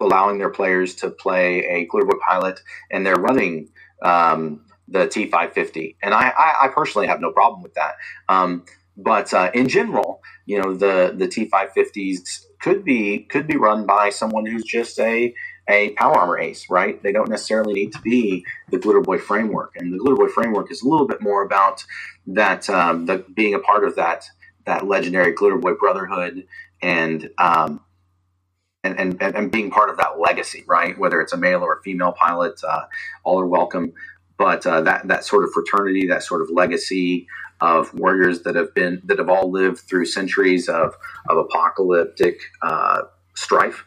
allowing 0.00 0.38
their 0.38 0.50
players 0.50 0.94
to 0.96 1.10
play 1.10 1.64
a 1.64 1.86
Glitter 1.86 2.06
Boy 2.06 2.18
pilot, 2.26 2.60
and 2.90 3.06
they're 3.06 3.14
running 3.14 3.70
um, 4.02 4.64
the 4.90 5.06
T550, 5.06 5.96
and 6.02 6.14
I, 6.14 6.32
I, 6.36 6.54
I 6.64 6.68
personally 6.68 7.06
have 7.06 7.20
no 7.20 7.32
problem 7.32 7.62
with 7.62 7.74
that. 7.74 7.96
Um, 8.28 8.64
but 8.96 9.32
uh, 9.32 9.50
in 9.54 9.68
general, 9.68 10.20
you 10.46 10.60
know, 10.60 10.74
the 10.74 11.14
the 11.16 11.28
T550s 11.28 12.46
could 12.60 12.84
be 12.84 13.20
could 13.20 13.46
be 13.46 13.56
run 13.56 13.86
by 13.86 14.10
someone 14.10 14.44
who's 14.44 14.64
just 14.64 14.98
a 14.98 15.34
a 15.68 15.90
power 15.90 16.16
armor 16.16 16.38
ace, 16.38 16.66
right? 16.70 17.00
They 17.02 17.12
don't 17.12 17.28
necessarily 17.28 17.74
need 17.74 17.92
to 17.92 18.00
be 18.00 18.44
the 18.70 18.78
Glitter 18.78 19.00
Boy 19.00 19.18
framework, 19.18 19.74
and 19.76 19.92
the 19.92 19.98
Glitter 19.98 20.16
Boy 20.16 20.28
framework 20.28 20.72
is 20.72 20.82
a 20.82 20.88
little 20.88 21.06
bit 21.06 21.20
more 21.20 21.42
about 21.42 21.84
that 22.26 22.68
um, 22.68 23.06
the 23.06 23.24
being 23.34 23.54
a 23.54 23.60
part 23.60 23.84
of 23.84 23.94
that 23.96 24.24
that 24.66 24.86
legendary 24.86 25.32
Glitter 25.32 25.58
Boy 25.58 25.74
Brotherhood 25.74 26.46
and 26.82 27.30
um, 27.38 27.80
and, 28.84 29.20
and, 29.20 29.22
and 29.36 29.50
being 29.50 29.70
part 29.70 29.90
of 29.90 29.96
that 29.98 30.18
legacy, 30.18 30.64
right? 30.66 30.98
Whether 30.98 31.20
it's 31.20 31.32
a 31.32 31.36
male 31.36 31.62
or 31.62 31.78
a 31.78 31.82
female 31.82 32.12
pilot, 32.12 32.60
uh, 32.66 32.84
all 33.24 33.40
are 33.40 33.46
welcome 33.46 33.92
but 34.38 34.64
uh, 34.66 34.80
that 34.82 35.08
that 35.08 35.24
sort 35.24 35.44
of 35.44 35.52
fraternity, 35.52 36.06
that 36.06 36.22
sort 36.22 36.40
of 36.40 36.48
legacy 36.50 37.26
of 37.60 37.92
warriors 37.94 38.42
that 38.42 38.54
have 38.54 38.72
been 38.74 39.02
that 39.04 39.18
have 39.18 39.28
all 39.28 39.50
lived 39.50 39.80
through 39.80 40.06
centuries 40.06 40.68
of 40.68 40.94
of 41.28 41.38
apocalyptic 41.38 42.40
uh, 42.62 43.02
strife. 43.34 43.84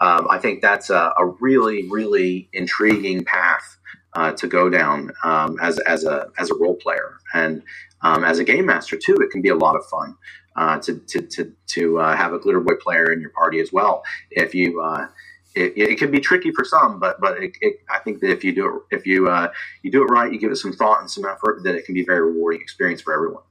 Um, 0.00 0.26
I 0.30 0.38
think 0.38 0.62
that's 0.62 0.88
a, 0.88 1.12
a, 1.18 1.26
really 1.40 1.86
really 1.90 2.48
intriguing 2.54 3.24
path 3.24 3.76
uh, 4.14 4.32
to 4.32 4.46
go 4.46 4.70
down 4.70 5.12
um, 5.22 5.58
as 5.60 5.78
as 5.80 6.04
a 6.04 6.28
as 6.38 6.50
a 6.50 6.54
role 6.54 6.76
player 6.76 7.18
and 7.34 7.62
um, 8.00 8.24
as 8.24 8.38
a 8.38 8.44
game 8.44 8.66
master 8.66 8.96
too. 8.96 9.16
It 9.16 9.30
can 9.30 9.42
be 9.42 9.50
a 9.50 9.56
lot 9.56 9.76
of 9.76 9.84
fun. 9.86 10.16
Uh, 10.56 10.78
to 10.80 10.98
to 11.06 11.22
to, 11.22 11.52
to 11.66 12.00
uh, 12.00 12.16
have 12.16 12.32
a 12.32 12.38
glitter 12.38 12.60
boy 12.60 12.74
player 12.80 13.12
in 13.12 13.20
your 13.20 13.30
party 13.30 13.60
as 13.60 13.72
well. 13.72 14.02
If 14.30 14.54
you 14.54 14.80
uh, 14.82 15.06
it, 15.54 15.72
it, 15.76 15.98
can 15.98 16.10
be 16.10 16.20
tricky 16.20 16.52
for 16.52 16.64
some, 16.64 17.00
but 17.00 17.20
but 17.20 17.42
it, 17.42 17.56
it, 17.60 17.76
I 17.88 17.98
think 17.98 18.20
that 18.20 18.30
if 18.30 18.44
you 18.44 18.54
do 18.54 18.82
it 18.90 18.96
if 18.96 19.06
you 19.06 19.28
uh, 19.28 19.50
you 19.82 19.90
do 19.90 20.02
it 20.02 20.06
right, 20.06 20.32
you 20.32 20.38
give 20.38 20.52
it 20.52 20.56
some 20.56 20.72
thought 20.72 21.00
and 21.00 21.10
some 21.10 21.24
effort, 21.24 21.62
then 21.64 21.74
it 21.74 21.84
can 21.84 21.94
be 21.94 22.02
a 22.02 22.06
very 22.06 22.22
rewarding 22.32 22.60
experience 22.60 23.00
for 23.00 23.14
everyone. 23.14 23.42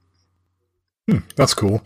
Hmm, 1.10 1.20
that's 1.36 1.54
cool. 1.54 1.86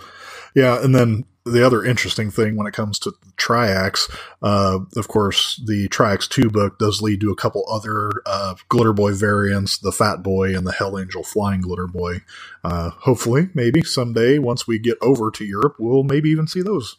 Yeah, 0.56 0.84
and 0.84 0.93
then 0.93 1.26
the 1.45 1.65
other 1.65 1.84
interesting 1.84 2.32
thing 2.32 2.56
when 2.56 2.67
it 2.67 2.73
comes 2.73 2.99
to 2.99 3.13
Triax, 3.38 4.10
uh, 4.41 4.80
of 4.95 5.08
course, 5.08 5.62
the 5.65 5.89
Triax 5.89 6.30
two 6.30 6.49
book 6.49 6.80
does 6.80 7.02
lead 7.02 7.21
to 7.21 7.32
a 7.32 7.36
couple 7.36 7.65
other 7.69 8.12
uh, 8.26 8.56
Glitter 8.69 8.93
Boy 8.93 9.13
variants, 9.13 9.78
the 9.78 9.91
Fat 9.91 10.23
Boy 10.23 10.56
and 10.56 10.65
the 10.65 10.71
Hell 10.71 10.97
Angel 10.97 11.23
Flying 11.23 11.62
Glitter 11.62 11.88
Boy. 11.88 12.21
Uh, 12.63 12.91
hopefully, 12.91 13.49
maybe 13.54 13.82
someday 13.82 14.39
once 14.39 14.67
we 14.67 14.80
get 14.80 14.97
over 15.02 15.32
to 15.32 15.45
Europe, 15.45 15.76
we'll 15.80 16.04
maybe 16.04 16.30
even 16.30 16.47
see 16.47 16.62
those. 16.62 16.97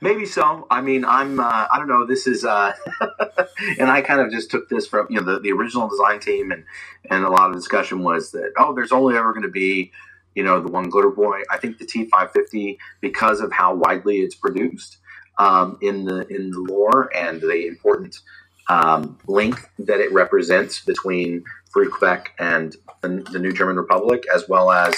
Maybe 0.00 0.26
so. 0.26 0.66
I 0.70 0.80
mean, 0.80 1.04
I'm. 1.04 1.40
Uh, 1.40 1.66
I 1.72 1.78
don't 1.78 1.88
know. 1.88 2.06
This 2.06 2.26
is, 2.26 2.44
uh, 2.44 2.72
and 3.78 3.90
I 3.90 4.00
kind 4.00 4.20
of 4.20 4.30
just 4.30 4.50
took 4.50 4.68
this 4.68 4.86
from 4.86 5.08
you 5.10 5.20
know 5.20 5.34
the, 5.34 5.40
the 5.40 5.52
original 5.52 5.88
design 5.88 6.20
team, 6.20 6.52
and 6.52 6.64
and 7.10 7.24
a 7.24 7.28
lot 7.28 7.50
of 7.50 7.56
discussion 7.56 8.04
was 8.04 8.30
that 8.30 8.52
oh, 8.56 8.74
there's 8.74 8.92
only 8.92 9.16
ever 9.16 9.32
going 9.32 9.42
to 9.42 9.50
be 9.50 9.90
you 10.36 10.44
know 10.44 10.60
the 10.60 10.70
one 10.70 10.88
glitter 10.88 11.10
boy. 11.10 11.40
I 11.50 11.58
think 11.58 11.78
the 11.78 11.86
T550 11.86 12.78
because 13.00 13.40
of 13.40 13.50
how 13.50 13.74
widely 13.74 14.18
it's 14.18 14.36
produced 14.36 14.98
um, 15.38 15.78
in 15.82 16.04
the 16.04 16.26
in 16.28 16.50
the 16.52 16.60
lore 16.60 17.10
and 17.16 17.40
the 17.40 17.66
important 17.66 18.20
um, 18.68 19.18
link 19.26 19.68
that 19.80 19.98
it 19.98 20.12
represents 20.12 20.84
between 20.84 21.42
Free 21.70 21.88
Quebec 21.88 22.34
and 22.38 22.76
the, 23.00 23.26
the 23.32 23.38
New 23.40 23.52
German 23.52 23.76
Republic, 23.76 24.24
as 24.32 24.48
well 24.48 24.70
as 24.70 24.94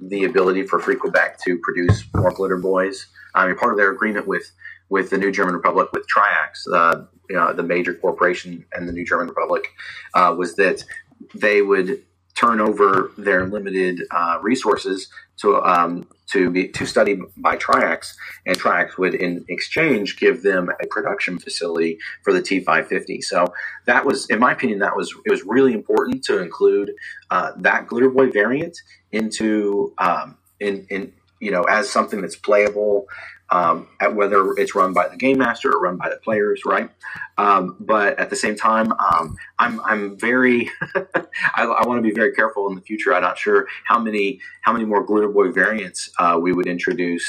the 0.00 0.24
ability 0.24 0.66
for 0.66 0.78
Free 0.78 0.96
Quebec 0.96 1.38
to 1.44 1.58
produce 1.58 2.04
more 2.14 2.30
glitter 2.30 2.56
boys 2.56 3.08
I 3.34 3.46
mean, 3.46 3.56
part 3.56 3.72
of 3.72 3.78
their 3.78 3.90
agreement 3.90 4.26
with 4.26 4.50
with 4.90 5.10
the 5.10 5.18
New 5.18 5.30
German 5.30 5.54
Republic, 5.54 5.92
with 5.92 6.06
Triax, 6.08 6.66
uh, 6.72 7.04
you 7.28 7.36
know, 7.36 7.52
the 7.52 7.62
major 7.62 7.92
corporation 7.92 8.64
and 8.72 8.88
the 8.88 8.92
New 8.92 9.04
German 9.04 9.28
Republic, 9.28 9.68
uh, 10.14 10.34
was 10.36 10.56
that 10.56 10.82
they 11.34 11.60
would 11.60 12.02
turn 12.34 12.60
over 12.60 13.10
their 13.18 13.46
limited 13.46 14.02
uh, 14.12 14.38
resources 14.40 15.08
to 15.38 15.60
um, 15.62 16.06
to 16.28 16.50
be 16.50 16.68
to 16.68 16.86
study 16.86 17.20
by 17.36 17.56
Triax, 17.56 18.14
and 18.46 18.58
Triax 18.58 18.98
would 18.98 19.14
in 19.14 19.44
exchange 19.48 20.18
give 20.18 20.42
them 20.42 20.70
a 20.82 20.86
production 20.86 21.38
facility 21.38 21.98
for 22.22 22.32
the 22.32 22.40
T550. 22.40 23.22
So 23.22 23.52
that 23.86 24.04
was, 24.04 24.26
in 24.28 24.38
my 24.38 24.52
opinion, 24.52 24.78
that 24.80 24.96
was 24.96 25.14
it 25.24 25.30
was 25.30 25.42
really 25.44 25.72
important 25.72 26.22
to 26.24 26.40
include 26.40 26.92
uh, 27.30 27.52
that 27.58 27.86
Glitter 27.86 28.10
Boy 28.10 28.30
variant 28.30 28.76
into 29.10 29.94
um, 29.98 30.36
in 30.60 30.86
in 30.90 31.12
you 31.40 31.50
know, 31.50 31.62
as 31.62 31.88
something 31.88 32.20
that's 32.20 32.36
playable 32.36 33.06
um, 33.50 33.88
at 34.00 34.14
whether 34.14 34.52
it's 34.52 34.74
run 34.74 34.92
by 34.92 35.08
the 35.08 35.16
game 35.16 35.38
master 35.38 35.70
or 35.70 35.80
run 35.80 35.96
by 35.96 36.08
the 36.08 36.16
players, 36.16 36.62
right? 36.66 36.90
Um, 37.38 37.76
but 37.80 38.18
at 38.18 38.30
the 38.30 38.36
same 38.36 38.56
time, 38.56 38.92
um, 38.92 39.36
I'm 39.58 39.80
I'm 39.80 40.18
very 40.18 40.70
I, 40.94 41.64
I 41.64 41.86
want 41.86 41.98
to 41.98 42.02
be 42.02 42.14
very 42.14 42.32
careful 42.34 42.68
in 42.68 42.74
the 42.74 42.82
future. 42.82 43.14
I'm 43.14 43.22
not 43.22 43.38
sure 43.38 43.66
how 43.84 43.98
many 43.98 44.40
how 44.62 44.72
many 44.72 44.84
more 44.84 45.04
Glitter 45.04 45.28
Boy 45.28 45.50
variants 45.50 46.10
uh, 46.18 46.38
we 46.40 46.52
would 46.52 46.66
introduce, 46.66 47.24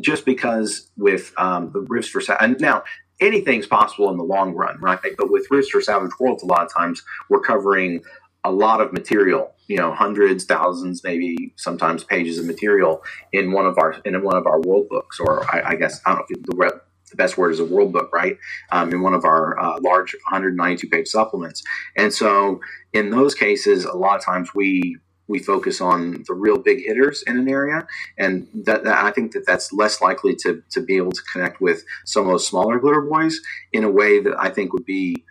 just 0.00 0.24
because 0.24 0.90
with 0.96 1.32
um, 1.36 1.70
the 1.72 1.80
Rifts 1.82 2.10
for 2.10 2.22
and 2.40 2.58
now 2.60 2.82
anything's 3.20 3.66
possible 3.66 4.10
in 4.10 4.16
the 4.16 4.24
long 4.24 4.54
run, 4.54 4.80
right? 4.80 4.98
But 5.16 5.30
with 5.30 5.46
Rifts 5.50 5.70
for 5.70 5.80
Savage 5.80 6.12
Worlds, 6.18 6.42
a 6.42 6.46
lot 6.46 6.62
of 6.62 6.72
times 6.72 7.02
we're 7.28 7.40
covering 7.40 8.02
a 8.44 8.50
lot 8.50 8.80
of 8.80 8.92
material 8.92 9.52
you 9.68 9.76
know 9.76 9.92
hundreds 9.92 10.44
thousands 10.44 11.04
maybe 11.04 11.52
sometimes 11.56 12.04
pages 12.04 12.38
of 12.38 12.46
material 12.46 13.02
in 13.32 13.52
one 13.52 13.66
of 13.66 13.78
our 13.78 13.92
in 14.04 14.20
one 14.22 14.36
of 14.36 14.46
our 14.46 14.60
world 14.60 14.88
books 14.88 15.20
or 15.20 15.44
i, 15.54 15.72
I 15.72 15.74
guess 15.76 16.00
i 16.06 16.14
don't 16.14 16.30
know 16.30 16.40
the, 16.42 16.80
the 17.10 17.16
best 17.16 17.36
word 17.36 17.52
is 17.52 17.60
a 17.60 17.64
world 17.64 17.92
book 17.92 18.10
right? 18.12 18.38
Um, 18.72 18.92
in 18.92 19.02
one 19.02 19.14
of 19.14 19.24
our 19.24 19.58
uh, 19.58 19.80
large 19.80 20.14
192 20.14 20.88
page 20.88 21.08
supplements. 21.08 21.62
And 21.96 22.12
so 22.12 22.60
in 22.92 23.10
those 23.10 23.34
cases 23.34 23.84
a 23.84 23.96
lot 23.96 24.16
of 24.16 24.24
times 24.24 24.54
we 24.54 24.96
we 25.26 25.38
focus 25.38 25.80
on 25.80 26.24
the 26.26 26.34
real 26.34 26.58
big 26.58 26.80
hitters 26.84 27.22
in 27.24 27.38
an 27.38 27.48
area, 27.48 27.86
and 28.18 28.48
that, 28.52 28.82
that, 28.82 29.04
I 29.04 29.12
think 29.12 29.30
that 29.34 29.46
that's 29.46 29.72
less 29.72 30.00
likely 30.00 30.34
to 30.42 30.64
to 30.70 30.80
be 30.80 30.96
able 30.96 31.12
to 31.12 31.22
connect 31.32 31.60
with 31.60 31.84
some 32.04 32.26
of 32.26 32.32
those 32.32 32.48
smaller 32.48 32.80
glitter 32.80 33.00
boys 33.00 33.40
in 33.72 33.84
a 33.84 33.90
way 33.90 34.18
that 34.18 34.34
I 34.36 34.50
think 34.50 34.72
would 34.72 34.84
be 34.84 35.24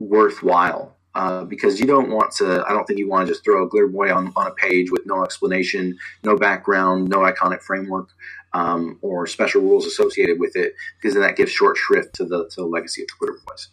worthwhile 0.00 0.96
uh, 1.14 1.44
because 1.44 1.80
you 1.80 1.86
don't 1.86 2.10
want 2.10 2.32
to. 2.32 2.64
I 2.66 2.72
don't 2.72 2.84
think 2.86 2.98
you 2.98 3.08
want 3.08 3.26
to 3.26 3.32
just 3.32 3.44
throw 3.44 3.64
a 3.64 3.68
glitter 3.68 3.88
boy 3.88 4.14
on, 4.14 4.32
on 4.36 4.46
a 4.46 4.52
page 4.52 4.90
with 4.90 5.02
no 5.06 5.24
explanation, 5.24 5.98
no 6.22 6.36
background, 6.36 7.08
no 7.08 7.18
iconic 7.18 7.62
framework, 7.62 8.10
um, 8.52 8.98
or 9.02 9.26
special 9.26 9.62
rules 9.62 9.86
associated 9.86 10.38
with 10.38 10.56
it, 10.56 10.74
because 10.96 11.14
then 11.14 11.22
that 11.22 11.36
gives 11.36 11.50
short 11.50 11.76
shrift 11.76 12.14
to 12.14 12.24
the 12.24 12.48
to 12.50 12.60
the 12.62 12.66
legacy 12.66 13.02
of 13.02 13.08
the 13.08 13.14
glitter 13.18 13.38
boys. 13.46 13.68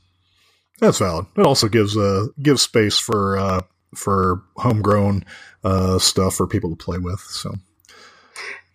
That's 0.79 0.99
valid. 0.99 1.25
It 1.35 1.45
also 1.45 1.67
gives 1.67 1.97
uh 1.97 2.27
gives 2.41 2.61
space 2.61 2.97
for 2.97 3.37
uh, 3.37 3.61
for 3.95 4.43
homegrown 4.57 5.23
uh, 5.63 5.99
stuff 5.99 6.35
for 6.35 6.47
people 6.47 6.69
to 6.69 6.75
play 6.75 6.97
with. 6.97 7.19
So 7.19 7.53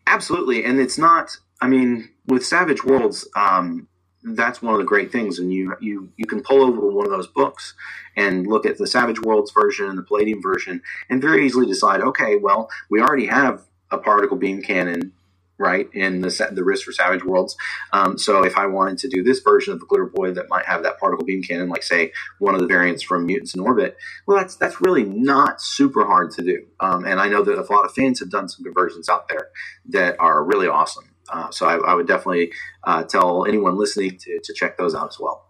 absolutely, 0.07 0.65
and 0.65 0.79
it's 0.79 0.99
not. 0.99 1.37
I 1.61 1.69
mean, 1.69 2.11
with 2.27 2.45
Savage 2.45 2.85
Worlds, 2.85 3.29
um, 3.37 3.87
that's 4.25 4.63
one 4.63 4.75
of 4.75 4.79
the 4.79 4.87
great 4.87 5.13
things. 5.13 5.39
And 5.39 5.53
you 5.53 5.77
you 5.81 6.11
you 6.17 6.27
can 6.27 6.43
pull 6.43 6.63
over 6.63 6.89
one 6.89 7.07
of 7.07 7.13
those 7.13 7.27
books 7.27 7.75
and 8.17 8.47
look 8.47 8.67
at 8.67 8.79
the 8.79 8.87
savage 8.87 9.21
worlds 9.21 9.51
version 9.53 9.89
and 9.89 9.99
the 9.99 10.03
palladium 10.03 10.43
version 10.43 10.83
and 11.09 11.21
very 11.21 11.47
easily 11.47 11.67
decide 11.67 12.01
okay 12.01 12.37
well 12.37 12.69
we 12.91 13.01
already 13.01 13.27
have 13.27 13.63
a 13.91 13.99
particle 13.99 14.37
beam 14.37 14.63
cannon 14.63 15.13
right 15.59 15.89
in 15.95 16.21
the 16.21 16.51
the 16.53 16.65
Rifts 16.65 16.83
for 16.83 16.93
savage 16.93 17.25
worlds. 17.25 17.57
Um, 17.93 18.19
so 18.19 18.43
if 18.43 18.57
i 18.57 18.67
wanted 18.67 18.99
to 18.99 19.09
do 19.09 19.23
this 19.23 19.41
version 19.41 19.73
of 19.73 19.81
the 19.81 19.87
glitter 19.87 20.07
boy 20.07 20.33
that 20.33 20.49
might 20.49 20.67
have 20.67 20.83
that 20.83 20.99
particle 20.99 21.25
beam 21.25 21.43
cannon 21.43 21.69
like 21.69 21.83
say 21.83 22.13
one 22.39 22.55
of 22.55 22.61
the 22.61 22.67
variants 22.67 23.03
from 23.03 23.27
mutants 23.27 23.55
in 23.55 23.61
orbit 23.61 23.97
well 24.27 24.39
that's 24.39 24.57
that's 24.57 24.81
really 24.81 25.05
not 25.05 25.61
super 25.61 26.05
hard 26.05 26.33
to 26.33 26.43
do. 26.43 26.67
Um, 26.81 27.05
and 27.05 27.21
i 27.21 27.29
know 27.29 27.43
that 27.43 27.59
a 27.59 27.73
lot 27.73 27.85
of 27.85 27.95
fans 27.95 28.19
have 28.21 28.31
done 28.31 28.49
some 28.49 28.65
conversions 28.65 29.09
out 29.09 29.29
there 29.29 29.49
that 29.87 30.17
are 30.19 30.43
really 30.43 30.67
awesome 30.67 31.12
uh, 31.29 31.51
so 31.51 31.67
I, 31.67 31.77
I, 31.77 31.95
would 31.95 32.07
definitely 32.07 32.53
uh, 32.85 33.05
tell 33.05 33.47
anyone 33.47 33.77
listening 33.77 34.19
to, 34.19 34.41
to 34.43 34.55
check 34.55 34.77
those 34.77 34.95
out 34.95 35.09
as 35.09 35.19
well. 35.19 35.47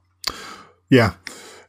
Yeah. 0.91 1.15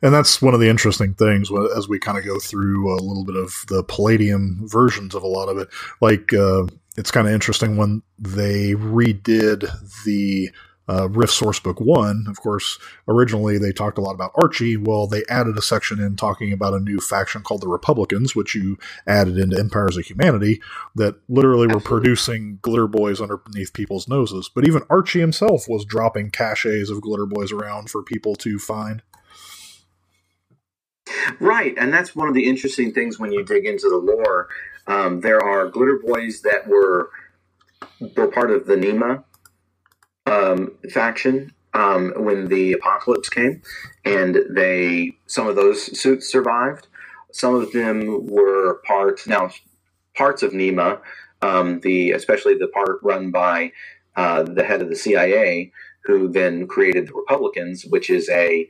And 0.01 0.13
that's 0.13 0.41
one 0.41 0.53
of 0.53 0.59
the 0.59 0.67
interesting 0.67 1.13
things 1.13 1.49
as 1.77 1.87
we 1.87 1.97
kind 1.97 2.17
of 2.17 2.25
go 2.25 2.37
through 2.37 2.93
a 2.93 2.99
little 2.99 3.23
bit 3.23 3.37
of 3.37 3.63
the 3.69 3.83
Palladium 3.85 4.59
versions 4.63 5.15
of 5.15 5.23
a 5.23 5.27
lot 5.27 5.47
of 5.47 5.57
it. 5.57 5.69
Like, 6.01 6.33
uh, 6.33 6.65
it's 6.97 7.09
kind 7.09 7.25
of 7.25 7.33
interesting 7.33 7.77
when 7.77 8.03
they 8.19 8.73
redid 8.73 9.69
the 10.03 10.51
uh, 10.87 11.07
Rift 11.09 11.33
Sourcebook 11.33 11.79
1, 11.79 12.25
of 12.27 12.39
course, 12.41 12.77
originally 13.07 13.57
they 13.57 13.71
talked 13.71 13.97
a 13.97 14.01
lot 14.01 14.15
about 14.15 14.33
Archie. 14.35 14.75
Well, 14.75 15.07
they 15.07 15.23
added 15.29 15.57
a 15.57 15.61
section 15.61 15.99
in 15.99 16.17
talking 16.17 16.51
about 16.51 16.73
a 16.73 16.79
new 16.79 16.99
faction 16.99 17.41
called 17.41 17.61
the 17.61 17.69
Republicans, 17.69 18.35
which 18.35 18.53
you 18.53 18.77
added 19.07 19.37
into 19.37 19.57
Empires 19.57 19.95
of 19.95 20.05
Humanity, 20.05 20.61
that 20.95 21.15
literally 21.29 21.67
were 21.67 21.79
producing 21.79 22.59
glitter 22.61 22.87
boys 22.87 23.21
underneath 23.21 23.73
people's 23.73 24.09
noses. 24.09 24.49
But 24.53 24.67
even 24.67 24.83
Archie 24.89 25.21
himself 25.21 25.69
was 25.69 25.85
dropping 25.85 26.31
caches 26.31 26.89
of 26.89 27.01
glitter 27.01 27.25
boys 27.25 27.51
around 27.51 27.89
for 27.89 28.03
people 28.03 28.35
to 28.35 28.59
find. 28.59 29.01
Right, 31.39 31.75
and 31.77 31.93
that's 31.93 32.15
one 32.15 32.27
of 32.27 32.33
the 32.33 32.47
interesting 32.47 32.93
things 32.93 33.19
when 33.19 33.31
you 33.31 33.43
dig 33.43 33.65
into 33.65 33.89
the 33.89 33.97
lore. 33.97 34.49
Um, 34.87 35.21
there 35.21 35.41
are 35.41 35.69
glitter 35.69 35.99
boys 36.03 36.41
that 36.41 36.67
were 36.67 37.09
were 38.17 38.27
part 38.27 38.51
of 38.51 38.65
the 38.65 38.75
NEMA 38.75 39.23
um, 40.25 40.71
faction 40.91 41.53
um, 41.73 42.13
when 42.17 42.47
the 42.47 42.73
apocalypse 42.73 43.29
came, 43.29 43.61
and 44.05 44.39
they 44.49 45.17
some 45.27 45.47
of 45.47 45.55
those 45.55 45.99
suits 45.99 46.27
survived. 46.27 46.87
Some 47.31 47.55
of 47.55 47.71
them 47.71 48.27
were 48.27 48.75
part 48.85 49.21
now 49.27 49.49
parts 50.15 50.43
of 50.43 50.53
NEMA, 50.53 50.99
um, 51.41 51.79
the 51.81 52.11
especially 52.11 52.55
the 52.55 52.67
part 52.67 52.99
run 53.01 53.31
by 53.31 53.71
uh, 54.15 54.43
the 54.43 54.63
head 54.63 54.81
of 54.81 54.89
the 54.89 54.95
CIA, 54.95 55.71
who 56.03 56.29
then 56.29 56.67
created 56.67 57.07
the 57.07 57.13
Republicans, 57.13 57.85
which 57.85 58.09
is 58.09 58.29
a 58.29 58.69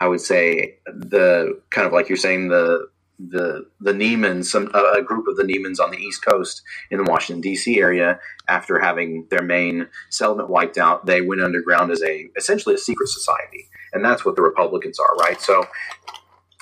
I 0.00 0.08
would 0.08 0.20
say 0.22 0.78
the 0.86 1.60
kind 1.70 1.86
of 1.86 1.92
like 1.92 2.08
you're 2.08 2.16
saying 2.16 2.48
the 2.48 2.88
the 3.28 3.66
the 3.80 3.92
Nemans, 3.92 4.46
some 4.46 4.70
a 4.74 5.02
group 5.02 5.26
of 5.28 5.36
the 5.36 5.42
Nemans 5.42 5.80
on 5.80 5.90
the 5.90 5.98
East 5.98 6.24
Coast 6.24 6.62
in 6.90 7.02
the 7.02 7.10
Washington 7.10 7.40
D.C. 7.40 7.78
area, 7.78 8.18
after 8.48 8.78
having 8.78 9.26
their 9.30 9.42
main 9.42 9.88
settlement 10.08 10.48
wiped 10.48 10.78
out, 10.78 11.06
they 11.06 11.20
went 11.20 11.42
underground 11.42 11.90
as 11.90 12.02
a 12.02 12.30
essentially 12.36 12.74
a 12.74 12.78
secret 12.78 13.08
society, 13.08 13.68
and 13.92 14.04
that's 14.04 14.24
what 14.24 14.36
the 14.36 14.42
Republicans 14.42 14.98
are, 14.98 15.14
right? 15.16 15.40
So 15.40 15.66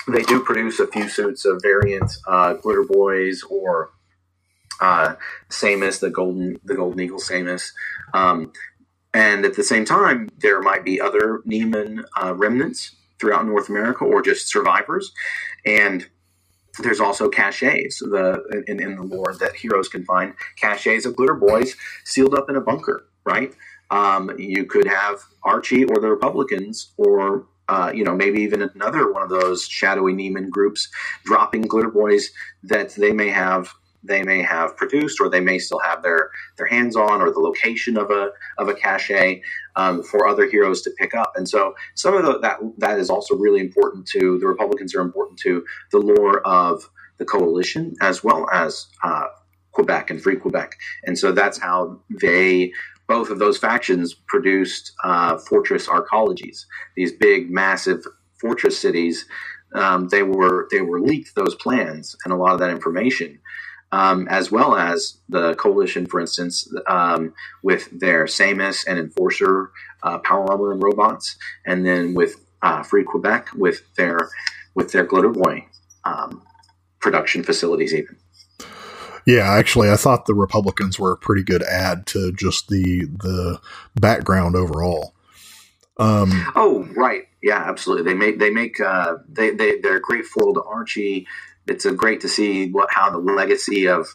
they 0.07 0.23
do 0.23 0.41
produce 0.41 0.79
a 0.79 0.87
few 0.87 1.07
suits 1.07 1.45
of 1.45 1.61
variant 1.61 2.11
uh, 2.27 2.53
glitter 2.53 2.83
boys 2.83 3.43
or 3.49 3.91
uh, 4.81 5.15
SAMAS, 5.49 5.99
the 5.99 6.09
golden 6.09 6.59
the 6.63 6.75
golden 6.75 6.99
eagle 6.99 7.19
SAMAS. 7.19 7.71
Um, 8.13 8.51
and 9.13 9.43
at 9.43 9.55
the 9.55 9.63
same 9.63 9.85
time, 9.85 10.29
there 10.37 10.61
might 10.61 10.85
be 10.85 11.01
other 11.01 11.41
Neman 11.47 12.03
uh, 12.21 12.35
remnants 12.35 12.95
throughout 13.19 13.45
North 13.45 13.69
America 13.69 14.05
or 14.05 14.21
just 14.21 14.47
survivors. 14.47 15.11
And 15.65 16.07
there's 16.79 16.99
also 16.99 17.29
caches 17.29 17.99
the 17.99 18.63
in, 18.67 18.81
in 18.81 18.95
the 18.95 19.03
lore 19.03 19.35
that 19.39 19.55
heroes 19.55 19.89
can 19.89 20.03
find. 20.05 20.33
Caches 20.57 21.05
of 21.05 21.15
glitter 21.15 21.35
boys 21.35 21.75
sealed 22.05 22.33
up 22.33 22.49
in 22.49 22.55
a 22.55 22.61
bunker 22.61 23.05
right? 23.25 23.53
Um, 23.91 24.31
you 24.37 24.65
could 24.65 24.87
have 24.87 25.19
archie 25.43 25.83
or 25.83 25.99
the 25.99 26.09
republicans 26.09 26.91
or 26.97 27.47
uh, 27.67 27.91
you 27.93 28.03
know 28.03 28.15
maybe 28.15 28.41
even 28.41 28.61
another 28.61 29.11
one 29.11 29.23
of 29.23 29.29
those 29.29 29.65
shadowy 29.65 30.13
Neman 30.13 30.49
groups 30.49 30.89
dropping 31.25 31.63
glitter 31.63 31.89
boys 31.89 32.29
that 32.63 32.91
they 32.95 33.11
may 33.11 33.29
have 33.29 33.71
they 34.03 34.23
may 34.23 34.41
have 34.41 34.77
produced 34.77 35.19
or 35.19 35.29
they 35.29 35.39
may 35.39 35.59
still 35.59 35.79
have 35.79 36.01
their 36.03 36.31
their 36.57 36.67
hands 36.67 36.95
on 36.95 37.21
or 37.21 37.31
the 37.31 37.39
location 37.39 37.97
of 37.97 38.11
a 38.11 38.29
of 38.57 38.67
a 38.67 38.73
cache 38.73 39.41
um, 39.75 40.03
for 40.03 40.27
other 40.27 40.49
heroes 40.49 40.81
to 40.83 40.91
pick 40.91 41.13
up. 41.13 41.33
And 41.35 41.47
so 41.47 41.73
some 41.95 42.15
of 42.15 42.25
the, 42.25 42.39
that 42.39 42.59
that 42.77 42.99
is 42.99 43.09
also 43.09 43.35
really 43.35 43.59
important 43.59 44.07
to 44.07 44.39
the 44.39 44.47
republicans 44.47 44.95
are 44.95 45.01
important 45.01 45.39
to 45.39 45.65
the 45.91 45.99
lore 45.99 46.39
of 46.47 46.89
the 47.17 47.25
coalition 47.25 47.95
as 48.01 48.23
well 48.23 48.47
as 48.51 48.87
uh, 49.03 49.27
quebec 49.71 50.09
and 50.09 50.21
free 50.21 50.35
quebec. 50.35 50.75
And 51.03 51.17
so 51.17 51.31
that's 51.31 51.59
how 51.59 51.99
they 52.21 52.71
both 53.07 53.29
of 53.31 53.39
those 53.39 53.57
factions 53.57 54.13
produced 54.13 54.93
uh, 55.03 55.37
fortress 55.37 55.87
arcologies 55.87 56.65
these 56.95 57.11
big 57.11 57.49
massive 57.49 58.03
fortress 58.39 58.77
cities. 58.77 59.25
Um, 59.75 60.07
they 60.07 60.23
were 60.23 60.67
they 60.71 60.81
were 60.81 60.99
leaked 60.99 61.35
those 61.35 61.53
plans 61.55 62.15
and 62.23 62.33
a 62.33 62.37
lot 62.37 62.53
of 62.53 62.59
that 62.59 62.71
information 62.71 63.39
um, 63.91 64.27
as 64.29 64.51
well 64.51 64.75
as 64.75 65.17
the 65.29 65.55
coalition, 65.55 66.05
for 66.05 66.19
instance, 66.19 66.71
um, 66.87 67.33
with 67.63 67.89
their 67.91 68.27
SAMAS 68.27 68.85
and 68.85 68.99
Enforcer 68.99 69.71
uh, 70.03 70.19
power 70.19 70.51
armor 70.51 70.71
and 70.71 70.81
robots, 70.83 71.37
and 71.65 71.85
then 71.85 72.13
with 72.13 72.45
uh, 72.61 72.83
Free 72.83 73.03
Quebec 73.03 73.49
with 73.55 73.81
their 73.95 74.29
with 74.75 74.91
their 74.91 75.03
Glitter 75.03 75.29
Boy 75.29 75.65
um, 76.03 76.43
production 76.99 77.43
facilities, 77.43 77.93
even. 77.93 78.17
Yeah, 79.25 79.51
actually, 79.51 79.89
I 79.91 79.95
thought 79.95 80.25
the 80.25 80.33
Republicans 80.33 80.97
were 80.97 81.11
a 81.11 81.17
pretty 81.17 81.43
good 81.43 81.63
add 81.63 82.05
to 82.07 82.31
just 82.31 82.67
the 82.67 83.05
the 83.05 83.59
background 83.99 84.55
overall. 84.55 85.13
Um, 85.97 86.45
oh, 86.55 86.87
right. 86.95 87.23
Yeah, 87.43 87.57
absolutely. 87.57 88.11
They 88.11 88.17
make 88.17 88.39
they 88.39 88.49
make 88.49 88.79
uh, 88.79 89.17
they 89.27 89.51
they 89.51 89.79
they're 89.79 89.99
great 89.99 90.25
foil 90.25 90.53
to 90.53 90.63
Archie 90.63 91.27
it's 91.69 91.85
a 91.85 91.91
great 91.91 92.21
to 92.21 92.29
see 92.29 92.69
what 92.69 92.89
how 92.91 93.09
the 93.09 93.17
legacy 93.17 93.87
of 93.87 94.07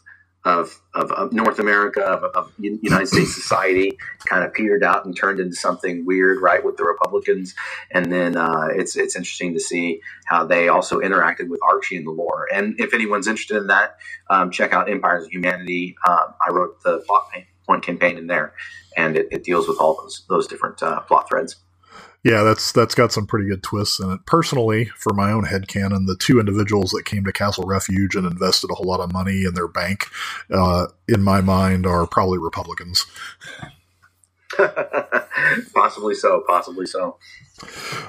of, 0.45 0.79
of, 0.93 1.11
of 1.11 1.33
North 1.33 1.57
America, 1.57 2.01
of, 2.01 2.23
of, 2.35 2.51
United 2.59 3.07
States 3.07 3.33
society, 3.33 3.97
kind 4.29 4.43
of 4.43 4.53
petered 4.53 4.83
out 4.83 5.03
and 5.03 5.17
turned 5.17 5.39
into 5.39 5.55
something 5.55 6.05
weird, 6.05 6.39
right, 6.39 6.63
with 6.63 6.77
the 6.77 6.83
Republicans. 6.83 7.55
And 7.91 8.11
then 8.11 8.37
uh, 8.37 8.67
it's 8.69 8.95
it's 8.95 9.15
interesting 9.15 9.53
to 9.55 9.59
see 9.59 10.01
how 10.27 10.45
they 10.45 10.67
also 10.67 10.99
interacted 10.99 11.49
with 11.49 11.59
Archie 11.63 11.97
and 11.97 12.05
the 12.05 12.11
lore. 12.11 12.47
And 12.53 12.79
if 12.79 12.93
anyone's 12.93 13.27
interested 13.27 13.57
in 13.57 13.67
that, 13.67 13.97
um, 14.29 14.51
check 14.51 14.71
out 14.71 14.87
Empires 14.89 15.25
of 15.25 15.31
Humanity. 15.31 15.95
Um, 16.07 16.35
I 16.47 16.51
wrote 16.51 16.81
the 16.83 16.99
plot 17.07 17.31
point 17.65 17.83
campaign 17.83 18.19
in 18.19 18.27
there, 18.27 18.53
and 18.95 19.17
it, 19.17 19.27
it 19.31 19.43
deals 19.43 19.67
with 19.67 19.79
all 19.79 19.97
those 19.99 20.25
those 20.29 20.47
different 20.47 20.81
uh, 20.83 20.99
plot 21.01 21.27
threads. 21.27 21.55
Yeah, 22.25 22.41
that's 22.41 22.71
that's 22.71 22.95
got 22.95 23.11
some 23.11 23.27
pretty 23.27 23.47
good 23.47 23.61
twists 23.61 23.99
in 23.99 24.11
it. 24.11 24.25
Personally, 24.25 24.85
for 24.97 25.13
my 25.13 25.31
own 25.31 25.43
head 25.43 25.67
canon, 25.67 26.07
the 26.07 26.17
two 26.17 26.39
individuals 26.39 26.89
that 26.89 27.05
came 27.05 27.23
to 27.23 27.31
Castle 27.31 27.65
Refuge 27.67 28.15
and 28.15 28.25
invested 28.25 28.71
a 28.71 28.73
whole 28.73 28.87
lot 28.87 28.99
of 28.99 29.13
money 29.13 29.43
in 29.43 29.53
their 29.53 29.67
bank, 29.67 30.07
uh, 30.51 30.87
in 31.07 31.21
my 31.21 31.41
mind, 31.41 31.85
are 31.85 32.07
probably 32.07 32.39
Republicans. 32.39 33.05
possibly 35.75 36.15
so, 36.15 36.43
possibly 36.47 36.87
so. 36.87 37.17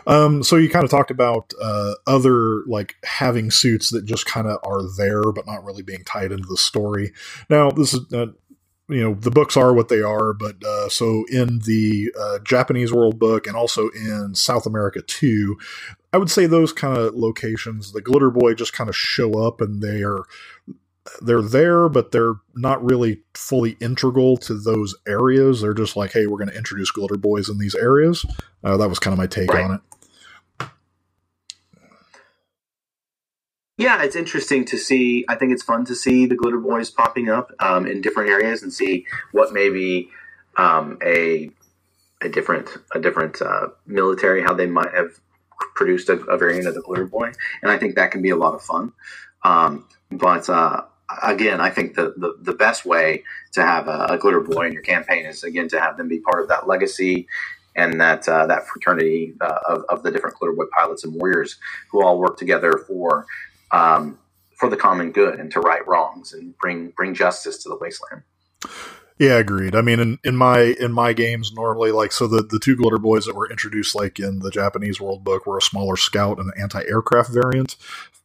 Um, 0.06 0.42
so 0.42 0.56
you 0.56 0.70
kind 0.70 0.84
of 0.84 0.90
talked 0.90 1.10
about 1.10 1.52
uh, 1.60 1.92
other 2.06 2.64
like 2.66 2.96
having 3.04 3.50
suits 3.50 3.90
that 3.90 4.06
just 4.06 4.24
kind 4.24 4.46
of 4.46 4.58
are 4.64 4.82
there 4.96 5.30
but 5.30 5.46
not 5.46 5.62
really 5.62 5.82
being 5.82 6.04
tied 6.04 6.32
into 6.32 6.48
the 6.48 6.56
story. 6.56 7.12
Now 7.50 7.70
this 7.70 7.92
is 7.92 8.10
uh, 8.14 8.28
you 8.88 9.00
know 9.00 9.14
the 9.14 9.30
books 9.30 9.56
are 9.56 9.74
what 9.74 9.88
they 9.88 10.00
are 10.00 10.32
but 10.32 10.62
uh, 10.64 10.88
so 10.88 11.24
in 11.30 11.60
the 11.60 12.12
uh, 12.18 12.38
japanese 12.40 12.92
world 12.92 13.18
book 13.18 13.46
and 13.46 13.56
also 13.56 13.88
in 13.90 14.34
south 14.34 14.66
america 14.66 15.02
too 15.02 15.56
i 16.12 16.16
would 16.16 16.30
say 16.30 16.46
those 16.46 16.72
kind 16.72 16.96
of 16.96 17.14
locations 17.14 17.92
the 17.92 18.00
glitter 18.00 18.30
boy 18.30 18.54
just 18.54 18.72
kind 18.72 18.88
of 18.88 18.96
show 18.96 19.44
up 19.44 19.60
and 19.60 19.82
they 19.82 20.02
are 20.02 20.24
they're 21.20 21.42
there 21.42 21.88
but 21.88 22.10
they're 22.10 22.34
not 22.54 22.84
really 22.84 23.20
fully 23.34 23.76
integral 23.80 24.36
to 24.36 24.54
those 24.54 24.94
areas. 25.06 25.60
They're 25.60 25.72
just 25.72 25.96
like 25.96 26.12
hey 26.12 26.26
we're 26.26 26.38
going 26.38 26.50
to 26.50 26.56
introduce 26.56 26.90
glitter 26.90 27.16
boys 27.16 27.48
in 27.48 27.58
these 27.58 27.76
areas. 27.76 28.26
Uh, 28.64 28.76
that 28.76 28.88
was 28.88 28.98
kind 28.98 29.12
of 29.12 29.18
my 29.18 29.28
take 29.28 29.52
right. 29.52 29.64
on 29.64 29.74
it 29.74 29.80
Yeah, 33.78 34.02
it's 34.02 34.16
interesting 34.16 34.64
to 34.66 34.78
see. 34.78 35.26
I 35.28 35.34
think 35.34 35.52
it's 35.52 35.62
fun 35.62 35.84
to 35.86 35.94
see 35.94 36.24
the 36.24 36.34
glitter 36.34 36.58
boys 36.58 36.90
popping 36.90 37.28
up 37.28 37.52
um, 37.60 37.86
in 37.86 38.00
different 38.00 38.30
areas 38.30 38.62
and 38.62 38.72
see 38.72 39.06
what 39.32 39.52
maybe 39.52 40.08
um, 40.56 40.98
a 41.04 41.50
a 42.22 42.30
different 42.30 42.70
a 42.94 42.98
different 42.98 43.42
uh, 43.42 43.68
military 43.86 44.42
how 44.42 44.54
they 44.54 44.66
might 44.66 44.94
have 44.94 45.20
produced 45.74 46.08
a, 46.08 46.14
a, 46.14 46.38
variant 46.38 46.66
of 46.66 46.74
the 46.74 46.80
glitter 46.80 47.04
boy, 47.04 47.30
and 47.62 47.70
I 47.70 47.76
think 47.76 47.96
that 47.96 48.10
can 48.10 48.22
be 48.22 48.30
a 48.30 48.36
lot 48.36 48.54
of 48.54 48.62
fun. 48.62 48.94
Um, 49.44 49.86
but 50.10 50.48
uh, 50.48 50.82
again, 51.22 51.60
I 51.60 51.68
think 51.68 51.94
the, 51.94 52.14
the, 52.16 52.34
the 52.40 52.52
best 52.54 52.86
way 52.86 53.24
to 53.52 53.62
have 53.62 53.88
a, 53.88 54.06
a, 54.10 54.18
glitter 54.18 54.40
boy 54.40 54.68
in 54.68 54.72
your 54.72 54.82
campaign 54.82 55.26
is 55.26 55.44
again 55.44 55.68
to 55.68 55.80
have 55.80 55.98
them 55.98 56.08
be 56.08 56.20
part 56.20 56.42
of 56.42 56.48
that 56.48 56.66
legacy 56.66 57.28
and 57.76 58.00
that 58.00 58.26
uh, 58.28 58.46
that 58.46 58.66
fraternity 58.66 59.34
uh, 59.40 59.58
of, 59.68 59.84
of 59.88 60.02
the 60.02 60.10
different 60.10 60.36
glitter 60.36 60.54
boy 60.54 60.64
pilots 60.74 61.04
and 61.04 61.14
warriors 61.14 61.58
who 61.90 62.02
all 62.02 62.18
work 62.18 62.38
together 62.38 62.72
for 62.86 63.26
um, 63.70 64.18
for 64.56 64.68
the 64.68 64.76
common 64.76 65.12
good 65.12 65.38
and 65.38 65.50
to 65.52 65.60
right 65.60 65.86
wrongs 65.86 66.32
and 66.32 66.56
bring 66.58 66.90
bring 66.90 67.14
justice 67.14 67.62
to 67.62 67.68
the 67.68 67.76
wasteland. 67.76 68.22
Yeah, 69.18 69.38
agreed. 69.38 69.74
I 69.74 69.80
mean, 69.80 69.98
in, 69.98 70.18
in 70.24 70.36
my 70.36 70.60
in 70.78 70.92
my 70.92 71.12
games, 71.12 71.52
normally 71.52 71.90
like 71.90 72.12
so 72.12 72.26
the 72.26 72.42
the 72.42 72.58
two 72.58 72.76
glitter 72.76 72.98
boys 72.98 73.24
that 73.24 73.34
were 73.34 73.50
introduced 73.50 73.94
like 73.94 74.18
in 74.18 74.40
the 74.40 74.50
Japanese 74.50 75.00
World 75.00 75.24
Book 75.24 75.46
were 75.46 75.58
a 75.58 75.62
smaller 75.62 75.96
scout 75.96 76.38
and 76.38 76.52
an 76.52 76.60
anti 76.60 76.82
aircraft 76.86 77.30
variant. 77.30 77.76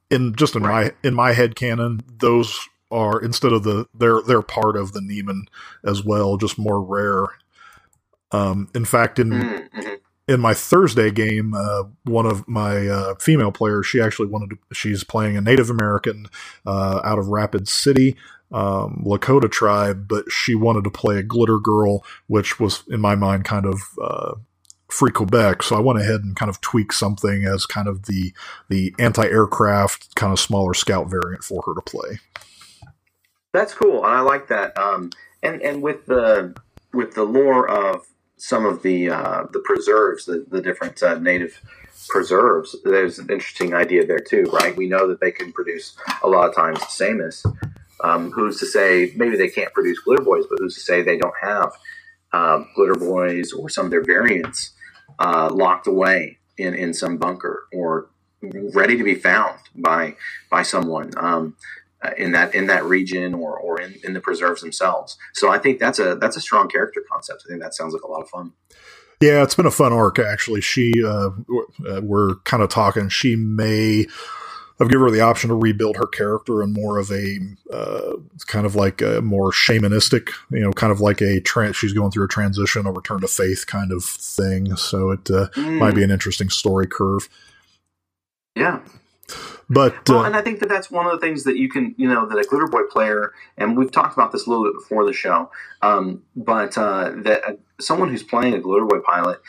In 0.10 0.36
just 0.36 0.56
in 0.56 0.64
right. 0.64 0.94
my 1.04 1.08
in 1.08 1.14
my 1.14 1.32
head 1.32 1.56
canon, 1.56 2.02
those 2.08 2.68
are 2.92 3.22
instead 3.22 3.54
of 3.54 3.64
the 3.64 3.88
they're 3.94 4.22
they're 4.22 4.42
part 4.42 4.76
of 4.76 4.92
the 4.92 5.00
Neman 5.00 5.44
as 5.86 6.04
well, 6.04 6.36
just 6.36 6.60
more 6.60 6.82
rare. 6.82 7.26
Um, 8.34 8.70
in 8.76 8.84
fact, 8.84 9.20
in 9.20 9.30
mm-hmm 9.30 9.92
in 10.28 10.40
my 10.40 10.54
Thursday 10.54 11.12
game, 11.12 11.54
uh, 11.54 11.84
one 12.04 12.26
of 12.26 12.48
my 12.48 12.88
uh, 12.88 13.16
female 13.16 13.52
players, 13.52 13.86
she 13.86 14.00
actually 14.00 14.28
wanted 14.28 14.52
to, 14.52 14.58
she's 14.74 15.04
playing 15.04 15.36
a 15.38 15.42
Native 15.42 15.70
American 15.70 16.28
uh, 16.66 17.02
out 17.04 17.20
of 17.20 17.28
Rapid 17.28 17.68
City, 17.68 18.16
um, 18.52 19.04
Lakota 19.06 19.50
tribe, 19.50 20.08
but 20.08 20.32
she 20.32 20.56
wanted 20.56 20.84
to 20.84 20.90
play 20.90 21.18
a 21.18 21.24
glitter 21.24 21.60
girl, 21.60 22.06
which 22.28 22.60
was 22.60 22.84
in 22.90 23.02
my 23.02 23.16
mind 23.16 23.46
kind 23.46 23.66
of 23.66 23.82
uh, 24.02 24.36
free 24.90 25.12
Quebec. 25.12 25.64
So 25.64 25.76
I 25.76 25.80
went 25.80 26.00
ahead 26.00 26.22
and 26.22 26.36
kind 26.36 26.50
of 26.50 26.62
tweaked 26.62 26.94
something 26.94 27.46
as 27.46 27.66
kind 27.66 27.88
of 27.88 28.06
the 28.06 28.34
the 28.70 28.94
anti 29.00 29.26
aircraft 29.26 30.16
kind 30.16 30.34
of 30.34 30.40
smaller 30.40 30.74
scout 30.74 31.10
variant 31.10 31.44
for 31.44 31.64
her 31.66 31.74
to 31.74 31.82
play. 31.82 32.20
That's 33.54 33.74
cool, 33.74 34.06
and 34.06 34.14
I 34.14 34.22
like 34.22 34.48
that. 34.50 34.78
Um, 34.78 35.12
and 35.42 35.62
and 35.62 35.82
with 35.82 36.06
the 36.06 36.56
with 36.94 37.16
the 37.16 37.24
lore 37.24 37.70
of 37.70 38.06
some 38.42 38.66
of 38.66 38.82
the 38.82 39.10
uh, 39.10 39.44
the 39.52 39.60
preserves, 39.60 40.26
the, 40.26 40.46
the 40.50 40.62
different 40.62 41.02
uh, 41.04 41.20
native 41.20 41.62
preserves, 42.10 42.76
there's 42.84 43.20
an 43.20 43.30
interesting 43.30 43.74
idea 43.74 44.06
there 44.06 44.20
too, 44.20 44.44
right? 44.52 44.76
We 44.76 44.88
know 44.88 45.08
that 45.08 45.22
they 45.22 45.32
can 45.32 45.54
produce 45.54 45.96
a 46.24 46.28
lot 46.28 46.50
of 46.50 46.56
times 46.56 46.80
SAMAS. 46.90 47.46
Um, 48.04 48.32
who's 48.32 48.60
to 48.60 48.66
say 48.66 49.14
maybe 49.16 49.38
they 49.38 49.50
can't 49.50 49.72
produce 49.74 50.00
glitter 50.00 50.24
boys, 50.24 50.46
but 50.50 50.58
who's 50.58 50.74
to 50.74 50.82
say 50.82 51.04
they 51.04 51.18
don't 51.18 51.36
have 51.40 51.72
um, 52.34 52.68
glitter 52.76 52.96
boys 52.96 53.54
or 53.54 53.70
some 53.70 53.86
of 53.86 53.92
their 53.92 54.04
variants 54.04 54.72
uh, 55.20 55.50
locked 55.54 55.86
away 55.86 56.40
in, 56.58 56.74
in 56.74 56.96
some 56.96 57.18
bunker 57.18 57.68
or 57.72 58.10
ready 58.74 58.98
to 58.98 59.04
be 59.04 59.14
found 59.14 59.60
by 59.76 60.16
by 60.50 60.64
someone. 60.64 61.12
Um, 61.18 61.56
in 62.18 62.32
that 62.32 62.56
in 62.56 62.68
that 62.68 62.84
region 62.86 63.34
or, 63.34 63.58
or 63.58 63.80
in, 63.80 63.96
in 64.04 64.14
the 64.14 64.20
preserves 64.20 64.62
themselves. 64.62 65.18
So 65.34 65.52
I 65.52 65.60
think 65.60 65.80
that's 65.80 66.00
a 66.00 66.16
that's 66.16 66.36
a 66.36 66.42
strong 66.42 66.68
character 66.68 67.04
concept. 67.12 67.44
I 67.46 67.50
think 67.50 67.62
that 67.62 67.74
sounds 67.74 67.94
like 67.94 68.04
a 68.04 68.08
lot 68.08 68.22
of 68.22 68.30
fun. 68.30 68.54
Yeah, 69.22 69.44
it's 69.44 69.56
been 69.56 69.68
a 69.68 69.72
fun 69.72 69.94
arc 69.94 70.20
actually. 70.20 70.62
She 70.62 70.94
uh, 71.04 71.30
uh 71.88 72.02
we're 72.02 72.36
kind 72.44 72.64
of 72.64 72.70
talking. 72.70 73.10
She 73.10 73.36
may. 73.36 74.08
I've 74.80 74.90
given 74.90 75.06
her 75.06 75.12
the 75.12 75.22
option 75.22 75.50
to 75.50 75.56
rebuild 75.56 75.98
her 75.98 76.08
character 76.08 76.64
in 76.64 76.74
more 76.74 76.98
of 76.98 77.12
a 77.12 77.38
uh, 77.72 78.14
kind 78.48 78.66
of 78.66 78.74
like 78.74 79.04
a 79.04 79.22
more 79.22 79.52
shamanistic, 79.52 80.32
you 80.50 80.62
know, 80.62 80.72
kind 80.72 80.92
of 80.92 81.00
like 81.00 81.22
a 81.22 81.40
trans. 81.40 81.76
She's 81.76 81.94
going 81.94 82.10
through 82.10 82.26
a 82.26 82.30
transition, 82.30 82.88
a 82.88 82.92
return 82.92 83.22
to 83.22 83.28
faith 83.28 83.68
kind 83.68 83.92
of 83.92 84.04
thing. 84.04 84.76
So 84.76 85.12
it 85.12 85.30
uh, 85.30 85.50
mm. 85.56 85.78
might 85.78 85.94
be 85.94 86.02
an 86.04 86.10
interesting 86.10 86.50
story 86.50 86.88
curve. 86.88 87.30
Yeah, 88.56 88.80
but 89.74 90.10
well, 90.10 90.20
uh, 90.20 90.24
and 90.26 90.36
I 90.36 90.42
think 90.42 90.60
that 90.60 90.68
that's 90.68 90.92
one 90.92 91.06
of 91.06 91.14
the 91.14 91.18
things 91.20 91.46
that 91.46 91.56
you 91.56 91.70
can, 91.70 91.96
you 91.98 92.10
know, 92.10 92.28
that 92.28 92.38
a 92.38 92.44
glitter 92.44 92.68
boy 92.68 92.84
player, 92.92 93.32
and 93.58 93.78
we've 93.78 93.92
talked 93.92 94.14
about 94.14 94.34
this 94.34 94.46
a 94.46 94.50
little 94.50 94.66
bit 94.66 94.74
before 94.74 95.06
the 95.06 95.14
show, 95.14 95.50
um, 95.82 96.24
but 96.36 96.78
uh, 96.78 97.12
that 97.24 97.42
uh, 97.48 97.54
someone 97.80 98.10
who's 98.10 98.22
playing 98.22 98.54
a 98.54 98.60
glitter 98.60 98.86
boy 98.86 99.00
pilot, 99.00 99.42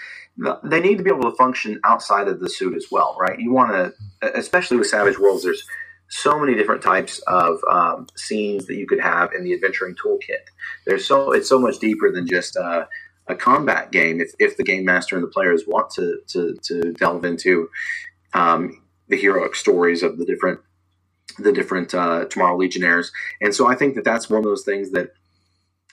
they 0.63 0.81
need 0.81 0.99
to 0.99 1.03
be 1.03 1.11
able 1.11 1.29
to 1.29 1.37
function 1.37 1.81
outside 1.83 2.29
of 2.29 2.39
the 2.39 2.49
suit 2.49 2.77
as 2.77 2.87
well, 2.91 3.17
right? 3.21 3.41
You 3.41 3.53
want 3.53 3.73
to, 3.73 3.93
especially 4.39 4.77
with 4.77 4.87
Savage 4.87 5.19
Worlds, 5.19 5.43
there's 5.43 5.67
so 6.09 6.39
many 6.39 6.55
different 6.55 6.83
types 6.83 7.19
of 7.27 7.59
um, 7.69 8.07
scenes 8.15 8.67
that 8.67 8.77
you 8.77 8.87
could 8.87 9.01
have 9.01 9.33
in 9.33 9.43
the 9.43 9.53
adventuring 9.53 9.97
toolkit. 9.97 10.47
There's 10.87 11.05
so 11.05 11.33
it's 11.33 11.49
so 11.49 11.59
much 11.59 11.81
deeper 11.81 12.13
than 12.13 12.29
just 12.29 12.57
uh, 12.57 12.85
a 13.27 13.35
combat 13.35 13.91
game. 13.91 14.21
If, 14.21 14.33
if 14.39 14.57
the 14.57 14.63
game 14.63 14.85
master 14.85 15.17
and 15.17 15.25
the 15.25 15.31
players 15.31 15.65
want 15.67 15.91
to 15.95 16.19
to, 16.29 16.57
to 16.63 16.93
delve 16.93 17.25
into 17.25 17.71
um, 18.35 18.82
the 19.13 19.21
heroic 19.21 19.55
stories 19.55 20.03
of 20.03 20.17
the 20.17 20.25
different 20.25 20.59
the 21.39 21.53
different 21.53 21.95
uh, 21.95 22.25
Tomorrow 22.25 22.57
Legionnaires. 22.57 23.13
And 23.41 23.55
so 23.55 23.67
I 23.67 23.75
think 23.75 23.95
that 23.95 24.05
that's 24.05 24.29
one 24.29 24.39
of 24.39 24.45
those 24.45 24.65
things 24.65 24.91
that 24.93 25.13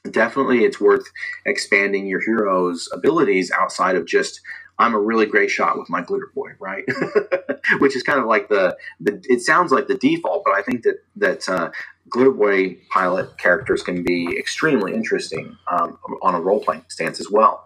definitely 0.10 0.64
it's 0.64 0.80
worth 0.80 1.06
expanding 1.46 2.08
your 2.08 2.22
hero's 2.22 2.90
abilities 2.94 3.52
outside 3.52 3.96
of 3.96 4.06
just 4.06 4.40
I'm 4.80 4.94
a 4.94 5.00
really 5.00 5.26
great 5.26 5.52
shot 5.52 5.78
with 5.78 5.90
my 5.90 6.02
glitter 6.02 6.32
boy, 6.34 6.52
right? 6.60 6.86
Which 7.80 7.98
is 7.98 8.04
kind 8.04 8.20
of 8.20 8.26
like 8.26 8.48
the, 8.48 8.78
the 9.02 9.22
it 9.26 9.42
sounds 9.42 9.74
like 9.74 9.88
the 9.88 9.96
default, 9.96 10.44
but 10.46 10.54
I 10.54 10.62
think 10.62 10.84
that 10.84 11.04
that 11.18 11.50
uh, 11.50 11.72
glitter 12.10 12.32
boy 12.32 12.78
pilot 12.90 13.38
characters 13.38 13.84
can 13.84 14.04
be 14.04 14.30
extremely 14.38 14.94
interesting 14.94 15.58
um, 15.70 16.00
on 16.22 16.36
a 16.36 16.40
role 16.40 16.62
playing 16.62 16.86
stance 16.88 17.20
as 17.20 17.30
well. 17.30 17.66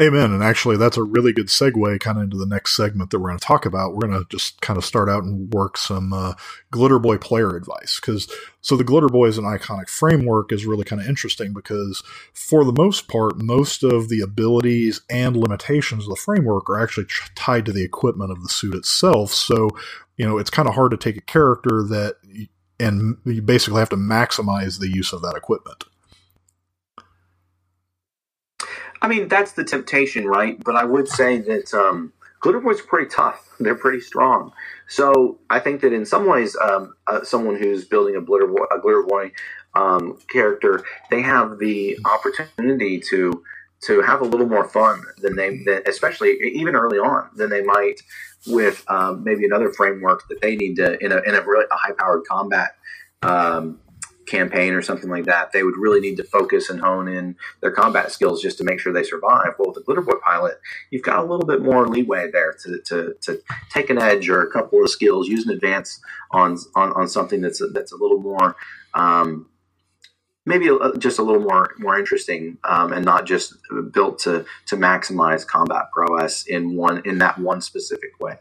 Amen. 0.00 0.32
And 0.32 0.42
actually, 0.42 0.76
that's 0.76 0.96
a 0.96 1.04
really 1.04 1.32
good 1.32 1.46
segue 1.46 2.00
kind 2.00 2.18
of 2.18 2.24
into 2.24 2.36
the 2.36 2.46
next 2.46 2.74
segment 2.74 3.10
that 3.10 3.20
we're 3.20 3.28
going 3.28 3.38
to 3.38 3.46
talk 3.46 3.64
about. 3.64 3.94
We're 3.94 4.08
going 4.08 4.18
to 4.18 4.26
just 4.28 4.60
kind 4.60 4.76
of 4.76 4.84
start 4.84 5.08
out 5.08 5.22
and 5.22 5.52
work 5.52 5.76
some 5.76 6.12
uh, 6.12 6.34
Glitter 6.72 6.98
Boy 6.98 7.16
player 7.16 7.56
advice. 7.56 8.00
Because 8.00 8.28
so 8.60 8.76
the 8.76 8.82
Glitter 8.82 9.08
Boy 9.08 9.26
is 9.26 9.38
an 9.38 9.44
iconic 9.44 9.88
framework 9.88 10.50
is 10.50 10.66
really 10.66 10.84
kind 10.84 11.00
of 11.00 11.06
interesting 11.06 11.52
because 11.52 12.02
for 12.32 12.64
the 12.64 12.74
most 12.76 13.06
part, 13.06 13.38
most 13.38 13.84
of 13.84 14.08
the 14.08 14.20
abilities 14.20 15.00
and 15.08 15.36
limitations 15.36 16.04
of 16.04 16.10
the 16.10 16.16
framework 16.16 16.68
are 16.68 16.82
actually 16.82 17.06
tied 17.36 17.64
to 17.66 17.72
the 17.72 17.84
equipment 17.84 18.32
of 18.32 18.42
the 18.42 18.48
suit 18.48 18.74
itself. 18.74 19.30
So, 19.32 19.70
you 20.16 20.26
know, 20.26 20.38
it's 20.38 20.50
kind 20.50 20.68
of 20.68 20.74
hard 20.74 20.90
to 20.90 20.96
take 20.96 21.16
a 21.16 21.20
character 21.20 21.84
that 21.84 22.16
and 22.80 23.16
you 23.24 23.40
basically 23.40 23.78
have 23.78 23.90
to 23.90 23.96
maximize 23.96 24.80
the 24.80 24.88
use 24.88 25.12
of 25.12 25.22
that 25.22 25.36
equipment. 25.36 25.84
I 29.04 29.06
mean, 29.06 29.28
that's 29.28 29.52
the 29.52 29.64
temptation, 29.64 30.26
right? 30.26 30.56
But 30.64 30.76
I 30.76 30.84
would 30.84 31.08
say 31.08 31.36
that 31.36 31.74
um, 31.74 32.14
Glitter 32.40 32.60
Boy's 32.60 32.80
pretty 32.80 33.10
tough. 33.10 33.46
They're 33.60 33.74
pretty 33.74 34.00
strong. 34.00 34.52
So 34.88 35.38
I 35.50 35.58
think 35.58 35.82
that 35.82 35.92
in 35.92 36.06
some 36.06 36.26
ways, 36.26 36.56
um, 36.56 36.94
uh, 37.06 37.22
someone 37.22 37.56
who's 37.56 37.84
building 37.84 38.16
a 38.16 38.22
Glitter 38.22 38.46
Boy, 38.46 38.64
a 38.74 38.78
Glitter 38.78 39.02
Boy 39.02 39.32
um, 39.74 40.18
character, 40.32 40.82
they 41.10 41.20
have 41.20 41.58
the 41.58 41.98
opportunity 42.06 42.98
to 43.10 43.44
to 43.82 44.00
have 44.00 44.22
a 44.22 44.24
little 44.24 44.48
more 44.48 44.66
fun 44.66 45.02
than 45.18 45.36
they, 45.36 45.62
than, 45.64 45.82
especially 45.86 46.38
even 46.54 46.74
early 46.74 46.96
on, 46.96 47.28
than 47.36 47.50
they 47.50 47.62
might 47.62 48.00
with 48.46 48.82
um, 48.88 49.22
maybe 49.22 49.44
another 49.44 49.70
framework 49.70 50.26
that 50.30 50.40
they 50.40 50.56
need 50.56 50.76
to 50.76 50.98
in 51.04 51.12
a 51.12 51.18
in 51.18 51.34
a 51.34 51.42
really 51.42 51.66
high 51.70 51.92
powered 51.92 52.24
combat 52.24 52.76
um, 53.22 53.78
campaign 54.26 54.74
or 54.74 54.82
something 54.82 55.10
like 55.10 55.24
that, 55.24 55.52
they 55.52 55.62
would 55.62 55.76
really 55.76 56.00
need 56.00 56.16
to 56.16 56.24
focus 56.24 56.70
and 56.70 56.80
hone 56.80 57.08
in 57.08 57.36
their 57.60 57.70
combat 57.70 58.10
skills 58.10 58.42
just 58.42 58.58
to 58.58 58.64
make 58.64 58.80
sure 58.80 58.92
they 58.92 59.02
survive. 59.02 59.54
Well, 59.58 59.68
with 59.68 59.76
the 59.76 59.82
Glitter 59.82 60.02
Boy 60.02 60.18
pilot, 60.24 60.60
you've 60.90 61.02
got 61.02 61.18
a 61.18 61.22
little 61.22 61.46
bit 61.46 61.62
more 61.62 61.86
leeway 61.86 62.30
there 62.30 62.54
to, 62.64 62.80
to, 62.86 63.14
to 63.22 63.40
take 63.70 63.90
an 63.90 63.98
edge 63.98 64.28
or 64.28 64.42
a 64.42 64.50
couple 64.50 64.82
of 64.82 64.90
skills, 64.90 65.28
use 65.28 65.46
an 65.46 65.52
advance 65.52 66.00
on 66.30 66.58
on, 66.74 66.92
on 66.92 67.08
something 67.08 67.40
that's 67.40 67.60
a, 67.60 67.66
that's 67.68 67.92
a 67.92 67.96
little 67.96 68.20
more. 68.20 68.56
Um, 68.94 69.48
maybe 70.46 70.68
a, 70.68 70.96
just 70.98 71.18
a 71.18 71.22
little 71.22 71.42
more 71.42 71.74
more 71.78 71.98
interesting 71.98 72.58
um, 72.64 72.92
and 72.92 73.04
not 73.04 73.26
just 73.26 73.54
built 73.92 74.18
to 74.20 74.44
to 74.66 74.76
maximize 74.76 75.46
combat 75.46 75.86
prowess 75.92 76.46
in 76.46 76.76
one 76.76 77.02
in 77.04 77.18
that 77.18 77.38
one 77.38 77.60
specific 77.60 78.18
way. 78.20 78.38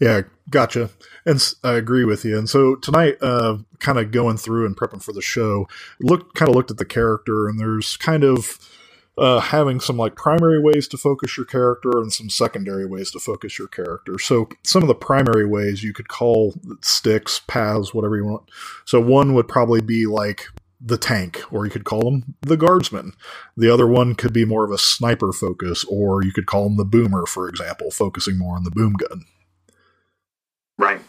Yeah, 0.00 0.22
gotcha. 0.50 0.90
And 1.26 1.54
I 1.62 1.72
agree 1.74 2.04
with 2.04 2.24
you. 2.24 2.36
And 2.36 2.48
so 2.48 2.74
tonight, 2.76 3.16
uh, 3.22 3.58
kind 3.78 3.98
of 3.98 4.10
going 4.10 4.36
through 4.36 4.66
and 4.66 4.76
prepping 4.76 5.02
for 5.02 5.12
the 5.12 5.22
show, 5.22 5.66
looked 6.00 6.34
kind 6.34 6.50
of 6.50 6.54
looked 6.54 6.70
at 6.70 6.76
the 6.76 6.84
character, 6.84 7.48
and 7.48 7.58
there's 7.58 7.96
kind 7.96 8.24
of 8.24 8.58
uh, 9.16 9.40
having 9.40 9.80
some 9.80 9.96
like 9.96 10.16
primary 10.16 10.60
ways 10.60 10.88
to 10.88 10.96
focus 10.96 11.36
your 11.36 11.46
character 11.46 11.90
and 11.98 12.12
some 12.12 12.28
secondary 12.28 12.84
ways 12.84 13.10
to 13.12 13.18
focus 13.18 13.58
your 13.58 13.68
character. 13.68 14.18
So 14.18 14.48
some 14.64 14.82
of 14.82 14.88
the 14.88 14.94
primary 14.94 15.46
ways 15.46 15.82
you 15.82 15.92
could 15.92 16.08
call 16.08 16.54
sticks, 16.82 17.40
paths, 17.46 17.94
whatever 17.94 18.16
you 18.16 18.24
want. 18.24 18.50
So 18.84 19.00
one 19.00 19.34
would 19.34 19.48
probably 19.48 19.80
be 19.80 20.06
like 20.06 20.46
the 20.80 20.98
tank, 20.98 21.40
or 21.50 21.64
you 21.64 21.70
could 21.70 21.84
call 21.84 22.02
them 22.02 22.34
the 22.42 22.58
guardsman. 22.58 23.12
The 23.56 23.72
other 23.72 23.86
one 23.86 24.14
could 24.14 24.34
be 24.34 24.44
more 24.44 24.64
of 24.64 24.70
a 24.70 24.78
sniper 24.78 25.32
focus, 25.32 25.84
or 25.84 26.22
you 26.22 26.32
could 26.32 26.46
call 26.46 26.64
them 26.64 26.76
the 26.76 26.84
boomer, 26.84 27.24
for 27.24 27.48
example, 27.48 27.90
focusing 27.90 28.36
more 28.36 28.56
on 28.56 28.64
the 28.64 28.70
boom 28.70 28.94
gun. 28.94 29.24
Right. 30.76 31.00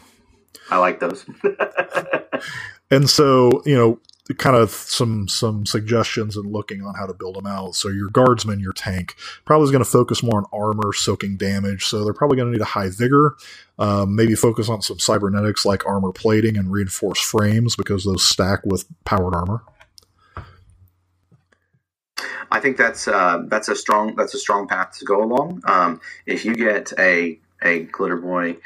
I 0.70 0.78
like 0.78 1.00
those. 1.00 1.24
and 2.90 3.08
so, 3.08 3.62
you 3.64 3.76
know, 3.76 4.00
kind 4.34 4.56
of 4.56 4.70
some 4.70 5.28
some 5.28 5.64
suggestions 5.64 6.36
and 6.36 6.52
looking 6.52 6.82
on 6.82 6.94
how 6.94 7.06
to 7.06 7.14
build 7.14 7.36
them 7.36 7.46
out. 7.46 7.74
So 7.74 7.88
your 7.88 8.08
guardsman, 8.10 8.58
your 8.58 8.72
tank, 8.72 9.14
probably 9.44 9.64
is 9.64 9.70
going 9.70 9.84
to 9.84 9.90
focus 9.90 10.22
more 10.22 10.38
on 10.38 10.44
armor, 10.52 10.92
soaking 10.92 11.36
damage. 11.36 11.84
So 11.84 12.04
they're 12.04 12.12
probably 12.12 12.36
going 12.36 12.48
to 12.48 12.52
need 12.52 12.62
a 12.62 12.66
high 12.66 12.88
vigor. 12.88 13.36
Um, 13.78 14.16
maybe 14.16 14.34
focus 14.34 14.68
on 14.68 14.82
some 14.82 14.98
cybernetics 14.98 15.64
like 15.64 15.86
armor 15.86 16.12
plating 16.12 16.56
and 16.56 16.72
reinforced 16.72 17.24
frames 17.24 17.76
because 17.76 18.04
those 18.04 18.24
stack 18.24 18.64
with 18.64 18.86
powered 19.04 19.34
armor. 19.34 19.62
I 22.50 22.60
think 22.60 22.76
that's 22.76 23.06
uh, 23.06 23.42
that's 23.46 23.68
a 23.68 23.76
strong 23.76 24.16
that's 24.16 24.34
a 24.34 24.38
strong 24.38 24.66
path 24.66 24.98
to 24.98 25.04
go 25.04 25.22
along. 25.22 25.62
Um, 25.66 26.00
if 26.26 26.44
you 26.44 26.54
get 26.54 26.92
a 26.98 27.38
a 27.62 27.80
glitter 27.84 28.16
boy 28.16 28.56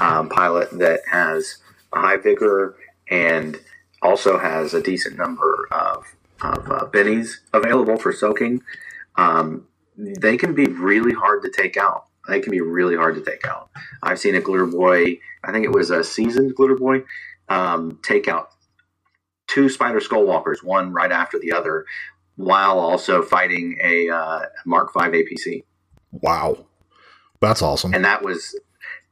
um, 0.00 0.28
pilot 0.28 0.70
that 0.78 1.00
has 1.10 1.58
a 1.92 2.00
high 2.00 2.16
vigor 2.16 2.76
and 3.10 3.58
also 4.02 4.38
has 4.38 4.74
a 4.74 4.82
decent 4.82 5.18
number 5.18 5.68
of, 5.70 6.04
of 6.42 6.70
uh, 6.70 6.86
bennies 6.86 7.38
available 7.52 7.96
for 7.96 8.12
soaking. 8.12 8.62
Um, 9.16 9.66
they 9.96 10.36
can 10.36 10.54
be 10.54 10.66
really 10.66 11.12
hard 11.12 11.42
to 11.42 11.50
take 11.50 11.76
out. 11.76 12.06
They 12.28 12.40
can 12.40 12.50
be 12.50 12.60
really 12.60 12.96
hard 12.96 13.16
to 13.16 13.22
take 13.22 13.46
out. 13.46 13.70
I've 14.02 14.18
seen 14.18 14.34
a 14.34 14.40
glitter 14.40 14.66
boy, 14.66 15.18
I 15.44 15.52
think 15.52 15.64
it 15.64 15.72
was 15.72 15.90
a 15.90 16.04
seasoned 16.04 16.54
glitter 16.54 16.76
boy, 16.76 17.02
um, 17.48 17.98
take 18.02 18.28
out 18.28 18.50
two 19.48 19.68
spider 19.68 20.00
skullwalkers, 20.00 20.62
one 20.62 20.92
right 20.92 21.10
after 21.10 21.38
the 21.38 21.52
other, 21.52 21.84
while 22.36 22.78
also 22.78 23.22
fighting 23.22 23.78
a 23.82 24.08
uh, 24.08 24.40
Mark 24.64 24.92
V 24.94 25.00
APC. 25.00 25.64
Wow. 26.12 26.66
That's 27.40 27.62
awesome. 27.62 27.94
And 27.94 28.04
that 28.04 28.22
was 28.22 28.54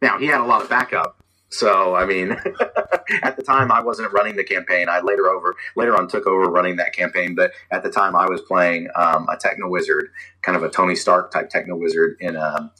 now 0.02 0.18
he 0.18 0.26
had 0.26 0.40
a 0.40 0.44
lot 0.44 0.62
of 0.62 0.68
backup. 0.68 1.16
So 1.50 1.94
I 1.94 2.04
mean, 2.04 2.32
at 3.22 3.36
the 3.36 3.42
time 3.42 3.72
I 3.72 3.80
wasn't 3.80 4.12
running 4.12 4.36
the 4.36 4.44
campaign. 4.44 4.88
I 4.88 5.00
later 5.00 5.28
over 5.28 5.54
later 5.76 5.96
on 5.96 6.08
took 6.08 6.26
over 6.26 6.50
running 6.50 6.76
that 6.76 6.92
campaign, 6.92 7.34
but 7.34 7.52
at 7.70 7.82
the 7.82 7.90
time 7.90 8.14
I 8.14 8.28
was 8.28 8.42
playing 8.42 8.88
um, 8.94 9.26
a 9.28 9.36
techno 9.36 9.68
wizard, 9.68 10.10
kind 10.42 10.56
of 10.56 10.62
a 10.62 10.68
Tony 10.68 10.94
Stark 10.94 11.30
type 11.30 11.48
techno 11.48 11.76
wizard 11.76 12.16
in. 12.20 12.36
Um, 12.36 12.70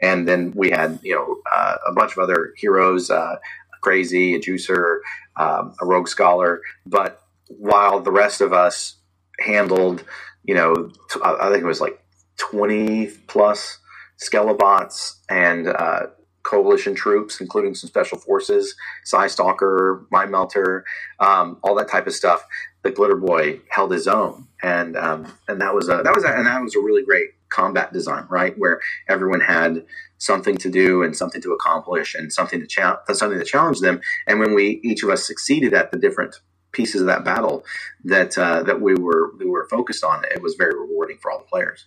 and 0.00 0.26
then 0.28 0.52
we 0.54 0.70
had 0.70 0.98
you 1.02 1.14
know 1.14 1.38
uh, 1.52 1.76
a 1.88 1.92
bunch 1.92 2.12
of 2.12 2.18
other 2.18 2.52
heroes, 2.56 3.10
uh, 3.10 3.36
crazy, 3.80 4.34
a 4.34 4.40
juicer, 4.40 4.98
um, 5.36 5.74
a 5.80 5.86
rogue 5.86 6.08
scholar. 6.08 6.60
But 6.86 7.22
while 7.48 8.00
the 8.00 8.12
rest 8.12 8.40
of 8.40 8.52
us 8.52 8.96
handled, 9.40 10.04
you 10.44 10.54
know, 10.54 10.90
t- 11.10 11.20
I 11.24 11.50
think 11.50 11.62
it 11.62 11.66
was 11.66 11.80
like 11.80 12.02
twenty 12.36 13.08
plus 13.26 13.78
Skelebots 14.20 15.16
and 15.28 15.68
uh, 15.68 16.06
coalition 16.42 16.94
troops, 16.94 17.40
including 17.40 17.74
some 17.74 17.88
special 17.88 18.18
forces, 18.18 18.74
Psi-Stalker, 19.04 20.06
Mind 20.10 20.30
Melter, 20.30 20.84
um, 21.20 21.58
all 21.62 21.74
that 21.76 21.88
type 21.88 22.06
of 22.06 22.14
stuff. 22.14 22.44
The 22.82 22.90
Glitter 22.90 23.16
Boy 23.16 23.60
held 23.68 23.92
his 23.92 24.08
own, 24.08 24.48
and 24.62 24.96
um, 24.96 25.32
and 25.46 25.60
that 25.60 25.72
was 25.74 25.88
a 25.88 26.02
that 26.02 26.14
was 26.14 26.24
a, 26.24 26.28
and 26.28 26.46
that 26.46 26.60
was 26.60 26.74
a 26.74 26.80
really 26.80 27.04
great 27.04 27.30
combat 27.48 27.92
design, 27.92 28.26
right? 28.28 28.58
Where 28.58 28.80
everyone 29.08 29.40
had 29.40 29.84
something 30.18 30.56
to 30.56 30.70
do 30.70 31.02
and 31.02 31.16
something 31.16 31.42
to 31.42 31.52
accomplish 31.52 32.14
and 32.14 32.32
something 32.32 32.60
to 32.60 32.66
challenge 32.66 33.00
something 33.12 33.38
to 33.38 33.44
challenge 33.44 33.80
them. 33.80 34.00
And 34.26 34.40
when 34.40 34.54
we 34.54 34.80
each 34.82 35.02
of 35.04 35.10
us 35.10 35.26
succeeded 35.26 35.74
at 35.74 35.92
the 35.92 35.98
different 35.98 36.36
pieces 36.72 37.02
of 37.02 37.06
that 37.06 37.24
battle 37.24 37.64
that 38.04 38.36
uh, 38.36 38.62
that 38.64 38.80
we 38.80 38.94
were 38.94 39.32
we 39.38 39.46
were 39.46 39.68
focused 39.68 40.02
on, 40.02 40.24
it 40.24 40.42
was 40.42 40.54
very 40.54 40.74
rewarding 40.74 41.18
for 41.18 41.30
all 41.30 41.38
the 41.38 41.44
players. 41.44 41.86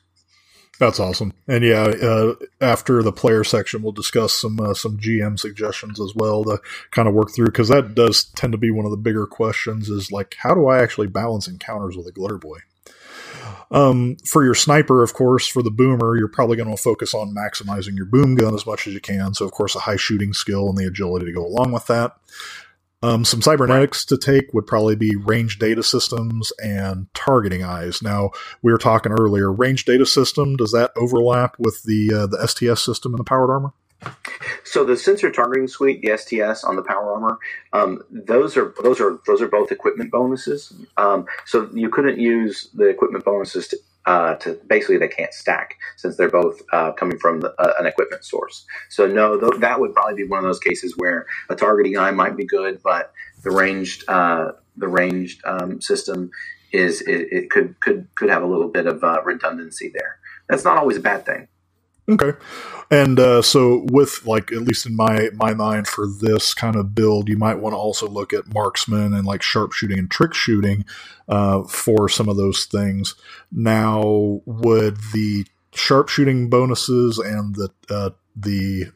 That's 0.78 1.00
awesome. 1.00 1.34
And 1.48 1.64
yeah, 1.64 1.84
uh, 1.84 2.36
after 2.60 3.02
the 3.02 3.14
player 3.14 3.44
section, 3.44 3.82
we'll 3.82 3.94
discuss 3.94 4.34
some 4.34 4.60
uh, 4.60 4.74
some 4.74 4.98
GM 4.98 5.40
suggestions 5.40 6.02
as 6.02 6.14
well 6.16 6.44
to 6.44 6.60
kind 6.92 7.08
of 7.08 7.14
work 7.14 7.32
through 7.34 7.46
because 7.46 7.70
that 7.70 7.96
does 7.96 8.26
tend 8.36 8.52
to 8.52 8.58
be 8.58 8.72
one 8.72 8.86
of 8.86 8.92
the 8.92 8.98
bigger 8.98 9.26
questions. 9.26 9.90
Is 9.90 10.12
like, 10.12 10.36
how 10.40 10.54
do 10.54 10.68
I 10.68 10.82
actually 10.82 11.08
balance 11.08 11.48
encounters 11.48 11.96
with 11.96 12.08
a 12.08 12.12
glitter 12.12 12.38
boy? 12.38 12.60
Um, 13.72 14.18
for 14.26 14.44
your 14.44 14.56
sniper, 14.56 15.02
of 15.02 15.14
course, 15.14 15.48
for 15.48 15.64
the 15.64 15.72
boomer, 15.72 16.18
you're 16.18 16.28
probably 16.28 16.58
going 16.58 16.70
to 16.70 16.82
focus 16.82 17.14
on 17.14 17.34
maximizing 17.34 17.96
your 17.96 18.06
boom 18.06 18.36
gun 18.36 18.54
as 18.54 18.66
much 18.66 18.88
as 18.88 18.94
you 18.94 19.02
can. 19.02 19.34
So, 19.34 19.46
of 19.46 19.52
course, 19.52 19.76
a 19.76 19.80
high 19.80 19.96
shooting 19.96 20.34
skill 20.34 20.70
and 20.70 20.78
the 20.78 20.86
agility 20.86 21.26
to 21.26 21.32
go 21.32 21.46
along 21.46 21.72
with 21.72 21.88
that. 21.88 22.16
Um, 23.06 23.24
some 23.24 23.40
cybernetics 23.40 24.04
to 24.06 24.18
take 24.18 24.52
would 24.52 24.66
probably 24.66 24.96
be 24.96 25.16
range 25.16 25.60
data 25.60 25.84
systems 25.84 26.52
and 26.58 27.06
targeting 27.14 27.64
eyes. 27.64 28.02
Now, 28.02 28.32
we 28.64 28.72
were 28.72 28.80
talking 28.80 29.12
earlier, 29.12 29.52
range 29.52 29.86
data 29.86 30.08
system, 30.08 30.56
does 30.56 30.72
that 30.72 30.92
overlap 30.98 31.56
with 31.60 31.84
the 31.84 32.12
uh, 32.12 32.26
the 32.26 32.48
STS 32.48 32.84
system 32.84 33.14
in 33.14 33.18
the 33.18 33.24
powered 33.24 33.52
armor? 33.52 33.74
So 34.64 34.84
the 34.84 34.98
sensor 34.98 35.32
targeting 35.32 35.68
suite, 35.68 36.02
the 36.02 36.18
STS 36.18 36.64
on 36.64 36.78
the 36.78 36.82
power 36.82 37.14
armor, 37.14 37.38
um, 37.74 38.02
those 38.10 38.58
are 38.58 38.74
those 38.82 39.00
are 39.00 39.20
those 39.28 39.40
are 39.40 39.48
both 39.48 39.72
equipment 39.72 40.10
bonuses. 40.10 40.74
Um, 40.98 41.28
so 41.46 41.70
you 41.74 41.90
couldn't 41.90 42.20
use 42.20 42.70
the 42.74 42.86
equipment 42.86 43.24
bonuses 43.24 43.68
to 43.68 43.78
uh, 44.06 44.36
to 44.36 44.60
basically 44.68 44.98
they 44.98 45.08
can't 45.08 45.34
stack 45.34 45.76
since 45.98 46.16
they're 46.16 46.30
both 46.30 46.62
uh, 46.72 46.92
coming 46.94 47.18
from 47.18 47.42
the, 47.42 47.54
uh, 47.60 47.74
an 47.80 47.86
equipment 47.86 48.24
source. 48.24 48.66
So 48.90 49.08
no, 49.08 49.40
th- 49.40 49.60
that 49.62 49.80
would 49.80 49.94
probably 49.94 50.16
be 50.16 50.28
one 50.28 50.40
of 50.40 50.46
those 50.46 50.60
cases 50.60 50.94
where 50.98 51.26
a 51.50 51.56
targeting 51.56 51.98
eye 51.98 52.12
might 52.12 52.38
be 52.38 52.46
good, 52.46 52.82
but 52.84 53.14
the 53.44 53.52
ranged 53.52 54.04
uh, 54.08 54.52
the 54.78 54.88
ranged 54.88 55.42
um, 55.46 55.82
system 55.82 56.30
is 56.72 57.02
it, 57.02 57.28
it, 57.32 57.50
could 57.50 57.80
could 57.80 58.08
could 58.16 58.30
have 58.30 58.44
a 58.44 58.48
little 58.48 58.68
bit 58.68 58.88
of 58.88 59.04
uh, 59.04 59.22
redundancy 59.24 59.92
there. 59.94 60.18
That's 60.50 60.64
not 60.64 60.78
always 60.78 60.98
a 60.98 61.02
bad 61.02 61.26
thing. 61.26 61.48
Okay. 62.08 62.34
And 62.92 63.20
uh, 63.20 63.42
so, 63.42 63.86
with 63.92 64.26
like 64.28 64.52
at 64.52 64.62
least 64.62 64.86
in 64.86 64.96
my 64.96 65.30
my 65.34 65.56
mind 65.56 65.88
for 65.88 66.06
this 66.08 66.54
kind 66.54 66.76
of 66.76 66.94
build, 66.94 67.28
you 67.28 67.38
might 67.38 67.56
want 67.56 67.74
to 67.74 67.78
also 67.78 68.08
look 68.08 68.32
at 68.32 68.54
marksman 68.54 69.14
and 69.14 69.26
like 69.26 69.42
sharpshooting 69.42 69.98
and 69.98 70.12
trick 70.12 70.36
shooting 70.36 70.86
uh, 71.28 71.64
for 71.64 72.08
some 72.08 72.30
of 72.30 72.38
those 72.38 72.66
things. 72.66 73.16
Now, 73.52 74.42
would 74.46 74.98
the 75.14 75.46
sharpshooting 75.74 76.50
bonuses 76.50 77.18
and 77.18 77.56
the 77.56 77.72
uh, 77.90 78.12
the 78.36 78.92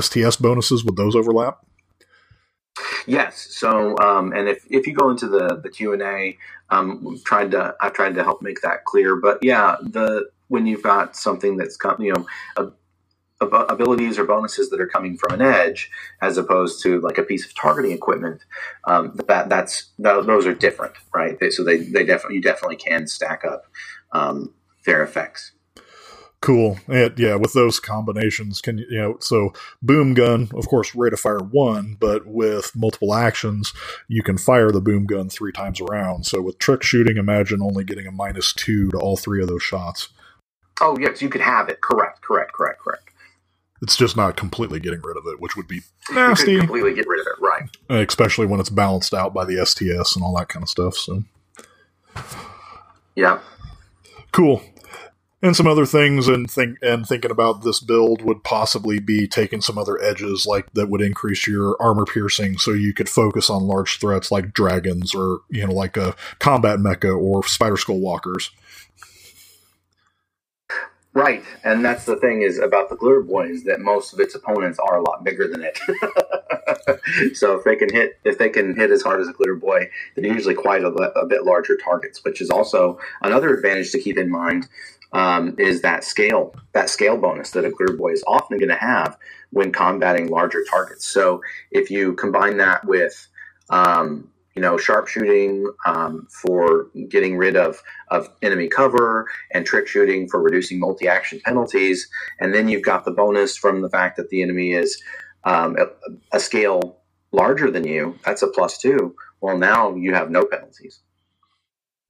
STS 0.00 0.40
uh, 0.40 0.42
bonuses 0.42 0.84
would 0.84 0.96
those 0.96 1.14
overlap? 1.14 1.64
Yes. 3.06 3.46
So, 3.50 3.96
um, 3.98 4.32
and 4.32 4.48
if, 4.48 4.64
if 4.70 4.86
you 4.86 4.94
go 4.94 5.10
into 5.10 5.28
the 5.28 5.60
the 5.62 5.68
Q 5.68 5.92
and 5.92 6.02
A, 6.02 6.38
um, 6.70 7.20
tried 7.24 7.50
to 7.50 7.74
I've 7.80 7.92
tried 7.92 8.14
to 8.14 8.24
help 8.24 8.42
make 8.42 8.62
that 8.62 8.84
clear. 8.84 9.16
But 9.16 9.40
yeah, 9.42 9.76
the 9.82 10.30
when 10.48 10.66
you've 10.66 10.82
got 10.82 11.16
something 11.16 11.56
that's 11.56 11.78
you 11.98 12.12
know 12.12 12.72
abilities 13.40 14.18
or 14.18 14.24
bonuses 14.24 14.70
that 14.70 14.80
are 14.80 14.86
coming 14.86 15.16
from 15.16 15.34
an 15.34 15.42
edge 15.42 15.90
as 16.22 16.38
opposed 16.38 16.82
to 16.82 17.00
like 17.00 17.18
a 17.18 17.22
piece 17.22 17.44
of 17.44 17.54
targeting 17.54 17.92
equipment 17.92 18.42
um, 18.84 19.18
that 19.28 19.48
that's 19.48 19.90
that, 19.98 20.26
those 20.26 20.46
are 20.46 20.54
different 20.54 20.94
right? 21.14 21.38
They, 21.38 21.50
so 21.50 21.64
they, 21.64 21.78
they 21.78 22.04
definitely 22.04 22.36
you 22.36 22.42
definitely 22.42 22.76
can 22.76 23.06
stack 23.06 23.44
up 23.44 23.66
um, 24.12 24.52
their 24.84 25.02
effects. 25.02 25.52
Cool. 26.40 26.78
And 26.88 27.18
yeah 27.18 27.36
with 27.36 27.54
those 27.54 27.80
combinations 27.80 28.60
can 28.60 28.78
you 28.78 28.98
know 28.98 29.16
so 29.20 29.52
boom 29.82 30.14
gun 30.14 30.50
of 30.54 30.68
course 30.68 30.94
rate 30.94 31.14
of 31.14 31.20
fire 31.20 31.38
one 31.38 31.96
but 31.98 32.26
with 32.26 32.70
multiple 32.76 33.14
actions 33.14 33.72
you 34.08 34.22
can 34.22 34.36
fire 34.36 34.70
the 34.70 34.80
boom 34.80 35.06
gun 35.06 35.28
three 35.28 35.52
times 35.52 35.80
around. 35.80 36.26
So 36.26 36.42
with 36.42 36.58
trick 36.58 36.82
shooting 36.82 37.16
imagine 37.16 37.62
only 37.62 37.84
getting 37.84 38.06
a 38.06 38.12
minus 38.12 38.52
two 38.52 38.90
to 38.90 38.98
all 38.98 39.16
three 39.16 39.42
of 39.42 39.48
those 39.48 39.62
shots 39.62 40.10
Oh 40.80 40.96
yes, 40.98 41.22
you 41.22 41.28
could 41.28 41.40
have 41.40 41.68
it. 41.68 41.80
Correct, 41.80 42.20
correct, 42.22 42.52
correct, 42.52 42.80
correct. 42.80 43.10
It's 43.82 43.96
just 43.96 44.16
not 44.16 44.36
completely 44.36 44.80
getting 44.80 45.00
rid 45.02 45.16
of 45.16 45.24
it, 45.26 45.40
which 45.40 45.56
would 45.56 45.68
be 45.68 45.82
You 46.08 46.14
nasty, 46.14 46.54
could 46.54 46.60
completely 46.60 46.94
get 46.94 47.06
rid 47.06 47.20
of 47.20 47.26
it, 47.26 47.40
right? 47.42 47.62
Uh, 47.90 48.04
especially 48.08 48.46
when 48.46 48.60
it's 48.60 48.70
balanced 48.70 49.12
out 49.12 49.34
by 49.34 49.44
the 49.44 49.64
STS 49.64 50.16
and 50.16 50.24
all 50.24 50.34
that 50.36 50.48
kind 50.48 50.62
of 50.62 50.68
stuff. 50.68 50.94
So 50.96 51.24
Yeah. 53.14 53.40
cool. 54.32 54.62
And 55.42 55.54
some 55.54 55.66
other 55.66 55.84
things, 55.84 56.26
and 56.26 56.50
think 56.50 56.78
and 56.80 57.06
thinking 57.06 57.30
about 57.30 57.62
this 57.62 57.78
build 57.78 58.22
would 58.22 58.42
possibly 58.44 58.98
be 58.98 59.28
taking 59.28 59.60
some 59.60 59.76
other 59.76 60.02
edges, 60.02 60.46
like 60.46 60.72
that 60.72 60.88
would 60.88 61.02
increase 61.02 61.46
your 61.46 61.76
armor 61.80 62.06
piercing, 62.06 62.56
so 62.56 62.70
you 62.72 62.94
could 62.94 63.10
focus 63.10 63.50
on 63.50 63.66
large 63.66 63.98
threats 64.00 64.30
like 64.32 64.54
dragons, 64.54 65.14
or 65.14 65.40
you 65.50 65.66
know, 65.66 65.72
like 65.74 65.98
a 65.98 66.16
combat 66.38 66.78
mecha 66.78 67.14
or 67.14 67.44
spider 67.46 67.76
skull 67.76 68.00
walkers. 68.00 68.52
Right, 71.14 71.44
and 71.62 71.84
that's 71.84 72.06
the 72.06 72.16
thing 72.16 72.42
is 72.42 72.58
about 72.58 72.88
the 72.90 72.96
Glitter 72.96 73.22
Boy 73.22 73.46
is 73.46 73.62
that 73.64 73.80
most 73.80 74.12
of 74.12 74.18
its 74.18 74.34
opponents 74.34 74.80
are 74.80 74.98
a 74.98 75.02
lot 75.02 75.22
bigger 75.22 75.46
than 75.46 75.62
it. 75.62 75.78
so 77.36 77.56
if 77.56 77.62
they 77.62 77.76
can 77.76 77.88
hit, 77.92 78.18
if 78.24 78.36
they 78.36 78.48
can 78.48 78.74
hit 78.74 78.90
as 78.90 79.02
hard 79.02 79.20
as 79.20 79.28
a 79.28 79.32
Glitter 79.32 79.54
Boy, 79.54 79.88
they're 80.16 80.26
usually 80.26 80.56
quite 80.56 80.82
a, 80.82 80.88
a 80.88 81.24
bit 81.24 81.44
larger 81.44 81.76
targets. 81.76 82.24
Which 82.24 82.40
is 82.40 82.50
also 82.50 82.98
another 83.22 83.54
advantage 83.54 83.92
to 83.92 84.00
keep 84.00 84.18
in 84.18 84.28
mind 84.28 84.68
um, 85.12 85.54
is 85.56 85.82
that 85.82 86.02
scale, 86.02 86.52
that 86.72 86.90
scale 86.90 87.16
bonus 87.16 87.52
that 87.52 87.64
a 87.64 87.70
Glitter 87.70 87.96
Boy 87.96 88.10
is 88.10 88.24
often 88.26 88.58
going 88.58 88.70
to 88.70 88.74
have 88.74 89.16
when 89.50 89.70
combating 89.70 90.26
larger 90.26 90.64
targets. 90.68 91.06
So 91.06 91.42
if 91.70 91.92
you 91.92 92.14
combine 92.14 92.56
that 92.56 92.84
with 92.84 93.28
um, 93.70 94.30
you 94.54 94.62
know, 94.62 94.76
sharpshooting 94.76 95.66
um, 95.84 96.28
for 96.30 96.86
getting 97.08 97.36
rid 97.36 97.56
of, 97.56 97.82
of 98.08 98.28
enemy 98.42 98.68
cover 98.68 99.26
and 99.52 99.66
trick 99.66 99.88
shooting 99.88 100.28
for 100.28 100.40
reducing 100.40 100.78
multi 100.78 101.08
action 101.08 101.40
penalties. 101.44 102.08
And 102.38 102.54
then 102.54 102.68
you've 102.68 102.84
got 102.84 103.04
the 103.04 103.10
bonus 103.10 103.56
from 103.56 103.82
the 103.82 103.90
fact 103.90 104.16
that 104.16 104.28
the 104.28 104.42
enemy 104.42 104.72
is 104.72 105.02
um, 105.44 105.76
a, 105.76 105.86
a 106.36 106.40
scale 106.40 106.98
larger 107.32 107.70
than 107.70 107.84
you. 107.84 108.18
That's 108.24 108.42
a 108.42 108.48
plus 108.48 108.78
two. 108.78 109.14
Well, 109.40 109.58
now 109.58 109.94
you 109.94 110.14
have 110.14 110.30
no 110.30 110.44
penalties. 110.44 111.00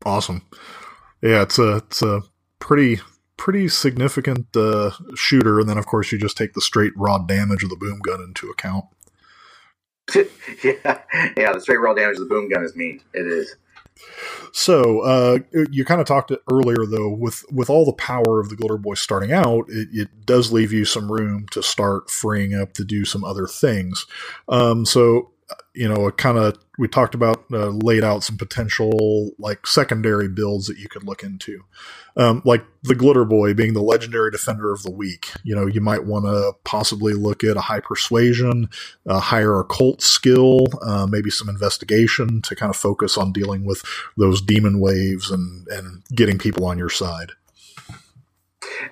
Awesome. 0.04 0.42
Yeah, 1.22 1.42
it's 1.42 1.58
a 1.58 1.76
it's 1.76 2.02
a 2.02 2.22
pretty 2.58 3.00
pretty 3.38 3.68
significant 3.68 4.54
uh, 4.54 4.90
shooter, 5.14 5.58
and 5.58 5.68
then 5.68 5.78
of 5.78 5.86
course 5.86 6.12
you 6.12 6.18
just 6.18 6.36
take 6.36 6.52
the 6.52 6.60
straight 6.60 6.92
raw 6.94 7.18
damage 7.18 7.64
of 7.64 7.70
the 7.70 7.76
boom 7.76 8.00
gun 8.00 8.20
into 8.20 8.50
account. 8.50 8.84
yeah, 10.14 11.00
yeah. 11.36 11.52
The 11.52 11.60
straight 11.60 11.80
raw 11.80 11.94
damage 11.94 12.16
of 12.16 12.20
the 12.20 12.28
boom 12.28 12.48
gun 12.48 12.64
is 12.64 12.76
mean. 12.76 13.00
It 13.12 13.26
is. 13.26 13.56
So 14.52 15.00
uh, 15.00 15.38
you 15.70 15.84
kind 15.84 16.00
of 16.00 16.06
talked 16.06 16.32
earlier, 16.50 16.86
though, 16.86 17.08
with 17.08 17.44
with 17.50 17.70
all 17.70 17.84
the 17.84 17.92
power 17.92 18.40
of 18.40 18.48
the 18.48 18.56
Glitter 18.56 18.76
Boy 18.76 18.94
starting 18.94 19.32
out, 19.32 19.66
it, 19.68 19.88
it 19.92 20.26
does 20.26 20.52
leave 20.52 20.72
you 20.72 20.84
some 20.84 21.10
room 21.10 21.46
to 21.52 21.62
start 21.62 22.10
freeing 22.10 22.54
up 22.54 22.74
to 22.74 22.84
do 22.84 23.04
some 23.04 23.24
other 23.24 23.46
things. 23.46 24.06
Um, 24.48 24.84
so 24.84 25.30
you 25.74 25.88
know, 25.88 26.10
kind 26.12 26.38
of 26.38 26.58
we 26.78 26.88
talked 26.88 27.14
about 27.14 27.44
uh, 27.52 27.68
laid 27.68 28.04
out 28.04 28.22
some 28.22 28.36
potential 28.36 29.30
like 29.38 29.66
secondary 29.66 30.28
builds 30.28 30.66
that 30.66 30.78
you 30.78 30.88
could 30.88 31.04
look 31.04 31.22
into, 31.22 31.64
um, 32.16 32.42
like 32.44 32.64
the 32.82 32.94
Glitter 32.94 33.24
Boy 33.24 33.54
being 33.54 33.74
the 33.74 33.82
legendary 33.82 34.30
defender 34.30 34.72
of 34.72 34.82
the 34.82 34.90
week. 34.90 35.32
You 35.42 35.54
know, 35.54 35.66
you 35.66 35.80
might 35.80 36.04
want 36.04 36.26
to 36.26 36.52
possibly 36.64 37.12
look 37.12 37.44
at 37.44 37.56
a 37.56 37.62
high 37.62 37.80
persuasion, 37.80 38.68
a 39.06 39.20
higher 39.20 39.58
occult 39.58 40.02
skill, 40.02 40.66
uh, 40.82 41.06
maybe 41.06 41.30
some 41.30 41.48
investigation 41.48 42.40
to 42.42 42.56
kind 42.56 42.70
of 42.70 42.76
focus 42.76 43.18
on 43.18 43.32
dealing 43.32 43.64
with 43.64 43.82
those 44.16 44.40
demon 44.40 44.80
waves 44.80 45.30
and 45.30 45.66
and 45.68 46.02
getting 46.14 46.38
people 46.38 46.66
on 46.66 46.78
your 46.78 46.90
side. 46.90 47.32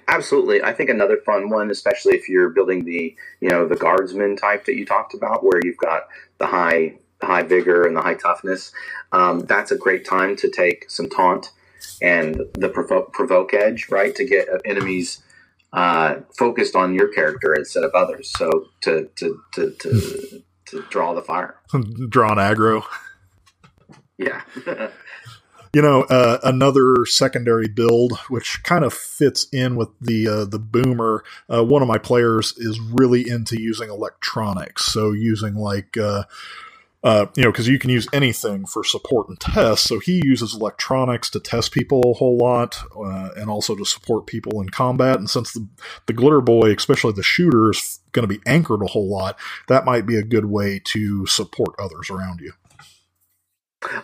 Absolutely. 0.09 0.63
I 0.63 0.73
think 0.73 0.91
another 0.91 1.19
fun 1.25 1.51
one, 1.51 1.71
especially 1.71 2.15
if 2.15 2.29
you're 2.29 2.51
building 2.51 2.85
the, 2.85 3.17
you 3.41 3.49
know, 3.49 3.67
the 3.67 3.77
guardsman 3.77 4.37
type 4.37 4.65
that 4.67 4.75
you 4.75 4.85
talked 4.85 5.15
about, 5.15 5.45
where 5.45 5.61
you've 5.65 5.77
got 5.79 6.03
the 6.43 6.49
high 6.49 6.95
high 7.23 7.45
vigor 7.45 7.87
and 7.87 7.97
the 7.97 8.03
high 8.03 8.15
toughness. 8.15 8.73
Um, 9.13 9.41
that's 9.41 9.71
a 9.71 9.77
great 9.77 10.05
time 10.05 10.35
to 10.37 10.51
take 10.51 10.91
some 10.91 11.09
taunt 11.09 11.53
and 12.03 12.41
the 12.55 12.69
provoke, 12.69 13.13
provoke 13.13 13.55
edge, 13.55 13.89
right, 13.91 14.13
to 14.17 14.25
get 14.25 14.49
enemies 14.65 15.23
uh, 15.73 16.17
focused 16.37 16.75
on 16.75 16.95
your 16.95 17.09
character 17.13 17.55
instead 17.55 17.85
of 17.85 17.93
others. 17.95 18.33
So 18.37 18.67
to 18.83 19.09
to 19.17 19.41
to 19.55 19.71
to, 19.71 20.43
to 20.67 20.83
draw 20.91 21.15
the 21.15 21.23
fire, 21.23 21.61
draw 22.09 22.33
an 22.33 22.39
aggro. 22.39 22.85
Yeah. 24.19 24.43
You 25.75 25.81
know, 25.81 26.03
uh, 26.03 26.39
another 26.43 27.07
secondary 27.07 27.67
build, 27.67 28.19
which 28.29 28.63
kind 28.63 28.85
of 28.85 28.93
fits 28.93 29.47
in 29.53 29.75
with 29.75 29.89
the 30.03 30.29
uh, 30.29 30.45
the 30.45 30.59
boomer. 30.59 31.25
Uh, 31.49 31.65
one 31.65 31.81
of 31.81 31.89
my 31.89 31.97
players 31.97 32.53
is 32.59 32.79
really 32.79 33.27
into 33.27 33.59
using 33.59 33.89
electronics, 33.89 34.85
so 34.87 35.13
using 35.13 35.55
like. 35.55 35.97
Uh, 35.97 36.25
uh, 37.05 37.27
you 37.35 37.43
know, 37.43 37.51
because 37.51 37.67
you 37.67 37.81
can 37.81 37.91
use 37.91 38.07
anything 38.13 38.65
for 38.65 38.85
support 38.85 39.29
and 39.29 39.41
test. 39.41 39.89
So 39.89 39.99
he 39.99 40.23
uses 40.25 40.55
electronics 40.55 41.31
to 41.31 41.41
test 41.41 41.73
people 41.73 42.01
a 42.07 42.13
whole 42.13 42.37
lot, 42.37 42.79
uh, 42.97 43.31
and 43.37 43.51
also 43.51 43.75
to 43.75 43.85
support 43.85 44.27
people 44.27 44.61
in 44.61 44.69
combat. 44.69 45.17
And 45.17 45.29
since 45.29 45.53
the 45.53 45.67
the 46.07 46.13
glitter 46.13 46.41
boy, 46.41 46.73
especially 46.73 47.13
the 47.13 47.25
shooter, 47.25 47.71
is 47.71 47.99
going 48.13 48.29
to 48.29 48.33
be 48.33 48.41
anchored 48.47 48.83
a 48.83 48.87
whole 48.87 49.09
lot, 49.09 49.37
that 49.67 49.85
might 49.85 50.07
be 50.07 50.17
a 50.17 50.23
good 50.23 50.45
way 50.45 50.81
to 50.85 51.27
support 51.27 51.71
others 51.79 52.09
around 52.09 52.41
you. 52.41 52.53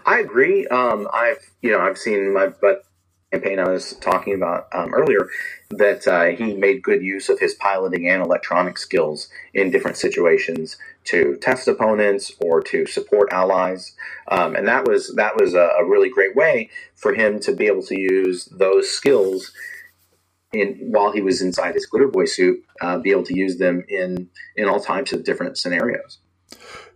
I 0.05 0.21
agree. 0.21 0.67
Um, 0.69 1.09
I've 1.13 1.39
you 1.63 1.71
know 1.71 1.81
I've 1.81 1.99
seen 1.99 2.33
my 2.33 2.49
but 2.49 2.85
campaign 3.33 3.59
I 3.59 3.69
was 3.69 3.93
talking 4.01 4.35
about 4.35 4.69
um, 4.73 4.95
earlier 4.95 5.29
that 5.71 6.09
uh, 6.09 6.25
he 6.25 6.55
made 6.55 6.83
good 6.83 7.03
use 7.03 7.29
of 7.29 7.39
his 7.39 7.55
piloting 7.55 8.09
and 8.09 8.23
electronic 8.23 8.79
skills 8.79 9.29
in 9.53 9.71
different 9.71 9.99
situations 9.99 10.79
to 11.05 11.37
test 11.37 11.69
opponents 11.69 12.33
or 12.41 12.63
to 12.63 12.87
support 12.87 13.29
allies, 13.33 13.95
um, 14.31 14.57
and 14.57 14.67
that 14.67 14.87
was 14.87 15.15
that 15.17 15.37
was 15.37 15.55
a, 15.55 15.71
a, 15.79 15.85
really 15.85 16.09
great 16.09 16.35
way 16.35 16.71
for 16.95 17.15
him 17.15 17.39
to 17.41 17.53
be 17.53 17.67
able 17.67 17.83
to 17.83 17.99
use 17.99 18.47
those 18.47 18.91
skills. 18.91 19.53
In, 20.51 20.79
while 20.93 21.13
he 21.13 21.21
was 21.21 21.43
inside 21.43 21.75
his 21.75 21.85
glitter 21.85 22.09
boy 22.09 22.25
suit, 22.25 22.65
uh, 22.81 22.97
be 22.99 23.11
able 23.11 23.25
to 23.25 23.37
use 23.37 23.59
them 23.59 23.85
in 23.87 24.31
in 24.57 24.67
all 24.67 24.81
types 24.81 25.13
of 25.13 25.23
different 25.23 25.59
scenarios. 25.59 26.19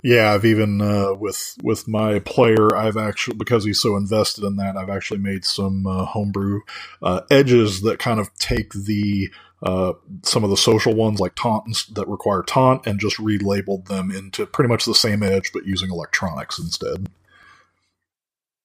Yeah, 0.03 0.33
I've 0.33 0.45
even 0.45 0.81
uh, 0.81 1.15
with 1.15 1.57
with 1.63 1.87
my 1.87 2.19
player, 2.19 2.75
I've 2.75 2.97
actually 2.97 3.37
because 3.37 3.65
he's 3.65 3.81
so 3.81 3.97
invested 3.97 4.43
in 4.43 4.57
that, 4.57 4.77
I've 4.77 4.91
actually 4.91 5.21
made 5.21 5.45
some 5.45 5.87
uh, 5.87 6.07
homebrew 6.07 6.63
uh, 7.01 7.21
edges 7.31 7.83
that 7.83 8.01
kind 8.01 8.19
of 8.19 8.35
take 8.35 8.73
the 8.73 9.31
uh, 9.63 9.93
some 10.25 10.43
of 10.43 10.51
the 10.51 10.57
social 10.57 10.93
ones 10.93 11.21
like 11.21 11.37
taunts 11.37 11.87
that 11.87 12.09
require 12.09 12.43
taunt 12.43 12.85
and 12.85 12.99
just 12.99 13.19
relabeled 13.19 13.87
them 13.87 14.11
into 14.11 14.45
pretty 14.45 14.69
much 14.69 14.85
the 14.85 14.95
same 14.95 15.23
edge, 15.23 15.53
but 15.53 15.67
using 15.67 15.91
electronics 15.91 16.59
instead. 16.59 17.09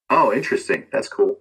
Oh, 0.09 0.33
interesting. 0.33 0.87
That's 0.91 1.07
cool. 1.07 1.39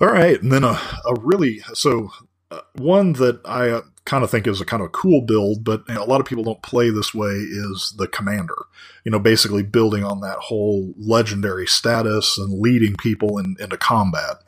All 0.00 0.08
right, 0.08 0.40
and 0.40 0.50
then 0.50 0.64
a, 0.64 0.80
a 1.04 1.14
really 1.20 1.60
so 1.74 2.10
uh, 2.50 2.60
one 2.74 3.12
that 3.14 3.40
I 3.44 3.70
uh, 3.70 3.82
kind 4.04 4.24
of 4.24 4.30
think 4.30 4.46
is 4.46 4.60
a 4.60 4.64
kind 4.64 4.82
of 4.82 4.92
cool 4.92 5.20
build, 5.20 5.62
but 5.62 5.84
you 5.88 5.94
know, 5.94 6.02
a 6.02 6.06
lot 6.06 6.20
of 6.20 6.26
people 6.26 6.44
don't 6.44 6.62
play 6.62 6.90
this 6.90 7.14
way 7.14 7.28
is 7.28 7.94
the 7.96 8.08
commander. 8.08 8.56
You 9.04 9.12
know, 9.12 9.18
basically 9.18 9.62
building 9.62 10.04
on 10.04 10.20
that 10.20 10.38
whole 10.38 10.92
legendary 10.98 11.66
status 11.66 12.36
and 12.38 12.60
leading 12.60 12.96
people 12.96 13.38
in, 13.38 13.56
into 13.60 13.76
combat. 13.76 14.38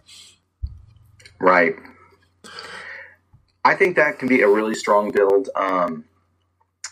Right. 1.39 1.75
I 3.65 3.75
think 3.75 3.97
that 3.97 4.19
can 4.19 4.29
be 4.29 4.43
a 4.43 4.49
really 4.49 4.75
strong 4.75 5.13
build. 5.13 5.49
Um, 5.55 6.05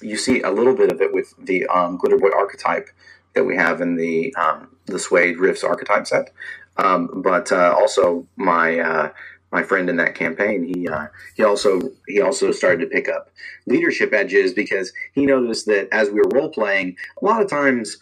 you 0.00 0.16
see 0.16 0.40
a 0.42 0.50
little 0.50 0.74
bit 0.74 0.92
of 0.92 1.00
it 1.00 1.12
with 1.12 1.34
the 1.38 1.66
um, 1.66 1.96
Glitter 1.96 2.18
Boy 2.18 2.30
archetype 2.36 2.88
that 3.34 3.44
we 3.44 3.56
have 3.56 3.80
in 3.80 3.96
the 3.96 4.34
um, 4.36 4.76
the 4.86 4.98
SWADE 4.98 5.38
Rifts 5.38 5.64
archetype 5.64 6.06
set. 6.06 6.30
Um, 6.76 7.22
but 7.22 7.52
uh, 7.52 7.74
also 7.76 8.26
my 8.36 8.78
uh, 8.78 9.11
my 9.53 9.62
friend 9.62 9.90
in 9.90 9.96
that 9.96 10.14
campaign, 10.14 10.64
he 10.64 10.88
uh, 10.88 11.07
he 11.36 11.44
also 11.44 11.80
he 12.09 12.20
also 12.20 12.53
started 12.53 12.80
to 12.80 12.86
pick 12.90 13.09
up 13.09 13.30
leadership 13.66 14.12
edges 14.12 14.53
because 14.55 14.92
he 15.14 15.26
noticed 15.26 15.66
that 15.66 15.88
as 15.92 16.11
we 16.11 16.20
were 16.20 16.30
role 16.32 16.51
playing, 16.51 16.96
a 17.20 17.24
lot 17.24 17.42
of 17.42 17.48
times, 17.51 17.98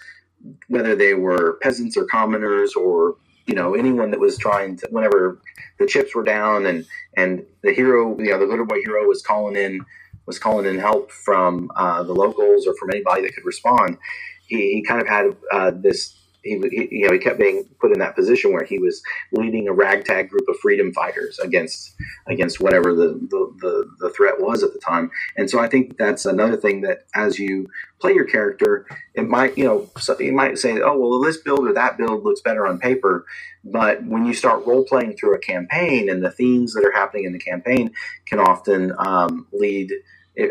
whether 0.69 0.95
they 0.95 1.15
were 1.15 1.59
peasants 1.63 1.97
or 1.97 2.05
commoners 2.07 2.75
or 2.75 3.17
you 3.47 3.55
know 3.55 3.75
anyone 3.75 4.11
that 4.11 4.21
was 4.21 4.39
trying 4.39 4.77
to, 4.77 4.89
whenever 4.91 5.41
the 5.79 5.87
chips 5.87 6.15
were 6.15 6.25
down 6.25 6.67
and 6.67 6.87
and 7.17 7.45
the 7.63 7.73
hero, 7.73 8.19
you 8.19 8.31
know, 8.31 8.39
the 8.39 8.47
little 8.47 8.67
boy 8.67 8.81
hero 8.85 9.07
was 9.07 9.23
calling 9.23 9.57
in 9.57 9.81
was 10.27 10.39
calling 10.39 10.67
in 10.67 10.79
help 10.79 11.11
from 11.11 11.71
uh, 11.77 12.03
the 12.03 12.13
locals 12.15 12.67
or 12.67 12.75
from 12.77 12.91
anybody 12.91 13.23
that 13.23 13.35
could 13.35 13.47
respond. 13.47 13.99
He, 14.47 14.75
he 14.75 14.83
kind 14.83 15.01
of 15.01 15.09
had 15.09 15.37
uh, 15.53 15.73
this 15.75 16.18
he, 16.49 16.69
he, 16.71 16.89
you 16.91 17.07
know 17.07 17.13
he 17.13 17.19
kept 17.19 17.39
being 17.39 17.65
put 17.81 17.93
in 17.93 17.99
that 17.99 18.17
position 18.17 18.53
where 18.53 18.65
he 18.65 18.79
was 18.79 19.03
leading 19.33 19.69
a 19.69 19.73
ragtag 19.73 20.29
group 20.29 20.49
of 20.49 20.57
freedom 20.61 20.93
fighters 20.93 21.39
against 21.39 21.95
against 22.27 22.61
whatever 22.61 22.95
the, 22.95 23.09
the, 23.31 23.55
the, 23.61 23.91
the, 24.01 24.11
threat 24.11 24.41
was 24.41 24.63
at 24.63 24.73
the 24.73 24.81
time 24.81 25.11
and 25.37 25.51
so 25.51 25.59
i 25.59 25.69
think 25.69 25.97
that's 25.97 26.27
another 26.27 26.57
thing 26.57 26.81
that 26.81 27.05
as 27.15 27.39
you 27.39 27.67
play 28.01 28.13
your 28.13 28.25
character 28.25 28.87
it 29.15 29.29
might 29.29 29.57
you 29.57 29.65
know 29.65 29.89
you 30.19 30.33
might 30.33 30.59
say 30.59 30.81
oh 30.81 30.99
well 30.99 31.21
this 31.21 31.37
build 31.37 31.67
or 31.67 31.73
that 31.73 31.99
build 31.99 32.25
looks 32.25 32.41
better 32.41 32.67
on 32.67 32.79
paper 32.79 33.27
but 33.65 34.03
when 34.05 34.25
you 34.25 34.33
start 34.33 34.67
role 34.67 34.85
playing 34.85 35.17
through 35.17 35.35
a 35.35 35.39
campaign 35.39 36.09
and 36.09 36.25
the 36.25 36.31
themes 36.31 36.73
that 36.75 36.85
are 36.85 36.93
happening 36.93 37.25
in 37.25 37.33
the 37.33 37.39
campaign 37.39 37.93
can 38.27 38.39
often 38.39 38.93
um, 38.99 39.47
lead 39.53 39.93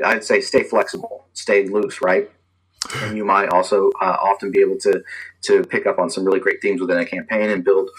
I'd 0.04 0.24
say 0.24 0.42
stay 0.42 0.64
flexible, 0.64 1.28
stay 1.34 1.68
loose, 1.68 2.02
right? 2.02 2.30
And 2.96 3.18
you 3.18 3.26
might 3.26 3.50
also 3.50 3.90
uh, 4.02 4.18
often 4.22 4.52
be 4.52 4.60
able 4.60 4.78
to 4.80 5.04
to 5.48 5.64
pick 5.64 5.86
up 5.86 6.00
on 6.00 6.10
some 6.10 6.26
really 6.26 6.40
great 6.40 6.62
themes 6.62 6.82
within 6.82 6.98
a 6.98 7.06
campaign 7.06 7.50
and 7.50 7.64
build 7.64 7.90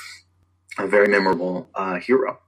a 0.79 0.87
very 0.87 1.09
memorable 1.09 1.69
uh, 1.75 1.97
hero. 1.97 2.39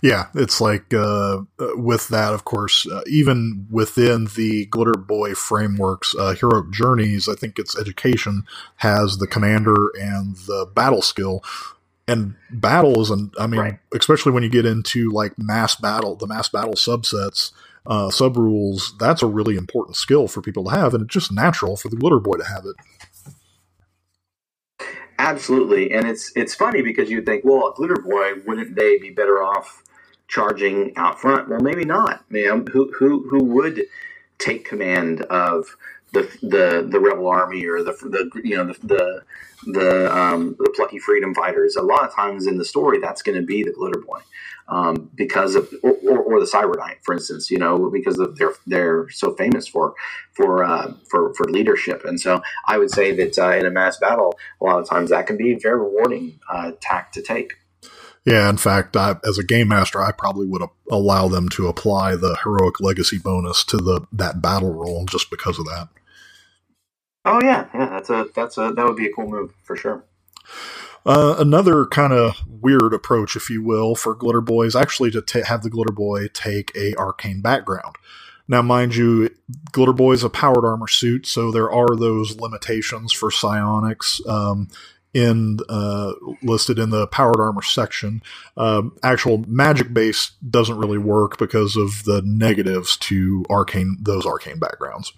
Yeah, 0.00 0.26
it's 0.34 0.60
like 0.60 0.94
uh, 0.94 1.42
uh, 1.58 1.68
with 1.74 2.08
that, 2.08 2.32
of 2.32 2.44
course, 2.44 2.86
uh, 2.86 3.02
even 3.08 3.66
within 3.70 4.28
the 4.36 4.66
Glitter 4.66 4.94
Boy 4.94 5.34
frameworks, 5.34 6.14
uh, 6.16 6.34
Heroic 6.34 6.70
Journeys, 6.70 7.28
I 7.28 7.34
think 7.34 7.58
its 7.58 7.76
education 7.78 8.44
has 8.76 9.18
the 9.18 9.26
commander 9.26 9.90
and 9.98 10.36
the 10.36 10.70
battle 10.74 11.02
skill. 11.02 11.42
And 12.06 12.36
battle 12.50 13.00
is, 13.00 13.10
an, 13.10 13.32
I 13.38 13.48
mean, 13.48 13.60
right. 13.60 13.78
especially 13.92 14.30
when 14.30 14.44
you 14.44 14.48
get 14.48 14.66
into 14.66 15.10
like 15.10 15.36
mass 15.36 15.74
battle, 15.74 16.14
the 16.14 16.28
mass 16.28 16.48
battle 16.48 16.74
subsets, 16.74 17.50
uh, 17.86 18.10
sub 18.10 18.36
rules, 18.36 18.94
that's 19.00 19.22
a 19.22 19.26
really 19.26 19.56
important 19.56 19.96
skill 19.96 20.28
for 20.28 20.40
people 20.40 20.64
to 20.64 20.70
have. 20.70 20.94
And 20.94 21.02
it's 21.04 21.14
just 21.14 21.32
natural 21.32 21.76
for 21.76 21.88
the 21.88 21.96
Glitter 21.96 22.20
Boy 22.20 22.36
to 22.36 22.44
have 22.44 22.64
it. 22.64 22.76
Absolutely, 25.18 25.92
and 25.92 26.06
it's 26.06 26.30
it's 26.36 26.54
funny 26.54 26.82
because 26.82 27.10
you'd 27.10 27.24
think, 27.26 27.44
well, 27.44 27.68
a 27.68 27.74
glitter 27.74 27.96
boy, 27.96 28.34
wouldn't 28.46 28.74
they 28.76 28.98
be 28.98 29.10
better 29.10 29.42
off 29.42 29.82
charging 30.28 30.94
out 30.96 31.20
front? 31.20 31.48
Well, 31.48 31.60
maybe 31.60 31.84
not, 31.84 32.30
man. 32.30 32.66
Who 32.66 32.92
who 32.92 33.26
who 33.28 33.42
would 33.44 33.84
take 34.38 34.66
command 34.66 35.22
of 35.22 35.76
the 36.12 36.22
the 36.42 36.86
the 36.88 37.00
rebel 37.00 37.28
army 37.28 37.66
or 37.66 37.82
the 37.82 37.92
the 37.92 38.40
you 38.44 38.56
know 38.56 38.64
the 38.64 38.86
the 38.86 39.22
the, 39.66 40.16
um, 40.16 40.54
the 40.58 40.72
plucky 40.76 40.98
freedom 40.98 41.34
fighters? 41.34 41.76
A 41.76 41.82
lot 41.82 42.04
of 42.04 42.14
times 42.14 42.46
in 42.46 42.58
the 42.58 42.64
story, 42.64 42.98
that's 42.98 43.22
going 43.22 43.38
to 43.40 43.46
be 43.46 43.62
the 43.62 43.72
glitter 43.72 44.00
boy 44.00 44.20
um, 44.68 45.10
because 45.14 45.54
of 45.54 45.72
or, 45.82 45.92
or, 46.02 46.18
or, 46.18 46.40
the 46.40 46.46
Cyber 46.46 46.76
Knight, 46.76 46.98
for 47.02 47.14
instance, 47.14 47.50
you 47.50 47.58
know, 47.58 47.88
because 47.90 48.18
of 48.18 48.36
they're 48.36 48.54
they're 48.66 49.08
so 49.10 49.34
famous 49.34 49.66
for 49.66 49.94
for 50.32 50.64
uh, 50.64 50.92
for 51.08 51.34
for 51.34 51.46
leadership, 51.46 52.04
and 52.04 52.20
so 52.20 52.42
I 52.66 52.78
would 52.78 52.90
say 52.90 53.12
that 53.12 53.38
uh, 53.38 53.56
in 53.56 53.66
a 53.66 53.70
mass 53.70 53.98
battle, 53.98 54.38
a 54.60 54.64
lot 54.64 54.80
of 54.80 54.88
times 54.88 55.10
that 55.10 55.26
can 55.26 55.36
be 55.36 55.52
a 55.52 55.58
very 55.58 55.78
rewarding 55.78 56.40
uh, 56.50 56.72
tack 56.80 57.12
to 57.12 57.22
take. 57.22 57.54
Yeah, 58.26 58.50
in 58.50 58.56
fact, 58.56 58.96
I, 58.96 59.14
as 59.24 59.38
a 59.38 59.44
game 59.44 59.68
master, 59.68 60.02
I 60.02 60.10
probably 60.10 60.46
would 60.48 60.62
allow 60.90 61.28
them 61.28 61.48
to 61.50 61.68
apply 61.68 62.16
the 62.16 62.36
heroic 62.42 62.80
legacy 62.80 63.18
bonus 63.18 63.62
to 63.64 63.76
the 63.76 64.06
that 64.12 64.42
battle 64.42 64.74
roll 64.74 65.06
just 65.06 65.30
because 65.30 65.60
of 65.60 65.64
that. 65.66 65.88
Oh 67.24 67.40
yeah, 67.40 67.68
yeah, 67.72 67.86
that's 67.86 68.10
a 68.10 68.26
that's 68.34 68.58
a 68.58 68.72
that 68.72 68.84
would 68.84 68.96
be 68.96 69.06
a 69.06 69.12
cool 69.12 69.28
move 69.28 69.54
for 69.62 69.76
sure. 69.76 70.04
Uh, 71.04 71.36
another 71.38 71.86
kind 71.86 72.12
of 72.12 72.42
weird 72.48 72.92
approach, 72.92 73.36
if 73.36 73.48
you 73.48 73.62
will, 73.62 73.94
for 73.94 74.12
Glitter 74.12 74.40
Boy 74.40 74.66
is 74.66 74.74
actually 74.74 75.12
to 75.12 75.22
t- 75.22 75.42
have 75.46 75.62
the 75.62 75.70
Glitter 75.70 75.92
Boy 75.92 76.26
take 76.26 76.76
a 76.76 76.96
arcane 76.96 77.40
background. 77.40 77.94
Now, 78.48 78.62
mind 78.62 78.96
you, 78.96 79.30
Glitter 79.70 79.92
Boy 79.92 80.12
is 80.12 80.24
a 80.24 80.30
powered 80.30 80.64
armor 80.64 80.88
suit, 80.88 81.26
so 81.26 81.52
there 81.52 81.70
are 81.70 81.94
those 81.94 82.40
limitations 82.40 83.12
for 83.12 83.30
psionics 83.30 84.20
um, 84.26 84.68
in 85.16 85.58
uh, 85.70 86.12
listed 86.42 86.78
in 86.78 86.90
the 86.90 87.06
powered 87.06 87.40
armor 87.40 87.62
section. 87.62 88.22
Um, 88.58 88.96
actual 89.02 89.38
magic 89.48 89.94
base 89.94 90.32
doesn't 90.48 90.76
really 90.76 90.98
work 90.98 91.38
because 91.38 91.74
of 91.74 92.04
the 92.04 92.20
negatives 92.22 92.98
to 92.98 93.42
arcane 93.48 93.96
those 93.98 94.26
arcane 94.26 94.58
backgrounds. 94.58 95.14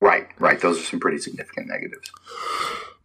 Right, 0.00 0.28
right. 0.38 0.58
Those 0.58 0.80
are 0.80 0.84
some 0.84 1.00
pretty 1.00 1.18
significant 1.18 1.68
negatives. 1.68 2.10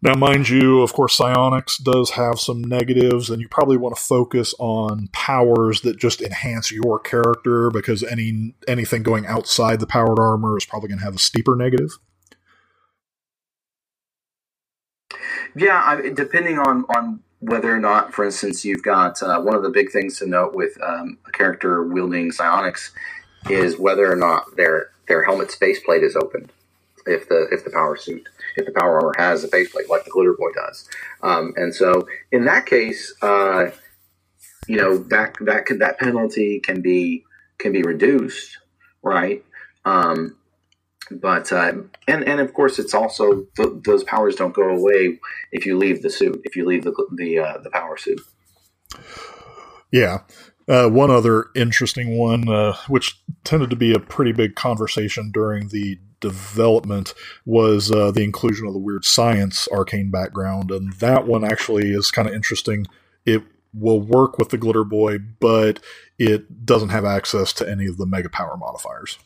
Now, 0.02 0.16
mind 0.16 0.50
you, 0.50 0.82
of 0.82 0.94
course, 0.94 1.16
psionics 1.16 1.78
does 1.78 2.12
have 2.12 2.39
some 2.39 2.64
negatives, 2.64 3.30
and 3.30 3.42
you 3.42 3.48
probably 3.50 3.78
want 3.78 3.96
to 3.96 4.02
focus 4.02 4.56
on 4.60 5.10
powers 5.12 5.82
that 5.82 6.00
just 6.00 6.22
enhance 6.22 6.72
your 6.72 7.00
character 7.00 7.70
because 7.70 8.02
any 8.02 8.56
anything 8.68 9.04
going 9.04 9.26
outside 9.26 9.80
the 9.80 9.88
powered 9.88 10.20
armor 10.20 10.58
is 10.58 10.66
probably 10.66 10.88
going 10.88 11.00
to 11.00 11.06
have 11.06 11.16
a 11.16 11.20
steeper 11.20 11.56
negative. 11.56 12.00
Yeah, 15.56 15.82
I, 15.84 16.10
depending 16.10 16.60
on 16.60 16.86
on 16.95 17.22
whether 17.39 17.74
or 17.76 17.80
not, 17.80 18.14
for 18.14 18.24
instance, 18.26 18.64
you've 18.64 18.84
got 18.84 19.22
uh, 19.24 19.41
one 19.41 19.56
of 19.56 19.64
the 19.64 19.70
big 19.70 19.91
things 19.91 20.20
to 20.20 20.28
note 20.28 20.54
with 20.54 20.78
um, 20.82 21.18
a 21.28 21.32
character 21.32 21.84
wielding 21.84 22.32
psionics 22.32 22.91
is 23.49 23.78
whether 23.80 24.12
or 24.12 24.16
not 24.16 24.56
their 24.56 24.91
their 25.08 25.24
helmet 25.24 25.52
space 25.52 25.80
plate 25.84 26.04
is 26.04 26.16
open. 26.16 26.49
if 27.06 27.28
the 27.30 27.47
if 27.52 27.64
the 27.64 27.72
power 27.72 27.95
suit 27.97 28.28
if 28.56 28.66
the 28.66 28.72
power 28.72 28.97
armor 28.97 29.14
has 29.18 29.43
a 29.43 29.47
faceplate 29.47 29.89
like 29.89 30.04
the 30.06 30.12
glitter 30.12 30.34
boy 30.34 30.52
does 30.54 30.88
um, 31.24 31.54
and 31.56 31.74
so 31.74 32.08
in 32.32 32.45
that 32.45 32.66
case 32.66 33.14
uh, 33.22 33.66
you 34.68 34.78
know 34.78 34.97
that 34.97 35.36
that 35.41 35.66
can, 35.66 35.80
that 35.80 35.99
penalty 35.99 36.60
can 36.60 36.82
be 36.82 37.24
can 37.58 37.72
be 37.72 37.82
reduced 37.84 38.58
right 39.02 39.43
um, 39.86 40.36
but 41.20 41.51
uh, 41.51 41.74
and 42.07 42.24
and 42.28 42.39
of 42.39 42.53
course 42.53 42.80
it's 42.80 42.93
also 42.93 43.45
th- 43.55 43.84
those 43.86 44.03
powers 44.03 44.36
don't 44.36 44.53
go 44.53 44.70
away 44.70 45.20
if 45.51 45.66
you 45.66 45.78
leave 45.78 46.01
the 46.01 46.09
suit 46.09 46.41
if 46.43 46.55
you 46.55 46.66
leave 46.66 46.84
the 46.84 46.93
the 47.16 47.39
uh, 47.39 47.57
the 47.59 47.70
power 47.70 47.97
suit 47.97 48.22
yeah 49.91 50.20
uh, 50.68 50.88
one 50.88 51.12
other 51.12 51.47
interesting 51.55 52.18
one, 52.18 52.47
uh, 52.47 52.74
which 52.88 53.20
tended 53.43 53.70
to 53.70 53.76
be 53.76 53.93
a 53.93 53.99
pretty 53.99 54.32
big 54.32 54.55
conversation 54.55 55.32
during 55.32 55.68
the 55.68 55.99
development 56.22 57.14
was 57.45 57.91
uh, 57.91 58.12
the 58.12 58.24
inclusion 58.24 58.68
of 58.68 58.74
the 58.74 58.80
weird 58.80 59.03
science 59.03 59.68
arcane 59.72 60.09
background, 60.09 60.72
and 60.72 60.93
that 60.93 61.28
one 61.28 61.43
actually 61.43 61.91
is 61.91 62.12
kind 62.12 62.28
of 62.28 62.34
interesting. 62.34 62.86
It 63.26 63.43
will 63.74 63.99
work 63.99 64.38
with 64.38 64.49
the 64.49 64.57
Glitter 64.57 64.84
Boy, 64.86 65.18
but 65.18 65.80
it 66.18 66.66
doesn't 66.66 66.89
have 66.89 67.05
access 67.05 67.51
to 67.53 67.70
any 67.70 67.88
of 67.88 67.97
the 67.97 68.05
Mega 68.05 68.30
Power 68.30 68.55
modifiers. 68.55 69.18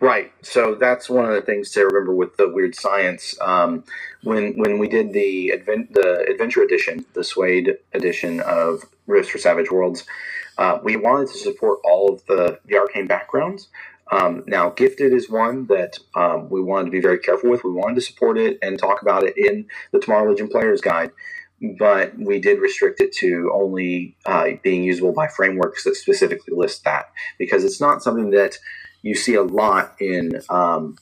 Right. 0.00 0.32
So 0.42 0.74
that's 0.74 1.08
one 1.08 1.26
of 1.26 1.34
the 1.34 1.42
things 1.42 1.70
to 1.72 1.84
remember 1.84 2.14
with 2.14 2.36
the 2.36 2.48
weird 2.48 2.74
science. 2.74 3.34
Um, 3.40 3.84
when 4.22 4.58
when 4.58 4.78
we 4.78 4.88
did 4.88 5.12
the 5.12 5.52
advent 5.52 5.94
the 5.94 6.26
adventure 6.28 6.62
edition, 6.62 7.04
the 7.14 7.24
SWADE 7.24 7.78
edition 7.92 8.40
of 8.40 8.84
Rifts 9.06 9.30
for 9.30 9.38
Savage 9.38 9.70
Worlds, 9.70 10.04
uh, 10.58 10.78
we 10.82 10.96
wanted 10.96 11.28
to 11.28 11.38
support 11.38 11.78
all 11.84 12.12
of 12.12 12.26
the 12.26 12.58
the 12.66 12.76
arcane 12.76 13.06
backgrounds, 13.06 13.68
um, 14.12 14.44
now, 14.46 14.68
Gifted 14.68 15.14
is 15.14 15.30
one 15.30 15.66
that 15.66 15.98
um, 16.14 16.50
we 16.50 16.60
wanted 16.60 16.86
to 16.86 16.90
be 16.90 17.00
very 17.00 17.18
careful 17.18 17.50
with. 17.50 17.64
We 17.64 17.72
wanted 17.72 17.94
to 17.94 18.02
support 18.02 18.36
it 18.36 18.58
and 18.60 18.78
talk 18.78 19.00
about 19.00 19.24
it 19.24 19.34
in 19.38 19.66
the 19.90 19.98
Tomorrow 19.98 20.30
Legion 20.30 20.48
Player's 20.48 20.82
Guide, 20.82 21.12
but 21.78 22.18
we 22.18 22.38
did 22.38 22.60
restrict 22.60 23.00
it 23.00 23.12
to 23.14 23.50
only 23.54 24.14
uh, 24.26 24.48
being 24.62 24.84
usable 24.84 25.12
by 25.12 25.28
frameworks 25.28 25.84
that 25.84 25.96
specifically 25.96 26.54
list 26.54 26.84
that 26.84 27.06
because 27.38 27.64
it's 27.64 27.80
not 27.80 28.02
something 28.02 28.30
that 28.30 28.58
you 29.02 29.14
see 29.14 29.34
a 29.34 29.42
lot 29.42 29.94
in 30.00 30.40
um, 30.48 30.96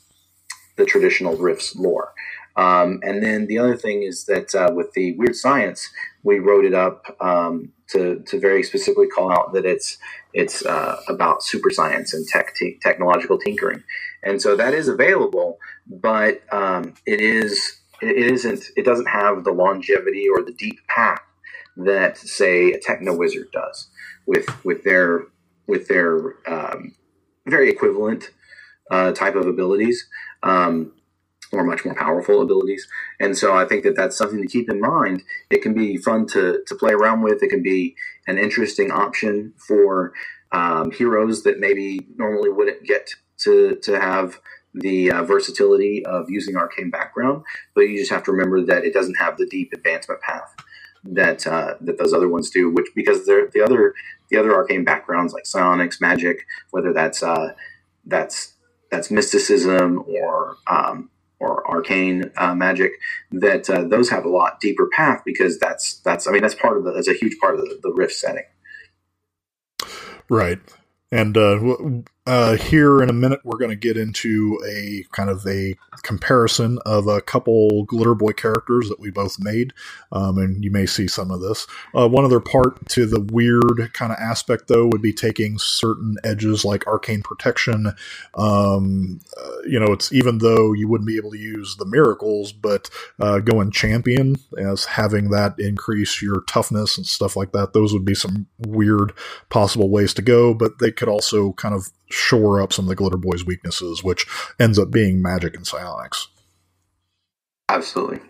the 0.77 0.85
traditional 0.85 1.37
Rifts 1.37 1.77
lore. 1.77 2.13
Um, 2.57 3.01
and 3.03 3.23
then 3.23 3.47
the 3.47 3.59
other 3.59 3.77
thing 3.77 4.03
is 4.03 4.25
that 4.27 4.55
uh, 4.55 4.73
with 4.75 4.93
the 4.93 5.15
weird 5.17 5.37
science, 5.37 5.89
we 6.25 6.39
wrote 6.39 6.65
it 6.65 6.75
up 6.75 7.05
um, 7.21 7.73
to, 7.91 8.21
to 8.27 8.39
very 8.39 8.63
specifically 8.63 9.07
call 9.07 9.33
out 9.33 9.53
that 9.55 9.65
it's 9.65 9.99
it's 10.33 10.65
uh, 10.65 11.01
about 11.09 11.43
super 11.43 11.71
science 11.71 12.15
and 12.15 12.27
tech 12.27 12.55
te- 12.55 12.79
technological 12.81 13.39
tinkering, 13.39 13.83
and 14.23 14.41
so 14.41 14.55
that 14.57 14.75
is 14.75 14.87
available, 14.89 15.59
but 15.87 16.43
um, 16.53 16.95
it 17.07 17.21
is 17.21 17.81
it 18.01 18.17
isn't 18.17 18.65
it 18.77 18.85
doesn't 18.85 19.09
have 19.09 19.45
the 19.45 19.51
longevity 19.51 20.27
or 20.29 20.45
the 20.45 20.53
deep 20.53 20.79
path 20.89 21.23
that 21.77 22.17
say 22.17 22.73
a 22.73 22.79
techno 22.79 23.17
wizard 23.17 23.49
does 23.53 23.89
with 24.27 24.65
with 24.65 24.85
their 24.85 25.25
with 25.67 25.89
their 25.89 26.35
um, 26.47 26.95
very 27.47 27.71
equivalent 27.71 28.31
uh, 28.91 29.13
type 29.13 29.35
of 29.35 29.47
abilities. 29.47 30.07
Um, 30.43 30.93
or 31.53 31.65
much 31.65 31.85
more 31.85 31.95
powerful 31.95 32.43
abilities. 32.43 32.87
And 33.19 33.37
so 33.37 33.57
I 33.57 33.65
think 33.65 33.83
that 33.83 33.97
that's 33.97 34.17
something 34.17 34.41
to 34.41 34.47
keep 34.47 34.71
in 34.71 34.81
mind. 34.81 35.25
It 35.51 35.63
can 35.63 35.75
be 35.75 35.97
fun 35.97 36.27
to, 36.29 36.63
to 36.65 36.75
play 36.77 36.93
around 36.93 37.23
with. 37.23 37.43
It 37.43 37.49
can 37.49 37.63
be 37.63 37.97
an 38.29 38.39
interesting 38.39 38.93
option 38.93 39.53
for 39.57 40.13
um, 40.53 40.93
heroes 40.93 41.43
that 41.43 41.59
maybe 41.59 42.07
normally 42.17 42.51
wouldn't 42.51 42.85
get 42.85 43.11
to, 43.39 43.77
to 43.83 44.01
have 44.01 44.39
the 44.75 45.11
uh, 45.11 45.25
versatility 45.25 46.05
of 46.07 46.31
using 46.31 46.57
arcane 46.57 46.91
background, 46.91 47.43
but 47.75 47.83
you 47.83 47.99
just 47.99 48.11
have 48.11 48.23
to 48.25 48.33
remember 48.33 48.65
that 48.65 48.85
it 48.85 48.95
doesn't 48.95 49.17
have 49.17 49.37
the 49.37 49.47
deep 49.47 49.73
advancement 49.73 50.21
path 50.21 50.55
that 51.03 51.47
uh, 51.47 51.75
that 51.81 51.99
those 51.99 52.13
other 52.13 52.29
ones 52.29 52.51
do. 52.51 52.71
Which 52.71 52.87
because 52.95 53.27
they're 53.27 53.49
the 53.49 53.63
other 53.63 53.95
the 54.31 54.39
other 54.39 54.55
arcane 54.55 54.85
backgrounds 54.85 55.33
like 55.33 55.47
psionics, 55.47 56.01
magic, 56.01 56.47
whether 56.71 56.93
that's 56.93 57.23
uh, 57.23 57.55
that's 58.05 58.55
that's 58.91 59.11
mysticism 59.11 60.05
or 60.07 60.57
um, 60.67 61.11
or 61.39 61.69
arcane 61.69 62.31
uh, 62.37 62.55
magic 62.55 62.93
that 63.33 63.69
uh, 63.71 63.85
those 63.85 64.11
have 64.11 64.25
a 64.25 64.29
lot 64.29 64.61
deeper 64.61 64.89
path 64.93 65.23
because 65.25 65.59
that's 65.59 65.95
that's 66.01 66.27
I 66.27 66.33
mean 66.33 66.43
that's 66.43 66.55
part 66.55 66.77
of 66.77 66.85
the 66.85 66.93
that's 66.93 67.09
a 67.09 67.15
huge 67.15 67.39
part 67.39 67.55
of 67.55 67.63
the, 67.63 67.79
the 67.83 67.93
rift 67.93 68.13
setting. 68.13 68.45
Right, 70.29 70.61
and 71.11 71.37
uh, 71.37 71.59
uh, 72.27 72.57
here 72.57 73.03
in 73.03 73.09
a 73.09 73.15
minute, 73.15 73.41
we're 73.45 73.59
going 73.59 73.71
to 73.71 73.77
get 73.77 73.97
into 73.97 74.59
a 74.69 75.05
kind 75.11 75.31
of 75.31 75.47
a 75.47 75.75
comparison 76.03 76.79
of 76.85 77.07
a 77.07 77.21
couple 77.21 77.85
Glitter 77.85 78.15
Boy 78.15 78.33
characters 78.33 78.89
that 78.89 79.01
we 79.01 79.11
both 79.11 79.39
made, 79.39 79.73
um, 80.13 80.37
and 80.37 80.63
you 80.63 80.71
may 80.71 80.85
see 80.85 81.09
some 81.09 81.31
of 81.31 81.41
this. 81.41 81.67
Uh, 81.95 82.09
one 82.09 82.25
other 82.25 82.39
part 82.39 82.87
to 82.91 83.07
the 83.07 83.21
weird 83.21 83.93
kind 83.95 84.13
of 84.13 84.19
aspect, 84.19 84.69
though, 84.69 84.87
would 84.87 85.01
be 85.01 85.15
taking 85.15 85.59
certain 85.59 86.17
edges 86.23 86.65
like 86.65 86.87
arcane 86.87 87.23
protection. 87.23 87.93
Um, 88.35 89.21
uh, 89.37 89.63
you 89.67 89.81
know, 89.81 89.93
it's 89.93 90.13
even 90.13 90.39
though 90.39 90.75
you 90.75 90.89
wouldn't 90.89 91.09
be 91.09 91.17
able 91.17 91.31
to 91.31 91.39
use 91.39 91.77
the 91.77 91.87
miracles, 91.87 92.53
but 92.53 92.91
uh, 93.19 93.39
going 93.39 93.71
champion 93.71 94.37
as 94.59 94.85
having 94.85 95.31
that 95.31 95.55
increase 95.59 96.21
your 96.21 96.43
toughness 96.43 96.99
and 96.99 97.07
stuff 97.07 97.35
like 97.35 97.53
that. 97.53 97.73
Those 97.73 97.95
would 97.95 98.05
be 98.05 98.15
some 98.15 98.47
weird 98.59 99.15
possible 99.49 99.89
ways 99.89 100.13
to 100.15 100.23
go, 100.23 100.53
but 100.53 100.79
they 100.81 100.93
could 100.93 101.09
also 101.09 101.53
kind 101.55 101.75
of 101.75 101.91
shore 102.11 102.61
up 102.61 102.73
some 102.73 102.85
of 102.85 102.89
the 102.89 102.97
Glitter 102.97 103.17
Boy's 103.17 103.45
weaknesses, 103.45 104.03
which 104.03 104.27
ends 104.59 104.79
up 104.79 104.91
being 104.91 105.23
magic 105.23 105.55
and 105.55 105.67
psionics. 105.67 106.29
Absolutely. 107.69 108.21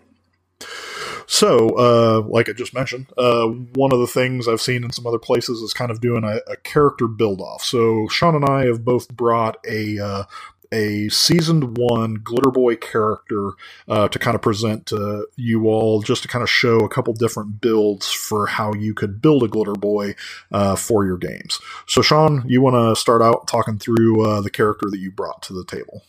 So, 1.25 1.69
uh, 1.77 2.27
like 2.27 2.49
I 2.49 2.53
just 2.53 2.73
mentioned, 2.73 3.07
uh, 3.17 3.47
one 3.47 3.93
of 3.93 3.99
the 3.99 4.07
things 4.07 4.47
I've 4.47 4.61
seen 4.61 4.83
in 4.83 4.91
some 4.91 5.07
other 5.07 5.17
places 5.17 5.61
is 5.61 5.73
kind 5.73 5.89
of 5.89 6.01
doing 6.01 6.23
a, 6.23 6.41
a 6.51 6.57
character 6.57 7.07
build 7.07 7.39
off. 7.39 7.63
So, 7.63 8.07
Sean 8.09 8.35
and 8.35 8.45
I 8.45 8.65
have 8.65 8.83
both 8.83 9.07
brought 9.09 9.57
a 9.65 9.97
uh, 9.97 10.23
a 10.71 11.09
seasoned 11.09 11.77
one 11.77 12.15
glitter 12.15 12.51
boy 12.51 12.75
character 12.75 13.51
uh, 13.87 14.07
to 14.07 14.19
kind 14.19 14.35
of 14.35 14.41
present 14.41 14.85
to 14.87 15.27
you 15.35 15.67
all 15.67 16.01
just 16.01 16.21
to 16.23 16.27
kind 16.27 16.43
of 16.43 16.49
show 16.49 16.79
a 16.79 16.89
couple 16.89 17.13
different 17.13 17.61
builds 17.61 18.11
for 18.11 18.47
how 18.47 18.73
you 18.73 18.93
could 18.93 19.21
build 19.21 19.43
a 19.43 19.47
glitter 19.47 19.73
boy 19.73 20.15
uh, 20.51 20.75
for 20.75 21.05
your 21.05 21.17
games 21.17 21.59
so 21.87 22.01
sean 22.01 22.43
you 22.47 22.61
want 22.61 22.75
to 22.75 22.99
start 22.99 23.21
out 23.21 23.47
talking 23.47 23.77
through 23.77 24.25
uh, 24.25 24.41
the 24.41 24.49
character 24.49 24.89
that 24.89 24.99
you 24.99 25.11
brought 25.11 25.41
to 25.41 25.53
the 25.53 25.65
table 25.65 26.03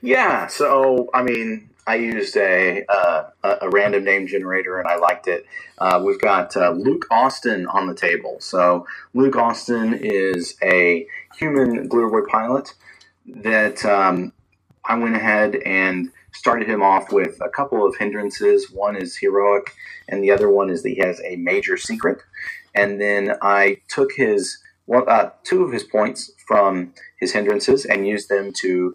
yeah 0.00 0.46
so 0.46 1.08
i 1.12 1.22
mean 1.22 1.68
I 1.88 1.94
used 1.94 2.36
a, 2.36 2.84
uh, 2.86 3.30
a 3.42 3.70
random 3.70 4.04
name 4.04 4.26
generator 4.26 4.78
and 4.78 4.86
I 4.86 4.96
liked 4.96 5.26
it. 5.26 5.46
Uh, 5.78 6.02
we've 6.04 6.20
got 6.20 6.54
uh, 6.54 6.72
Luke 6.72 7.06
Austin 7.10 7.66
on 7.66 7.86
the 7.86 7.94
table. 7.94 8.36
So 8.40 8.86
Luke 9.14 9.36
Austin 9.36 9.94
is 9.94 10.54
a 10.62 11.06
human 11.38 11.88
Glitter 11.88 12.10
Boy 12.10 12.26
pilot 12.28 12.74
that 13.42 13.84
um, 13.84 14.32
I 14.84 14.96
went 14.96 15.16
ahead 15.16 15.56
and 15.56 16.10
started 16.32 16.68
him 16.68 16.82
off 16.82 17.12
with 17.12 17.38
a 17.40 17.48
couple 17.48 17.86
of 17.86 17.96
hindrances. 17.96 18.70
One 18.70 18.96
is 18.96 19.16
heroic, 19.16 19.72
and 20.08 20.22
the 20.22 20.30
other 20.30 20.48
one 20.50 20.70
is 20.70 20.82
that 20.82 20.90
he 20.90 20.98
has 21.00 21.20
a 21.24 21.36
major 21.36 21.76
secret. 21.76 22.22
And 22.74 23.00
then 23.00 23.36
I 23.42 23.78
took 23.88 24.12
his 24.12 24.58
uh, 24.92 25.30
two 25.44 25.64
of 25.64 25.72
his 25.72 25.84
points 25.84 26.32
from 26.46 26.94
his 27.20 27.32
hindrances 27.32 27.84
and 27.84 28.06
used 28.06 28.28
them 28.28 28.52
to 28.54 28.94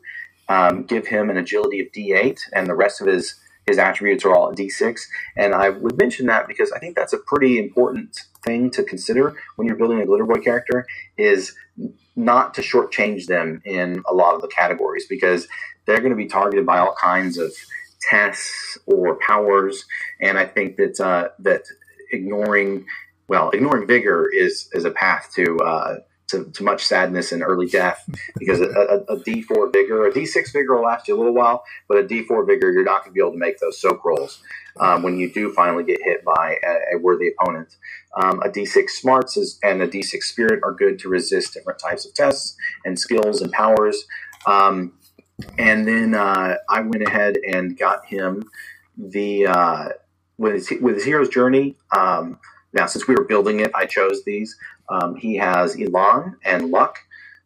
um, 0.50 0.84
give 0.84 1.08
him 1.08 1.30
an 1.30 1.38
agility 1.38 1.80
of 1.82 1.88
D8, 1.96 2.40
and 2.54 2.68
the 2.68 2.76
rest 2.76 3.02
of 3.02 3.08
his 3.08 3.36
his 3.66 3.78
attributes 3.78 4.26
are 4.26 4.36
all 4.36 4.52
at 4.52 4.58
D6. 4.58 5.00
And 5.38 5.54
I 5.54 5.70
would 5.70 5.98
mention 5.98 6.26
that 6.26 6.48
because 6.50 6.72
I 6.74 6.80
think 6.80 6.98
that's 6.98 7.14
a 7.14 7.18
pretty 7.18 7.58
important 7.58 8.20
thing 8.44 8.70
to 8.72 8.84
consider 8.84 9.36
when 9.56 9.68
you're 9.68 9.78
building 9.78 10.02
a 10.02 10.06
Glitter 10.06 10.26
Boy 10.26 10.42
character 10.42 10.86
is 11.18 11.56
not 12.16 12.54
to 12.56 12.62
shortchange 12.62 13.26
them 13.28 13.62
in 13.66 14.04
a 14.10 14.14
lot 14.14 14.36
of 14.36 14.42
the 14.42 14.48
categories 14.48 15.06
because 15.08 15.48
they're 15.86 16.00
going 16.00 16.12
to 16.12 16.16
be 16.18 16.28
targeted 16.28 16.66
by 16.66 16.80
all 16.80 16.96
kinds 17.02 17.38
of 17.38 17.52
tests 18.10 18.78
or 18.86 19.16
powers, 19.20 19.86
and 20.22 20.38
I 20.38 20.46
think 20.46 20.78
that 20.78 21.00
uh, 21.00 21.30
that 21.40 21.64
ignoring 22.12 22.86
well 23.28 23.50
ignoring 23.52 23.88
vigor 23.88 24.28
is 24.32 24.70
is 24.74 24.86
a 24.86 24.92
path 24.92 25.32
to 25.36 25.58
uh, 25.58 25.96
to, 26.34 26.52
to, 26.52 26.64
much 26.64 26.84
sadness 26.84 27.32
and 27.32 27.42
early 27.42 27.68
death 27.68 28.08
because 28.38 28.60
a 28.60 28.66
a, 28.66 29.16
a 29.16 29.18
D4 29.18 29.72
vigor, 29.72 30.06
a 30.06 30.12
D6 30.12 30.52
vigor 30.52 30.76
will 30.76 30.84
last 30.84 31.08
you 31.08 31.16
a 31.16 31.18
little 31.18 31.34
while, 31.34 31.64
but 31.88 31.98
a 31.98 32.04
D4 32.04 32.46
vigor, 32.46 32.72
you're 32.72 32.84
not 32.84 33.04
going 33.04 33.12
to 33.12 33.14
be 33.14 33.22
able 33.22 33.32
to 33.32 33.38
make 33.38 33.60
those 33.60 33.80
soak 33.80 34.04
rolls 34.04 34.42
um, 34.80 35.04
when 35.04 35.18
you 35.18 35.32
do 35.32 35.52
finally 35.54 35.84
get 35.84 36.00
hit 36.04 36.24
by 36.24 36.58
a, 36.66 36.96
a 36.96 37.00
worthy 37.00 37.30
opponent. 37.30 37.76
Um, 38.22 38.42
a 38.42 38.50
D6 38.50 38.90
smarts 38.90 39.38
is, 39.38 39.60
and 39.64 39.82
a 39.82 39.88
D6 39.88 40.24
spirit 40.24 40.62
are 40.64 40.74
good 40.74 41.00
to 41.00 41.10
resist 41.10 41.54
different 41.54 41.80
types 41.80 42.06
of 42.06 42.14
tests 42.14 42.56
and 42.86 43.00
skills 43.00 43.42
and 43.42 43.52
powers. 43.52 44.06
Um, 44.46 44.94
and 45.58 45.88
then 45.88 46.14
uh, 46.14 46.58
I 46.70 46.82
went 46.82 47.04
ahead 47.04 47.38
and 47.38 47.78
got 47.78 48.06
him 48.06 48.44
the 48.98 49.48
uh, 49.48 49.90
with 50.38 50.54
his, 50.54 50.82
with 50.82 50.96
his 50.96 51.06
hero's 51.06 51.30
journey. 51.30 51.76
Um, 51.96 52.40
now, 52.74 52.88
since 52.88 53.08
we 53.08 53.16
were 53.16 53.26
building 53.26 53.60
it, 53.60 53.72
I 53.76 53.86
chose 53.86 54.24
these. 54.24 54.58
Um, 54.90 55.16
he 55.16 55.36
has 55.38 55.80
Elan 55.80 56.38
and 56.44 56.70
Luck. 56.70 57.00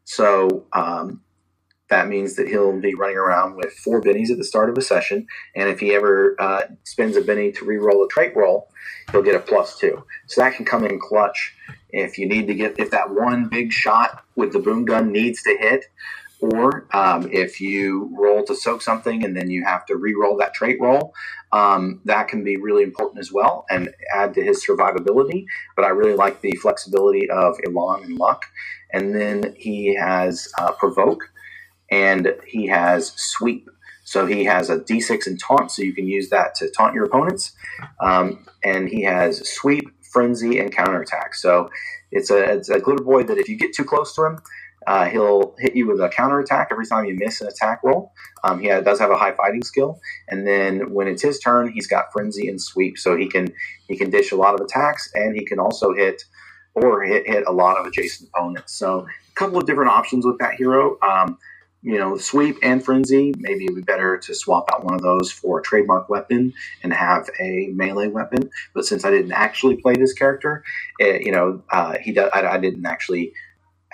So 0.03 0.65
um, 0.73 1.21
that 1.89 2.07
means 2.07 2.35
that 2.35 2.47
he'll 2.47 2.79
be 2.79 2.95
running 2.95 3.17
around 3.17 3.55
with 3.55 3.71
four 3.73 4.01
bennies 4.01 4.29
at 4.29 4.37
the 4.37 4.43
start 4.43 4.69
of 4.69 4.77
a 4.77 4.81
session. 4.81 5.27
And 5.55 5.69
if 5.69 5.79
he 5.79 5.93
ever 5.93 6.35
uh, 6.39 6.63
spends 6.83 7.15
a 7.15 7.21
benny 7.21 7.51
to 7.53 7.65
re-roll 7.65 8.03
a 8.03 8.07
trait 8.09 8.35
roll, 8.35 8.69
he'll 9.11 9.21
get 9.21 9.35
a 9.35 9.39
plus 9.39 9.77
two. 9.77 10.03
So 10.27 10.41
that 10.41 10.55
can 10.55 10.65
come 10.65 10.83
in 10.83 10.99
clutch 10.99 11.55
if 11.89 12.17
you 12.17 12.27
need 12.27 12.47
to 12.47 12.55
get, 12.55 12.79
if 12.79 12.91
that 12.91 13.11
one 13.11 13.47
big 13.47 13.71
shot 13.71 14.23
with 14.35 14.51
the 14.51 14.59
boom 14.59 14.85
gun 14.85 15.11
needs 15.11 15.41
to 15.43 15.57
hit, 15.57 15.85
or 16.39 16.87
um, 16.93 17.29
if 17.31 17.59
you 17.59 18.09
roll 18.17 18.43
to 18.45 18.55
soak 18.55 18.81
something 18.81 19.23
and 19.23 19.35
then 19.35 19.49
you 19.49 19.63
have 19.63 19.85
to 19.87 19.95
re-roll 19.95 20.37
that 20.37 20.53
trait 20.53 20.77
roll, 20.79 21.13
um, 21.51 22.01
that 22.05 22.27
can 22.27 22.43
be 22.43 22.57
really 22.57 22.83
important 22.83 23.19
as 23.19 23.31
well 23.31 23.65
and 23.69 23.93
add 24.13 24.33
to 24.35 24.43
his 24.43 24.65
survivability. 24.65 25.45
But 25.75 25.85
I 25.85 25.89
really 25.89 26.13
like 26.15 26.41
the 26.41 26.55
flexibility 26.61 27.29
of 27.29 27.57
Elan 27.65 28.03
and 28.03 28.17
Luck. 28.17 28.45
And 28.91 29.15
then 29.15 29.55
he 29.57 29.95
has 29.95 30.47
uh, 30.59 30.71
Provoke 30.73 31.23
and 31.89 32.35
he 32.45 32.67
has 32.67 33.13
Sweep. 33.15 33.69
So 34.03 34.25
he 34.25 34.45
has 34.45 34.69
a 34.69 34.79
D6 34.79 35.27
and 35.27 35.39
Taunt, 35.39 35.69
so 35.69 35.81
you 35.81 35.93
can 35.93 36.07
use 36.07 36.29
that 36.29 36.55
to 36.55 36.69
taunt 36.69 36.93
your 36.93 37.03
opponents. 37.03 37.51
Um, 37.99 38.45
and 38.63 38.87
he 38.87 39.03
has 39.03 39.49
Sweep, 39.49 39.89
Frenzy, 40.13 40.59
and 40.59 40.71
Counterattack. 40.71 41.35
So 41.35 41.69
it's 42.11 42.31
a, 42.31 42.53
it's 42.53 42.69
a 42.69 42.79
glitter 42.79 43.03
boy 43.03 43.23
that 43.23 43.37
if 43.37 43.49
you 43.49 43.57
get 43.57 43.73
too 43.73 43.83
close 43.83 44.15
to 44.15 44.25
him, 44.25 44.39
uh, 44.87 45.05
he'll 45.05 45.53
hit 45.59 45.75
you 45.75 45.85
with 45.85 45.99
a 45.99 46.07
counterattack 46.07 46.69
every 46.71 46.87
time 46.87 47.05
you 47.05 47.15
miss 47.15 47.41
an 47.41 47.47
attack 47.47 47.81
roll. 47.83 48.13
Um, 48.45 48.59
he 48.59 48.69
does 48.69 48.99
have 48.99 49.11
a 49.11 49.17
high 49.17 49.33
fighting 49.33 49.63
skill, 49.63 49.99
and 50.29 50.47
then 50.47 50.93
when 50.93 51.07
it's 51.07 51.21
his 51.21 51.39
turn, 51.39 51.69
he's 51.71 51.87
got 51.87 52.11
frenzy 52.13 52.47
and 52.47 52.59
sweep, 52.59 52.97
so 52.97 53.15
he 53.17 53.27
can 53.27 53.53
he 53.87 53.97
can 53.97 54.09
dish 54.09 54.31
a 54.31 54.37
lot 54.37 54.55
of 54.55 54.61
attacks, 54.61 55.11
and 55.13 55.35
he 55.35 55.45
can 55.45 55.59
also 55.59 55.93
hit 55.93 56.23
or 56.73 57.03
hit 57.03 57.27
hit 57.27 57.43
a 57.45 57.51
lot 57.51 57.77
of 57.77 57.85
adjacent 57.85 58.29
opponents. 58.33 58.73
So 58.73 59.01
a 59.01 59.35
couple 59.35 59.57
of 59.57 59.65
different 59.65 59.91
options 59.91 60.25
with 60.25 60.39
that 60.39 60.53
hero. 60.55 60.97
Um, 61.01 61.37
you 61.83 61.97
know, 61.97 62.17
sweep 62.17 62.57
and 62.63 62.83
frenzy. 62.83 63.33
Maybe 63.37 63.65
it 63.65 63.69
would 63.69 63.75
be 63.75 63.81
better 63.81 64.17
to 64.17 64.33
swap 64.33 64.69
out 64.73 64.83
one 64.83 64.95
of 64.95 65.01
those 65.01 65.31
for 65.31 65.59
a 65.59 65.63
trademark 65.63 66.09
weapon 66.09 66.53
and 66.83 66.91
have 66.91 67.29
a 67.39 67.67
melee 67.73 68.07
weapon. 68.07 68.49
But 68.73 68.85
since 68.85 69.05
I 69.05 69.11
didn't 69.11 69.31
actually 69.31 69.77
play 69.77 69.93
this 69.93 70.13
character, 70.13 70.63
it, 70.99 71.03
eh, 71.03 71.19
you 71.21 71.31
know, 71.31 71.61
uh, 71.71 71.97
he 72.01 72.17
I, 72.17 72.55
I 72.55 72.57
didn't 72.57 72.85
actually 72.85 73.33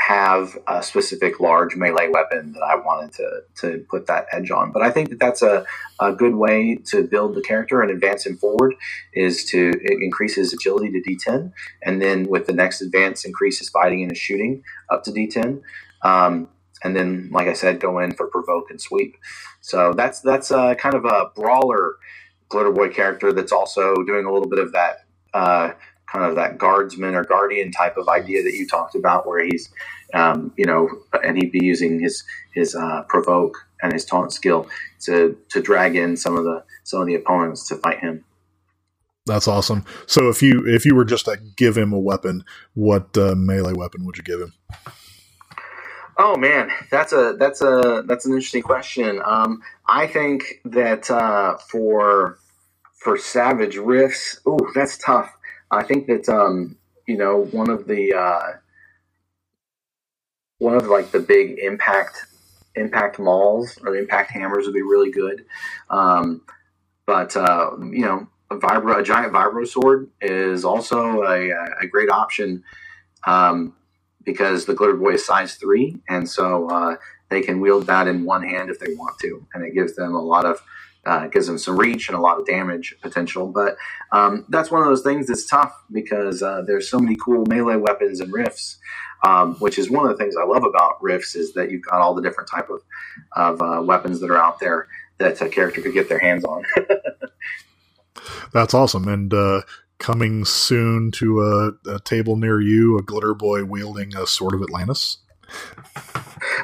have 0.07 0.57
a 0.67 0.83
specific 0.83 1.39
large 1.39 1.75
melee 1.77 2.09
weapon 2.09 2.51
that 2.53 2.61
I 2.61 2.75
wanted 2.75 3.13
to 3.13 3.41
to 3.61 3.85
put 3.89 4.07
that 4.07 4.27
edge 4.33 4.51
on. 4.51 4.71
But 4.71 4.81
I 4.81 4.91
think 4.91 5.09
that 5.09 5.19
that's 5.19 5.41
a, 5.41 5.65
a 5.99 6.11
good 6.11 6.35
way 6.35 6.79
to 6.87 7.03
build 7.03 7.35
the 7.35 7.41
character 7.41 7.81
and 7.81 7.89
advance 7.89 8.25
him 8.25 8.37
forward 8.37 8.75
is 9.13 9.45
to 9.45 9.71
increase 10.01 10.35
his 10.35 10.51
agility 10.51 10.91
to 10.91 11.09
D10, 11.09 11.53
and 11.83 12.01
then 12.01 12.27
with 12.27 12.47
the 12.47 12.53
next 12.53 12.81
advance, 12.81 13.23
increase 13.23 13.59
his 13.59 13.69
fighting 13.69 14.01
and 14.01 14.11
his 14.11 14.17
shooting 14.19 14.63
up 14.89 15.03
to 15.03 15.11
D10. 15.11 15.61
Um, 16.01 16.49
and 16.83 16.95
then, 16.95 17.29
like 17.31 17.47
I 17.47 17.53
said, 17.53 17.79
go 17.79 17.99
in 17.99 18.11
for 18.11 18.27
provoke 18.27 18.69
and 18.69 18.81
sweep. 18.81 19.15
So 19.61 19.93
that's 19.93 20.19
that's 20.19 20.51
a, 20.51 20.75
kind 20.75 20.95
of 20.95 21.05
a 21.05 21.31
brawler 21.33 21.95
glitter 22.49 22.71
boy 22.71 22.89
character 22.89 23.31
that's 23.31 23.53
also 23.53 23.95
doing 24.05 24.25
a 24.25 24.33
little 24.33 24.49
bit 24.49 24.59
of 24.59 24.73
that. 24.73 25.05
Uh, 25.33 25.71
kind 26.13 26.25
of 26.25 26.35
that 26.35 26.57
guardsman 26.57 27.15
or 27.15 27.23
guardian 27.23 27.71
type 27.71 27.97
of 27.97 28.07
idea 28.07 28.43
that 28.43 28.53
you 28.53 28.67
talked 28.67 28.95
about, 28.95 29.27
where 29.27 29.43
he's, 29.43 29.69
um, 30.13 30.53
you 30.57 30.65
know, 30.65 30.87
and 31.23 31.37
he'd 31.37 31.51
be 31.51 31.65
using 31.65 31.99
his 31.99 32.23
his 32.53 32.75
uh, 32.75 33.03
provoke 33.09 33.57
and 33.81 33.91
his 33.93 34.05
taunt 34.05 34.31
skill 34.31 34.67
to 35.01 35.37
to 35.49 35.61
drag 35.61 35.95
in 35.95 36.15
some 36.15 36.37
of 36.37 36.43
the 36.43 36.63
some 36.83 37.01
of 37.01 37.07
the 37.07 37.15
opponents 37.15 37.67
to 37.67 37.75
fight 37.77 37.99
him. 37.99 38.23
That's 39.25 39.47
awesome. 39.47 39.85
So 40.05 40.29
if 40.29 40.41
you 40.41 40.63
if 40.67 40.85
you 40.85 40.95
were 40.95 41.05
just 41.05 41.25
to 41.25 41.37
give 41.55 41.77
him 41.77 41.93
a 41.93 41.99
weapon, 41.99 42.43
what 42.73 43.17
uh, 43.17 43.35
melee 43.35 43.73
weapon 43.73 44.05
would 44.05 44.17
you 44.17 44.23
give 44.23 44.39
him? 44.39 44.53
Oh 46.17 46.35
man, 46.35 46.69
that's 46.91 47.11
a 47.11 47.35
that's 47.39 47.61
a 47.61 48.03
that's 48.05 48.25
an 48.25 48.33
interesting 48.33 48.61
question. 48.61 49.19
Um, 49.25 49.61
I 49.87 50.07
think 50.07 50.61
that 50.65 51.09
uh, 51.09 51.57
for 51.57 52.37
for 52.93 53.17
Savage 53.17 53.77
Rifts, 53.77 54.39
oh, 54.45 54.59
that's 54.75 54.97
tough. 54.97 55.33
I 55.73 55.83
think 55.83 56.07
that 56.07 56.29
um, 56.29 56.77
you 57.07 57.17
know 57.17 57.45
one 57.51 57.69
of 57.69 57.87
the 57.87 58.13
uh, 58.13 58.57
one 60.59 60.75
of 60.75 60.87
like 60.87 61.11
the 61.11 61.19
big 61.19 61.59
impact 61.59 62.25
impact 62.75 63.19
mauls 63.19 63.77
or 63.83 63.91
the 63.91 63.99
impact 63.99 64.31
hammers 64.31 64.65
would 64.65 64.73
be 64.73 64.81
really 64.81 65.11
good. 65.11 65.45
Um, 65.89 66.41
but 67.05 67.35
uh, 67.35 67.71
you 67.79 68.05
know, 68.05 68.27
a 68.49 68.57
vibro 68.57 68.99
a 68.99 69.03
giant 69.03 69.33
vibro 69.33 69.67
sword 69.67 70.09
is 70.21 70.65
also 70.65 71.23
a, 71.23 71.49
a 71.81 71.87
great 71.87 72.09
option. 72.09 72.63
Um, 73.25 73.75
because 74.25 74.65
the 74.65 74.73
glitter 74.73 74.95
boy 74.95 75.13
is 75.13 75.25
size 75.25 75.55
three, 75.55 75.97
and 76.09 76.29
so 76.29 76.69
uh, 76.69 76.95
they 77.29 77.41
can 77.41 77.59
wield 77.59 77.87
that 77.87 78.07
in 78.07 78.23
one 78.23 78.43
hand 78.43 78.69
if 78.69 78.79
they 78.79 78.93
want 78.95 79.19
to, 79.19 79.45
and 79.53 79.65
it 79.65 79.73
gives 79.73 79.95
them 79.95 80.13
a 80.13 80.21
lot 80.21 80.45
of 80.45 80.61
uh, 81.05 81.27
gives 81.27 81.47
them 81.47 81.57
some 81.57 81.77
reach 81.77 82.07
and 82.09 82.17
a 82.17 82.21
lot 82.21 82.39
of 82.39 82.45
damage 82.45 82.95
potential. 83.01 83.47
But 83.47 83.77
um, 84.11 84.45
that's 84.49 84.71
one 84.71 84.81
of 84.81 84.87
those 84.87 85.01
things 85.01 85.27
that's 85.27 85.45
tough 85.45 85.73
because 85.91 86.41
uh, 86.41 86.63
there's 86.65 86.89
so 86.89 86.99
many 86.99 87.15
cool 87.15 87.45
melee 87.47 87.77
weapons 87.77 88.19
and 88.19 88.31
rifts. 88.31 88.77
Um, 89.25 89.55
which 89.59 89.79
is 89.79 89.89
one 89.89 90.05
of 90.05 90.11
the 90.11 90.21
things 90.21 90.35
I 90.35 90.43
love 90.43 90.65
about 90.65 91.01
rifts 91.01 91.33
is 91.33 91.53
that 91.53 91.71
you've 91.71 91.83
got 91.83 92.01
all 92.01 92.13
the 92.13 92.21
different 92.21 92.49
type 92.49 92.69
of, 92.69 92.81
of 93.31 93.61
uh, 93.61 93.81
weapons 93.81 94.19
that 94.19 94.29
are 94.29 94.37
out 94.37 94.59
there 94.59 94.89
that 95.17 95.39
a 95.39 95.47
character 95.47 95.81
could 95.81 95.93
get 95.93 96.09
their 96.09 96.19
hands 96.19 96.43
on. 96.43 96.65
That's 98.53 98.73
awesome. 98.73 99.07
And 99.07 99.33
uh, 99.33 99.61
coming 99.97 100.43
soon 100.43 101.11
to 101.11 101.41
a, 101.41 101.71
a, 101.89 101.99
table 102.01 102.35
near 102.35 102.59
you, 102.59 102.97
a 102.97 103.01
glitter 103.01 103.33
boy 103.33 103.63
wielding 103.63 104.15
a 104.15 104.27
sword 104.27 104.53
of 104.53 104.61
Atlantis. 104.61 105.19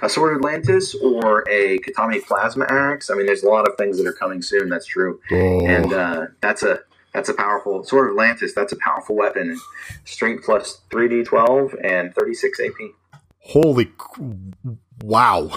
A 0.02 0.10
sword 0.10 0.34
of 0.34 0.40
Atlantis 0.40 0.96
or 0.96 1.44
a 1.50 1.80
Kittani 1.80 2.24
plasma 2.24 2.66
axe. 2.70 3.10
I 3.10 3.16
mean, 3.16 3.26
there's 3.26 3.44
a 3.44 3.50
lot 3.50 3.68
of 3.68 3.76
things 3.78 3.98
that 3.98 4.08
are 4.08 4.14
coming 4.14 4.42
soon. 4.42 4.70
That's 4.70 4.86
true, 4.86 5.20
oh. 5.32 5.66
and 5.66 5.94
uh, 5.94 6.28
that's 6.42 6.64
a 6.64 6.80
that's 7.14 7.30
a 7.30 7.34
powerful 7.34 7.84
sword 7.84 8.08
of 8.08 8.12
Atlantis. 8.14 8.54
That's 8.54 8.72
a 8.72 8.78
powerful 8.78 9.16
weapon. 9.16 9.60
Strength 10.06 10.46
plus 10.46 10.82
three 10.92 11.10
d 11.10 11.24
twelve 11.24 11.76
and 11.84 12.14
thirty 12.16 12.34
six 12.34 12.60
AP. 12.60 13.22
Holy 13.40 13.92
wow! 15.02 15.52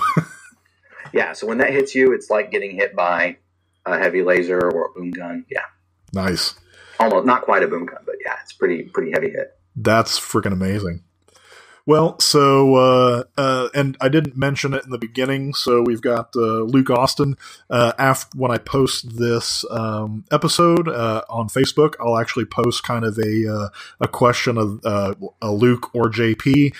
yeah, 1.12 1.32
so 1.32 1.46
when 1.46 1.58
that 1.58 1.70
hits 1.70 1.94
you, 1.94 2.12
it's 2.12 2.30
like 2.30 2.50
getting 2.50 2.74
hit 2.74 2.96
by 2.96 3.36
a 3.86 3.98
heavy 3.98 4.22
laser 4.22 4.58
or 4.58 4.86
a 4.86 4.92
boom 4.92 5.10
gun. 5.10 5.44
Yeah. 5.50 5.64
Nice. 6.12 6.54
Almost 7.00 7.26
not 7.26 7.42
quite 7.42 7.62
a 7.62 7.68
boom 7.68 7.86
gun, 7.86 8.02
but 8.04 8.16
yeah, 8.24 8.36
it's 8.42 8.52
pretty 8.52 8.84
pretty 8.84 9.12
heavy 9.12 9.30
hit. 9.30 9.56
That's 9.74 10.18
freaking 10.18 10.52
amazing. 10.52 11.02
Well, 11.84 12.18
so 12.20 12.76
uh, 12.76 13.24
uh, 13.36 13.68
and 13.74 13.96
I 14.00 14.08
didn't 14.08 14.36
mention 14.36 14.72
it 14.72 14.84
in 14.84 14.90
the 14.90 14.98
beginning. 14.98 15.52
So 15.54 15.82
we've 15.82 16.00
got 16.00 16.34
uh, 16.36 16.62
Luke 16.62 16.90
Austin. 16.90 17.36
Uh, 17.68 17.92
after 17.98 18.38
when 18.38 18.52
I 18.52 18.58
post 18.58 19.18
this 19.18 19.64
um, 19.68 20.24
episode 20.30 20.88
uh, 20.88 21.22
on 21.28 21.48
Facebook, 21.48 21.94
I'll 21.98 22.18
actually 22.18 22.44
post 22.44 22.84
kind 22.84 23.04
of 23.04 23.18
a 23.18 23.52
uh, 23.52 23.68
a 24.00 24.06
question 24.06 24.58
of 24.58 24.80
a 24.84 25.50
Luke 25.50 25.92
or 25.92 26.04
JP 26.04 26.74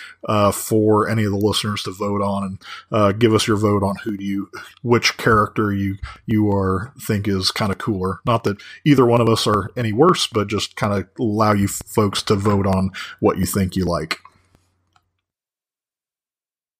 for 0.53 1.09
any 1.09 1.25
of 1.25 1.31
the 1.31 1.37
listeners 1.37 1.83
to 1.83 1.91
vote 1.91 2.21
on 2.21 2.59
and 2.91 3.19
give 3.19 3.33
us 3.33 3.45
your 3.45 3.57
vote 3.57 3.83
on 3.83 3.97
who 4.03 4.15
do 4.15 4.23
you 4.23 4.49
which 4.83 5.17
character 5.17 5.73
you 5.73 5.97
you 6.25 6.49
are 6.49 6.93
think 6.99 7.27
is 7.27 7.51
kind 7.51 7.73
of 7.73 7.77
cooler. 7.77 8.19
Not 8.25 8.45
that 8.45 8.61
either 8.85 9.05
one 9.05 9.19
of 9.19 9.27
us 9.27 9.45
are 9.47 9.69
any 9.75 9.91
worse, 9.91 10.27
but 10.27 10.47
just 10.47 10.77
kind 10.77 10.93
of 10.93 11.07
allow 11.19 11.51
you 11.51 11.67
folks 11.67 12.23
to 12.23 12.35
vote 12.35 12.65
on 12.65 12.91
what 13.19 13.37
you 13.37 13.45
think 13.45 13.75
you 13.75 13.83
like. 13.83 14.19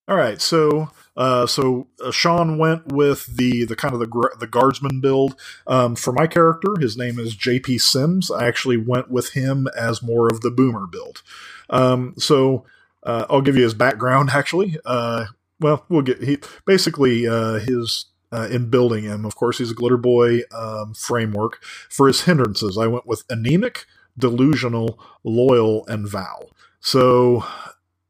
All 0.08 0.18
right, 0.18 0.42
so 0.42 0.90
uh, 1.16 1.46
so 1.46 1.88
uh, 2.04 2.12
Sean 2.12 2.58
went 2.58 2.92
with 2.92 3.26
the 3.38 3.64
the 3.64 3.76
kind 3.76 3.94
of 3.94 4.02
the 4.02 4.36
the 4.40 4.48
guardsman 4.48 5.00
build 5.00 5.36
um, 5.66 5.96
for 5.96 6.12
my 6.12 6.28
character. 6.28 6.76
His 6.80 6.98
name 6.98 7.20
is 7.20 7.36
J.P. 7.36 7.78
Sims. 7.78 8.30
I 8.30 8.46
actually 8.48 8.78
went 8.78 9.10
with 9.10 9.30
him 9.30 9.68
as 9.78 10.04
more 10.04 10.28
of 10.28 10.42
the 10.42 10.52
boomer 10.52 10.88
build. 10.88 11.22
Um, 11.70 12.16
so 12.18 12.66
uh, 13.04 13.26
I'll 13.30 13.42
give 13.42 13.56
you 13.56 13.64
his 13.64 13.74
background. 13.74 14.30
Actually, 14.34 14.78
uh, 14.86 15.26
well, 15.60 15.86
we'll 15.88 16.02
get 16.02 16.22
he 16.22 16.40
basically 16.66 17.26
uh, 17.26 17.60
his 17.60 18.06
uh, 18.34 18.48
in 18.52 18.70
building 18.70 19.06
him. 19.06 19.24
Of 19.26 19.36
course, 19.36 19.60
he's 19.60 19.72
a 19.72 19.76
glitter 19.76 19.98
boy 19.98 20.42
um, 20.52 20.94
framework 20.94 21.64
for 21.90 22.08
his 22.08 22.24
hindrances. 22.24 22.78
I 22.78 22.88
went 22.88 23.08
with 23.08 23.24
anemic, 23.30 23.86
delusional, 24.18 25.00
loyal, 25.24 25.88
and 25.88 26.10
vow. 26.10 26.48
So 26.82 27.46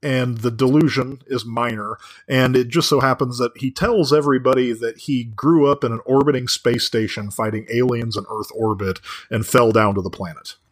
and 0.03 0.39
the 0.39 0.51
delusion 0.51 1.19
is 1.27 1.45
minor. 1.45 1.97
And 2.27 2.55
it 2.55 2.67
just 2.69 2.89
so 2.89 2.99
happens 2.99 3.37
that 3.39 3.51
he 3.57 3.71
tells 3.71 4.11
everybody 4.13 4.73
that 4.73 4.99
he 4.99 5.23
grew 5.25 5.67
up 5.71 5.83
in 5.83 5.91
an 5.93 6.01
orbiting 6.05 6.47
space 6.47 6.83
station 6.85 7.31
fighting 7.31 7.65
aliens 7.71 8.17
in 8.17 8.25
Earth 8.29 8.51
orbit 8.55 8.99
and 9.31 9.45
fell 9.45 9.71
down 9.71 9.95
to 9.95 10.01
the 10.01 10.09
planet. 10.11 10.55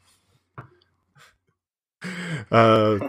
Uh, 2.52 3.00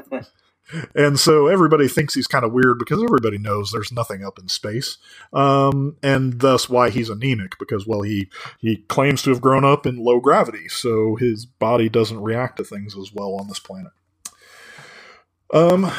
and 0.94 1.18
so 1.18 1.48
everybody 1.48 1.88
thinks 1.88 2.14
he's 2.14 2.26
kind 2.26 2.44
of 2.44 2.52
weird 2.52 2.78
because 2.78 3.02
everybody 3.02 3.38
knows 3.38 3.70
there's 3.72 3.92
nothing 3.92 4.24
up 4.24 4.38
in 4.38 4.48
space, 4.48 4.98
um, 5.32 5.96
and 6.02 6.40
thus 6.40 6.68
why 6.68 6.90
he's 6.90 7.10
anemic 7.10 7.58
because 7.58 7.86
well 7.86 8.02
he 8.02 8.28
he 8.58 8.78
claims 8.88 9.22
to 9.22 9.30
have 9.30 9.40
grown 9.40 9.64
up 9.64 9.86
in 9.86 9.96
low 10.04 10.20
gravity, 10.20 10.68
so 10.68 11.16
his 11.16 11.46
body 11.46 11.88
doesn't 11.88 12.22
react 12.22 12.56
to 12.58 12.64
things 12.64 12.96
as 12.96 13.12
well 13.12 13.34
on 13.34 13.48
this 13.48 13.58
planet. 13.58 13.92
Um, 15.52 15.90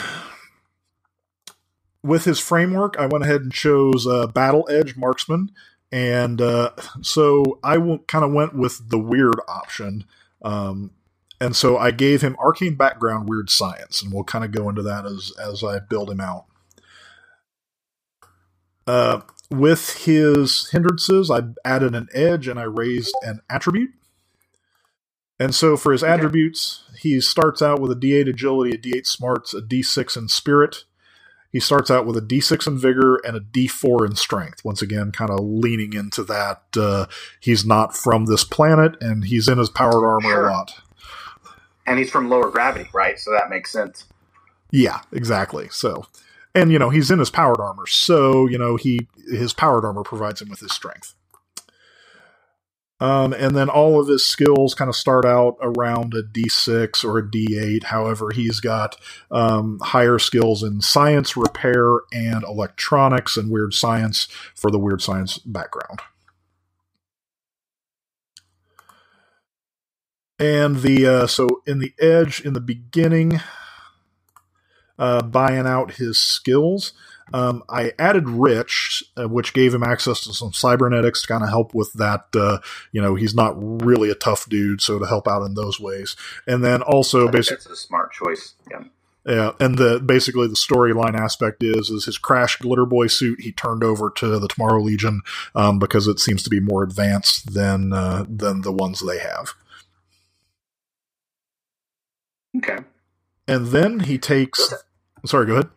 with 2.04 2.26
his 2.26 2.40
framework, 2.40 2.98
I 2.98 3.06
went 3.06 3.24
ahead 3.24 3.42
and 3.42 3.54
chose 3.54 4.08
uh, 4.08 4.28
Battle 4.28 4.68
Edge 4.70 4.98
Marksman, 4.98 5.52
and 5.92 6.42
uh, 6.42 6.72
so 7.02 7.60
I 7.64 7.76
kind 8.08 8.26
of 8.26 8.34
went 8.34 8.56
with 8.56 8.90
the 8.90 9.00
weird 9.00 9.40
option. 9.48 10.06
Um, 10.42 10.92
and 11.40 11.56
so 11.56 11.78
I 11.78 11.92
gave 11.92 12.22
him 12.22 12.36
arcane 12.40 12.76
background, 12.76 13.30
weird 13.30 13.50
science, 13.50 14.02
and 14.02 14.12
we'll 14.14 14.24
kind 14.24 14.44
of 14.44 14.52
go 14.52 14.70
into 14.70 14.82
that 14.84 15.06
as 15.06 15.32
as 15.40 15.64
I 15.64 15.80
build 15.80 16.10
him 16.10 16.20
out. 16.20 16.46
Uh, 18.88 19.22
with 19.50 20.06
his 20.06 20.70
hindrances, 20.72 21.30
I 21.30 21.42
added 21.64 21.96
an 21.96 22.08
edge 22.14 22.48
and 22.48 22.60
I 22.60 22.64
raised 22.64 23.14
an 23.22 23.42
attribute. 23.50 23.92
And 25.40 25.54
so 25.54 25.78
for 25.78 25.92
his 25.92 26.04
attributes, 26.04 26.84
he 27.04 27.20
starts 27.20 27.62
out 27.62 27.82
with 27.82 27.92
a 27.92 27.96
D8 27.96 28.30
agility, 28.30 28.76
a 28.76 28.78
D8 28.78 29.06
smarts, 29.06 29.54
a 29.54 29.62
D6 29.62 30.16
in 30.16 30.30
spirit. 30.30 30.86
He 31.52 31.60
starts 31.60 31.92
out 31.92 32.06
with 32.06 32.16
a 32.16 32.22
D6 32.22 32.66
in 32.66 32.78
vigor 32.78 33.18
and 33.18 33.36
a 33.36 33.42
D4 33.42 34.08
in 34.08 34.16
strength. 34.16 34.64
Once 34.64 34.82
again, 34.82 35.12
kind 35.12 35.30
of 35.30 35.42
leaning 35.42 35.92
into 35.92 36.24
that 36.24 36.64
uh, 36.78 37.08
he's 37.42 37.66
not 37.66 37.94
from 37.94 38.26
this 38.26 38.46
planet 38.46 38.96
and 39.02 39.26
he's 39.26 39.50
in 39.50 39.58
his 39.58 39.70
powered 39.70 40.06
armor 40.06 40.30
sure. 40.30 40.48
a 40.48 40.52
lot. 40.52 40.80
And 41.86 42.00
he's 42.00 42.10
from 42.10 42.30
lower 42.30 42.50
gravity, 42.50 42.90
right? 42.94 43.20
So 43.20 43.32
that 43.32 43.50
makes 43.50 43.70
sense. 43.70 44.06
Yeah, 44.72 45.02
exactly. 45.12 45.68
So, 45.72 46.08
and 46.56 46.72
you 46.72 46.80
know, 46.80 46.90
he's 46.90 47.12
in 47.12 47.20
his 47.20 47.30
powered 47.30 47.60
armor, 47.60 47.86
so 47.86 48.48
you 48.48 48.58
know 48.58 48.78
he 48.78 49.08
his 49.30 49.54
powered 49.54 49.84
armor 49.84 50.04
provides 50.04 50.42
him 50.42 50.50
with 50.50 50.62
his 50.62 50.72
strength. 50.72 51.14
Um, 53.04 53.34
and 53.34 53.54
then 53.54 53.68
all 53.68 54.00
of 54.00 54.08
his 54.08 54.26
skills 54.26 54.74
kind 54.74 54.88
of 54.88 54.96
start 54.96 55.26
out 55.26 55.58
around 55.62 56.14
a 56.14 56.24
D6 56.24 57.04
or 57.04 57.18
a 57.18 57.22
D8. 57.22 57.84
However, 57.84 58.32
he's 58.32 58.62
got 58.62 58.96
um, 59.30 59.78
higher 59.82 60.18
skills 60.18 60.64
in 60.64 60.80
science, 60.80 61.36
repair, 61.36 62.00
and 62.14 62.46
electronics, 62.46 63.36
and 63.36 63.52
weird 63.52 63.74
science 63.74 64.30
for 64.56 64.72
the 64.72 64.80
weird 64.80 65.02
science 65.02 65.38
background. 65.38 66.00
And 70.40 70.78
the 70.78 71.06
uh, 71.06 71.28
so 71.28 71.62
in 71.68 71.80
the 71.80 71.94
edge 72.00 72.40
in 72.40 72.54
the 72.54 72.62
beginning, 72.62 73.42
uh, 74.98 75.24
buying 75.24 75.68
out 75.68 75.96
his 75.96 76.18
skills. 76.18 76.94
Um, 77.32 77.64
I 77.70 77.94
added 77.98 78.30
Rich, 78.30 79.04
uh, 79.16 79.28
which 79.28 79.54
gave 79.54 79.74
him 79.74 79.84
access 79.84 80.22
to 80.26 80.34
some 80.34 80.54
cybernetics 80.54 81.22
to 81.22 81.28
kind 81.28 81.44
of 81.44 81.50
help 81.50 81.74
with 81.74 81.94
that. 81.94 82.26
Uh, 82.36 82.60
you 82.92 83.02
know, 83.02 83.16
he's 83.16 83.34
not 83.34 83.54
really 83.58 84.10
a 84.10 84.16
tough 84.16 84.50
dude, 84.50 84.82
so 84.82 85.00
to 85.00 85.06
help 85.06 85.28
out 85.28 85.44
in 85.44 85.54
those 85.54 85.80
ways. 85.80 86.16
And 86.48 86.64
then 86.64 86.82
also, 86.82 87.30
basically, 87.30 87.58
that's 87.58 87.66
a 87.68 87.76
smart 87.76 88.12
choice. 88.12 88.56
Yeah. 88.70 88.84
Yeah, 89.26 89.52
and 89.58 89.78
the 89.78 90.02
basically 90.02 90.48
the 90.48 90.56
storyline 90.56 91.18
aspect 91.18 91.64
is 91.64 91.90
is 91.90 92.04
his 92.04 92.18
crash 92.18 92.58
glitter 92.58 92.86
boy 92.86 93.08
suit 93.08 93.40
he 93.40 93.54
turned 93.54 93.82
over 93.82 94.10
to 94.18 94.38
the 94.38 94.50
Tomorrow 94.50 94.82
Legion 94.82 95.22
um, 95.56 95.80
because 95.80 96.08
it 96.08 96.20
seems 96.20 96.44
to 96.44 96.50
be 96.50 96.60
more 96.60 96.84
advanced 96.84 97.54
than 97.54 97.94
uh, 97.94 98.26
than 98.28 98.62
the 98.62 98.74
ones 98.74 99.00
they 99.00 99.20
have. 99.20 99.54
Okay. 102.58 102.80
And 103.48 103.68
then 103.68 104.02
he 104.02 104.18
takes. 104.18 104.74
Sorry, 105.26 105.46
go 105.46 105.54
ahead. 105.54 105.70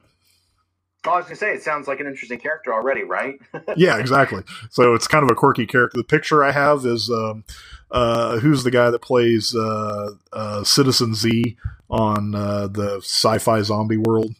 I 1.12 1.16
was 1.16 1.26
gonna 1.26 1.36
say 1.36 1.52
it 1.54 1.62
sounds 1.62 1.88
like 1.88 2.00
an 2.00 2.06
interesting 2.06 2.38
character 2.38 2.72
already, 2.72 3.02
right? 3.02 3.38
yeah, 3.76 3.98
exactly. 3.98 4.42
So 4.70 4.94
it's 4.94 5.06
kind 5.06 5.24
of 5.24 5.30
a 5.30 5.34
quirky 5.34 5.66
character. 5.66 5.98
The 5.98 6.04
picture 6.04 6.44
I 6.44 6.52
have 6.52 6.84
is 6.86 7.10
um, 7.10 7.44
uh, 7.90 8.38
who's 8.38 8.64
the 8.64 8.70
guy 8.70 8.90
that 8.90 9.02
plays 9.02 9.54
uh, 9.54 10.12
uh, 10.32 10.64
Citizen 10.64 11.14
Z 11.14 11.56
on 11.88 12.34
uh, 12.34 12.68
the 12.68 12.96
sci-fi 12.96 13.62
zombie 13.62 13.96
world. 13.96 14.34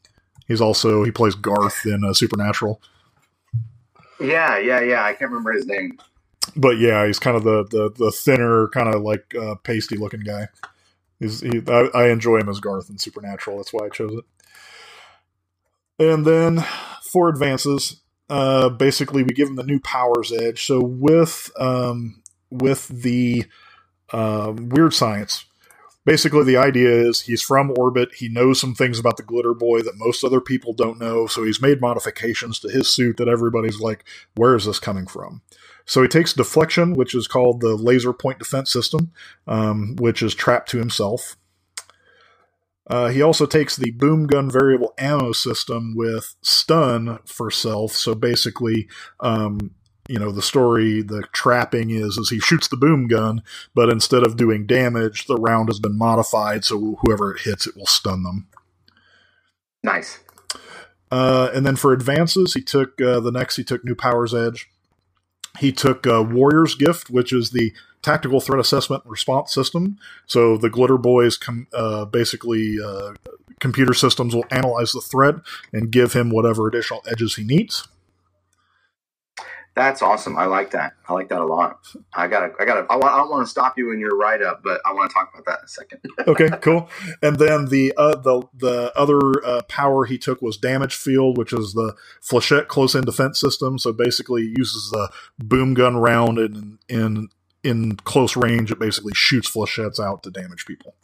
He's 0.49 0.61
also 0.61 1.05
he 1.05 1.11
plays 1.11 1.35
Garth 1.35 1.87
in 1.87 2.05
uh, 2.05 2.13
Supernatural. 2.13 2.81
Yeah, 4.21 4.59
yeah, 4.59 4.81
yeah. 4.81 5.05
I 5.05 5.13
can't 5.13 5.31
remember 5.31 5.53
his 5.53 5.67
name. 5.67 5.99
But 6.57 6.79
yeah, 6.79 7.07
he's 7.07 7.19
kind 7.19 7.37
of 7.37 7.45
the 7.45 7.65
the, 7.65 7.91
the 7.97 8.11
thinner, 8.11 8.69
kind 8.69 8.95
of 8.95 9.03
like 9.03 9.35
uh, 9.35 9.57
pasty 9.57 9.97
looking 9.97 10.21
guy. 10.21 10.49
He's 11.19 11.41
he, 11.41 11.63
I, 11.69 11.89
I 11.95 12.09
enjoy 12.09 12.39
him 12.39 12.49
as 12.49 12.61
Garth 12.61 12.91
in 12.91 12.99
Supernatural. 12.99 13.57
That's 13.57 13.73
why 13.73 13.87
I 13.87 13.89
chose 13.89 14.13
it. 14.13 14.25
And 15.99 16.25
then 16.25 16.65
for 17.03 17.29
advances, 17.29 18.01
uh, 18.29 18.69
basically 18.69 19.23
we 19.23 19.31
give 19.31 19.49
them 19.49 19.57
the 19.57 19.63
new 19.63 19.81
powers 19.81 20.33
edge. 20.33 20.67
So 20.67 20.81
with 20.81 21.51
um, 21.59 22.23
with 22.51 22.89
the 22.89 23.45
um, 24.13 24.69
weird 24.69 24.95
science, 24.95 25.47
basically 26.05 26.45
the 26.45 26.57
idea 26.57 26.91
is 26.91 27.23
he's 27.23 27.43
from 27.43 27.73
orbit. 27.79 28.15
He 28.15 28.29
knows 28.29 28.61
some 28.61 28.75
things 28.75 28.99
about 28.99 29.17
the 29.17 29.23
glitter 29.23 29.55
boy 29.55 29.83
that 29.83 29.97
most 29.97 30.25
other 30.25 30.41
people 30.41 30.73
don't 30.73 30.99
know. 30.99 31.27
So 31.27 31.45
he's 31.45 31.63
made 31.63 31.81
modifications 31.81 32.59
to 32.61 32.69
his 32.69 32.89
suit 32.89 33.17
that 33.17 33.29
everybody's 33.29 33.81
like 33.81 34.05
where 34.35 34.55
is 34.55 34.67
this 34.67 34.81
coming 34.81 35.07
from? 35.07 35.43
So 35.87 36.03
he 36.03 36.09
takes 36.09 36.33
deflection 36.33 36.95
which 36.95 37.15
is 37.15 37.29
called 37.29 37.61
the 37.61 37.77
laser 37.77 38.13
point 38.13 38.39
defense 38.39 38.73
system 38.73 39.13
um, 39.47 39.97
which 39.97 40.23
is 40.23 40.35
trapped 40.35 40.69
to 40.71 40.79
himself 40.79 41.37
uh, 42.89 43.09
he 43.09 43.21
also 43.21 43.47
takes 43.47 43.77
the 43.77 43.91
boom 43.91 44.27
gun 44.27 44.51
variable 44.51 44.95
ammo 44.99 45.33
system 45.33 45.95
with 45.97 46.37
stun 46.43 47.19
for 47.25 47.51
self. 47.51 47.93
So 47.93 48.15
basically 48.15 48.89
um, 49.21 49.75
you 50.09 50.19
know 50.19 50.31
the 50.31 50.43
story 50.43 51.03
the 51.03 51.23
trapping 51.33 51.91
is 51.91 52.17
is 52.17 52.31
he 52.31 52.39
shoots 52.39 52.69
the 52.69 52.77
boom 52.77 53.09
gun 53.09 53.43
but 53.75 53.89
instead 53.91 54.25
of 54.25 54.37
doing 54.37 54.67
damage 54.67 55.27
the 55.27 55.37
round 55.37 55.69
has 55.69 55.81
been 55.81 55.99
modified 55.99 56.65
so 56.65 56.97
whoever 57.01 57.35
it 57.35 57.43
hits 57.43 57.67
it 57.67 57.77
will 57.77 57.87
stun 57.87 58.23
them. 58.23 58.47
Nice. 59.83 60.21
Uh, 61.11 61.51
and 61.55 61.65
then 61.65 61.77
for 61.77 61.93
advances 61.93 62.55
he 62.55 62.63
took 62.63 63.01
uh, 63.01 63.21
the 63.21 63.33
next 63.33 63.57
he 63.57 63.65
took 63.65 63.85
new 63.85 63.95
powers 63.95 64.35
edge. 64.35 64.71
He 65.59 65.73
took 65.73 66.07
uh, 66.07 66.23
warrior's 66.23 66.75
gift 66.75 67.11
which 67.11 67.33
is 67.33 67.51
the 67.51 67.73
tactical 68.07 68.41
threat 68.41 68.61
assessment 68.61 69.03
response 69.05 69.53
system 69.53 69.99
so 70.27 70.57
the 70.57 70.71
glitter 70.71 70.97
boys 70.97 71.37
com- 71.37 71.67
uh, 71.75 72.05
basically 72.05 72.77
uh, 72.85 73.13
computer 73.59 73.93
systems 73.93 74.33
will 74.33 74.45
analyze 74.53 74.93
the 74.93 75.01
threat 75.01 75.35
and 75.73 75.91
give 75.91 76.13
him 76.13 76.31
whatever 76.31 76.69
additional 76.69 77.03
edges 77.11 77.35
he 77.35 77.43
needs 77.43 77.89
that's 79.77 80.01
awesome. 80.01 80.39
I 80.39 80.47
like 80.47 80.71
that. 80.71 80.95
I 81.07 81.13
like 81.13 81.29
that 81.29 81.39
a 81.39 81.45
lot. 81.45 81.87
I 82.15 82.29
gotta, 82.29 82.51
I 82.59 82.65
gotta, 82.65 82.87
I 82.89 82.97
want, 82.97 83.15
I 83.15 83.23
want 83.29 83.47
to 83.47 83.51
stop 83.51 83.77
you 83.77 83.93
in 83.93 84.01
your 84.01 84.17
write 84.17 84.41
up, 84.41 84.63
but 84.65 84.81
I 84.87 84.95
want 84.95 85.11
to 85.11 85.15
talk 85.15 85.31
about 85.35 85.45
that 85.45 85.59
in 85.59 85.65
a 85.67 85.69
second. 85.69 86.01
okay, 86.27 86.49
cool. 86.63 86.89
And 87.23 87.39
then 87.39 87.67
the 87.67 87.93
uh, 87.95 88.17
the 88.17 88.49
the 88.55 88.91
other 88.97 89.21
uh, 89.45 89.61
power 89.69 90.07
he 90.07 90.17
took 90.17 90.41
was 90.41 90.57
damage 90.57 90.95
field, 90.95 91.37
which 91.37 91.53
is 91.53 91.75
the 91.75 91.95
flechette 92.23 92.69
close 92.69 92.95
in 92.95 93.05
defense 93.05 93.39
system. 93.39 93.79
So 93.79 93.93
basically, 93.93 94.55
uses 94.57 94.91
the 94.93 95.11
boom 95.39 95.75
gun 95.75 95.99
round 95.99 96.39
and 96.39 96.79
in 96.89 97.29
in 97.63 97.97
close 97.97 98.37
range, 98.37 98.71
it 98.71 98.79
basically 98.79 99.15
shoots 99.15 99.51
flechettes 99.51 100.01
out 100.01 100.23
to 100.23 100.31
damage 100.31 100.67
people. 100.67 100.95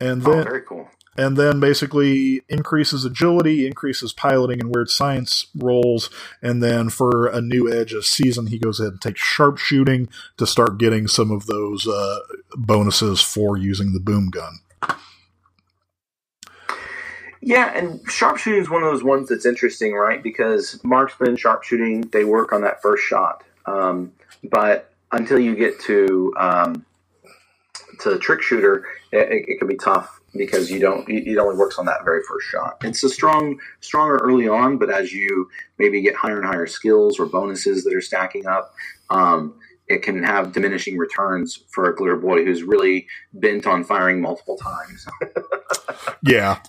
And 0.00 0.26
oh, 0.26 0.30
then, 0.30 0.40
oh, 0.40 0.44
very 0.44 0.62
cool 0.62 0.88
and 1.16 1.36
then 1.36 1.60
basically 1.60 2.42
increases 2.48 3.04
agility, 3.04 3.66
increases 3.66 4.12
piloting 4.12 4.60
and 4.60 4.74
weird 4.74 4.90
science 4.90 5.46
rolls, 5.54 6.10
and 6.42 6.62
then 6.62 6.90
for 6.90 7.26
a 7.26 7.40
new 7.40 7.72
edge 7.72 7.92
a 7.92 8.02
season, 8.02 8.48
he 8.48 8.58
goes 8.58 8.80
ahead 8.80 8.92
and 8.92 9.00
takes 9.00 9.20
sharpshooting 9.20 10.08
to 10.36 10.46
start 10.46 10.78
getting 10.78 11.06
some 11.06 11.30
of 11.30 11.46
those 11.46 11.86
uh, 11.86 12.18
bonuses 12.56 13.20
for 13.20 13.56
using 13.56 13.92
the 13.92 14.00
boom 14.00 14.28
gun. 14.28 14.58
Yeah, 17.40 17.76
and 17.76 18.00
sharpshooting 18.10 18.60
is 18.60 18.70
one 18.70 18.82
of 18.82 18.90
those 18.90 19.04
ones 19.04 19.28
that's 19.28 19.44
interesting, 19.44 19.92
right? 19.92 20.22
Because 20.22 20.82
marksman, 20.82 21.36
sharpshooting, 21.36 22.10
they 22.10 22.24
work 22.24 22.52
on 22.52 22.62
that 22.62 22.80
first 22.80 23.04
shot, 23.04 23.44
um, 23.66 24.12
but 24.50 24.92
until 25.12 25.38
you 25.38 25.54
get 25.54 25.80
to 25.80 26.32
um, 26.38 26.84
to 28.00 28.10
the 28.10 28.18
trick 28.18 28.42
shooter, 28.42 28.84
it, 29.12 29.44
it, 29.48 29.58
can 29.58 29.68
be 29.68 29.76
tough 29.76 30.20
because 30.34 30.70
you 30.70 30.80
don't 30.80 31.08
it 31.08 31.38
only 31.38 31.56
works 31.56 31.78
on 31.78 31.86
that 31.86 32.04
very 32.04 32.22
first 32.28 32.46
shot. 32.48 32.76
It's 32.82 33.02
a 33.04 33.08
strong 33.08 33.58
stronger 33.80 34.16
early 34.16 34.48
on, 34.48 34.78
but 34.78 34.90
as 34.90 35.12
you 35.12 35.48
maybe 35.78 36.02
get 36.02 36.14
higher 36.14 36.38
and 36.38 36.46
higher 36.46 36.66
skills 36.66 37.18
or 37.18 37.26
bonuses 37.26 37.84
that 37.84 37.94
are 37.94 38.00
stacking 38.00 38.46
up, 38.46 38.74
um, 39.10 39.54
it 39.86 40.02
can 40.02 40.22
have 40.22 40.52
diminishing 40.52 40.96
returns 40.96 41.62
for 41.68 41.88
a 41.88 41.94
glitter 41.94 42.16
boy 42.16 42.44
who's 42.44 42.62
really 42.62 43.06
bent 43.32 43.66
on 43.66 43.84
firing 43.84 44.20
multiple 44.20 44.56
times. 44.56 45.06
yeah. 46.22 46.60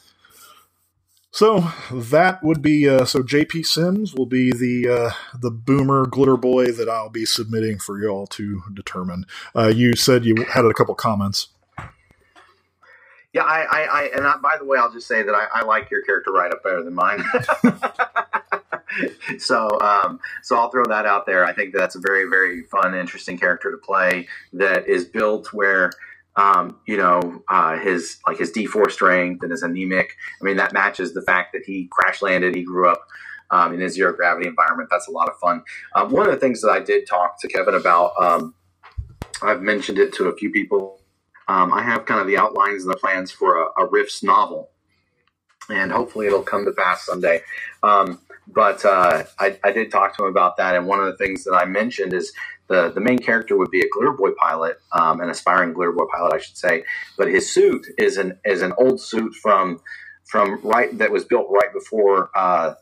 So 1.35 1.69
that 1.91 2.41
would 2.43 2.61
be 2.61 2.87
uh, 2.87 3.03
so. 3.03 3.19
JP 3.19 3.65
Sims 3.65 4.15
will 4.15 4.25
be 4.25 4.53
the 4.53 4.87
uh, 4.87 5.11
the 5.37 5.51
boomer 5.51 6.05
glitter 6.05 6.37
boy 6.37 6.67
that 6.67 6.87
I'll 6.87 7.09
be 7.09 7.25
submitting 7.25 7.77
for 7.77 8.01
y'all 8.01 8.25
to 8.27 8.63
determine. 8.73 9.25
Uh, 9.53 9.67
you 9.67 9.97
said 9.97 10.23
you 10.23 10.45
had 10.45 10.63
a 10.63 10.73
couple 10.73 10.95
comments. 10.95 11.49
Yeah, 13.33 13.43
I, 13.43 13.63
I, 13.63 13.81
I 13.81 14.03
and 14.15 14.25
I, 14.25 14.37
by 14.37 14.55
the 14.57 14.63
way, 14.63 14.77
I'll 14.77 14.93
just 14.93 15.09
say 15.09 15.23
that 15.23 15.35
I, 15.35 15.47
I 15.53 15.65
like 15.65 15.91
your 15.91 16.03
character 16.03 16.31
write 16.31 16.53
up 16.53 16.63
better 16.63 16.81
than 16.81 16.93
mine. 16.93 17.21
so, 19.37 19.77
um, 19.81 20.21
so 20.41 20.55
I'll 20.55 20.69
throw 20.69 20.85
that 20.85 21.05
out 21.05 21.25
there. 21.25 21.45
I 21.45 21.51
think 21.51 21.73
that's 21.73 21.95
a 21.95 21.99
very, 21.99 22.29
very 22.29 22.63
fun, 22.63 22.95
interesting 22.95 23.37
character 23.37 23.71
to 23.71 23.77
play 23.77 24.29
that 24.53 24.87
is 24.87 25.03
built 25.03 25.51
where, 25.51 25.91
um, 26.37 26.79
you 26.85 26.97
know, 26.97 27.43
uh, 27.47 27.77
his 27.77 28.19
like 28.27 28.37
his 28.37 28.51
D 28.51 28.65
four 28.65 28.89
strength 28.89 29.43
and 29.43 29.51
his 29.51 29.63
anemic. 29.63 30.15
I 30.41 30.43
mean, 30.43 30.57
that 30.57 30.73
matches 30.73 31.13
the 31.13 31.21
fact 31.21 31.53
that 31.53 31.63
he 31.65 31.87
crash 31.91 32.21
landed. 32.21 32.55
He 32.55 32.63
grew 32.63 32.89
up. 32.89 33.01
Um, 33.51 33.75
in 33.75 33.81
a 33.83 33.89
zero 33.89 34.11
gravity 34.11 34.47
environment, 34.47 34.89
that's 34.89 35.07
a 35.07 35.11
lot 35.11 35.29
of 35.29 35.37
fun. 35.37 35.61
Um, 35.93 36.11
one 36.11 36.25
of 36.25 36.33
the 36.33 36.39
things 36.39 36.61
that 36.61 36.71
I 36.71 36.79
did 36.79 37.05
talk 37.05 37.39
to 37.41 37.47
Kevin 37.47 37.75
about, 37.75 38.13
um, 38.19 38.55
I've 39.43 39.61
mentioned 39.61 39.99
it 39.99 40.13
to 40.13 40.29
a 40.29 40.35
few 40.35 40.49
people 40.49 40.99
um, 41.47 41.73
I 41.73 41.83
have 41.83 42.05
kind 42.05 42.21
of 42.21 42.27
the 42.27 42.37
outlines 42.37 42.83
and 42.83 42.91
the 42.91 42.97
plans 42.97 43.31
for 43.31 43.61
a, 43.61 43.83
a 43.83 43.85
Rifts 43.85 44.23
novel, 44.23 44.71
and 45.69 45.91
hopefully 45.91 46.27
it'll 46.27 46.41
come 46.41 46.65
to 46.65 46.71
pass 46.71 47.05
someday. 47.05 47.41
Um, 47.83 48.19
but 48.47 48.83
uh, 48.85 49.23
I, 49.39 49.57
I, 49.63 49.71
did 49.71 49.91
talk 49.91 50.15
to 50.17 50.23
him 50.23 50.29
about 50.29 50.57
that, 50.57 50.75
and 50.75 50.87
one 50.87 50.99
of 50.99 51.05
the 51.05 51.17
things 51.17 51.43
that 51.43 51.53
I 51.53 51.65
mentioned 51.65 52.13
is 52.13 52.31
the 52.67 52.91
the 52.91 53.01
main 53.01 53.19
character 53.19 53.55
would 53.57 53.71
be 53.71 53.81
a 53.81 53.89
glitter 53.89 54.11
boy 54.11 54.31
pilot, 54.31 54.79
um, 54.91 55.21
an 55.21 55.29
aspiring 55.29 55.73
glitter 55.73 55.91
boy 55.91 56.05
pilot, 56.11 56.33
I 56.33 56.39
should 56.39 56.57
say. 56.57 56.83
But 57.17 57.27
his 57.27 57.51
suit 57.51 57.85
is 57.97 58.17
an 58.17 58.39
is 58.45 58.61
an 58.61 58.73
old 58.77 59.01
suit 59.01 59.35
from 59.35 59.81
from 60.25 60.59
right 60.63 60.95
that 60.97 61.11
was 61.11 61.23
built 61.23 61.47
right 61.49 61.71
before 61.73 62.29
uh, 62.35 62.73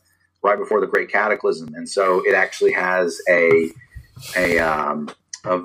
right 0.41 0.57
before 0.57 0.79
the 0.79 0.87
Great 0.87 1.09
Cataclysm, 1.11 1.73
and 1.75 1.87
so 1.87 2.21
it 2.25 2.33
actually 2.33 2.71
has 2.73 3.19
a 3.29 3.69
a 4.35 4.59
um, 4.59 5.09
a, 5.43 5.61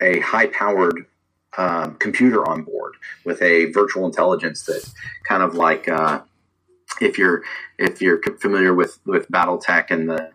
a 0.00 0.20
high 0.20 0.46
powered 0.46 1.06
um, 1.56 1.96
computer 1.96 2.48
on 2.48 2.62
board 2.62 2.94
with 3.24 3.40
a 3.42 3.66
virtual 3.66 4.06
intelligence 4.06 4.64
that 4.64 4.88
kind 5.28 5.42
of 5.42 5.54
like 5.54 5.88
uh, 5.88 6.20
if 7.00 7.18
you're 7.18 7.42
if 7.78 8.00
you're 8.00 8.20
familiar 8.40 8.74
with 8.74 8.98
with 9.04 9.28
BattleTech 9.30 9.90
and 9.90 10.08
the 10.08 10.30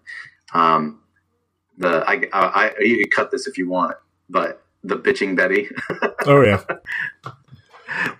um, 0.53 0.99
the 1.79 2.03
I, 2.07 2.21
I, 2.33 2.71
I 2.77 2.79
you 2.79 2.97
can 3.01 3.09
cut 3.09 3.31
this 3.31 3.47
if 3.47 3.57
you 3.57 3.67
want, 3.67 3.95
but 4.29 4.61
the 4.83 4.95
bitching 4.95 5.35
Betty. 5.35 5.69
oh 6.25 6.41
yeah. 6.41 6.63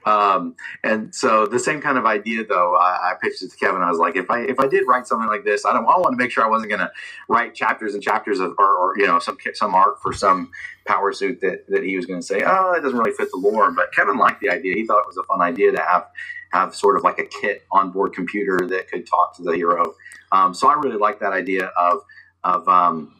Um, 0.05 0.55
and 0.83 1.13
so 1.13 1.45
the 1.45 1.59
same 1.59 1.81
kind 1.81 1.97
of 1.97 2.05
idea, 2.05 2.43
though, 2.45 2.75
I, 2.75 3.11
I, 3.11 3.13
pitched 3.21 3.43
it 3.43 3.51
to 3.51 3.57
Kevin. 3.57 3.81
I 3.81 3.89
was 3.89 3.99
like, 3.99 4.15
if 4.15 4.29
I 4.29 4.41
if 4.41 4.59
I 4.59 4.67
did 4.67 4.87
write 4.87 5.05
something 5.05 5.27
like 5.27 5.43
this, 5.43 5.65
I 5.65 5.73
don't. 5.73 5.85
I 5.85 5.97
want 5.97 6.13
to 6.13 6.17
make 6.17 6.31
sure 6.31 6.43
I 6.43 6.49
wasn't 6.49 6.69
going 6.69 6.79
to 6.79 6.91
write 7.27 7.53
chapters 7.53 7.93
and 7.93 8.01
chapters 8.01 8.39
of, 8.39 8.55
or, 8.57 8.65
or, 8.65 8.97
you 8.97 9.05
know, 9.05 9.19
some 9.19 9.37
some 9.53 9.75
art 9.75 10.01
for 10.01 10.11
some 10.13 10.51
power 10.85 11.13
suit 11.13 11.41
that 11.41 11.67
that 11.69 11.83
he 11.83 11.95
was 11.95 12.05
going 12.05 12.19
to 12.19 12.25
say, 12.25 12.41
oh, 12.45 12.73
it 12.73 12.81
doesn't 12.81 12.97
really 12.97 13.11
fit 13.11 13.29
the 13.31 13.37
lore. 13.37 13.71
But 13.71 13.93
Kevin 13.93 14.17
liked 14.17 14.41
the 14.41 14.49
idea. 14.49 14.75
He 14.75 14.85
thought 14.85 15.01
it 15.01 15.07
was 15.07 15.17
a 15.17 15.23
fun 15.23 15.41
idea 15.41 15.71
to 15.71 15.81
have 15.81 16.07
have 16.51 16.73
sort 16.73 16.97
of 16.97 17.03
like 17.03 17.19
a 17.19 17.25
kit 17.25 17.63
on 17.71 17.91
board 17.91 18.13
computer 18.13 18.65
that 18.67 18.89
could 18.89 19.05
talk 19.05 19.35
to 19.37 19.43
the 19.43 19.55
hero. 19.55 19.93
Um, 20.31 20.53
so 20.53 20.67
I 20.67 20.73
really 20.75 20.97
like 20.97 21.19
that 21.19 21.33
idea 21.33 21.65
of 21.77 22.01
of 22.43 22.67
um, 22.67 23.13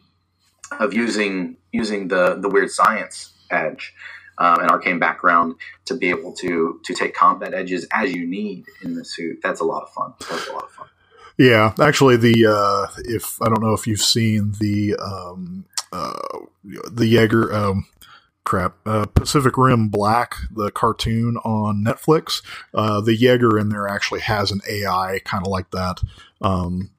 of 0.80 0.94
using 0.94 1.58
using 1.72 2.08
the 2.08 2.36
the 2.36 2.50
weird 2.50 2.70
science 2.70 3.34
edge 3.50 3.94
um, 4.40 4.60
an 4.62 4.70
arcane 4.70 5.00
background 5.00 5.56
to 5.86 5.96
be 5.96 6.10
able 6.10 6.34
to 6.34 6.80
to 6.84 6.94
take 6.94 7.14
combat 7.14 7.54
edges 7.54 7.86
as 7.94 8.12
you 8.14 8.26
need 8.26 8.66
in 8.84 8.96
the 8.96 9.06
suit. 9.06 9.40
That's 9.44 9.60
a 9.60 9.66
lot 9.66 9.84
of 9.84 9.90
fun. 9.90 10.14
That's 10.30 10.48
a 10.48 10.54
lot 10.54 10.64
of 10.64 10.72
fun. 10.72 10.88
Yeah, 11.38 11.74
actually, 11.80 12.18
the 12.18 12.48
uh, 12.48 13.02
if 13.06 13.42
I 13.42 13.46
don't 13.46 13.62
know 13.62 13.74
if 13.74 13.86
you've 13.86 14.02
seen 14.02 14.54
the 14.60 14.96
um, 14.96 15.66
uh, 15.92 16.14
the 16.64 17.08
Jaeger 17.08 17.54
um, 17.54 17.88
crap 18.46 18.76
uh, 18.86 19.06
Pacific 19.06 19.58
Rim 19.58 19.90
Black, 19.90 20.36
the 20.52 20.72
cartoon 20.72 21.38
on 21.38 21.84
Netflix. 21.84 22.42
Uh, 22.74 23.02
the 23.02 23.16
Jaeger 23.16 23.58
in 23.58 23.70
there 23.70 23.88
actually 23.88 24.22
has 24.22 24.52
an 24.52 24.62
AI 24.70 25.20
kind 25.26 25.46
of 25.46 25.52
like 25.52 25.72
that. 25.72 26.02
Um, 26.42 26.92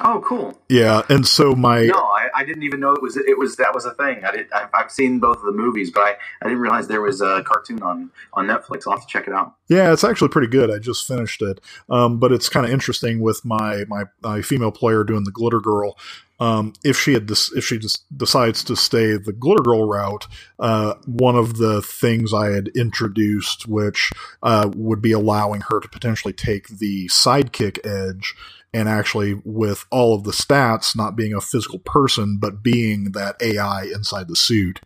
Oh, 0.00 0.22
cool. 0.24 0.60
Yeah, 0.68 1.02
and 1.08 1.26
so 1.26 1.54
my 1.54 1.86
no, 1.86 2.10
I, 2.36 2.44
didn't 2.44 2.62
even 2.62 2.80
know 2.80 2.92
it 2.92 3.02
was 3.02 3.16
it 3.16 3.38
was 3.38 3.56
that 3.56 3.74
was 3.74 3.84
a 3.84 3.94
thing. 3.94 4.24
I 4.24 4.30
did. 4.32 4.52
I, 4.52 4.68
have 4.74 4.90
seen 4.90 5.18
both 5.18 5.38
of 5.38 5.44
the 5.44 5.52
movies, 5.52 5.90
but 5.90 6.02
I, 6.02 6.10
I 6.42 6.44
didn't 6.44 6.60
realize 6.60 6.88
there 6.88 7.00
was 7.00 7.20
a 7.20 7.42
cartoon 7.44 7.82
on 7.82 8.10
on 8.34 8.46
Netflix. 8.46 8.82
I'll 8.86 8.94
have 8.94 9.06
to 9.06 9.06
check 9.06 9.26
it 9.26 9.34
out. 9.34 9.54
Yeah, 9.68 9.92
it's 9.92 10.04
actually 10.04 10.28
pretty 10.28 10.48
good. 10.48 10.70
I 10.70 10.78
just 10.78 11.06
finished 11.06 11.42
it, 11.42 11.60
um, 11.88 12.18
but 12.18 12.32
it's 12.32 12.48
kind 12.48 12.66
of 12.66 12.72
interesting 12.72 13.20
with 13.20 13.44
my, 13.44 13.84
my 13.88 14.04
my 14.22 14.42
female 14.42 14.72
player 14.72 15.04
doing 15.04 15.24
the 15.24 15.32
glitter 15.32 15.60
girl. 15.60 15.96
Um, 16.38 16.74
if 16.84 16.98
she 16.98 17.14
had 17.14 17.28
this, 17.28 17.50
if 17.52 17.64
she 17.64 17.78
just 17.78 18.04
decides 18.16 18.62
to 18.64 18.76
stay 18.76 19.16
the 19.16 19.32
glitter 19.32 19.62
girl 19.62 19.88
route, 19.88 20.26
uh, 20.58 20.94
one 21.06 21.34
of 21.34 21.56
the 21.56 21.80
things 21.80 22.34
I 22.34 22.50
had 22.50 22.68
introduced, 22.68 23.66
which 23.66 24.12
uh, 24.42 24.70
would 24.74 25.00
be 25.00 25.12
allowing 25.12 25.62
her 25.70 25.80
to 25.80 25.88
potentially 25.88 26.34
take 26.34 26.68
the 26.68 27.06
sidekick 27.08 27.78
edge 27.86 28.34
and 28.76 28.90
actually 28.90 29.40
with 29.42 29.86
all 29.90 30.14
of 30.14 30.24
the 30.24 30.32
stats 30.32 30.94
not 30.94 31.16
being 31.16 31.32
a 31.32 31.40
physical 31.40 31.78
person 31.78 32.36
but 32.38 32.62
being 32.62 33.12
that 33.12 33.34
AI 33.40 33.84
inside 33.84 34.28
the 34.28 34.36
suit. 34.36 34.80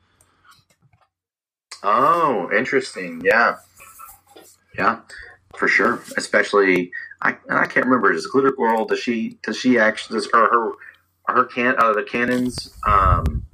Oh, 1.83 2.49
interesting. 2.57 3.21
Yeah, 3.25 3.57
yeah, 4.79 5.01
for 5.57 5.67
sure. 5.67 6.03
Especially, 6.17 6.93
I 7.21 7.37
I 7.51 7.67
can't 7.67 7.87
remember. 7.87 8.13
Does 8.13 8.27
Glitter 8.27 8.53
Girl? 8.53 8.85
Does 8.85 9.01
she? 9.01 9.39
Does 9.43 9.57
she 9.57 9.79
actually? 9.79 10.19
Does 10.19 10.29
or 10.33 10.49
her? 10.49 10.73
Her 11.27 11.45
can 11.45 11.75
uh, 11.79 11.93
the 11.93 12.03
cannons 12.03 12.73
um, 12.87 13.47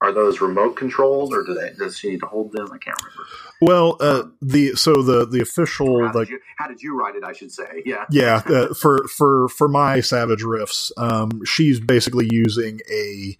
are 0.00 0.12
those 0.12 0.40
remote 0.40 0.76
controlled 0.76 1.34
or 1.34 1.42
do 1.44 1.54
they 1.54 1.72
does 1.78 1.98
she 1.98 2.10
need 2.10 2.20
to 2.20 2.26
hold 2.26 2.52
them? 2.52 2.66
I 2.72 2.78
can't 2.78 2.96
remember. 3.02 3.24
Well, 3.60 3.96
uh, 4.00 4.22
the 4.40 4.74
so 4.74 5.02
the 5.02 5.26
the 5.26 5.42
official 5.42 6.06
How 6.06 6.12
like 6.14 6.28
did, 6.28 6.34
you, 6.34 6.40
how 6.56 6.68
did 6.68 6.82
you 6.82 6.98
write 6.98 7.16
it? 7.16 7.24
I 7.24 7.32
should 7.32 7.52
say. 7.52 7.82
Yeah. 7.84 8.06
yeah 8.10 8.42
uh, 8.46 8.74
for 8.80 9.06
for 9.08 9.48
for 9.48 9.68
my 9.68 10.00
savage 10.00 10.42
rifts 10.42 10.92
um 10.96 11.44
she's 11.44 11.80
basically 11.80 12.28
using 12.30 12.80
a 12.90 13.36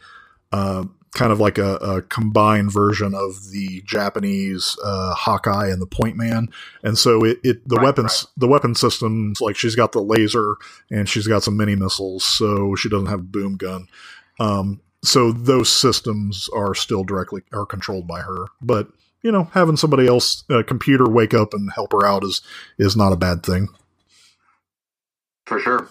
uh 0.52 0.84
kind 1.12 1.32
of 1.32 1.40
like 1.40 1.58
a, 1.58 1.74
a 1.76 2.02
combined 2.02 2.72
version 2.72 3.14
of 3.14 3.50
the 3.50 3.82
japanese 3.84 4.76
uh 4.84 5.12
hawkeye 5.14 5.68
and 5.68 5.82
the 5.82 5.86
point 5.86 6.16
man 6.16 6.48
and 6.84 6.96
so 6.96 7.24
it, 7.24 7.40
it 7.42 7.68
the 7.68 7.76
Right, 7.76 7.84
weapons 7.86 8.26
the 8.36 8.46
weapon 8.46 8.74
systems 8.74 9.40
like 9.40 9.56
she's 9.56 9.74
got 9.74 9.92
the 9.92 10.00
laser 10.00 10.54
and 10.90 11.08
she's 11.08 11.26
got 11.26 11.42
some 11.42 11.56
mini 11.56 11.74
missiles 11.74 12.24
so 12.24 12.76
she 12.76 12.88
doesn't 12.88 13.06
have 13.06 13.20
a 13.20 13.24
boom 13.24 13.56
gun 13.56 13.88
um 14.38 14.80
so 15.02 15.32
those 15.32 15.70
systems 15.70 16.48
are 16.54 16.74
still 16.74 17.04
directly 17.04 17.42
are 17.52 17.66
controlled 17.66 18.06
by 18.06 18.20
her 18.20 18.46
but 18.60 18.88
you 19.22 19.32
know 19.32 19.44
having 19.54 19.76
somebody 19.76 20.06
else 20.06 20.44
uh, 20.50 20.62
computer 20.66 21.08
wake 21.08 21.34
up 21.34 21.54
and 21.54 21.72
help 21.74 21.92
her 21.92 22.06
out 22.06 22.24
is 22.24 22.42
is 22.78 22.96
not 22.96 23.12
a 23.12 23.16
bad 23.16 23.42
thing 23.42 23.68
For 25.46 25.58
sure. 25.58 25.88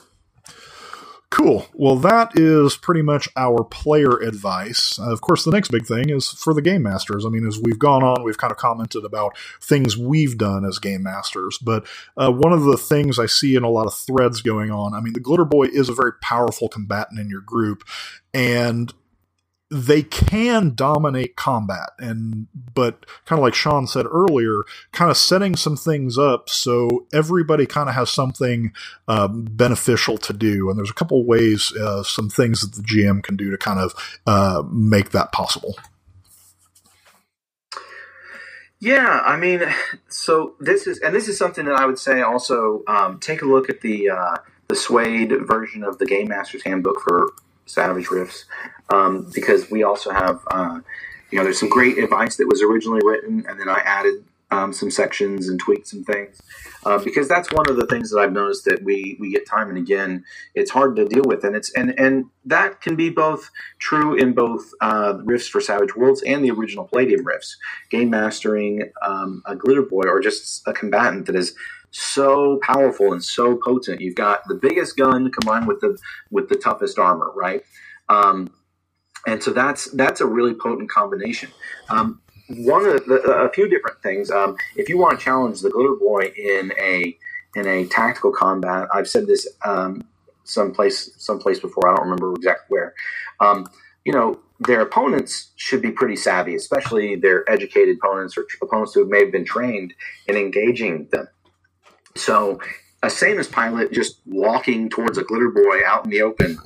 Cool. 1.32 1.68
Well, 1.74 1.96
that 1.98 2.32
is 2.40 2.76
pretty 2.76 3.04
much 3.04 3.30
our 3.38 3.64
player 3.64 4.18
advice. 4.18 4.98
Uh, 4.98 5.12
of 5.12 5.22
course, 5.22 5.44
the 5.46 5.52
next 5.52 5.70
big 5.70 5.86
thing 5.86 6.10
is 6.10 6.28
for 6.28 6.56
the 6.56 6.62
game 6.62 6.82
masters. 6.82 7.24
I 7.24 7.30
mean, 7.30 7.46
as 7.46 7.60
we've 7.62 7.78
gone 7.78 8.04
on, 8.04 8.24
we've 8.24 8.38
kind 8.40 8.52
of 8.52 8.58
commented 8.58 9.06
about 9.06 9.38
things 9.62 9.96
we've 9.96 10.40
done 10.40 10.66
as 10.66 10.80
game 10.80 11.04
masters. 11.04 11.60
But 11.62 11.86
uh, 12.18 12.32
one 12.32 12.52
of 12.52 12.64
the 12.64 12.78
things 12.78 13.20
I 13.20 13.28
see 13.28 13.56
in 13.56 13.64
a 13.64 13.70
lot 13.70 13.86
of 13.86 13.94
threads 13.94 14.42
going 14.42 14.72
on, 14.72 14.96
I 14.96 15.02
mean, 15.02 15.14
the 15.14 15.20
Glitter 15.20 15.46
Boy 15.46 15.66
is 15.66 15.88
a 15.88 15.94
very 15.94 16.14
powerful 16.22 16.68
combatant 16.68 17.20
in 17.20 17.30
your 17.30 17.42
group, 17.42 17.84
and 18.34 18.92
they 19.72 20.02
can 20.02 20.74
dominate 20.74 21.36
combat 21.36 21.92
and 22.00 22.48
but 22.74 23.06
kind 23.26 23.40
of 23.40 23.44
like 23.44 23.54
sean 23.54 23.86
said 23.86 24.06
earlier 24.10 24.64
kind 24.92 25.12
of 25.12 25.18
setting 25.18 25.56
some 25.56 25.78
things 25.78 26.18
up 26.18 26.50
so 26.50 27.06
everybody 27.14 27.68
kind 27.68 27.88
of 27.88 27.94
has 27.94 28.10
something 28.10 28.72
uh, 29.08 29.28
beneficial 29.28 30.18
to 30.18 30.34
do 30.34 30.70
and 30.70 30.80
there's 30.80 30.90
a 30.90 30.94
couple 30.96 31.24
ways 31.24 31.72
uh, 31.76 32.02
some 32.02 32.30
things 32.30 32.62
that 32.62 32.74
the 32.76 32.82
gm 32.82 33.22
can 33.22 33.36
do 33.36 33.52
to 33.52 33.58
kind 33.58 33.80
of 33.80 33.94
uh, 34.26 34.64
make 34.72 35.12
that 35.12 35.32
possible. 35.32 35.78
Yeah, 38.80 39.22
I 39.26 39.38
mean, 39.38 39.62
so 40.08 40.56
this 40.60 40.88
is, 40.88 41.00
and 41.00 41.14
this 41.14 41.28
is 41.28 41.38
something 41.38 41.66
that 41.66 41.76
I 41.76 41.86
would 41.86 42.00
say 42.00 42.22
also 42.22 42.84
um, 42.88 43.20
take 43.20 43.42
a 43.42 43.46
look 43.46 43.70
at 43.70 43.82
the 43.82 44.10
uh, 44.10 44.38
the 44.68 44.76
SWADE 44.76 45.48
version 45.48 45.84
of 45.84 45.98
the 45.98 46.06
Game 46.06 46.28
Master's 46.28 46.64
Handbook 46.64 47.02
for 47.02 47.28
Savage 47.70 48.10
Rifts, 48.10 48.46
um, 48.90 49.30
because 49.34 49.70
we 49.70 49.84
also 49.84 50.12
have, 50.12 50.42
uh, 50.52 50.80
you 51.32 51.38
know, 51.38 51.44
there's 51.44 51.60
some 51.60 51.70
great 51.70 51.98
advice 51.98 52.36
that 52.38 52.48
was 52.48 52.62
originally 52.62 53.02
written, 53.04 53.46
and 53.48 53.60
then 53.60 53.70
I 53.70 53.80
added 53.86 54.26
um, 54.52 54.74
some 54.74 54.90
sections 54.90 55.48
and 55.48 55.60
tweaked 55.60 55.88
some 55.88 56.04
things, 56.04 56.42
uh, 56.84 56.98
because 56.98 57.28
that's 57.28 57.52
one 57.52 57.70
of 57.70 57.76
the 57.76 57.86
things 57.86 58.10
that 58.10 58.18
I've 58.18 58.34
noticed 58.34 58.66
that 58.66 58.82
we 58.84 59.16
we 59.20 59.32
get 59.32 59.48
time 59.48 59.70
and 59.70 59.78
again. 59.78 60.24
It's 60.56 60.72
hard 60.72 60.96
to 60.96 61.06
deal 61.06 61.22
with, 61.24 61.44
and 61.44 61.56
it's 61.56 61.72
and 61.76 61.94
and 62.00 62.26
that 62.46 62.82
can 62.82 62.96
be 62.96 63.12
both 63.12 63.52
true 63.78 64.16
in 64.16 64.34
both 64.34 64.72
uh, 64.82 65.20
rifts 65.24 65.48
for 65.48 65.62
Savage 65.62 65.96
Worlds 65.96 66.24
and 66.24 66.44
the 66.44 66.50
original 66.50 66.86
Palladium 66.86 67.24
rifts 67.26 67.58
game 67.92 68.10
mastering 68.10 68.92
um, 69.04 69.44
a 69.46 69.56
glitter 69.56 69.84
boy 69.84 70.06
or 70.08 70.20
just 70.20 70.68
a 70.68 70.74
combatant 70.74 71.28
that 71.28 71.36
is 71.36 71.54
so 71.92 72.60
powerful 72.62 73.14
and 73.14 73.24
so 73.24 73.56
potent. 73.56 74.02
You've 74.02 74.16
got 74.16 74.48
the 74.48 74.56
biggest 74.56 74.98
gun 74.98 75.32
combined 75.32 75.68
with 75.68 75.80
the 75.82 75.98
with 76.32 76.50
the 76.50 76.56
toughest 76.56 77.00
armor, 77.00 77.32
right? 77.36 77.64
Um, 78.10 78.52
and 79.28 79.42
so 79.42 79.52
that's 79.52 79.92
that's 79.92 80.22
a 80.22 80.26
really 80.26 80.54
potent 80.54 80.90
combination. 80.90 81.50
Um, 81.90 82.22
one 82.50 82.86
of 82.86 83.06
the, 83.06 83.22
a 83.22 83.50
few 83.50 83.70
different 83.70 84.02
things. 84.02 84.32
Um, 84.32 84.56
if 84.76 84.90
you 84.90 84.98
want 84.98 85.20
to 85.20 85.24
challenge 85.24 85.62
the 85.62 85.70
glitter 85.70 85.96
boy 85.96 86.32
in 86.36 86.74
a 86.80 87.18
in 87.56 87.68
a 87.68 87.86
tactical 87.86 88.32
combat, 88.32 88.88
I've 88.94 89.08
said 89.08 89.28
this 89.28 89.48
um, 89.66 90.04
someplace 90.44 91.12
someplace 91.18 91.60
before. 91.60 91.90
I 91.90 91.96
don't 91.96 92.06
remember 92.06 92.34
exactly 92.36 92.66
where. 92.70 92.94
Um, 93.40 93.68
you 94.06 94.14
know, 94.14 94.40
their 94.60 94.82
opponents 94.82 95.52
should 95.56 95.82
be 95.82 95.92
pretty 95.92 96.16
savvy, 96.16 96.56
especially 96.56 97.16
their 97.16 97.50
educated 97.50 97.98
opponents 97.98 98.38
or 98.38 98.46
opponents 98.62 98.94
who 98.94 99.06
may 99.06 99.20
have 99.20 99.32
been 99.32 99.46
trained 99.46 99.94
in 100.28 100.36
engaging 100.36 101.08
them. 101.12 101.28
So, 102.20 102.60
a 103.02 103.10
SAMAS 103.10 103.48
pilot 103.48 103.94
just 103.94 104.20
walking 104.26 104.90
towards 104.90 105.18
a 105.18 105.24
glitter 105.24 105.50
boy 105.50 105.80
out 105.86 106.04
in 106.04 106.12
the 106.12 106.22
open, 106.22 106.58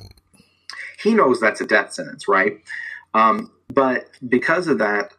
he 1.00 1.14
knows 1.14 1.40
that's 1.40 1.60
a 1.60 1.66
death 1.66 1.92
sentence, 1.92 2.26
right? 2.26 2.58
Um, 3.14 3.52
but 3.72 4.10
because 4.28 4.66
of 4.66 4.78
that, 4.78 5.12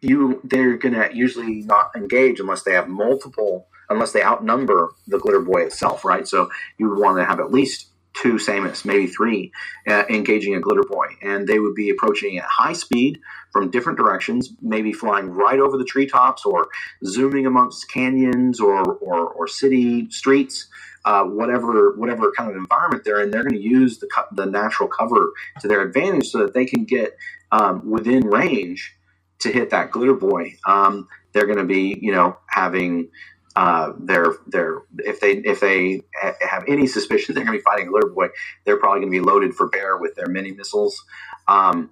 you 0.00 0.40
they're 0.44 0.76
gonna 0.76 1.08
usually 1.12 1.62
not 1.62 1.90
engage 1.96 2.40
unless 2.40 2.62
they 2.62 2.72
have 2.72 2.88
multiple, 2.88 3.68
unless 3.90 4.12
they 4.12 4.22
outnumber 4.22 4.92
the 5.06 5.18
glitter 5.18 5.40
boy 5.40 5.62
itself, 5.62 6.04
right? 6.04 6.26
So 6.26 6.50
you 6.78 6.88
would 6.88 6.98
want 6.98 7.18
to 7.18 7.24
have 7.24 7.40
at 7.40 7.52
least 7.52 7.88
two 8.14 8.38
SAMAS, 8.38 8.84
maybe 8.84 9.06
three, 9.06 9.52
uh, 9.86 10.04
engaging 10.08 10.54
a 10.54 10.60
glitter 10.60 10.84
boy, 10.88 11.06
and 11.22 11.46
they 11.46 11.58
would 11.58 11.74
be 11.74 11.90
approaching 11.90 12.38
at 12.38 12.44
high 12.44 12.72
speed 12.72 13.20
from 13.52 13.70
different 13.70 13.98
directions, 13.98 14.52
maybe 14.62 14.92
flying 14.92 15.26
right 15.26 15.58
over 15.58 15.76
the 15.76 15.84
treetops 15.84 16.46
or 16.46 16.68
zooming 17.04 17.46
amongst 17.46 17.90
canyons 17.90 18.60
or 18.60 18.82
or, 18.82 19.28
or 19.28 19.46
city 19.46 20.08
streets. 20.10 20.68
Uh, 21.04 21.24
whatever 21.24 21.94
whatever 21.96 22.32
kind 22.34 22.50
of 22.50 22.56
environment 22.56 23.04
they're 23.04 23.20
in, 23.20 23.30
they're 23.30 23.42
going 23.42 23.54
to 23.54 23.60
use 23.60 23.98
the 23.98 24.08
the 24.32 24.46
natural 24.46 24.88
cover 24.88 25.32
to 25.60 25.68
their 25.68 25.82
advantage 25.82 26.28
so 26.28 26.38
that 26.38 26.54
they 26.54 26.64
can 26.64 26.84
get 26.84 27.16
um, 27.52 27.90
within 27.90 28.26
range 28.26 28.96
to 29.40 29.52
hit 29.52 29.70
that 29.70 29.90
glitter 29.90 30.14
boy. 30.14 30.56
Um, 30.66 31.06
they're 31.32 31.46
going 31.46 31.58
to 31.58 31.64
be 31.64 31.98
you 32.00 32.12
know 32.12 32.38
having 32.48 33.10
uh, 33.56 33.92
their 33.98 34.34
their 34.46 34.82
if 34.98 35.20
they 35.20 35.32
if 35.38 35.60
they 35.60 36.00
ha- 36.20 36.34
have 36.40 36.64
any 36.66 36.86
suspicion 36.86 37.34
they're 37.34 37.44
going 37.44 37.56
to 37.56 37.60
be 37.60 37.64
fighting 37.64 37.86
a 37.86 37.90
glitter 37.90 38.08
boy, 38.08 38.28
they're 38.64 38.78
probably 38.78 39.00
going 39.00 39.12
to 39.12 39.20
be 39.20 39.24
loaded 39.24 39.54
for 39.54 39.68
bear 39.68 39.96
with 39.96 40.14
their 40.16 40.26
mini 40.26 40.52
missiles. 40.52 41.04
Um, 41.46 41.90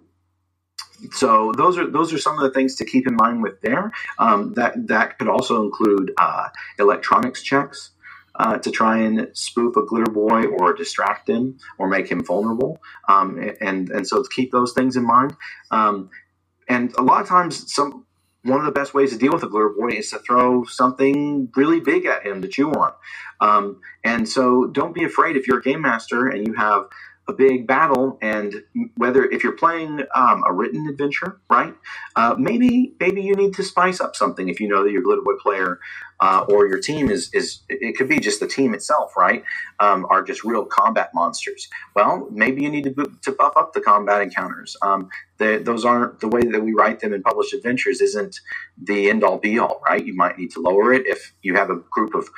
so 1.13 1.53
those 1.57 1.79
are 1.79 1.89
those 1.91 2.13
are 2.13 2.19
some 2.19 2.37
of 2.37 2.43
the 2.43 2.51
things 2.51 2.77
to 2.77 2.85
keep 2.85 3.07
in 3.07 3.17
mind 3.17 3.43
with 3.43 3.61
there. 3.61 3.93
Um, 4.19 4.55
that 4.55 4.89
that 4.89 5.19
could 5.19 5.29
also 5.29 5.63
include 5.63 6.13
uh, 6.19 6.49
electronics 6.79 7.43
checks. 7.43 7.91
Uh, 8.35 8.57
to 8.57 8.71
try 8.71 8.97
and 8.97 9.29
spoof 9.35 9.77
a 9.77 9.85
glitter 9.85 10.11
boy 10.11 10.45
or 10.45 10.73
distract 10.73 11.29
him 11.29 11.59
or 11.77 11.87
make 11.87 12.11
him 12.11 12.25
vulnerable, 12.25 12.81
um, 13.07 13.39
and 13.61 13.91
and 13.91 14.09
so 14.09 14.25
keep 14.25 14.51
those 14.51 14.73
things 14.73 14.97
in 14.97 15.07
mind. 15.07 15.37
Um, 15.71 16.09
and 16.67 16.95
a 16.97 17.03
lot 17.03 17.21
of 17.21 17.29
times, 17.29 17.71
some 17.71 18.07
one 18.45 18.59
of 18.59 18.67
the 18.67 18.73
best 18.73 18.93
ways 18.93 19.13
to 19.13 19.19
deal 19.19 19.33
with 19.33 19.43
a 19.43 19.49
glitter 19.49 19.69
boy 19.71 19.91
is 19.91 20.11
to 20.11 20.19
throw 20.19 20.65
something 20.65 21.49
really 21.57 21.81
big 21.81 22.07
at 22.07 22.27
him 22.27 22.43
to 22.43 22.49
chew 22.49 22.71
on. 22.73 22.93
Um, 23.41 23.81
and 24.05 24.29
so 24.29 24.67
don't 24.67 24.95
be 24.95 25.05
afraid 25.05 25.37
if 25.37 25.47
you're 25.47 25.59
a 25.59 25.63
game 25.63 25.83
master 25.83 26.27
and 26.27 26.47
you 26.47 26.55
have 26.55 26.87
a 27.29 27.33
big 27.33 27.67
battle 27.67 28.19
and 28.21 28.65
whether 28.97 29.25
if 29.25 29.45
you're 29.45 29.57
playing 29.57 30.01
um, 30.15 30.43
a 30.47 30.53
written 30.53 30.89
adventure 30.89 31.41
right 31.49 31.75
uh, 32.17 32.35
maybe 32.37 32.95
maybe 32.99 33.23
you 33.23 33.35
need 33.37 33.55
to 33.55 33.63
spice 33.63 34.01
up 34.01 34.17
something 34.17 34.49
if 34.49 34.59
you 34.59 34.67
know 34.67 34.83
that 34.83 34.91
your 34.91 35.03
glitter 35.03 35.23
boy 35.23 35.35
player 35.41 35.79
uh, 36.23 36.47
or 36.49 36.69
your 36.69 36.79
team 36.79 37.11
is 37.11 37.35
is 37.35 37.63
it 37.69 37.97
could 37.97 38.09
be 38.09 38.21
just 38.21 38.39
the 38.41 38.47
team 38.47 38.75
itself 38.75 39.17
right? 39.17 39.43
Um, 39.81 40.07
are 40.09 40.23
just 40.23 40.45
real 40.45 40.65
combat 40.65 41.11
monsters. 41.15 41.69
Well 41.97 42.29
maybe 42.31 42.63
you 42.63 42.71
need 42.71 42.85
to, 42.85 42.95
to 43.23 43.33
buff 43.33 43.55
up 43.57 43.73
the 43.73 43.81
combat 43.81 44.23
encounters. 44.23 44.77
Um, 44.83 45.11
those 45.39 45.85
aren't 45.85 46.21
the 46.21 46.29
way 46.29 46.43
that 46.43 46.63
we 46.63 46.73
write 46.75 47.01
them 47.01 47.13
in 47.13 47.23
published 47.23 47.55
adventures 47.55 48.01
isn't 48.01 48.39
the 48.81 49.11
end 49.11 49.25
all 49.25 49.39
be 49.39 49.59
all 49.59 49.83
right? 49.85 50.05
You 50.05 50.15
might 50.15 50.39
need 50.39 50.53
to 50.53 50.61
lower 50.61 50.93
it 50.93 51.09
if 51.09 51.35
you 51.43 51.57
have 51.57 51.71
a 51.71 51.77
group 51.91 52.15
of 52.15 52.31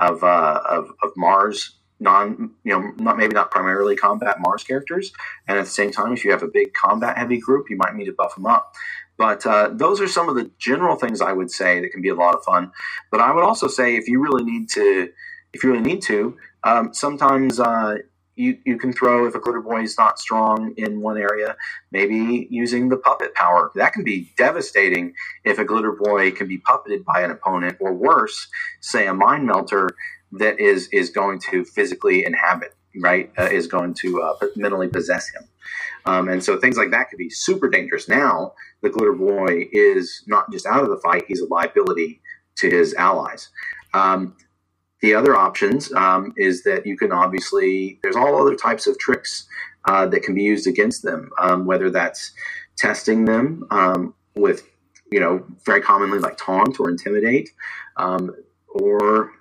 of, 0.00 0.22
uh, 0.22 0.60
of, 0.68 0.90
of 1.02 1.10
mars 1.16 1.76
non 2.00 2.52
you 2.64 2.72
know 2.72 2.92
not 2.98 3.16
maybe 3.16 3.34
not 3.34 3.50
primarily 3.50 3.96
combat 3.96 4.38
mars 4.40 4.64
characters. 4.64 5.12
And 5.46 5.58
at 5.58 5.64
the 5.64 5.70
same 5.70 5.92
time 5.92 6.12
if 6.12 6.24
you 6.24 6.32
have 6.32 6.42
a 6.42 6.48
big 6.48 6.74
combat 6.74 7.18
heavy 7.18 7.38
group 7.38 7.70
you 7.70 7.76
might 7.76 7.94
need 7.94 8.06
to 8.06 8.12
buff 8.12 8.34
them 8.34 8.46
up 8.46 8.74
but 9.18 9.44
uh, 9.46 9.68
those 9.72 10.00
are 10.00 10.08
some 10.08 10.28
of 10.28 10.36
the 10.36 10.50
general 10.58 10.96
things 10.96 11.20
i 11.20 11.32
would 11.32 11.50
say 11.50 11.80
that 11.80 11.90
can 11.90 12.00
be 12.00 12.08
a 12.08 12.14
lot 12.14 12.34
of 12.34 12.42
fun. 12.44 12.72
But 13.10 13.20
i 13.20 13.32
would 13.32 13.44
also 13.44 13.68
say 13.68 13.96
if 13.96 14.08
you 14.08 14.22
really 14.22 14.44
need 14.44 14.68
to 14.70 15.10
if 15.52 15.62
you 15.62 15.70
really 15.72 15.82
need 15.82 16.02
to 16.02 16.36
um, 16.64 16.92
sometimes 16.92 17.60
uh, 17.60 17.96
you, 18.38 18.58
you 18.64 18.78
can 18.78 18.92
throw 18.92 19.26
if 19.26 19.34
a 19.34 19.40
glitter 19.40 19.60
boy 19.60 19.82
is 19.82 19.98
not 19.98 20.18
strong 20.18 20.72
in 20.76 21.00
one 21.00 21.18
area 21.18 21.56
maybe 21.90 22.46
using 22.50 22.88
the 22.88 22.96
puppet 22.96 23.34
power. 23.34 23.70
That 23.74 23.92
can 23.92 24.04
be 24.04 24.32
devastating 24.36 25.14
if 25.44 25.58
a 25.58 25.64
glitter 25.64 25.92
boy 25.92 26.30
can 26.30 26.46
be 26.46 26.58
puppeted 26.58 27.04
by 27.04 27.22
an 27.22 27.30
opponent 27.30 27.78
or 27.80 27.92
worse 27.92 28.48
say 28.80 29.06
a 29.06 29.14
mind 29.14 29.46
melter 29.46 29.90
that 30.32 30.60
is 30.60 30.88
is 30.92 31.10
going 31.10 31.40
to 31.50 31.64
physically 31.64 32.24
inhabit 32.24 32.74
right 33.00 33.32
uh, 33.38 33.44
is 33.44 33.66
going 33.66 33.94
to 33.94 34.22
uh, 34.22 34.34
mentally 34.56 34.88
possess 34.88 35.28
him. 35.30 35.42
Um, 36.06 36.28
and 36.28 36.42
so 36.42 36.58
things 36.58 36.76
like 36.76 36.90
that 36.92 37.10
could 37.10 37.18
be 37.18 37.30
super 37.30 37.68
dangerous. 37.68 38.08
Now, 38.08 38.54
the 38.82 38.90
Glitter 38.90 39.12
Boy 39.12 39.68
is 39.72 40.22
not 40.26 40.50
just 40.52 40.66
out 40.66 40.82
of 40.82 40.90
the 40.90 40.98
fight, 40.98 41.24
he's 41.28 41.40
a 41.40 41.46
liability 41.46 42.20
to 42.56 42.70
his 42.70 42.94
allies. 42.94 43.50
Um, 43.94 44.36
the 45.00 45.14
other 45.14 45.36
options 45.36 45.92
um, 45.92 46.34
is 46.36 46.64
that 46.64 46.84
you 46.86 46.96
can 46.96 47.12
obviously, 47.12 47.98
there's 48.02 48.16
all 48.16 48.40
other 48.40 48.56
types 48.56 48.86
of 48.86 48.98
tricks 48.98 49.46
uh, 49.84 50.06
that 50.06 50.22
can 50.22 50.34
be 50.34 50.42
used 50.42 50.66
against 50.66 51.02
them, 51.02 51.30
um, 51.40 51.66
whether 51.66 51.90
that's 51.90 52.32
testing 52.76 53.24
them 53.24 53.66
um, 53.70 54.14
with, 54.34 54.68
you 55.10 55.20
know, 55.20 55.44
very 55.64 55.80
commonly 55.80 56.18
like 56.18 56.36
taunt 56.36 56.80
or 56.80 56.90
intimidate, 56.90 57.50
um, 57.96 58.34
or 58.68 59.32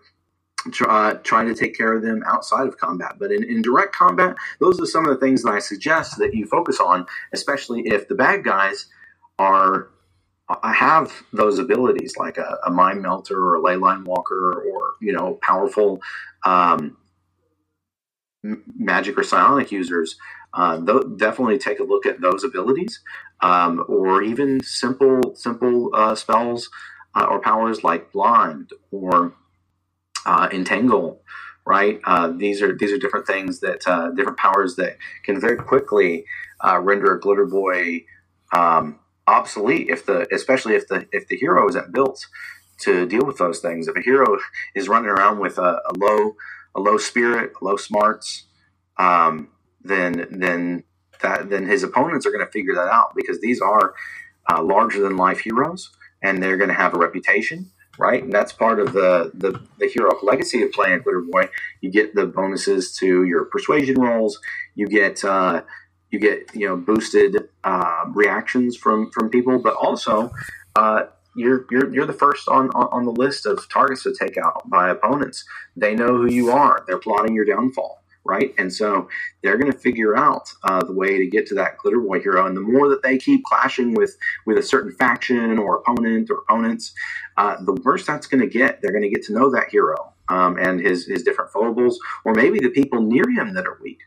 uh, 0.87 1.13
trying 1.23 1.47
to 1.47 1.55
take 1.55 1.75
care 1.75 1.93
of 1.93 2.03
them 2.03 2.23
outside 2.27 2.67
of 2.67 2.77
combat. 2.77 3.15
But 3.19 3.31
in, 3.31 3.43
in 3.43 3.61
direct 3.61 3.95
combat, 3.95 4.35
those 4.59 4.79
are 4.79 4.85
some 4.85 5.07
of 5.07 5.09
the 5.09 5.25
things 5.25 5.43
that 5.43 5.51
I 5.51 5.59
suggest 5.59 6.17
that 6.19 6.33
you 6.33 6.45
focus 6.45 6.79
on, 6.79 7.05
especially 7.33 7.87
if 7.87 8.07
the 8.07 8.15
bad 8.15 8.43
guys 8.43 8.87
are 9.39 9.89
uh, 10.49 10.73
have 10.73 11.11
those 11.33 11.59
abilities 11.59 12.15
like 12.17 12.37
a, 12.37 12.57
a 12.65 12.71
mind 12.71 13.01
melter 13.01 13.37
or 13.37 13.55
a 13.55 13.61
ley 13.61 13.75
line 13.75 14.03
walker 14.03 14.63
or 14.63 14.93
you 15.01 15.13
know 15.13 15.39
powerful 15.41 16.01
um, 16.45 16.97
magic 18.77 19.17
or 19.17 19.23
psionic 19.23 19.71
users 19.71 20.15
uh, 20.53 20.79
th- 20.83 21.17
definitely 21.17 21.57
take 21.57 21.79
a 21.79 21.83
look 21.83 22.05
at 22.05 22.21
those 22.21 22.43
abilities 22.43 23.01
um, 23.41 23.83
or 23.87 24.23
even 24.23 24.61
simple 24.63 25.35
simple 25.35 25.91
uh, 25.93 26.15
spells 26.15 26.69
uh, 27.15 27.25
or 27.25 27.39
powers 27.41 27.83
like 27.83 28.11
blind 28.11 28.71
or 28.91 29.33
uh, 30.25 30.49
entangle, 30.51 31.21
right? 31.65 31.99
Uh, 32.05 32.29
these 32.29 32.61
are 32.61 32.77
these 32.77 32.91
are 32.91 32.97
different 32.97 33.27
things 33.27 33.61
that 33.61 33.87
uh, 33.87 34.11
different 34.11 34.37
powers 34.37 34.75
that 34.77 34.97
can 35.23 35.39
very 35.39 35.57
quickly 35.57 36.25
render 36.81 37.15
a 37.15 37.19
glitter 37.19 37.45
boy 37.45 38.03
um, 38.53 38.99
obsolete 39.27 39.89
if 39.89 40.05
the 40.05 40.27
especially 40.33 40.75
if 40.75 40.87
the 40.87 41.07
if 41.11 41.27
the 41.27 41.37
hero 41.37 41.67
isn't 41.67 41.93
built 41.93 42.25
to 42.81 43.05
deal 43.07 43.25
with 43.25 43.37
those 43.37 43.59
things. 43.59 43.87
If 43.87 43.95
a 43.95 44.01
hero 44.01 44.37
is 44.75 44.87
running 44.87 45.09
around 45.09 45.39
with 45.39 45.57
a, 45.57 45.81
a 45.85 45.93
low 45.97 46.35
a 46.75 46.79
low 46.79 46.97
spirit, 46.97 47.53
low 47.61 47.77
smarts, 47.77 48.45
um, 48.97 49.49
then 49.83 50.27
then 50.31 50.83
that 51.21 51.49
then 51.49 51.67
his 51.67 51.83
opponents 51.83 52.25
are 52.25 52.31
going 52.31 52.45
to 52.45 52.51
figure 52.51 52.75
that 52.75 52.87
out 52.87 53.13
because 53.15 53.41
these 53.41 53.61
are 53.61 53.93
uh, 54.51 54.61
larger 54.63 55.01
than 55.01 55.17
life 55.17 55.39
heroes 55.39 55.91
and 56.21 56.41
they're 56.41 56.57
going 56.57 56.69
to 56.69 56.75
have 56.75 56.93
a 56.93 56.97
reputation 56.97 57.71
right? 57.97 58.23
And 58.23 58.31
that's 58.31 58.53
part 58.53 58.79
of 58.79 58.93
the, 58.93 59.31
the, 59.33 59.59
the 59.79 59.87
hero 59.87 60.11
legacy 60.23 60.61
of 60.63 60.71
playing 60.71 61.01
Glitter 61.01 61.23
Boy. 61.29 61.49
You 61.81 61.91
get 61.91 62.15
the 62.15 62.25
bonuses 62.25 62.95
to 62.97 63.23
your 63.25 63.45
persuasion 63.45 63.99
rolls. 63.99 64.39
You 64.75 64.87
get 64.87 65.23
uh, 65.23 65.63
you 66.11 66.19
get 66.19 66.49
you 66.53 66.67
know 66.67 66.77
boosted 66.77 67.49
uh, 67.63 68.05
reactions 68.13 68.75
from 68.77 69.11
from 69.11 69.29
people, 69.29 69.59
but 69.59 69.75
also 69.75 70.31
uh, 70.75 71.03
you're 71.35 71.65
you're 71.71 71.93
you're 71.93 72.05
the 72.05 72.13
first 72.13 72.47
on, 72.47 72.69
on 72.71 72.87
on 72.91 73.05
the 73.05 73.11
list 73.11 73.45
of 73.45 73.67
targets 73.69 74.03
to 74.03 74.13
take 74.13 74.37
out 74.37 74.69
by 74.69 74.89
opponents. 74.89 75.45
They 75.75 75.95
know 75.95 76.17
who 76.17 76.31
you 76.31 76.51
are. 76.51 76.83
They're 76.87 76.99
plotting 76.99 77.35
your 77.35 77.45
downfall 77.45 78.03
right? 78.27 78.53
And 78.57 78.71
so 78.71 79.07
they're 79.41 79.57
going 79.57 79.71
to 79.71 79.77
figure 79.77 80.15
out 80.15 80.51
uh, 80.63 80.83
the 80.83 80.91
way 80.91 81.17
to 81.17 81.25
get 81.25 81.47
to 81.47 81.55
that 81.55 81.77
glitter 81.77 81.99
boy 81.99 82.19
hero. 82.19 82.45
And 82.45 82.55
the 82.55 82.61
more 82.61 82.89
that 82.89 83.01
they 83.01 83.17
keep 83.17 83.43
clashing 83.45 83.93
with 83.93 84.17
with 84.45 84.57
a 84.57 84.63
certain 84.63 84.91
faction 84.91 85.57
or 85.57 85.77
opponent 85.77 86.29
or 86.29 86.39
opponents, 86.39 86.93
uh, 87.37 87.55
the 87.63 87.73
worse 87.73 88.05
that's 88.05 88.27
going 88.27 88.41
to 88.41 88.47
get. 88.47 88.81
They're 88.81 88.91
going 88.91 89.03
to 89.03 89.09
get 89.09 89.23
to 89.27 89.33
know 89.33 89.49
that 89.51 89.69
hero 89.69 90.13
um, 90.29 90.57
and 90.59 90.79
his 90.79 91.07
his 91.07 91.23
different 91.23 91.51
foibles, 91.51 91.99
or 92.25 92.33
maybe 92.33 92.59
the 92.59 92.69
people 92.69 93.01
near 93.01 93.27
him 93.29 93.53
that 93.53 93.65
are 93.65 93.79
weak. 93.81 93.99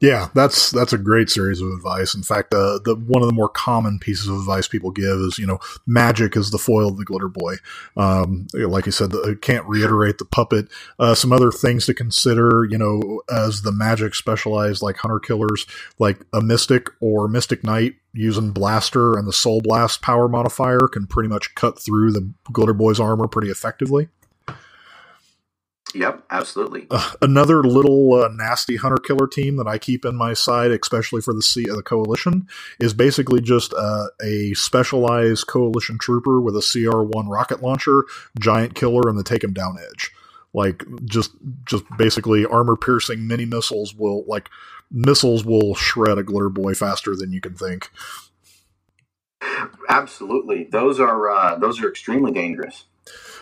Yeah, 0.00 0.28
that's 0.34 0.70
that's 0.72 0.92
a 0.92 0.98
great 0.98 1.30
series 1.30 1.62
of 1.62 1.68
advice. 1.72 2.14
In 2.14 2.22
fact, 2.22 2.52
uh, 2.52 2.78
the 2.84 2.94
one 3.06 3.22
of 3.22 3.28
the 3.28 3.34
more 3.34 3.48
common 3.48 3.98
pieces 3.98 4.28
of 4.28 4.36
advice 4.36 4.68
people 4.68 4.90
give 4.90 5.16
is, 5.16 5.38
you 5.38 5.46
know, 5.46 5.58
magic 5.86 6.36
is 6.36 6.50
the 6.50 6.58
foil 6.58 6.88
of 6.88 6.98
the 6.98 7.04
glitter 7.04 7.28
boy. 7.28 7.54
Um, 7.96 8.46
like 8.52 8.84
you 8.84 8.92
said, 8.92 9.10
the, 9.10 9.38
can't 9.40 9.66
reiterate 9.66 10.18
the 10.18 10.26
puppet. 10.26 10.68
Uh, 10.98 11.14
some 11.14 11.32
other 11.32 11.50
things 11.50 11.86
to 11.86 11.94
consider, 11.94 12.66
you 12.68 12.76
know, 12.76 13.22
as 13.30 13.62
the 13.62 13.72
magic 13.72 14.14
specialized 14.14 14.82
like 14.82 14.98
hunter 14.98 15.18
killers, 15.18 15.64
like 15.98 16.18
a 16.34 16.42
mystic 16.42 16.88
or 17.00 17.26
mystic 17.26 17.64
knight 17.64 17.94
using 18.12 18.50
blaster 18.50 19.16
and 19.18 19.26
the 19.26 19.32
soul 19.32 19.60
blast 19.62 20.02
power 20.02 20.28
modifier 20.28 20.88
can 20.88 21.06
pretty 21.06 21.28
much 21.28 21.54
cut 21.54 21.78
through 21.78 22.12
the 22.12 22.32
glitter 22.52 22.74
boy's 22.74 23.00
armor 23.00 23.28
pretty 23.28 23.50
effectively. 23.50 24.08
Yep, 25.94 26.24
absolutely. 26.30 26.86
Uh, 26.90 27.12
another 27.22 27.62
little 27.62 28.14
uh, 28.14 28.28
nasty 28.28 28.76
hunter 28.76 28.98
killer 28.98 29.26
team 29.26 29.56
that 29.56 29.66
I 29.66 29.78
keep 29.78 30.04
in 30.04 30.16
my 30.16 30.34
side, 30.34 30.70
especially 30.70 31.20
for 31.22 31.32
the 31.32 31.42
C- 31.42 31.64
the 31.64 31.82
coalition, 31.82 32.48
is 32.80 32.92
basically 32.92 33.40
just 33.40 33.72
uh, 33.72 34.08
a 34.22 34.52
specialized 34.54 35.46
coalition 35.46 35.98
trooper 35.98 36.40
with 36.40 36.56
a 36.56 36.60
CR 36.60 37.02
one 37.02 37.28
rocket 37.28 37.62
launcher, 37.62 38.04
giant 38.38 38.74
killer, 38.74 39.08
and 39.08 39.18
the 39.18 39.22
take 39.22 39.44
him 39.44 39.52
down 39.52 39.78
edge. 39.78 40.12
Like 40.52 40.84
just 41.04 41.32
just 41.64 41.84
basically 41.96 42.44
armor 42.44 42.76
piercing 42.76 43.26
mini 43.26 43.44
missiles 43.44 43.94
will 43.94 44.24
like 44.26 44.48
missiles 44.90 45.44
will 45.44 45.74
shred 45.74 46.18
a 46.18 46.22
glitter 46.22 46.48
boy 46.48 46.74
faster 46.74 47.14
than 47.14 47.32
you 47.32 47.40
can 47.40 47.54
think. 47.54 47.90
Absolutely, 49.88 50.64
those 50.64 50.98
are 50.98 51.30
uh, 51.30 51.56
those 51.56 51.80
are 51.80 51.88
extremely 51.88 52.32
dangerous. 52.32 52.84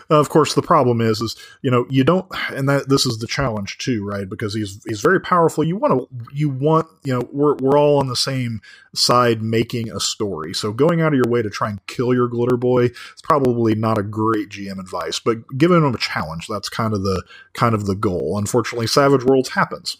Uh, 0.09 0.19
of 0.19 0.29
course, 0.29 0.53
the 0.53 0.61
problem 0.61 1.01
is, 1.01 1.21
is 1.21 1.35
you 1.61 1.71
know, 1.71 1.85
you 1.89 2.03
don't, 2.03 2.27
and 2.49 2.69
that 2.69 2.89
this 2.89 3.05
is 3.05 3.17
the 3.19 3.27
challenge 3.27 3.77
too, 3.77 4.05
right? 4.05 4.29
Because 4.29 4.53
he's 4.53 4.83
he's 4.85 5.01
very 5.01 5.19
powerful. 5.19 5.63
You 5.63 5.77
want 5.77 5.99
to, 5.99 6.25
you 6.33 6.49
want, 6.49 6.87
you 7.03 7.13
know, 7.13 7.27
we're 7.31 7.55
we're 7.55 7.77
all 7.77 7.97
on 7.97 8.07
the 8.07 8.15
same 8.15 8.61
side 8.93 9.41
making 9.41 9.91
a 9.91 9.99
story. 9.99 10.53
So 10.53 10.71
going 10.71 11.01
out 11.01 11.13
of 11.13 11.15
your 11.15 11.29
way 11.29 11.41
to 11.41 11.49
try 11.49 11.69
and 11.69 11.85
kill 11.87 12.13
your 12.13 12.27
glitter 12.27 12.57
boy 12.57 12.85
is 12.85 13.21
probably 13.23 13.75
not 13.75 13.97
a 13.97 14.03
great 14.03 14.49
GM 14.49 14.79
advice. 14.79 15.19
But 15.19 15.57
giving 15.57 15.77
him 15.77 15.95
a 15.95 15.97
challenge, 15.97 16.47
that's 16.47 16.69
kind 16.69 16.93
of 16.93 17.03
the 17.03 17.23
kind 17.53 17.73
of 17.73 17.85
the 17.85 17.95
goal. 17.95 18.37
Unfortunately, 18.37 18.87
Savage 18.87 19.23
Worlds 19.23 19.49
happens. 19.49 19.97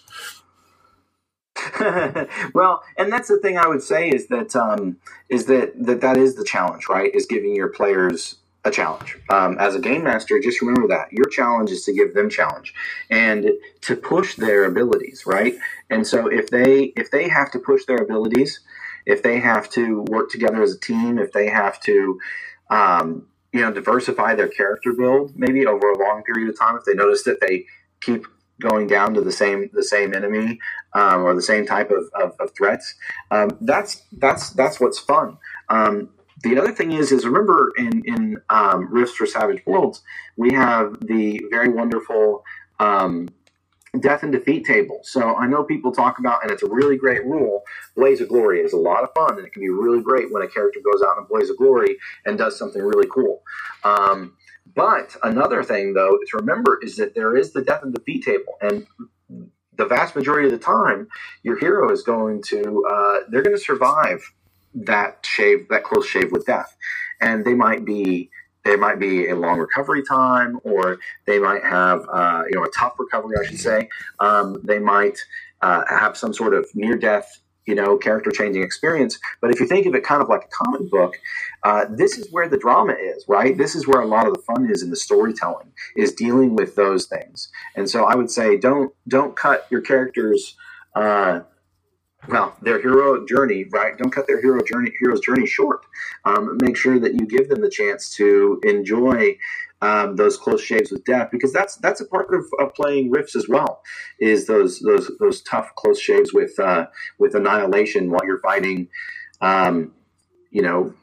well, 2.53 2.83
and 2.97 3.11
that's 3.11 3.29
the 3.29 3.39
thing 3.39 3.57
I 3.57 3.67
would 3.67 3.81
say 3.81 4.09
is 4.09 4.27
that 4.27 4.55
um, 4.55 4.97
is 5.29 5.45
that, 5.45 5.71
that 5.85 6.01
that 6.01 6.17
is 6.17 6.35
the 6.35 6.43
challenge, 6.43 6.87
right? 6.89 7.13
Is 7.15 7.25
giving 7.25 7.55
your 7.55 7.69
players 7.69 8.35
a 8.65 8.71
challenge. 8.71 9.17
Um, 9.29 9.57
as 9.59 9.75
a 9.75 9.79
game 9.79 10.03
master, 10.03 10.39
just 10.39 10.59
remember 10.61 10.87
that 10.87 11.13
your 11.13 11.29
challenge 11.29 11.69
is 11.69 11.85
to 11.85 11.93
give 11.93 12.15
them 12.15 12.29
challenge 12.29 12.73
and 13.09 13.51
to 13.81 13.95
push 13.95 14.35
their 14.35 14.65
abilities, 14.65 15.23
right? 15.25 15.55
And 15.89 16.05
so 16.05 16.27
if 16.27 16.49
they 16.49 16.93
if 16.97 17.11
they 17.11 17.29
have 17.29 17.51
to 17.51 17.59
push 17.59 17.85
their 17.85 17.97
abilities, 17.97 18.59
if 19.05 19.21
they 19.21 19.39
have 19.39 19.69
to 19.71 20.01
work 20.09 20.31
together 20.31 20.63
as 20.63 20.73
a 20.73 20.79
team, 20.79 21.19
if 21.19 21.31
they 21.31 21.47
have 21.47 21.79
to 21.81 22.19
um, 22.71 23.27
you 23.53 23.61
know 23.61 23.71
diversify 23.71 24.33
their 24.33 24.49
character 24.49 24.93
build 24.93 25.33
maybe 25.35 25.65
over 25.67 25.91
a 25.91 25.97
long 25.99 26.23
period 26.23 26.49
of 26.49 26.59
time, 26.59 26.75
if 26.75 26.85
they 26.85 26.95
notice 26.95 27.23
that 27.23 27.39
they 27.41 27.65
keep 28.01 28.25
going 28.59 28.87
down 28.87 29.13
to 29.13 29.21
the 29.21 29.31
same 29.31 29.69
the 29.73 29.83
same 29.83 30.15
enemy 30.15 30.59
um, 30.93 31.23
or 31.23 31.35
the 31.35 31.41
same 31.41 31.67
type 31.67 31.91
of, 31.91 32.09
of, 32.19 32.33
of 32.39 32.49
threats, 32.57 32.95
um, 33.29 33.49
that's 33.61 34.01
that's 34.13 34.49
that's 34.49 34.79
what's 34.79 34.97
fun. 34.97 35.37
The 36.43 36.57
other 36.59 36.71
thing 36.71 36.91
is, 36.91 37.11
is 37.11 37.25
remember 37.25 37.71
in 37.77 38.03
in 38.05 38.37
um, 38.49 38.91
Rifts 38.91 39.15
for 39.15 39.25
Savage 39.25 39.63
Worlds, 39.65 40.03
we 40.35 40.53
have 40.53 40.99
the 40.99 41.41
very 41.49 41.69
wonderful 41.69 42.43
um, 42.79 43.29
death 43.99 44.23
and 44.23 44.31
defeat 44.31 44.65
table. 44.65 44.99
So 45.03 45.35
I 45.35 45.47
know 45.47 45.63
people 45.63 45.91
talk 45.91 46.19
about, 46.19 46.43
and 46.43 46.51
it's 46.51 46.63
a 46.63 46.69
really 46.69 46.97
great 46.97 47.25
rule. 47.25 47.63
Blaze 47.95 48.21
of 48.21 48.29
Glory 48.29 48.59
is 48.59 48.73
a 48.73 48.77
lot 48.77 49.03
of 49.03 49.09
fun, 49.15 49.37
and 49.37 49.47
it 49.47 49.53
can 49.53 49.61
be 49.61 49.69
really 49.69 50.01
great 50.01 50.31
when 50.31 50.43
a 50.43 50.47
character 50.47 50.79
goes 50.83 51.01
out 51.01 51.17
in 51.17 51.23
a 51.23 51.27
Blaze 51.27 51.49
of 51.49 51.57
Glory 51.57 51.97
and 52.25 52.37
does 52.37 52.57
something 52.57 52.81
really 52.81 53.07
cool. 53.07 53.41
Um, 53.83 54.35
but 54.75 55.15
another 55.23 55.63
thing, 55.63 55.93
though, 55.93 56.17
to 56.29 56.37
remember 56.37 56.79
is 56.81 56.97
that 56.97 57.15
there 57.15 57.35
is 57.35 57.53
the 57.53 57.63
death 57.63 57.83
and 57.83 57.93
defeat 57.93 58.25
table, 58.25 58.57
and 58.61 58.85
the 59.77 59.85
vast 59.85 60.15
majority 60.15 60.47
of 60.47 60.51
the 60.51 60.65
time, 60.65 61.07
your 61.43 61.59
hero 61.59 61.91
is 61.91 62.01
going 62.01 62.41
to 62.43 62.85
uh, 62.89 63.19
they're 63.29 63.43
going 63.43 63.55
to 63.55 63.61
survive 63.61 64.31
that 64.75 65.25
shave, 65.25 65.67
that 65.69 65.83
close 65.83 66.05
shave 66.05 66.31
with 66.31 66.45
death. 66.45 66.75
And 67.21 67.45
they 67.45 67.53
might 67.53 67.85
be 67.85 68.29
there 68.65 68.77
might 68.79 68.99
be 68.99 69.29
a 69.29 69.35
long 69.35 69.59
recovery 69.59 70.03
time, 70.03 70.59
or 70.63 70.97
they 71.27 71.39
might 71.39 71.63
have 71.63 72.05
uh, 72.11 72.43
you 72.49 72.55
know 72.55 72.63
a 72.63 72.69
tough 72.71 72.93
recovery, 72.99 73.37
I 73.39 73.45
should 73.45 73.59
say. 73.59 73.89
Um, 74.19 74.59
they 74.63 74.79
might 74.79 75.19
uh, 75.61 75.83
have 75.87 76.17
some 76.17 76.33
sort 76.33 76.53
of 76.53 76.67
near 76.73 76.97
death, 76.97 77.39
you 77.65 77.75
know, 77.75 77.95
character 77.97 78.31
changing 78.31 78.63
experience. 78.63 79.19
But 79.39 79.51
if 79.51 79.59
you 79.59 79.67
think 79.67 79.85
of 79.85 79.93
it 79.93 80.03
kind 80.03 80.21
of 80.21 80.29
like 80.29 80.45
a 80.45 80.63
comic 80.63 80.89
book, 80.89 81.15
uh, 81.63 81.85
this 81.89 82.17
is 82.17 82.27
where 82.31 82.49
the 82.49 82.57
drama 82.57 82.93
is, 82.93 83.23
right? 83.27 83.55
This 83.55 83.75
is 83.75 83.87
where 83.87 84.01
a 84.01 84.07
lot 84.07 84.27
of 84.27 84.33
the 84.33 84.41
fun 84.41 84.69
is 84.69 84.81
in 84.81 84.89
the 84.89 84.95
storytelling, 84.95 85.71
is 85.95 86.13
dealing 86.13 86.55
with 86.55 86.75
those 86.75 87.05
things. 87.05 87.49
And 87.75 87.87
so 87.89 88.05
I 88.05 88.15
would 88.15 88.31
say 88.31 88.57
don't 88.57 88.93
don't 89.07 89.35
cut 89.35 89.67
your 89.69 89.81
characters. 89.81 90.57
Uh, 90.95 91.41
well, 92.27 92.55
their 92.61 92.79
hero 92.79 93.25
journey, 93.25 93.65
right? 93.71 93.97
Don't 93.97 94.11
cut 94.11 94.27
their 94.27 94.41
hero 94.41 94.61
journey, 94.63 94.91
hero's 94.99 95.19
journey 95.19 95.45
short. 95.45 95.85
Um, 96.25 96.57
make 96.61 96.77
sure 96.77 96.99
that 96.99 97.13
you 97.13 97.25
give 97.25 97.49
them 97.49 97.61
the 97.61 97.69
chance 97.69 98.15
to 98.15 98.59
enjoy 98.63 99.37
um, 99.81 100.15
those 100.15 100.37
close 100.37 100.61
shaves 100.61 100.91
with 100.91 101.03
death 101.05 101.29
because 101.31 101.53
that's 101.53 101.75
that's 101.77 102.01
a 102.01 102.05
part 102.05 102.33
of, 102.33 102.45
of, 102.59 102.73
playing 102.73 103.11
rifts 103.11 103.35
as 103.35 103.47
well. 103.47 103.81
Is 104.19 104.47
those 104.47 104.79
those 104.79 105.11
those 105.19 105.41
tough 105.41 105.75
close 105.75 105.99
shaves 105.99 106.33
with 106.33 106.57
uh, 106.59 106.87
with 107.19 107.35
annihilation 107.35 108.09
while 108.09 108.25
you're 108.25 108.39
fighting, 108.39 108.87
um, 109.41 109.93
you 110.49 110.61
know, 110.61 110.93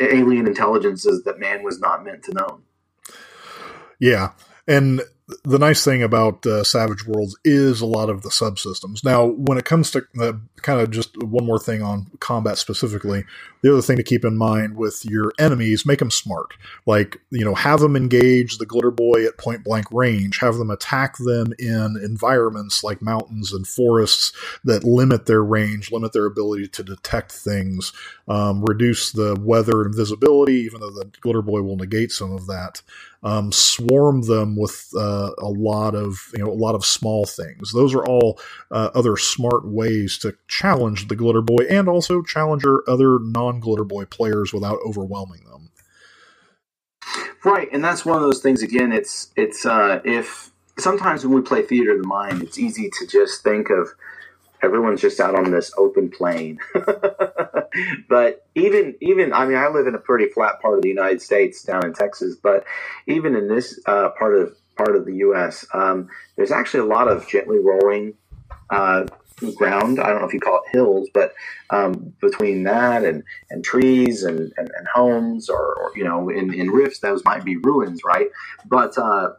alien 0.00 0.46
intelligences 0.46 1.22
that 1.24 1.38
man 1.38 1.62
was 1.62 1.80
not 1.80 2.04
meant 2.04 2.24
to 2.24 2.32
know. 2.34 2.60
Yeah, 4.00 4.32
and 4.66 5.02
the 5.44 5.58
nice 5.58 5.84
thing 5.84 6.02
about 6.02 6.46
uh, 6.46 6.64
Savage 6.64 7.06
Worlds 7.06 7.36
is 7.44 7.82
a 7.82 7.86
lot 7.86 8.08
of 8.08 8.22
the 8.22 8.30
subsystems. 8.30 9.04
Now, 9.04 9.26
when 9.26 9.58
it 9.58 9.66
comes 9.66 9.90
to 9.90 10.06
uh, 10.18 10.32
kind 10.62 10.80
of 10.80 10.90
just 10.90 11.22
one 11.22 11.44
more 11.44 11.58
thing 11.58 11.82
on 11.82 12.06
combat 12.18 12.56
specifically, 12.56 13.24
the 13.60 13.70
other 13.70 13.82
thing 13.82 13.98
to 13.98 14.02
keep 14.02 14.24
in 14.24 14.38
mind 14.38 14.76
with 14.76 15.04
your 15.04 15.32
enemies, 15.38 15.84
make 15.84 15.98
them 15.98 16.10
smart. 16.10 16.54
Like, 16.86 17.20
you 17.30 17.44
know, 17.44 17.54
have 17.54 17.80
them 17.80 17.94
engage 17.94 18.56
the 18.56 18.64
Glitter 18.64 18.90
Boy 18.90 19.26
at 19.26 19.36
point 19.36 19.64
blank 19.64 19.86
range, 19.90 20.38
have 20.38 20.56
them 20.56 20.70
attack 20.70 21.18
them 21.18 21.52
in 21.58 22.00
environments 22.02 22.82
like 22.82 23.02
mountains 23.02 23.52
and 23.52 23.66
forests 23.66 24.32
that 24.64 24.84
limit 24.84 25.26
their 25.26 25.44
range, 25.44 25.92
limit 25.92 26.14
their 26.14 26.26
ability 26.26 26.68
to 26.68 26.82
detect 26.82 27.32
things, 27.32 27.92
um, 28.28 28.64
reduce 28.64 29.12
the 29.12 29.36
weather 29.40 29.82
and 29.82 29.94
visibility, 29.94 30.54
even 30.54 30.80
though 30.80 30.90
the 30.90 31.10
Glitter 31.20 31.42
Boy 31.42 31.60
will 31.60 31.76
negate 31.76 32.12
some 32.12 32.32
of 32.32 32.46
that 32.46 32.80
um, 33.22 33.50
swarm 33.52 34.22
them 34.22 34.56
with 34.56 34.88
uh, 34.96 35.30
a 35.38 35.48
lot 35.48 35.94
of 35.94 36.30
you 36.34 36.44
know 36.44 36.50
a 36.50 36.54
lot 36.54 36.74
of 36.74 36.84
small 36.84 37.26
things. 37.26 37.72
Those 37.72 37.94
are 37.94 38.04
all 38.04 38.38
uh, 38.70 38.90
other 38.94 39.16
smart 39.16 39.66
ways 39.66 40.18
to 40.18 40.36
challenge 40.46 41.08
the 41.08 41.16
Glitter 41.16 41.42
Boy 41.42 41.66
and 41.68 41.88
also 41.88 42.22
challenge 42.22 42.64
other 42.86 43.18
non 43.20 43.60
Glitter 43.60 43.84
Boy 43.84 44.04
players 44.04 44.52
without 44.52 44.78
overwhelming 44.86 45.44
them. 45.44 45.70
Right, 47.44 47.68
and 47.72 47.82
that's 47.82 48.04
one 48.04 48.16
of 48.16 48.22
those 48.22 48.40
things. 48.40 48.62
Again, 48.62 48.92
it's 48.92 49.32
it's 49.36 49.64
uh, 49.66 50.00
if 50.04 50.50
sometimes 50.78 51.24
when 51.24 51.34
we 51.34 51.42
play 51.42 51.62
theater 51.62 51.92
of 51.92 52.02
the 52.02 52.08
mind, 52.08 52.42
it's 52.42 52.58
easy 52.58 52.90
to 52.98 53.06
just 53.06 53.42
think 53.42 53.70
of 53.70 53.94
everyone's 54.62 55.00
just 55.00 55.20
out 55.20 55.34
on 55.34 55.50
this 55.50 55.72
open 55.76 56.10
plain. 56.10 56.58
but 58.08 58.46
even 58.54 58.94
even 59.00 59.32
I 59.32 59.46
mean 59.46 59.56
I 59.56 59.68
live 59.68 59.86
in 59.86 59.94
a 59.94 59.98
pretty 59.98 60.28
flat 60.28 60.60
part 60.60 60.76
of 60.76 60.82
the 60.82 60.88
United 60.88 61.22
States 61.22 61.62
down 61.62 61.84
in 61.84 61.92
Texas, 61.92 62.36
but 62.36 62.64
even 63.06 63.36
in 63.36 63.48
this 63.48 63.80
uh, 63.86 64.10
part 64.10 64.36
of 64.36 64.56
part 64.76 64.94
of 64.94 65.04
the 65.04 65.16
U.S., 65.16 65.66
um, 65.74 66.08
there's 66.36 66.52
actually 66.52 66.80
a 66.80 66.86
lot 66.86 67.08
of 67.08 67.28
gently 67.28 67.58
rolling 67.58 68.14
uh, 68.70 69.06
ground. 69.56 70.00
I 70.00 70.08
don't 70.08 70.20
know 70.20 70.26
if 70.26 70.34
you 70.34 70.40
call 70.40 70.62
it 70.64 70.70
hills, 70.76 71.08
but 71.12 71.34
um, 71.70 72.14
between 72.20 72.64
that 72.64 73.04
and, 73.04 73.22
and 73.50 73.64
trees 73.64 74.22
and, 74.22 74.52
and, 74.56 74.70
and 74.76 74.88
homes, 74.92 75.48
or, 75.48 75.74
or, 75.74 75.92
you 75.96 76.04
know, 76.04 76.28
in, 76.28 76.52
in 76.52 76.70
rifts, 76.70 77.00
those 77.00 77.24
might 77.24 77.44
be 77.44 77.56
ruins, 77.56 78.02
right? 78.04 78.28
But 78.66 78.96
uh, 78.98 79.30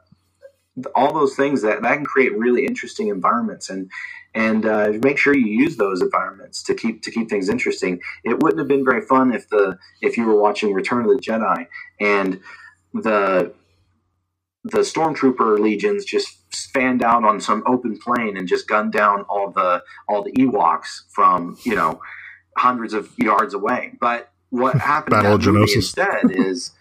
all 0.95 1.13
those 1.13 1.35
things 1.35 1.61
that 1.61 1.81
that 1.81 1.95
can 1.95 2.05
create 2.05 2.37
really 2.37 2.65
interesting 2.65 3.09
environments 3.09 3.69
and 3.69 3.89
and 4.35 4.65
uh, 4.65 4.91
make 5.01 5.17
sure 5.17 5.35
you 5.35 5.47
use 5.47 5.77
those 5.77 6.01
environments 6.01 6.63
to 6.63 6.75
keep 6.75 7.01
to 7.03 7.11
keep 7.11 7.29
things 7.29 7.49
interesting. 7.49 7.99
It 8.23 8.41
wouldn't 8.41 8.59
have 8.59 8.67
been 8.67 8.85
very 8.85 9.01
fun 9.01 9.33
if 9.33 9.49
the 9.49 9.77
if 10.01 10.17
you 10.17 10.25
were 10.25 10.39
watching 10.39 10.73
Return 10.73 11.05
of 11.05 11.11
the 11.11 11.21
Jedi 11.21 11.67
and 11.99 12.39
the 12.93 13.53
the 14.63 14.79
stormtrooper 14.79 15.59
legions 15.59 16.05
just 16.05 16.37
fanned 16.73 17.03
out 17.03 17.23
on 17.23 17.39
some 17.39 17.63
open 17.65 17.97
plain 17.97 18.37
and 18.37 18.47
just 18.47 18.67
gunned 18.67 18.91
down 18.91 19.21
all 19.29 19.51
the 19.51 19.83
all 20.07 20.23
the 20.23 20.31
Ewoks 20.33 21.01
from 21.09 21.57
you 21.63 21.75
know 21.75 22.01
hundreds 22.57 22.93
of 22.93 23.11
yards 23.17 23.53
away. 23.53 23.93
But 23.99 24.31
what 24.49 24.75
happened 24.79 25.15
in 25.15 25.23
that 25.23 25.51
movie 25.51 25.73
instead 25.73 26.31
is 26.31 26.71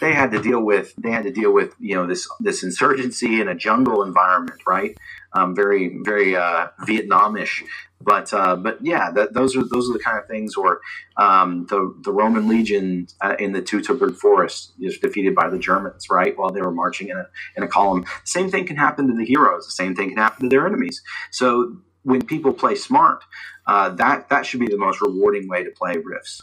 they 0.00 0.12
had 0.12 0.30
to 0.30 0.40
deal 0.40 0.62
with 0.62 0.94
they 0.96 1.10
had 1.10 1.24
to 1.24 1.32
deal 1.32 1.52
with 1.52 1.74
you 1.78 1.94
know 1.94 2.06
this 2.06 2.28
this 2.40 2.62
insurgency 2.62 3.40
in 3.40 3.48
a 3.48 3.54
jungle 3.54 4.02
environment, 4.02 4.60
right? 4.66 4.96
Um, 5.32 5.54
very 5.54 5.98
very 6.04 6.36
uh, 6.36 6.68
Vietnamish. 6.86 7.62
But 8.00 8.32
uh, 8.32 8.56
but 8.56 8.78
yeah, 8.80 9.10
that, 9.10 9.34
those 9.34 9.56
are 9.56 9.64
those 9.64 9.90
are 9.90 9.92
the 9.92 9.98
kind 9.98 10.18
of 10.18 10.26
things. 10.26 10.56
Or 10.56 10.80
um, 11.16 11.66
the 11.68 11.94
the 12.02 12.12
Roman 12.12 12.48
legion 12.48 13.08
uh, 13.20 13.36
in 13.38 13.52
the 13.52 13.60
Teutoburg 13.60 14.16
Forest 14.16 14.72
is 14.80 14.98
defeated 14.98 15.34
by 15.34 15.48
the 15.48 15.58
Germans, 15.58 16.06
right? 16.10 16.36
While 16.36 16.50
they 16.50 16.60
were 16.60 16.70
marching 16.70 17.08
in 17.08 17.16
a 17.16 17.26
in 17.56 17.62
a 17.62 17.68
column. 17.68 18.04
Same 18.24 18.50
thing 18.50 18.66
can 18.66 18.76
happen 18.76 19.08
to 19.08 19.14
the 19.14 19.24
heroes. 19.24 19.66
The 19.66 19.72
same 19.72 19.94
thing 19.94 20.10
can 20.10 20.18
happen 20.18 20.48
to 20.48 20.48
their 20.48 20.66
enemies. 20.66 21.02
So 21.30 21.76
when 22.02 22.24
people 22.24 22.52
play 22.52 22.74
smart, 22.76 23.24
uh, 23.66 23.90
that 23.90 24.28
that 24.30 24.46
should 24.46 24.60
be 24.60 24.68
the 24.68 24.78
most 24.78 25.00
rewarding 25.00 25.48
way 25.48 25.64
to 25.64 25.70
play 25.70 25.96
rifts. 25.96 26.42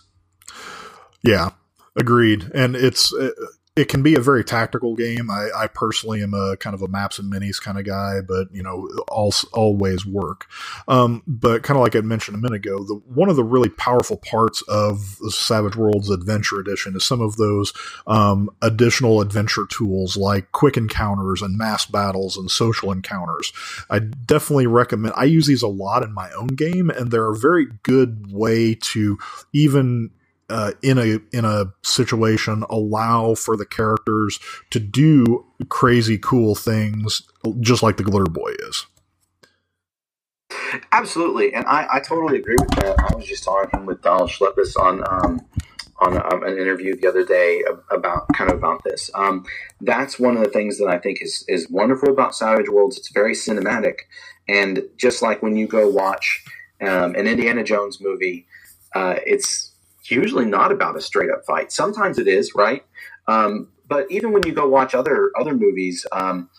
Yeah, 1.24 1.52
Agreed. 1.96 2.52
And 2.54 2.76
it's 2.76 3.14
uh, 3.14 3.30
it 3.76 3.90
can 3.90 4.02
be 4.02 4.16
a 4.16 4.22
very 4.22 4.44
tactical 4.44 4.96
game. 4.96 5.30
I, 5.30 5.50
I, 5.54 5.68
personally 5.68 6.24
am 6.24 6.34
a 6.34 6.56
kind 6.56 6.74
of 6.74 6.82
a 6.82 6.88
maps 6.88 7.20
and 7.20 7.32
minis 7.32 7.62
kind 7.62 7.78
of 7.78 7.86
guy, 7.86 8.22
but 8.26 8.48
you 8.54 8.64
know, 8.64 8.88
all 9.10 9.34
always 9.52 10.06
work. 10.06 10.48
Um, 10.88 11.24
but 11.28 11.64
kind 11.64 11.78
of 11.78 11.84
like 11.84 11.96
I 11.96 12.00
mentioned 12.00 12.36
a 12.36 12.40
minute 12.40 12.66
ago, 12.66 12.84
the 12.86 12.96
one 13.14 13.30
of 13.30 13.36
the 13.36 13.44
really 13.44 13.68
powerful 13.68 14.16
parts 14.16 14.62
of 14.70 15.18
Savage 15.28 15.76
Worlds 15.76 16.10
Adventure 16.10 16.58
Edition 16.60 16.96
is 16.96 17.04
some 17.04 17.20
of 17.20 17.36
those 17.36 17.74
um, 18.08 18.50
additional 18.62 19.20
adventure 19.20 19.66
tools 19.70 20.16
like 20.16 20.54
quick 20.54 20.78
encounters 20.78 21.42
and 21.42 21.58
mass 21.58 21.86
battles 21.86 22.38
and 22.38 22.50
social 22.50 22.94
encounters. 22.94 23.52
I 23.90 24.00
definitely 24.00 24.68
recommend. 24.68 25.16
I 25.18 25.26
use 25.26 25.48
these 25.48 25.64
a 25.64 25.68
lot 25.68 26.02
in 26.02 26.14
my 26.14 26.32
own 26.32 26.48
game, 26.48 26.90
and 26.90 27.12
they're 27.12 27.30
a 27.30 27.38
very 27.38 27.68
good 27.84 28.32
way 28.32 28.76
to 28.76 29.18
even 29.52 30.12
uh, 30.50 30.72
in 30.82 30.98
a 30.98 31.20
in 31.36 31.46
a 31.46 31.66
situation 31.84 32.64
allow 32.70 33.34
for 33.34 33.58
the 33.58 33.66
characters 33.66 34.40
to 34.70 34.80
do 34.80 35.46
crazy 35.70 36.18
cool 36.18 36.56
things 36.56 37.24
just 37.60 37.82
like 37.82 37.98
the 37.98 38.04
glitter 38.04 38.30
boy 38.30 38.52
is. 38.68 38.86
Absolutely 40.92 41.54
and 41.54 41.66
i, 41.66 41.88
I 41.94 42.00
totally 42.00 42.40
agree 42.40 42.56
with 42.60 42.70
that. 42.76 42.96
I 43.00 43.16
was 43.16 43.26
just 43.26 43.44
talking 43.44 43.86
with 43.86 44.02
donald 44.02 44.30
schlepis 44.30 44.78
on 44.78 45.04
um, 45.10 45.42
on 46.00 46.18
um, 46.18 46.44
an 46.44 46.58
interview 46.58 46.96
the 46.96 47.08
other 47.08 47.24
day 47.24 47.64
about 47.90 48.28
kind 48.34 48.52
of 48.52 48.58
about 48.58 48.84
this. 48.84 49.10
Um, 49.16 49.46
that's 49.80 50.20
one 50.20 50.36
of 50.36 50.44
the 50.44 50.50
things 50.50 50.78
that 50.78 50.88
i 50.88 50.98
think 51.00 51.22
is 51.22 51.44
is 51.48 51.70
wonderful 51.70 52.10
about 52.10 52.36
savage 52.36 52.70
worlds. 52.70 52.98
It's 52.98 53.12
very 53.12 53.34
cinematic 53.34 54.02
and 54.48 54.84
just 54.98 55.22
like 55.22 55.42
when 55.42 55.56
you 55.56 55.68
go 55.68 55.90
watch 55.90 56.44
um, 56.82 57.16
an 57.16 57.28
indiana 57.28 57.64
jones 57.64 58.00
movie 58.00 58.46
uh, 58.94 59.16
it's 59.26 59.72
usually 60.10 60.46
not 60.46 60.72
about 60.72 60.96
a 60.96 61.02
straight 61.02 61.30
up 61.30 61.46
fight. 61.46 61.72
Sometimes 61.72 62.18
it 62.20 62.28
is, 62.28 62.54
right? 62.56 62.84
Um, 63.28 63.70
but 63.88 64.10
even 64.10 64.32
when 64.32 64.46
you 64.46 64.54
go 64.54 64.68
watch 64.68 64.96
other 64.96 65.32
other 65.40 65.54
movies 65.54 66.06
um, 66.12 66.50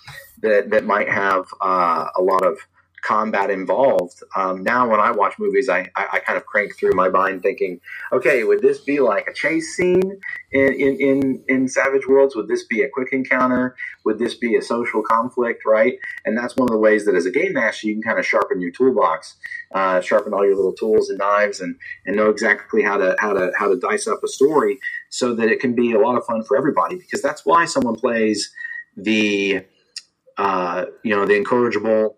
that 0.43 0.71
that 0.71 0.85
might 0.85 1.09
have 1.09 1.47
uh, 1.61 2.09
a 2.17 2.23
lot 2.23 2.45
of 2.45 2.59
combat 3.07 3.51
involved. 3.51 4.23
Um, 4.35 4.65
now, 4.65 4.89
when 4.89 4.99
I 4.99 5.13
watch 5.13 5.35
movies, 5.39 5.69
I, 5.69 5.91
I, 5.95 6.07
I, 6.15 6.19
kind 6.19 6.37
of 6.37 6.45
crank 6.45 6.77
through 6.77 6.93
my 6.95 7.09
mind 7.09 7.43
thinking, 7.43 7.81
okay, 8.13 8.43
would 8.43 8.63
this 8.63 8.81
be 8.81 8.99
like 8.99 9.29
a 9.29 9.33
chase 9.33 9.77
scene 9.77 10.21
in, 10.51 10.73
in, 10.73 10.97
in, 11.01 11.45
in 11.47 11.69
Savage 11.69 12.09
Worlds? 12.09 12.35
Would 12.35 12.49
this 12.49 12.65
be 12.65 12.83
a 12.83 12.89
quick 12.89 13.13
encounter? 13.13 13.77
Would 14.05 14.19
this 14.19 14.35
be 14.35 14.57
a 14.57 14.63
social 14.63 15.03
conflict, 15.03 15.63
right? 15.65 15.95
And 16.25 16.37
that's 16.37 16.57
one 16.57 16.69
of 16.69 16.73
the 16.73 16.79
ways 16.79 17.05
that 17.07 17.15
as 17.15 17.27
a 17.27 17.31
game 17.31 17.53
master, 17.53 17.87
you 17.87 17.95
can 17.95 18.03
kind 18.03 18.19
of 18.19 18.27
sharpen 18.27 18.61
your 18.61 18.73
toolbox, 18.73 19.37
uh, 19.73 20.01
sharpen 20.01 20.35
all 20.35 20.45
your 20.45 20.57
little 20.57 20.75
tools 20.75 21.09
and 21.09 21.19
knives 21.19 21.61
and, 21.61 21.77
and 22.07 22.17
know 22.17 22.29
exactly 22.29 22.83
how 22.83 22.97
to, 22.97 23.15
how 23.21 23.33
to, 23.33 23.53
how 23.57 23.69
to 23.69 23.79
dice 23.79 24.09
up 24.09 24.25
a 24.25 24.29
story 24.29 24.79
so 25.11 25.33
that 25.35 25.49
it 25.49 25.61
can 25.61 25.77
be 25.77 25.93
a 25.93 26.01
lot 26.01 26.17
of 26.17 26.25
fun 26.25 26.43
for 26.43 26.57
everybody 26.57 26.97
because 26.97 27.23
that's 27.23 27.47
why 27.47 27.67
someone 27.67 27.95
plays 27.95 28.53
the, 28.97 29.65
uh, 30.39 30.87
you 31.05 31.15
know, 31.15 31.25
the 31.25 31.37
incorrigible, 31.37 32.17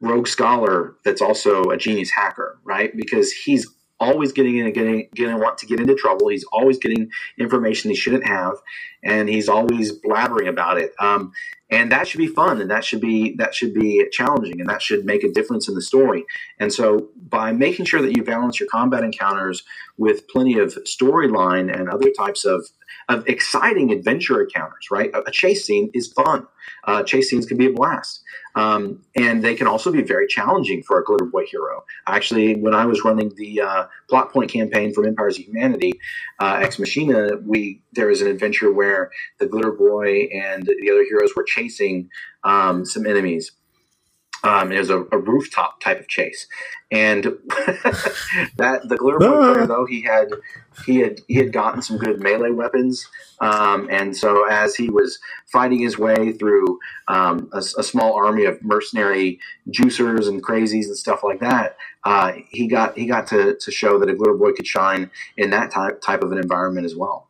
rogue 0.00 0.28
scholar 0.28 0.96
that's 1.04 1.22
also 1.22 1.64
a 1.64 1.76
genius 1.76 2.10
hacker, 2.10 2.58
right? 2.64 2.96
Because 2.96 3.32
he's 3.32 3.66
always 3.98 4.32
getting 4.32 4.58
in 4.58 4.66
and 4.66 4.74
getting 4.74 5.08
getting 5.14 5.38
want 5.38 5.58
to 5.58 5.66
get 5.66 5.80
into 5.80 5.94
trouble. 5.94 6.28
He's 6.28 6.44
always 6.52 6.78
getting 6.78 7.10
information 7.38 7.90
he 7.90 7.96
shouldn't 7.96 8.26
have, 8.26 8.54
and 9.02 9.28
he's 9.28 9.48
always 9.48 9.92
blabbering 9.92 10.48
about 10.48 10.78
it. 10.78 10.92
Um, 11.00 11.32
and 11.70 11.90
that 11.90 12.06
should 12.06 12.18
be 12.18 12.28
fun, 12.28 12.60
and 12.60 12.70
that 12.70 12.84
should 12.84 13.00
be 13.00 13.34
that 13.38 13.54
should 13.54 13.74
be 13.74 14.06
challenging, 14.12 14.60
and 14.60 14.68
that 14.68 14.82
should 14.82 15.04
make 15.04 15.24
a 15.24 15.32
difference 15.32 15.68
in 15.68 15.74
the 15.74 15.82
story. 15.82 16.24
And 16.60 16.72
so, 16.72 17.08
by 17.28 17.52
making 17.52 17.86
sure 17.86 18.00
that 18.02 18.16
you 18.16 18.22
balance 18.22 18.60
your 18.60 18.68
combat 18.68 19.02
encounters 19.02 19.64
with 19.96 20.28
plenty 20.28 20.58
of 20.58 20.74
storyline 20.84 21.74
and 21.74 21.88
other 21.88 22.10
types 22.10 22.44
of 22.44 22.66
of 23.08 23.26
exciting 23.28 23.92
adventure 23.92 24.42
encounters, 24.42 24.90
right? 24.90 25.10
A, 25.14 25.30
chase 25.30 25.64
scene 25.64 25.90
is 25.94 26.12
fun. 26.12 26.46
Uh, 26.84 27.02
chase 27.02 27.30
scenes 27.30 27.46
can 27.46 27.56
be 27.56 27.66
a 27.66 27.72
blast. 27.72 28.22
Um, 28.56 29.04
and 29.14 29.44
they 29.44 29.54
can 29.54 29.66
also 29.66 29.92
be 29.92 30.02
very 30.02 30.26
challenging 30.26 30.82
for 30.82 30.98
a 30.98 31.04
Glitter 31.04 31.26
Boy 31.26 31.44
hero. 31.46 31.84
Actually, 32.08 32.56
when 32.56 32.74
I 32.74 32.86
was 32.86 33.04
running 33.04 33.32
the 33.36 33.60
uh, 33.60 33.86
plot 34.08 34.32
point 34.32 34.50
campaign 34.50 34.92
from 34.92 35.06
Empires 35.06 35.38
of 35.38 35.44
Humanity, 35.44 35.92
uh, 36.40 36.58
Ex 36.62 36.78
Machina, 36.78 37.36
we 37.44 37.82
there 37.92 38.08
was 38.08 38.22
an 38.22 38.28
adventure 38.28 38.72
where 38.72 39.10
the 39.38 39.46
Glitter 39.46 39.72
Boy 39.72 40.28
and 40.32 40.64
the 40.64 40.90
other 40.90 41.04
heroes 41.04 41.32
were 41.36 41.44
chasing 41.44 42.08
um, 42.44 42.84
some 42.84 43.06
enemies. 43.06 43.52
Um, 44.44 44.70
it 44.70 44.78
was 44.78 44.90
a, 44.90 45.00
a, 45.12 45.18
rooftop 45.18 45.80
type 45.80 45.98
of 45.98 46.08
chase, 46.08 46.46
and 46.90 47.24
that 48.56 48.82
the 48.84 48.96
glitter 48.96 49.18
boy 49.18 49.52
player 49.52 49.66
though 49.66 49.86
he 49.86 50.02
had 50.02 50.28
he 50.84 50.98
had 50.98 51.20
he 51.26 51.34
had 51.34 51.52
gotten 51.52 51.82
some 51.82 51.98
good 51.98 52.20
melee 52.20 52.50
weapons, 52.50 53.08
um, 53.40 53.88
and 53.90 54.16
so 54.16 54.44
as 54.44 54.76
he 54.76 54.90
was 54.90 55.18
fighting 55.46 55.80
his 55.80 55.98
way 55.98 56.32
through 56.32 56.78
um, 57.08 57.48
a, 57.52 57.58
a, 57.58 57.82
small 57.82 58.14
army 58.14 58.44
of 58.44 58.62
mercenary 58.62 59.40
juicers 59.70 60.28
and 60.28 60.42
crazies 60.44 60.86
and 60.86 60.96
stuff 60.96 61.24
like 61.24 61.40
that, 61.40 61.76
uh, 62.04 62.32
he 62.50 62.68
got 62.68 62.96
he 62.96 63.06
got 63.06 63.26
to, 63.28 63.56
to 63.56 63.70
show 63.70 63.98
that 63.98 64.10
a 64.10 64.14
glitter 64.14 64.34
boy 64.34 64.52
could 64.52 64.66
shine 64.66 65.10
in 65.36 65.50
that 65.50 65.70
type 65.70 66.00
type 66.02 66.22
of 66.22 66.30
an 66.30 66.38
environment 66.38 66.84
as 66.84 66.94
well. 66.94 67.28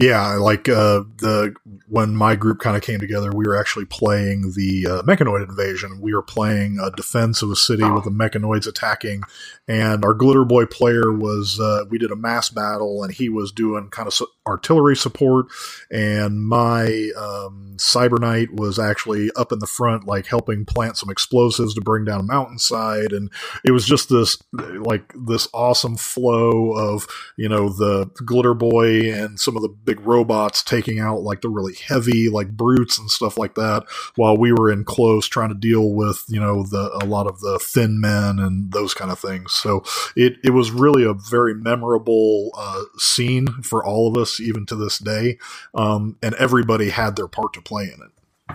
Yeah, 0.00 0.34
like 0.34 0.68
uh, 0.68 1.02
the 1.16 1.54
when 1.88 2.14
my 2.14 2.36
group 2.36 2.60
kind 2.60 2.76
of 2.76 2.82
came 2.82 3.00
together, 3.00 3.32
we 3.32 3.44
were 3.44 3.58
actually 3.58 3.86
playing 3.86 4.52
the 4.54 4.86
uh, 4.86 5.02
mechanoid 5.02 5.48
invasion. 5.48 6.00
We 6.00 6.14
were 6.14 6.22
playing 6.22 6.78
a 6.80 6.92
defense 6.92 7.42
of 7.42 7.50
a 7.50 7.56
city 7.56 7.82
with 7.82 8.04
the 8.04 8.10
mechanoids 8.10 8.68
attacking, 8.68 9.22
and 9.66 10.04
our 10.04 10.14
glitter 10.14 10.44
boy 10.44 10.66
player 10.66 11.12
was 11.12 11.58
uh, 11.58 11.84
we 11.90 11.98
did 11.98 12.12
a 12.12 12.16
mass 12.16 12.48
battle, 12.48 13.02
and 13.02 13.12
he 13.12 13.28
was 13.28 13.50
doing 13.50 13.88
kind 13.90 14.06
of 14.06 14.14
artillery 14.48 14.96
support, 14.96 15.46
and 15.90 16.44
my 16.44 17.10
um, 17.16 17.74
cyber 17.76 18.18
knight 18.18 18.54
was 18.54 18.78
actually 18.78 19.30
up 19.36 19.52
in 19.52 19.58
the 19.58 19.66
front, 19.66 20.06
like 20.06 20.26
helping 20.26 20.64
plant 20.64 20.96
some 20.96 21.10
explosives 21.10 21.74
to 21.74 21.80
bring 21.80 22.04
down 22.04 22.20
a 22.20 22.24
mountainside, 22.24 23.12
and 23.12 23.30
it 23.64 23.72
was 23.72 23.84
just 23.84 24.08
this 24.08 24.38
like 24.52 25.12
this 25.14 25.48
awesome 25.52 25.96
flow 25.96 26.72
of 26.72 27.06
you 27.36 27.48
know 27.48 27.68
the 27.68 28.10
glitter 28.24 28.54
boy 28.54 29.12
and 29.12 29.38
some 29.38 29.56
of 29.56 29.62
the 29.62 29.68
big 29.68 30.00
robots 30.00 30.62
taking 30.62 30.98
out 30.98 31.22
like 31.22 31.40
the 31.42 31.48
really 31.48 31.74
heavy 31.74 32.28
like 32.28 32.48
brutes 32.50 32.98
and 32.98 33.10
stuff 33.10 33.38
like 33.38 33.54
that 33.54 33.84
while 34.16 34.36
we 34.36 34.52
were 34.52 34.70
in 34.70 34.84
close 34.84 35.26
trying 35.26 35.48
to 35.48 35.54
deal 35.54 35.92
with 35.92 36.24
you 36.28 36.40
know 36.40 36.62
the 36.64 36.90
a 37.02 37.06
lot 37.06 37.26
of 37.26 37.40
the 37.40 37.58
thin 37.58 38.00
men 38.00 38.38
and 38.38 38.72
those 38.72 38.94
kind 38.94 39.10
of 39.10 39.18
things. 39.18 39.52
So 39.52 39.84
it 40.16 40.34
it 40.42 40.50
was 40.50 40.70
really 40.70 41.04
a 41.04 41.14
very 41.14 41.54
memorable 41.54 42.50
uh, 42.56 42.82
scene 42.96 43.46
for 43.62 43.84
all 43.84 44.08
of 44.08 44.16
us 44.20 44.37
even 44.40 44.66
to 44.66 44.74
this 44.74 44.98
day 44.98 45.38
um, 45.74 46.16
and 46.22 46.34
everybody 46.34 46.90
had 46.90 47.16
their 47.16 47.28
part 47.28 47.52
to 47.52 47.60
play 47.60 47.84
in 47.84 48.00
it 48.02 48.54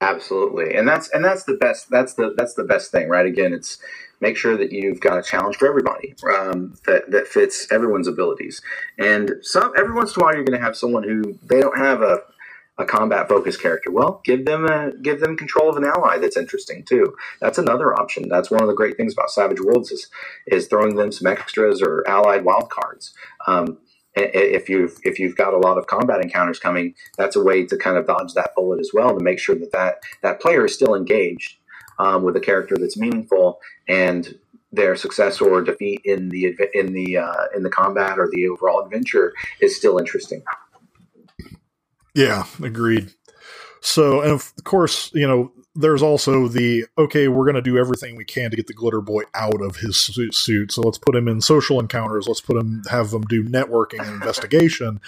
absolutely 0.00 0.74
and 0.74 0.88
that's 0.88 1.08
and 1.10 1.24
that's 1.24 1.44
the 1.44 1.54
best 1.54 1.90
that's 1.90 2.14
the 2.14 2.32
that's 2.36 2.54
the 2.54 2.64
best 2.64 2.90
thing 2.90 3.08
right 3.08 3.26
again 3.26 3.52
it's 3.52 3.78
make 4.20 4.36
sure 4.36 4.56
that 4.56 4.72
you've 4.72 5.00
got 5.00 5.18
a 5.18 5.22
challenge 5.22 5.56
for 5.56 5.68
everybody 5.68 6.14
um, 6.34 6.74
that, 6.86 7.10
that 7.10 7.26
fits 7.26 7.70
everyone's 7.72 8.06
abilities. 8.08 8.60
And 8.98 9.34
some 9.42 9.72
every 9.76 9.94
once 9.94 10.16
in 10.16 10.22
a 10.22 10.24
while, 10.24 10.34
you're 10.34 10.44
going 10.44 10.58
to 10.58 10.64
have 10.64 10.76
someone 10.76 11.02
who 11.02 11.38
they 11.42 11.60
don't 11.60 11.78
have 11.78 12.02
a, 12.02 12.20
a 12.78 12.84
combat 12.84 13.28
focused 13.28 13.62
character. 13.62 13.90
Well, 13.90 14.20
give 14.24 14.44
them 14.44 14.66
a, 14.66 14.92
give 15.02 15.20
them 15.20 15.36
control 15.36 15.70
of 15.70 15.76
an 15.76 15.84
ally 15.84 16.18
that's 16.18 16.36
interesting 16.36 16.84
too. 16.84 17.14
That's 17.40 17.58
another 17.58 17.98
option. 17.98 18.28
That's 18.28 18.50
one 18.50 18.62
of 18.62 18.68
the 18.68 18.74
great 18.74 18.96
things 18.96 19.12
about 19.12 19.30
Savage 19.30 19.60
Worlds 19.60 19.90
is 19.90 20.08
is 20.46 20.66
throwing 20.66 20.96
them 20.96 21.12
some 21.12 21.26
extras 21.26 21.82
or 21.82 22.06
allied 22.08 22.44
wild 22.44 22.70
cards. 22.70 23.14
Um, 23.46 23.78
if 24.14 24.68
you've 24.68 24.98
if 25.02 25.18
you've 25.18 25.36
got 25.36 25.54
a 25.54 25.58
lot 25.58 25.78
of 25.78 25.86
combat 25.86 26.20
encounters 26.22 26.58
coming, 26.58 26.94
that's 27.16 27.36
a 27.36 27.42
way 27.42 27.64
to 27.66 27.76
kind 27.76 27.96
of 27.96 28.06
dodge 28.06 28.34
that 28.34 28.50
bullet 28.56 28.80
as 28.80 28.90
well 28.92 29.16
to 29.16 29.22
make 29.22 29.38
sure 29.38 29.54
that 29.54 29.72
that, 29.72 30.00
that 30.22 30.40
player 30.40 30.64
is 30.64 30.74
still 30.74 30.94
engaged 30.94 31.56
um, 31.98 32.22
with 32.22 32.36
a 32.36 32.40
character 32.40 32.76
that's 32.76 32.96
meaningful 32.96 33.60
and 33.88 34.38
their 34.72 34.96
success 34.96 35.40
or 35.40 35.62
defeat 35.62 36.00
in 36.04 36.28
the 36.28 36.56
in 36.74 36.92
the 36.92 37.18
uh, 37.18 37.44
in 37.56 37.62
the 37.62 37.70
combat 37.70 38.18
or 38.18 38.28
the 38.30 38.48
overall 38.48 38.84
adventure 38.84 39.32
is 39.60 39.76
still 39.76 39.98
interesting. 39.98 40.42
Yeah, 42.14 42.44
agreed. 42.62 43.12
So, 43.82 44.20
and 44.20 44.32
of 44.32 44.52
course, 44.64 45.10
you 45.14 45.26
know, 45.26 45.52
there's 45.74 46.02
also 46.02 46.48
the 46.48 46.86
okay, 46.98 47.28
we're 47.28 47.44
going 47.44 47.54
to 47.54 47.62
do 47.62 47.78
everything 47.78 48.16
we 48.16 48.24
can 48.24 48.50
to 48.50 48.56
get 48.56 48.66
the 48.66 48.74
glitter 48.74 49.00
boy 49.00 49.22
out 49.34 49.62
of 49.62 49.76
his 49.76 49.96
suit. 49.96 50.72
So 50.72 50.82
let's 50.82 50.98
put 50.98 51.14
him 51.14 51.28
in 51.28 51.40
social 51.40 51.78
encounters. 51.78 52.26
Let's 52.26 52.40
put 52.40 52.56
him 52.56 52.82
have 52.90 53.12
him 53.12 53.22
do 53.22 53.44
networking 53.44 54.00
and 54.00 54.14
investigation. 54.14 55.00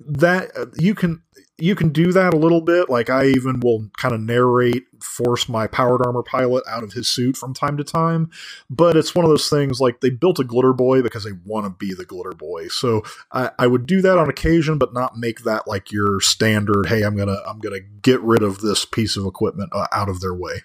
That 0.00 0.50
you 0.76 0.94
can 0.94 1.22
you 1.58 1.74
can 1.74 1.88
do 1.88 2.12
that 2.12 2.34
a 2.34 2.36
little 2.36 2.60
bit. 2.60 2.88
Like 2.88 3.10
I 3.10 3.26
even 3.26 3.60
will 3.60 3.90
kind 3.96 4.14
of 4.14 4.20
narrate, 4.20 4.84
force 5.02 5.48
my 5.48 5.66
powered 5.66 6.06
armor 6.06 6.22
pilot 6.22 6.62
out 6.68 6.84
of 6.84 6.92
his 6.92 7.08
suit 7.08 7.36
from 7.36 7.52
time 7.52 7.76
to 7.76 7.84
time. 7.84 8.30
But 8.70 8.96
it's 8.96 9.14
one 9.14 9.24
of 9.24 9.30
those 9.30 9.50
things 9.50 9.80
like 9.80 10.00
they 10.00 10.10
built 10.10 10.38
a 10.38 10.44
glitter 10.44 10.72
boy 10.72 11.02
because 11.02 11.24
they 11.24 11.32
want 11.44 11.66
to 11.66 11.70
be 11.70 11.94
the 11.94 12.04
glitter 12.04 12.32
boy. 12.32 12.68
So 12.68 13.02
I, 13.32 13.50
I, 13.58 13.66
would 13.66 13.86
do 13.86 14.00
that 14.02 14.18
on 14.18 14.30
occasion, 14.30 14.78
but 14.78 14.94
not 14.94 15.18
make 15.18 15.42
that 15.42 15.66
like 15.66 15.90
your 15.90 16.20
standard. 16.20 16.86
Hey, 16.86 17.02
I'm 17.02 17.16
gonna 17.16 17.38
I'm 17.46 17.58
gonna 17.58 17.80
get 17.80 18.20
rid 18.20 18.42
of 18.42 18.60
this 18.60 18.84
piece 18.84 19.16
of 19.16 19.26
equipment 19.26 19.70
uh, 19.72 19.88
out 19.92 20.08
of 20.08 20.20
their 20.20 20.34
way. 20.34 20.62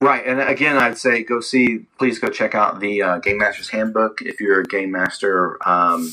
Right, 0.00 0.24
and 0.24 0.40
again, 0.40 0.76
I'd 0.76 0.96
say 0.96 1.24
go 1.24 1.40
see. 1.40 1.80
Please 1.98 2.20
go 2.20 2.28
check 2.28 2.54
out 2.54 2.78
the 2.78 3.02
uh, 3.02 3.18
Game 3.18 3.38
Master's 3.38 3.68
Handbook 3.68 4.22
if 4.22 4.40
you're 4.40 4.60
a 4.60 4.64
game 4.64 4.92
master. 4.92 5.58
Um, 5.68 6.12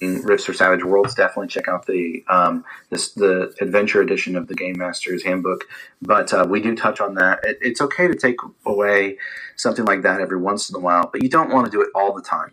Rifts 0.00 0.44
for 0.44 0.52
Savage 0.52 0.84
Worlds, 0.84 1.14
definitely 1.14 1.48
check 1.48 1.68
out 1.68 1.86
the 1.86 2.24
um, 2.28 2.64
this, 2.90 3.12
the 3.12 3.54
Adventure 3.60 4.00
Edition 4.00 4.36
of 4.36 4.48
the 4.48 4.54
Game 4.54 4.78
Master's 4.78 5.22
Handbook. 5.24 5.64
But 6.02 6.32
uh, 6.32 6.46
we 6.48 6.60
do 6.60 6.74
touch 6.76 7.00
on 7.00 7.14
that. 7.14 7.40
It, 7.44 7.58
it's 7.60 7.80
okay 7.80 8.08
to 8.08 8.14
take 8.14 8.36
away 8.66 9.18
something 9.56 9.84
like 9.84 10.02
that 10.02 10.20
every 10.20 10.38
once 10.38 10.70
in 10.70 10.76
a 10.76 10.80
while, 10.80 11.08
but 11.12 11.22
you 11.22 11.28
don't 11.28 11.50
want 11.50 11.66
to 11.66 11.70
do 11.70 11.82
it 11.82 11.88
all 11.94 12.12
the 12.12 12.22
time. 12.22 12.52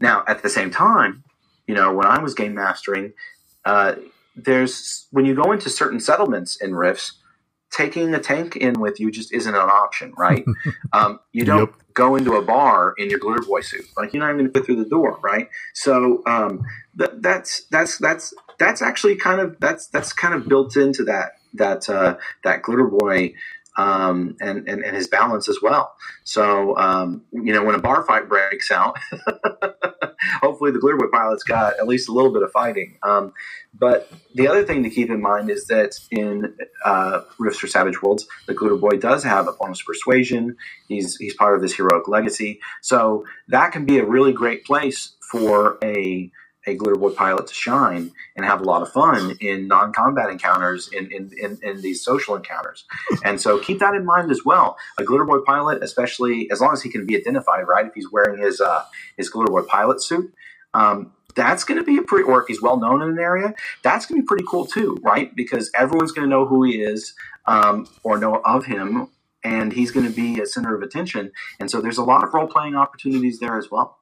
Now, 0.00 0.24
at 0.26 0.42
the 0.42 0.48
same 0.48 0.70
time, 0.70 1.24
you 1.66 1.74
know, 1.74 1.92
when 1.92 2.06
I 2.06 2.20
was 2.20 2.34
game 2.34 2.54
mastering, 2.54 3.12
uh, 3.64 3.96
there's 4.34 5.06
when 5.10 5.24
you 5.24 5.34
go 5.34 5.52
into 5.52 5.68
certain 5.68 6.00
settlements 6.00 6.56
in 6.56 6.74
Rifts, 6.74 7.14
taking 7.70 8.14
a 8.14 8.18
tank 8.18 8.56
in 8.56 8.80
with 8.80 9.00
you 9.00 9.10
just 9.10 9.32
isn't 9.32 9.54
an 9.54 9.60
option, 9.60 10.12
right? 10.16 10.44
um, 10.92 11.20
you 11.32 11.44
don't 11.44 11.70
yep. 11.70 11.74
go 11.94 12.16
into 12.16 12.34
a 12.34 12.42
bar 12.42 12.94
in 12.98 13.10
your 13.10 13.18
glitter 13.18 13.42
boy 13.42 13.60
suit, 13.60 13.84
like 13.96 14.12
you're 14.12 14.20
not 14.20 14.30
even 14.30 14.38
going 14.38 14.52
to 14.52 14.58
fit 14.58 14.66
through 14.66 14.82
the 14.82 14.88
door, 14.88 15.18
right? 15.22 15.48
So 15.74 16.22
um, 16.26 16.64
th- 16.98 17.12
that's 17.18 17.64
that's 17.70 17.98
that's 17.98 18.34
that's 18.58 18.82
actually 18.82 19.16
kind 19.16 19.40
of 19.40 19.56
that's 19.60 19.88
that's 19.88 20.12
kind 20.12 20.34
of 20.34 20.48
built 20.48 20.76
into 20.76 21.04
that 21.04 21.32
that 21.54 21.88
uh, 21.88 22.16
that 22.44 22.62
glitter 22.62 22.86
boy 22.86 23.34
um, 23.78 24.36
and, 24.40 24.68
and, 24.68 24.84
and 24.84 24.96
his 24.96 25.06
balance 25.06 25.48
as 25.48 25.58
well. 25.62 25.94
So, 26.24 26.76
um, 26.76 27.22
you 27.32 27.52
know, 27.52 27.64
when 27.64 27.76
a 27.76 27.80
bar 27.80 28.02
fight 28.02 28.28
breaks 28.28 28.72
out, 28.72 28.98
hopefully 30.42 30.72
the 30.72 30.80
Glitterboy 30.80 31.12
pilot's 31.12 31.44
got 31.44 31.78
at 31.78 31.86
least 31.86 32.08
a 32.08 32.12
little 32.12 32.32
bit 32.32 32.42
of 32.42 32.50
fighting. 32.50 32.98
Um, 33.04 33.32
but 33.72 34.10
the 34.34 34.48
other 34.48 34.64
thing 34.64 34.82
to 34.82 34.90
keep 34.90 35.10
in 35.10 35.22
mind 35.22 35.48
is 35.48 35.66
that 35.68 35.94
in 36.10 36.56
uh, 36.84 37.20
for 37.36 37.66
Savage 37.68 38.02
Worlds, 38.02 38.26
the 38.46 38.54
Glitterboy 38.54 39.00
does 39.00 39.22
have 39.22 39.46
a 39.46 39.52
bonus 39.52 39.80
persuasion. 39.80 40.56
He's 40.88 41.16
he's 41.16 41.34
part 41.34 41.54
of 41.54 41.62
this 41.62 41.76
heroic 41.76 42.08
legacy, 42.08 42.60
so 42.82 43.24
that 43.46 43.70
can 43.70 43.84
be 43.84 43.98
a 43.98 44.04
really 44.04 44.32
great 44.32 44.64
place 44.64 45.14
for 45.30 45.78
a 45.84 46.32
a 46.68 46.74
glitter 46.74 46.96
boy 46.96 47.10
pilot 47.10 47.46
to 47.46 47.54
shine 47.54 48.12
and 48.36 48.44
have 48.44 48.60
a 48.60 48.64
lot 48.64 48.82
of 48.82 48.92
fun 48.92 49.36
in 49.40 49.66
non-combat 49.66 50.30
encounters 50.30 50.88
in, 50.88 51.10
in, 51.10 51.30
in, 51.40 51.58
in, 51.62 51.80
these 51.80 52.04
social 52.04 52.36
encounters. 52.36 52.84
And 53.24 53.40
so 53.40 53.58
keep 53.58 53.80
that 53.80 53.94
in 53.94 54.04
mind 54.04 54.30
as 54.30 54.44
well. 54.44 54.76
A 54.98 55.04
glitter 55.04 55.24
boy 55.24 55.40
pilot 55.40 55.82
especially 55.82 56.50
as 56.50 56.60
long 56.60 56.72
as 56.72 56.82
he 56.82 56.90
can 56.90 57.06
be 57.06 57.16
identified 57.16 57.66
right? 57.66 57.86
If 57.86 57.94
he's 57.94 58.10
wearing 58.10 58.40
his 58.40 58.60
uh, 58.60 58.84
his 59.16 59.28
glitter 59.28 59.50
boy 59.50 59.62
pilot 59.62 60.02
suit 60.02 60.32
um, 60.74 61.12
that's 61.34 61.64
going 61.64 61.78
to 61.78 61.84
be 61.84 61.96
a 61.98 62.02
pretty 62.02 62.24
or 62.24 62.42
if 62.42 62.48
he's 62.48 62.62
well 62.62 62.78
known 62.78 63.02
in 63.02 63.08
an 63.08 63.18
area 63.18 63.54
that's 63.82 64.06
going 64.06 64.20
to 64.20 64.22
be 64.22 64.26
pretty 64.26 64.44
cool 64.48 64.66
too 64.66 64.98
right? 65.02 65.34
Because 65.34 65.70
everyone's 65.74 66.12
going 66.12 66.28
to 66.28 66.30
know 66.30 66.46
who 66.46 66.62
he 66.64 66.80
is 66.80 67.14
um, 67.46 67.88
or 68.02 68.18
know 68.18 68.36
of 68.44 68.66
him 68.66 69.08
and 69.44 69.72
he's 69.72 69.90
going 69.90 70.06
to 70.06 70.12
be 70.12 70.40
a 70.40 70.46
center 70.46 70.74
of 70.74 70.82
attention. 70.82 71.30
And 71.60 71.70
so 71.70 71.80
there's 71.80 71.98
a 71.98 72.04
lot 72.04 72.24
of 72.24 72.34
role-playing 72.34 72.74
opportunities 72.74 73.38
there 73.38 73.56
as 73.56 73.70
well 73.70 73.97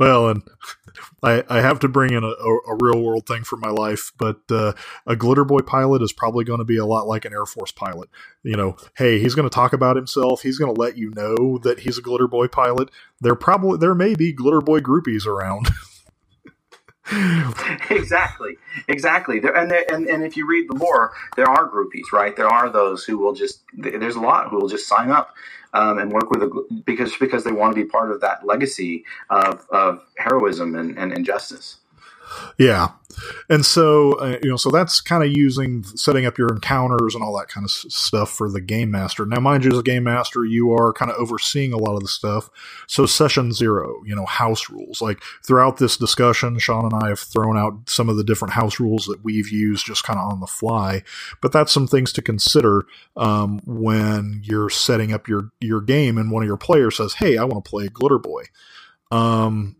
well, 0.00 0.30
and 0.30 0.42
I, 1.22 1.44
I 1.50 1.60
have 1.60 1.78
to 1.80 1.88
bring 1.88 2.14
in 2.14 2.24
a, 2.24 2.28
a, 2.28 2.76
real 2.80 3.02
world 3.02 3.26
thing 3.26 3.44
for 3.44 3.58
my 3.58 3.68
life, 3.68 4.12
but 4.18 4.40
uh, 4.50 4.72
a 5.06 5.14
glitter 5.14 5.44
boy 5.44 5.58
pilot 5.58 6.00
is 6.00 6.10
probably 6.10 6.42
going 6.42 6.58
to 6.58 6.64
be 6.64 6.78
a 6.78 6.86
lot 6.86 7.06
like 7.06 7.26
an 7.26 7.34
Air 7.34 7.44
Force 7.44 7.70
pilot. 7.70 8.08
You 8.42 8.56
know, 8.56 8.76
hey, 8.96 9.18
he's 9.20 9.34
going 9.34 9.48
to 9.48 9.54
talk 9.54 9.74
about 9.74 9.96
himself. 9.96 10.40
He's 10.40 10.56
going 10.56 10.74
to 10.74 10.80
let 10.80 10.96
you 10.96 11.10
know 11.10 11.58
that 11.58 11.80
he's 11.80 11.98
a 11.98 12.02
glitter 12.02 12.26
boy 12.26 12.48
pilot. 12.48 12.90
There 13.20 13.34
probably 13.34 13.76
there 13.76 13.94
may 13.94 14.14
be 14.14 14.32
glitter 14.32 14.62
boy 14.62 14.80
groupies 14.80 15.26
around. 15.26 15.68
exactly, 17.90 18.56
exactly. 18.88 19.38
There, 19.38 19.54
and, 19.54 19.70
and 19.70 20.06
and 20.06 20.24
if 20.24 20.34
you 20.34 20.46
read 20.46 20.70
the 20.70 20.76
lore, 20.76 21.12
there 21.36 21.48
are 21.48 21.68
groupies, 21.68 22.10
right? 22.10 22.34
There 22.34 22.48
are 22.48 22.70
those 22.70 23.04
who 23.04 23.18
will 23.18 23.34
just. 23.34 23.64
There's 23.74 24.16
a 24.16 24.20
lot 24.20 24.48
who 24.48 24.58
will 24.58 24.68
just 24.68 24.88
sign 24.88 25.10
up 25.10 25.34
um, 25.74 25.98
and 25.98 26.12
work 26.12 26.30
with 26.30 26.42
a, 26.42 26.80
because 26.84 27.16
because 27.16 27.44
they 27.44 27.52
want 27.52 27.74
to 27.74 27.82
be 27.82 27.88
part 27.88 28.10
of 28.10 28.20
that 28.20 28.44
legacy 28.46 29.04
of, 29.30 29.66
of 29.70 30.04
heroism 30.16 30.74
and, 30.74 30.98
and 30.98 31.12
injustice. 31.12 31.78
Yeah, 32.58 32.90
and 33.48 33.64
so 33.64 34.12
uh, 34.20 34.38
you 34.42 34.50
know, 34.50 34.56
so 34.56 34.70
that's 34.70 35.00
kind 35.00 35.22
of 35.22 35.30
using 35.36 35.82
setting 35.84 36.26
up 36.26 36.38
your 36.38 36.48
encounters 36.48 37.14
and 37.14 37.22
all 37.22 37.36
that 37.38 37.48
kind 37.48 37.64
of 37.64 37.70
stuff 37.70 38.30
for 38.30 38.50
the 38.50 38.60
game 38.60 38.90
master. 38.90 39.26
Now, 39.26 39.40
mind 39.40 39.64
you, 39.64 39.72
as 39.72 39.78
a 39.78 39.82
game 39.82 40.04
master, 40.04 40.44
you 40.44 40.72
are 40.72 40.92
kind 40.92 41.10
of 41.10 41.16
overseeing 41.18 41.72
a 41.72 41.76
lot 41.76 41.94
of 41.94 42.02
the 42.02 42.08
stuff. 42.08 42.50
So, 42.86 43.06
session 43.06 43.52
zero, 43.52 44.02
you 44.06 44.14
know, 44.14 44.26
house 44.26 44.70
rules. 44.70 45.00
Like 45.00 45.20
throughout 45.46 45.78
this 45.78 45.96
discussion, 45.96 46.58
Sean 46.58 46.84
and 46.84 47.02
I 47.02 47.08
have 47.08 47.20
thrown 47.20 47.56
out 47.56 47.88
some 47.88 48.08
of 48.08 48.16
the 48.16 48.24
different 48.24 48.54
house 48.54 48.80
rules 48.80 49.06
that 49.06 49.24
we've 49.24 49.50
used 49.50 49.86
just 49.86 50.04
kind 50.04 50.18
of 50.18 50.30
on 50.30 50.40
the 50.40 50.46
fly. 50.46 51.02
But 51.40 51.52
that's 51.52 51.72
some 51.72 51.86
things 51.86 52.12
to 52.14 52.22
consider 52.22 52.84
um, 53.16 53.60
when 53.66 54.40
you're 54.44 54.70
setting 54.70 55.12
up 55.12 55.28
your 55.28 55.50
your 55.60 55.80
game, 55.80 56.18
and 56.18 56.30
one 56.30 56.42
of 56.42 56.46
your 56.46 56.56
players 56.56 56.96
says, 56.96 57.14
"Hey, 57.14 57.36
I 57.36 57.44
want 57.44 57.64
to 57.64 57.70
play 57.70 57.88
Glitter 57.88 58.18
Boy." 58.18 58.44
Um, 59.10 59.76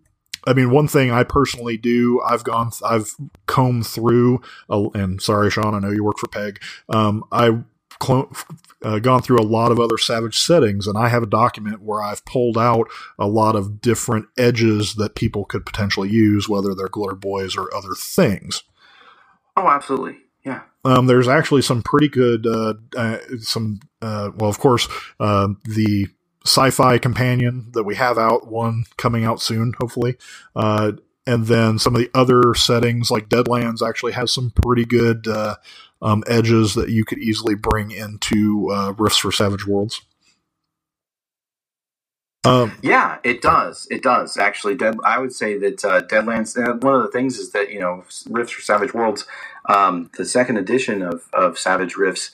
I 0.47 0.53
mean, 0.53 0.71
one 0.71 0.89
thing 0.89 1.11
I 1.11 1.23
personally 1.23 1.77
do, 1.77 2.21
I've 2.23 2.45
gone, 2.45 2.71
I've 2.85 3.15
combed 3.47 3.87
through, 3.87 4.41
uh, 4.69 4.89
and 4.91 5.21
sorry, 5.21 5.51
Sean, 5.51 5.75
I 5.75 5.79
know 5.79 5.91
you 5.91 6.05
work 6.05 6.19
for 6.19 6.29
PEG. 6.29 6.61
Um, 6.89 7.25
I 7.31 7.59
clone, 8.01 8.33
uh, 8.83 8.99
gone 8.99 9.23
through 9.23 9.39
a 9.39 9.47
lot 9.47 9.71
of 9.71 9.79
other 9.79 9.99
Savage 9.99 10.39
settings, 10.39 10.87
and 10.87 10.99
I 10.99 11.09
have 11.09 11.23
a 11.23 11.27
document 11.27 11.83
where 11.83 12.03
I've 12.03 12.25
pulled 12.25 12.59
out 12.59 12.89
a 13.19 13.29
lot 13.29 13.55
of 13.55 13.81
different 13.81 14.27
edges 14.37 14.95
that 14.95 15.15
people 15.15 15.45
could 15.45 15.65
potentially 15.65 16.11
use, 16.11 16.49
whether 16.49 16.75
they're 16.75 16.89
glitter 16.89 17.15
boys 17.15 17.57
or 17.57 17.73
other 17.75 17.95
things. 17.95 18.65
Oh, 19.57 19.69
absolutely, 19.69 20.17
yeah. 20.45 20.63
Um, 20.85 21.07
there's 21.07 21.29
actually 21.29 21.63
some 21.63 21.83
pretty 21.83 22.09
good, 22.09 22.47
uh, 22.47 22.75
uh 22.97 23.19
some, 23.39 23.81
uh, 24.01 24.31
well, 24.35 24.51
of 24.51 24.59
course, 24.59 24.89
uh, 25.21 25.49
the 25.65 26.09
sci-fi 26.51 26.99
companion 26.99 27.69
that 27.73 27.85
we 27.85 27.95
have 27.95 28.19
out, 28.19 28.49
one 28.49 28.85
coming 28.97 29.25
out 29.25 29.41
soon, 29.41 29.75
hopefully. 29.81 30.17
Uh, 30.55 30.93
and 31.27 31.47
then 31.47 31.79
some 31.79 31.95
of 31.95 32.01
the 32.01 32.11
other 32.13 32.55
settings 32.55 33.11
like 33.11 33.29
Deadlands 33.29 33.87
actually 33.87 34.13
has 34.13 34.33
some 34.33 34.51
pretty 34.51 34.85
good 34.85 35.29
uh, 35.29 35.57
um, 36.03 36.25
edges 36.27 36.75
that 36.75 36.91
you 36.91 37.05
could 37.05 37.19
easily 37.19 37.55
bring 37.55 37.91
into 37.91 38.71
uh, 38.73 38.93
Rifts 38.99 39.19
for 39.19 39.31
Savage 39.31 39.67
Worlds. 39.67 40.03
Um, 42.45 42.79
yeah, 42.83 43.19
it 43.23 43.43
does. 43.43 43.87
It 43.91 44.03
does 44.03 44.39
actually. 44.39 44.75
Dead, 44.75 44.97
I 45.05 45.19
would 45.19 45.33
say 45.33 45.59
that 45.59 45.85
uh, 45.85 46.01
Deadlands. 46.03 46.57
Uh, 46.57 46.75
one 46.79 46.95
of 46.95 47.03
the 47.03 47.11
things 47.11 47.39
is 47.39 47.53
that 47.53 47.71
you 47.71 47.79
know 47.79 48.05
Rifts 48.31 48.55
for 48.55 48.63
Savage 48.63 48.95
Worlds, 48.95 49.27
um, 49.67 50.11
the 50.17 50.25
second 50.25 50.57
edition 50.57 51.03
of 51.03 51.29
of 51.35 51.59
Savage 51.59 51.97
Rifts, 51.97 52.31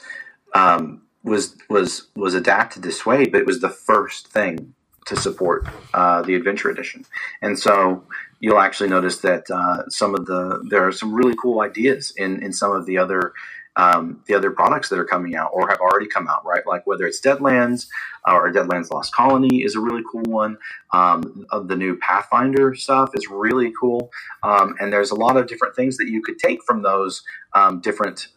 um, 0.54 1.02
was 1.26 1.56
was 1.68 2.06
was 2.14 2.34
adapted 2.34 2.82
this 2.82 3.04
way, 3.04 3.26
but 3.26 3.40
it 3.40 3.46
was 3.46 3.60
the 3.60 3.68
first 3.68 4.28
thing 4.28 4.74
to 5.06 5.16
support 5.16 5.66
uh, 5.92 6.22
the 6.22 6.34
Adventure 6.34 6.70
Edition, 6.70 7.04
and 7.42 7.58
so 7.58 8.04
you'll 8.40 8.60
actually 8.60 8.88
notice 8.88 9.18
that 9.18 9.50
uh, 9.50 9.88
some 9.88 10.14
of 10.14 10.26
the 10.26 10.64
there 10.70 10.86
are 10.86 10.92
some 10.92 11.12
really 11.12 11.34
cool 11.40 11.60
ideas 11.60 12.12
in 12.16 12.42
in 12.42 12.52
some 12.52 12.72
of 12.72 12.86
the 12.86 12.96
other. 12.96 13.32
Um, 13.78 14.22
the 14.26 14.32
other 14.32 14.52
products 14.52 14.88
that 14.88 14.98
are 14.98 15.04
coming 15.04 15.36
out 15.36 15.50
or 15.52 15.68
have 15.68 15.80
already 15.80 16.06
come 16.06 16.28
out, 16.28 16.46
right? 16.46 16.66
Like 16.66 16.86
whether 16.86 17.06
it's 17.06 17.20
Deadlands 17.20 17.86
uh, 18.26 18.32
or 18.32 18.50
Deadlands 18.50 18.90
Lost 18.90 19.14
Colony 19.14 19.64
is 19.64 19.74
a 19.74 19.80
really 19.80 20.02
cool 20.10 20.22
one. 20.22 20.56
Um, 20.94 21.44
the 21.52 21.76
new 21.76 21.98
Pathfinder 21.98 22.74
stuff 22.74 23.10
is 23.12 23.28
really 23.28 23.74
cool. 23.78 24.10
Um, 24.42 24.76
and 24.80 24.90
there's 24.90 25.10
a 25.10 25.14
lot 25.14 25.36
of 25.36 25.46
different 25.46 25.76
things 25.76 25.98
that 25.98 26.08
you 26.08 26.22
could 26.22 26.38
take 26.38 26.62
from 26.64 26.80
those 26.80 27.22
um, 27.52 27.82
different 27.82 28.28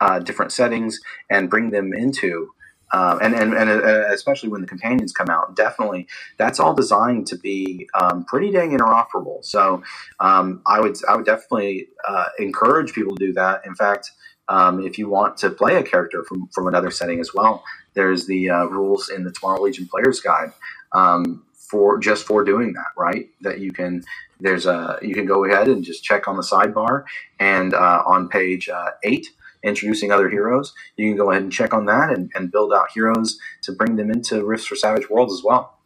uh, 0.00 0.18
different 0.18 0.52
settings 0.52 1.00
and 1.30 1.50
bring 1.50 1.70
them 1.70 1.92
into. 1.92 2.50
Um, 2.92 3.18
and, 3.22 3.34
and, 3.34 3.54
and 3.54 3.70
uh, 3.70 4.12
especially 4.12 4.50
when 4.50 4.60
the 4.60 4.68
companions 4.68 5.12
come 5.12 5.28
out, 5.28 5.56
definitely 5.56 6.06
that's 6.36 6.60
all 6.60 6.74
designed 6.74 7.26
to 7.28 7.36
be 7.36 7.88
um, 8.00 8.24
pretty 8.24 8.52
dang 8.52 8.70
interoperable. 8.70 9.44
So 9.44 9.82
um, 10.20 10.62
I 10.66 10.80
would 10.80 10.96
I 11.08 11.16
would 11.16 11.26
definitely 11.26 11.88
uh, 12.06 12.28
encourage 12.38 12.92
people 12.92 13.16
to 13.16 13.26
do 13.26 13.32
that. 13.32 13.66
In 13.66 13.74
fact, 13.74 14.12
um, 14.48 14.84
if 14.84 14.96
you 14.98 15.08
want 15.08 15.36
to 15.38 15.50
play 15.50 15.76
a 15.76 15.82
character 15.82 16.22
from, 16.22 16.48
from 16.54 16.68
another 16.68 16.92
setting 16.92 17.18
as 17.18 17.34
well, 17.34 17.64
there's 17.94 18.26
the 18.26 18.50
uh, 18.50 18.64
rules 18.66 19.08
in 19.08 19.24
the 19.24 19.32
Tomorrow 19.32 19.62
Legion 19.62 19.88
Players 19.88 20.20
Guide 20.20 20.52
um, 20.92 21.42
for 21.54 21.98
just 21.98 22.26
for 22.26 22.44
doing 22.44 22.74
that. 22.74 22.92
Right, 22.96 23.28
that 23.40 23.58
you 23.58 23.72
can 23.72 24.04
there's 24.40 24.66
a 24.66 24.98
you 25.02 25.14
can 25.14 25.26
go 25.26 25.44
ahead 25.44 25.66
and 25.68 25.82
just 25.82 26.04
check 26.04 26.28
on 26.28 26.36
the 26.36 26.42
sidebar 26.42 27.04
and 27.40 27.74
uh, 27.74 28.02
on 28.06 28.28
page 28.28 28.68
uh, 28.68 28.90
eight 29.02 29.30
introducing 29.64 30.12
other 30.12 30.28
heroes, 30.28 30.72
you 30.96 31.08
can 31.08 31.16
go 31.16 31.30
ahead 31.30 31.42
and 31.42 31.52
check 31.52 31.74
on 31.74 31.86
that 31.86 32.10
and, 32.10 32.30
and 32.34 32.52
build 32.52 32.72
out 32.72 32.90
heroes 32.94 33.38
to 33.62 33.72
bring 33.72 33.96
them 33.96 34.10
into 34.10 34.44
Rifts 34.44 34.66
for 34.66 34.76
Savage 34.76 35.10
Worlds 35.10 35.32
as 35.32 35.42
well. 35.42 35.78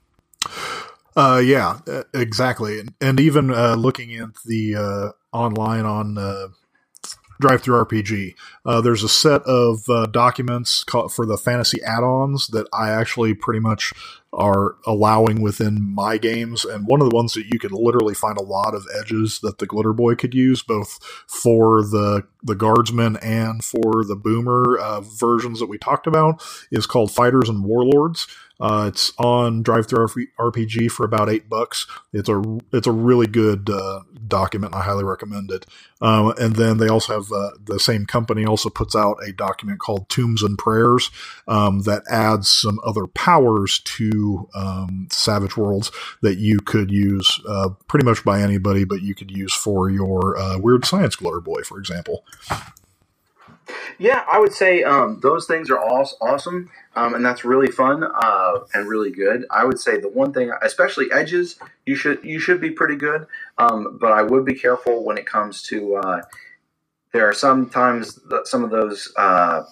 Uh, 1.17 1.43
yeah, 1.45 1.79
exactly. 2.15 2.79
And, 2.79 2.95
and 3.01 3.19
even 3.19 3.51
uh, 3.51 3.75
looking 3.75 4.15
at 4.15 4.31
the 4.45 4.77
uh, 4.77 5.37
online 5.37 5.85
on 5.85 6.19
uh, 6.19 6.49
DriveThruRPG. 7.43 8.35
Uh, 8.65 8.81
there's 8.81 9.05
a 9.05 9.09
set 9.09 9.43
of 9.43 9.89
uh, 9.89 10.07
documents 10.07 10.85
for 10.91 11.25
the 11.25 11.39
fantasy 11.39 11.83
add-ons 11.83 12.49
that 12.49 12.67
I 12.73 12.91
actually 12.91 13.35
pretty 13.35 13.61
much 13.61 13.93
are 14.33 14.77
allowing 14.87 15.41
within 15.41 15.83
my 15.83 16.19
games, 16.19 16.65
and 16.65 16.87
one 16.87 17.01
of 17.01 17.09
the 17.09 17.17
ones 17.17 17.33
that 17.35 17.47
you 17.47 17.59
can 17.59 17.73
literally 17.73 18.15
find 18.15 18.37
a 18.37 18.43
lot 18.43 18.75
of 18.75 18.87
edges 18.99 19.41
that 19.41 19.59
the 19.59 19.67
Glitter 19.67 19.93
Boy 19.93 20.15
could 20.15 20.35
use, 20.35 20.63
both 20.63 20.99
for 21.27 21.83
the 21.83 22.25
the 22.43 22.55
Guardsman 22.55 23.17
and 23.17 23.65
for 23.65 24.05
the 24.05 24.17
Boomer 24.17 24.79
uh, 24.79 25.01
versions 25.01 25.59
that 25.61 25.69
we 25.69 25.79
talked 25.79 26.07
about, 26.07 26.43
is 26.71 26.87
called 26.87 27.11
Fighters 27.11 27.49
and 27.49 27.65
Warlords. 27.65 28.27
Uh, 28.61 28.87
it's 28.89 29.13
on 29.19 29.63
Drive 29.63 29.89
Through 29.89 30.09
DriveThruRPG 30.09 30.91
for 30.91 31.05
about 31.05 31.29
eight 31.29 31.49
bucks. 31.49 31.87
It's 32.13 32.29
a 32.29 32.43
it's 32.73 32.87
a 32.87 32.93
really 32.93 33.27
good 33.27 33.71
uh, 33.71 34.01
document. 34.27 34.75
I 34.75 34.83
highly 34.83 35.05
recommend 35.05 35.51
it. 35.51 35.67
Um, 36.01 36.35
and 36.39 36.57
then 36.57 36.79
they 36.79 36.89
also 36.89 37.15
have 37.15 37.33
uh, 37.33 37.51
the 37.65 37.79
same 37.79 38.07
company 38.07 38.45
also 38.45 38.69
puts 38.69 38.95
out 38.95 39.19
a 39.27 39.33
document 39.33 39.81
called 39.81 40.09
Tombs 40.09 40.43
and 40.43 40.59
Prayers 40.59 41.11
um, 41.47 41.81
that 41.81 42.03
adds 42.11 42.49
some 42.49 42.81
other 42.85 43.07
powers 43.07 43.81
to 43.81 44.49
um, 44.55 45.09
Savage 45.11 45.57
Worlds 45.57 45.91
that 46.23 46.39
you 46.39 46.59
could 46.61 46.91
use 46.91 47.41
uh, 47.49 47.71
pretty 47.89 48.05
much 48.05 48.25
by 48.25 48.41
anybody, 48.41 48.85
but 48.85 49.03
you 49.03 49.15
could 49.15 49.31
use 49.31 49.53
for 49.53 49.91
your 49.91 50.39
uh, 50.39 50.59
Weird 50.59 50.85
Science 50.85 51.17
Glitter 51.17 51.41
Boy, 51.41 51.63
for 51.63 51.79
example. 51.79 52.25
Yeah, 53.99 54.25
I 54.31 54.39
would 54.39 54.53
say 54.53 54.83
um, 54.85 55.21
those 55.23 55.47
things 55.47 55.71
are 55.71 55.79
all 55.79 56.09
awesome, 56.21 56.71
um, 56.97 57.15
and 57.15 57.25
that's 57.25 57.45
really 57.45 57.71
fun 57.71 58.05
uh, 58.05 58.61
and 58.75 58.89
really 58.89 59.11
good. 59.11 59.45
I 59.51 59.65
would 59.65 59.81
say 59.81 60.01
the 60.01 60.09
one 60.09 60.33
thing, 60.33 60.53
especially 60.63 61.07
edges, 61.13 61.59
you 61.87 61.97
should 61.97 62.25
you 62.25 62.39
should 62.39 62.61
be 62.61 62.71
pretty 62.71 62.97
good, 62.97 63.27
um, 63.59 63.99
but 64.01 64.13
I 64.13 64.23
would 64.23 64.45
be 64.45 64.55
careful 64.55 65.05
when 65.05 65.19
it 65.19 65.27
comes 65.27 65.63
to. 65.65 65.97
Uh, 65.97 66.23
there 67.13 67.29
are 67.29 67.33
sometimes 67.35 68.21
some 68.45 68.65
of 68.65 68.71
those 68.71 69.13
uh, 69.17 69.63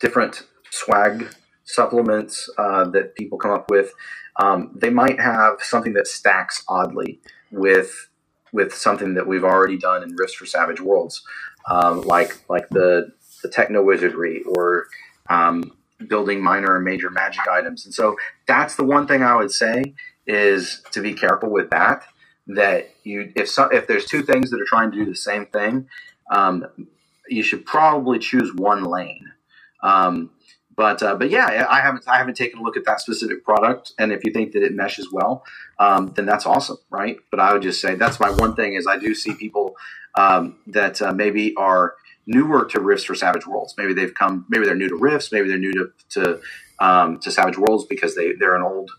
different 0.00 0.44
swag 0.70 1.28
supplements 1.64 2.48
uh, 2.58 2.84
that 2.90 3.14
people 3.16 3.38
come 3.38 3.50
up 3.50 3.70
with. 3.70 3.92
Um, 4.36 4.72
they 4.74 4.90
might 4.90 5.20
have 5.20 5.62
something 5.62 5.94
that 5.94 6.06
stacks 6.06 6.64
oddly 6.68 7.20
with 7.50 8.08
with 8.54 8.74
something 8.74 9.14
that 9.14 9.26
we've 9.26 9.44
already 9.44 9.76
done 9.76 10.02
in 10.02 10.16
Rifts 10.16 10.36
for 10.36 10.46
Savage 10.46 10.80
Worlds 10.80 11.22
um, 11.68 12.02
like 12.02 12.38
like 12.48 12.68
the 12.70 13.12
the 13.42 13.48
techno 13.48 13.82
wizardry 13.82 14.42
or 14.46 14.86
um, 15.28 15.76
building 16.08 16.42
minor 16.42 16.76
and 16.76 16.84
major 16.84 17.10
magic 17.10 17.46
items. 17.48 17.84
And 17.84 17.94
so 17.94 18.16
that's 18.46 18.76
the 18.76 18.84
one 18.84 19.06
thing 19.06 19.22
I 19.22 19.36
would 19.36 19.52
say 19.52 19.94
is 20.26 20.82
to 20.92 21.02
be 21.02 21.12
careful 21.14 21.50
with 21.50 21.70
that. 21.70 22.04
That 22.48 22.90
you 23.04 23.32
if 23.36 23.48
so, 23.48 23.64
if 23.64 23.86
there's 23.86 24.04
two 24.04 24.22
things 24.22 24.50
that 24.50 24.60
are 24.60 24.66
trying 24.66 24.90
to 24.92 24.98
do 24.98 25.06
the 25.06 25.16
same 25.16 25.46
thing, 25.46 25.88
um, 26.30 26.66
you 27.28 27.42
should 27.42 27.64
probably 27.64 28.18
choose 28.18 28.52
one 28.54 28.84
lane. 28.84 29.32
But 30.76 31.02
uh, 31.02 31.14
but 31.16 31.30
yeah, 31.30 31.66
I 31.68 31.80
haven't 31.80 32.08
I 32.08 32.16
haven't 32.18 32.36
taken 32.36 32.58
a 32.58 32.62
look 32.62 32.76
at 32.76 32.84
that 32.86 33.00
specific 33.00 33.44
product, 33.44 33.92
and 33.98 34.12
if 34.12 34.24
you 34.24 34.32
think 34.32 34.52
that 34.52 34.62
it 34.62 34.74
meshes 34.74 35.12
well, 35.12 35.44
um, 35.78 36.12
then 36.16 36.26
that's 36.26 36.46
awesome, 36.46 36.78
right? 36.90 37.18
But 37.30 37.40
I 37.40 37.52
would 37.52 37.62
just 37.62 37.80
say 37.80 37.94
that's 37.94 38.18
my 38.18 38.30
one 38.30 38.54
thing 38.54 38.74
is 38.74 38.86
I 38.86 38.98
do 38.98 39.14
see 39.14 39.34
people 39.34 39.76
um, 40.16 40.56
that 40.68 41.00
uh, 41.00 41.12
maybe 41.12 41.54
are 41.56 41.94
newer 42.26 42.64
to 42.66 42.80
Rifts 42.80 43.04
for 43.04 43.14
Savage 43.14 43.46
Worlds. 43.46 43.74
Maybe 43.76 43.92
they've 43.92 44.14
come, 44.14 44.46
maybe 44.48 44.64
they're 44.64 44.74
new 44.74 44.88
to 44.88 44.96
Rifts, 44.96 45.30
maybe 45.32 45.48
they're 45.48 45.58
new 45.58 45.72
to 45.72 45.92
to, 46.10 46.40
um, 46.80 47.18
to 47.20 47.30
Savage 47.30 47.58
Worlds 47.58 47.84
because 47.86 48.14
they 48.14 48.32
they're 48.32 48.56
an 48.56 48.62
old 48.62 48.90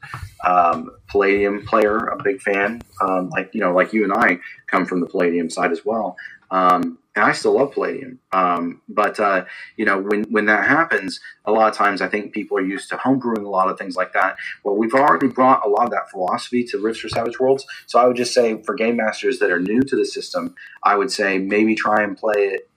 um, 0.46 0.92
Palladium 1.10 1.66
player, 1.66 1.98
a 1.98 2.22
big 2.22 2.42
fan, 2.42 2.82
um, 3.02 3.30
like 3.30 3.50
you 3.54 3.62
know, 3.62 3.74
like 3.74 3.94
you 3.94 4.04
and 4.04 4.14
I 4.14 4.40
come 4.68 4.86
from 4.86 5.00
the 5.02 5.08
Palladium 5.08 5.50
side 5.50 5.72
as 5.72 5.84
well. 5.84 6.16
Um, 6.52 7.00
and 7.16 7.24
I 7.24 7.32
still 7.32 7.54
love 7.54 7.72
Palladium. 7.72 8.20
Um, 8.32 8.82
but 8.90 9.20
uh, 9.20 9.46
you 9.78 9.86
know, 9.86 10.00
when 10.02 10.24
when 10.26 10.46
that 10.46 10.68
happens, 10.68 11.20
a 11.46 11.52
lot 11.52 11.70
of 11.70 11.76
times 11.76 12.02
I 12.02 12.08
think 12.08 12.34
people 12.34 12.58
are 12.58 12.62
used 12.62 12.90
to 12.90 12.98
homebrewing 12.98 13.46
a 13.46 13.50
lot 13.50 13.70
of 13.70 13.78
things 13.78 13.96
like 13.96 14.14
that. 14.14 14.38
Well, 14.64 14.76
we've 14.76 14.94
already 14.94 15.28
brought 15.28 15.66
a 15.66 15.70
lot 15.70 15.86
of 15.86 15.92
that 15.92 16.12
philosophy 16.12 16.64
to 16.66 16.80
Rifts 16.80 17.02
for 17.02 17.10
Savage 17.10 17.40
Worlds. 17.40 17.66
So 17.86 18.00
I 18.00 18.06
would 18.06 18.18
just 18.18 18.34
say 18.34 18.62
for 18.64 18.76
game 18.76 18.98
masters 18.98 19.40
that 19.40 19.52
are 19.52 19.60
new 19.60 19.82
to 19.82 19.96
the 19.96 20.06
system, 20.06 20.56
I 20.84 20.96
would 20.96 21.12
say 21.12 21.38
maybe 21.38 21.76
try 21.76 22.04
and 22.04 22.18
play 22.18 22.50
it 22.54 22.70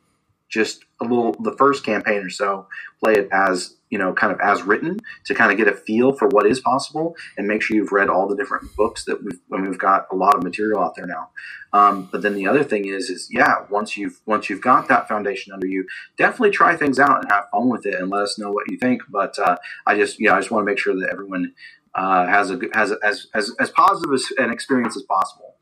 just 0.49 0.85
a 1.01 1.05
little 1.05 1.33
the 1.33 1.57
first 1.57 1.85
campaign 1.85 2.23
or 2.23 2.31
so, 2.31 2.67
play 3.03 3.15
it 3.15 3.29
as 3.33 3.75
you 3.91 3.99
know, 3.99 4.13
kind 4.13 4.33
of 4.33 4.41
as 4.41 4.63
written 4.63 4.99
to 5.25 5.35
kind 5.35 5.51
of 5.51 5.59
get 5.59 5.69
a 5.69 5.75
feel 5.75 6.13
for 6.13 6.29
what 6.29 6.47
is 6.47 6.61
possible 6.61 7.17
and 7.37 7.47
make 7.47 7.63
sure 7.63 7.77
you've 7.77 7.93
read 7.93 8.09
all 8.09 8.29
the 8.29 8.37
different 8.37 8.75
books 8.77 9.05
that 9.05 9.23
we've, 9.23 9.39
when 9.49 9.63
we've 9.63 9.79
got 9.79 10.07
a 10.13 10.17
lot 10.17 10.37
of 10.37 10.43
material 10.43 10.81
out 10.81 10.95
there 10.95 11.07
now. 11.07 11.31
Um, 11.73 12.09
but 12.11 12.23
then 12.23 12.35
the 12.35 12.47
other 12.47 12.65
thing 12.65 12.87
is, 12.87 13.11
is 13.11 13.29
yeah, 13.31 13.65
once 13.71 13.97
you've, 13.97 14.21
once 14.27 14.49
you've 14.49 14.61
got 14.61 14.89
that 14.89 15.09
foundation 15.09 15.53
under 15.53 15.67
you, 15.67 15.87
definitely 16.17 16.51
try 16.51 16.77
things 16.77 16.99
out 16.99 17.23
and 17.23 17.31
have 17.31 17.49
fun 17.51 17.69
with 17.69 17.87
it 17.87 17.95
and 17.95 18.11
let 18.11 18.23
us 18.23 18.39
know 18.39 18.51
what 18.51 18.71
you 18.71 18.79
think. 18.79 19.03
But, 19.09 19.39
uh, 19.39 19.57
I 19.87 19.97
just, 19.97 20.21
yeah, 20.21 20.35
I 20.35 20.39
just 20.39 20.51
want 20.51 20.63
to 20.63 20.67
make 20.67 20.79
sure 20.79 20.95
that 20.95 21.09
everyone, 21.11 21.55
uh, 21.95 22.27
has 22.27 22.51
a, 22.51 22.61
has 22.75 22.93
as, 23.03 23.27
as, 23.35 23.53
as 23.59 23.71
positive 23.71 24.13
as 24.13 24.27
an 24.39 24.51
experience 24.51 24.97
as 24.97 25.03
possible. 25.03 25.57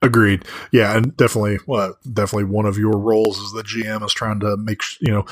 Agreed. 0.00 0.44
Yeah, 0.70 0.96
and 0.96 1.16
definitely, 1.16 1.58
well, 1.66 1.96
definitely 2.12 2.44
one 2.44 2.66
of 2.66 2.78
your 2.78 2.96
roles 2.96 3.40
as 3.40 3.50
the 3.50 3.62
GM 3.62 4.04
is 4.04 4.12
trying 4.12 4.38
to 4.40 4.56
make 4.56 4.80
you 5.00 5.10
know 5.10 5.26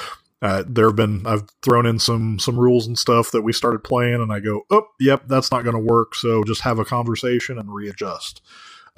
uh, 0.46 0.64
there 0.66 0.86
have 0.86 0.96
been 0.96 1.26
I've 1.26 1.44
thrown 1.62 1.86
in 1.86 1.98
some 1.98 2.38
some 2.38 2.58
rules 2.58 2.86
and 2.86 2.98
stuff 2.98 3.30
that 3.32 3.42
we 3.42 3.52
started 3.52 3.82
playing, 3.82 4.22
and 4.22 4.32
I 4.32 4.40
go, 4.40 4.62
oh, 4.70 4.86
yep, 5.00 5.22
that's 5.26 5.50
not 5.50 5.64
going 5.64 5.76
to 5.76 5.92
work. 5.94 6.14
So 6.14 6.44
just 6.44 6.62
have 6.62 6.78
a 6.78 6.84
conversation 6.84 7.58
and 7.58 7.74
readjust. 7.74 8.42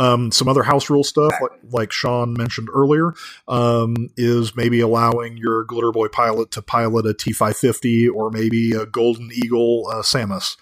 Um, 0.01 0.31
some 0.31 0.49
other 0.49 0.62
house 0.62 0.89
rule 0.91 1.03
stuff, 1.03 1.33
like, 1.43 1.61
like 1.73 1.93
Sean 1.93 2.33
mentioned 2.33 2.69
earlier, 2.73 3.15
um, 3.49 4.09
is 4.16 4.55
maybe 4.55 4.79
allowing 4.79 5.37
your 5.37 5.65
Glitter 5.65 5.91
Boy 5.91 6.09
pilot 6.09 6.53
to 6.53 6.62
pilot 6.62 7.07
a 7.07 7.15
T 7.15 7.33
five 7.33 7.57
fifty 7.57 8.09
or 8.09 8.31
maybe 8.31 8.73
a 8.73 8.87
Golden 8.87 9.31
Eagle 9.33 9.91
uh, 9.93 10.03
SAMAS. 10.03 10.57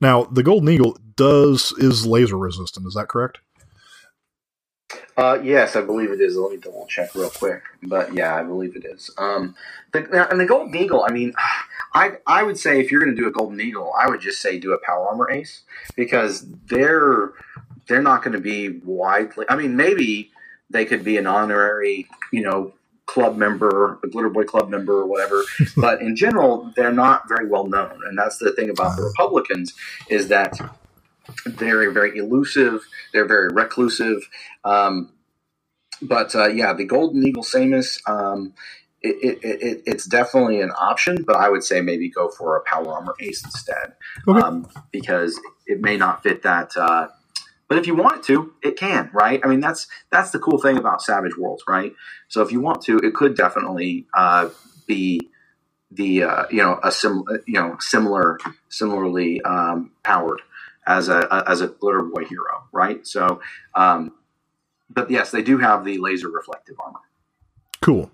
Now, 0.00 0.24
the 0.24 0.42
Golden 0.42 0.68
Eagle 0.68 0.98
does 1.16 1.72
is 1.78 2.06
laser 2.06 2.36
resistant. 2.36 2.86
Is 2.86 2.94
that 2.94 3.08
correct? 3.08 3.38
Uh, 5.16 5.38
yes, 5.42 5.76
I 5.76 5.82
believe 5.82 6.10
it 6.10 6.20
is. 6.20 6.36
Let 6.36 6.52
me 6.52 6.56
double 6.56 6.86
check 6.86 7.14
real 7.14 7.30
quick. 7.30 7.62
But 7.82 8.14
yeah, 8.14 8.34
I 8.34 8.42
believe 8.42 8.76
it 8.76 8.84
is. 8.84 9.10
Um, 9.18 9.54
the, 9.92 10.28
and 10.30 10.40
the 10.40 10.46
Golden 10.46 10.74
Eagle, 10.74 11.04
I 11.06 11.12
mean, 11.12 11.34
I 11.94 12.12
I 12.26 12.42
would 12.42 12.58
say 12.58 12.80
if 12.80 12.90
you're 12.90 13.00
going 13.00 13.14
to 13.14 13.20
do 13.20 13.28
a 13.28 13.32
Golden 13.32 13.60
Eagle, 13.60 13.92
I 13.98 14.08
would 14.08 14.20
just 14.20 14.40
say 14.40 14.58
do 14.58 14.72
a 14.72 14.78
Power 14.78 15.08
Armor 15.08 15.30
Ace 15.30 15.62
because 15.94 16.46
they're 16.66 17.32
they're 17.88 18.02
not 18.02 18.22
going 18.22 18.32
to 18.32 18.40
be 18.40 18.80
widely. 18.84 19.44
I 19.48 19.56
mean, 19.56 19.76
maybe 19.76 20.30
they 20.70 20.84
could 20.84 21.04
be 21.04 21.18
an 21.18 21.26
honorary, 21.26 22.08
you 22.30 22.42
know, 22.42 22.72
club 23.06 23.36
member, 23.36 23.98
a 24.02 24.08
Glitter 24.08 24.30
Boy 24.30 24.44
club 24.44 24.70
member, 24.70 25.00
or 25.00 25.06
whatever. 25.06 25.42
but 25.76 26.00
in 26.00 26.16
general, 26.16 26.72
they're 26.76 26.92
not 26.92 27.28
very 27.28 27.46
well 27.46 27.66
known, 27.66 28.00
and 28.06 28.16
that's 28.16 28.38
the 28.38 28.52
thing 28.52 28.70
about 28.70 28.96
the 28.96 29.02
Republicans 29.02 29.74
is 30.08 30.28
that 30.28 30.58
they're 31.46 31.90
very 31.90 32.18
elusive. 32.18 32.86
They're 33.12 33.26
very 33.26 33.48
reclusive. 33.52 34.28
Um, 34.64 35.12
but 36.00 36.34
uh, 36.34 36.48
yeah, 36.48 36.72
the 36.72 36.84
Golden 36.84 37.26
Eagle 37.26 37.42
SAMAS, 37.42 38.00
um, 38.06 38.54
it, 39.00 39.38
it, 39.42 39.62
it, 39.62 39.82
it's 39.86 40.06
definitely 40.06 40.60
an 40.60 40.70
option, 40.70 41.22
but 41.24 41.36
I 41.36 41.48
would 41.48 41.64
say 41.64 41.80
maybe 41.80 42.08
go 42.08 42.28
for 42.28 42.56
a 42.56 42.62
Power 42.62 42.92
Armor 42.92 43.14
Ace 43.20 43.44
instead 43.44 43.94
okay. 44.28 44.40
um, 44.40 44.68
because 44.90 45.40
it 45.66 45.80
may 45.80 45.96
not 45.96 46.22
fit 46.22 46.42
that. 46.42 46.76
Uh, 46.76 47.08
but 47.68 47.78
if 47.78 47.86
you 47.86 47.94
want 47.94 48.18
it 48.18 48.24
to, 48.24 48.52
it 48.62 48.76
can, 48.76 49.10
right? 49.12 49.40
I 49.42 49.48
mean, 49.48 49.60
that's 49.60 49.86
that's 50.10 50.30
the 50.30 50.38
cool 50.38 50.58
thing 50.58 50.76
about 50.76 51.02
Savage 51.02 51.36
Worlds, 51.36 51.64
right? 51.66 51.94
So 52.28 52.42
if 52.42 52.52
you 52.52 52.60
want 52.60 52.82
to, 52.82 52.98
it 52.98 53.14
could 53.14 53.34
definitely 53.34 54.06
uh, 54.14 54.50
be 54.86 55.30
the 55.90 56.24
uh, 56.24 56.44
you 56.50 56.58
know 56.58 56.78
a 56.82 56.90
sim 56.90 57.24
you 57.46 57.54
know 57.54 57.76
similar 57.80 58.38
similarly 58.68 59.40
um, 59.42 59.90
powered 60.02 60.40
as 60.86 61.08
a, 61.08 61.44
as 61.46 61.60
a 61.60 61.68
glitter 61.68 62.02
boy 62.02 62.24
hero, 62.24 62.64
right? 62.72 63.06
So, 63.06 63.40
um, 63.74 64.14
but 64.90 65.10
yes, 65.10 65.30
they 65.30 65.42
do 65.42 65.58
have 65.58 65.84
the 65.84 65.98
laser 65.98 66.28
reflective 66.28 66.76
armor. 66.84 67.00
Cool. 67.80 68.10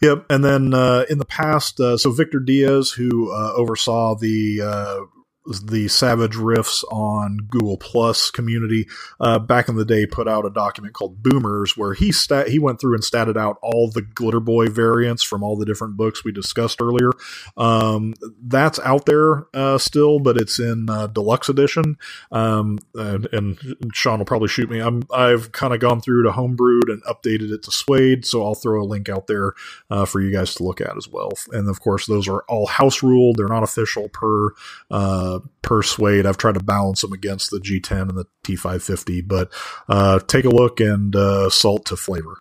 Yep, 0.00 0.26
and 0.30 0.44
then 0.44 0.74
uh, 0.74 1.04
in 1.08 1.18
the 1.18 1.24
past, 1.24 1.78
uh, 1.78 1.96
so 1.96 2.10
Victor 2.10 2.40
Diaz, 2.40 2.90
who 2.90 3.30
uh, 3.32 3.52
oversaw 3.54 4.16
the 4.16 4.60
uh, 4.60 5.00
the 5.46 5.88
Savage 5.88 6.36
Rifts 6.36 6.84
on 6.90 7.38
Google 7.48 7.76
Plus 7.76 8.30
community 8.30 8.86
uh, 9.20 9.38
back 9.38 9.68
in 9.68 9.76
the 9.76 9.84
day 9.84 10.06
put 10.06 10.28
out 10.28 10.46
a 10.46 10.50
document 10.50 10.94
called 10.94 11.22
Boomers 11.22 11.76
where 11.76 11.94
he 11.94 12.12
stat 12.12 12.48
he 12.48 12.58
went 12.58 12.80
through 12.80 12.94
and 12.94 13.02
statted 13.02 13.36
out 13.36 13.58
all 13.62 13.90
the 13.90 14.02
Glitter 14.02 14.40
Boy 14.40 14.66
variants 14.66 15.22
from 15.22 15.42
all 15.42 15.56
the 15.56 15.64
different 15.64 15.96
books 15.96 16.24
we 16.24 16.32
discussed 16.32 16.80
earlier. 16.80 17.10
Um, 17.56 18.14
that's 18.40 18.78
out 18.80 19.06
there 19.06 19.46
uh, 19.54 19.78
still, 19.78 20.20
but 20.20 20.36
it's 20.36 20.58
in 20.58 20.88
uh, 20.88 21.08
deluxe 21.08 21.48
edition. 21.48 21.96
Um, 22.30 22.78
and, 22.94 23.28
and, 23.32 23.58
Sean 23.92 24.18
will 24.18 24.26
probably 24.26 24.48
shoot 24.48 24.70
me. 24.70 24.80
I'm 24.80 25.02
I've 25.12 25.52
kind 25.52 25.74
of 25.74 25.80
gone 25.80 26.00
through 26.00 26.22
to 26.22 26.30
homebrewed 26.30 26.88
and 26.88 27.02
updated 27.04 27.52
it 27.52 27.62
to 27.64 27.70
SWADE, 27.70 28.24
so 28.24 28.44
I'll 28.44 28.54
throw 28.54 28.82
a 28.82 28.86
link 28.86 29.08
out 29.08 29.26
there 29.26 29.52
uh, 29.90 30.04
for 30.04 30.20
you 30.20 30.32
guys 30.32 30.54
to 30.54 30.62
look 30.62 30.80
at 30.80 30.96
as 30.96 31.08
well. 31.08 31.32
And 31.52 31.68
of 31.68 31.80
course, 31.80 32.06
those 32.06 32.28
are 32.28 32.42
all 32.48 32.66
house 32.66 33.02
ruled; 33.02 33.36
they're 33.36 33.48
not 33.48 33.62
official 33.62 34.08
per 34.08 34.50
per 35.62 35.82
SWADE. 35.82 36.26
I've 36.26 36.38
tried 36.38 36.54
to 36.54 36.62
balance 36.62 37.00
them 37.00 37.12
against 37.12 37.50
the 37.50 37.58
G10 37.58 38.08
and 38.08 38.18
the 38.18 38.26
T550, 38.44 39.26
but 39.26 39.52
uh, 39.88 40.18
take 40.20 40.44
a 40.44 40.50
look 40.50 40.80
and 40.80 41.14
uh, 41.14 41.50
salt 41.50 41.86
to 41.86 41.96
flavor. 41.96 42.38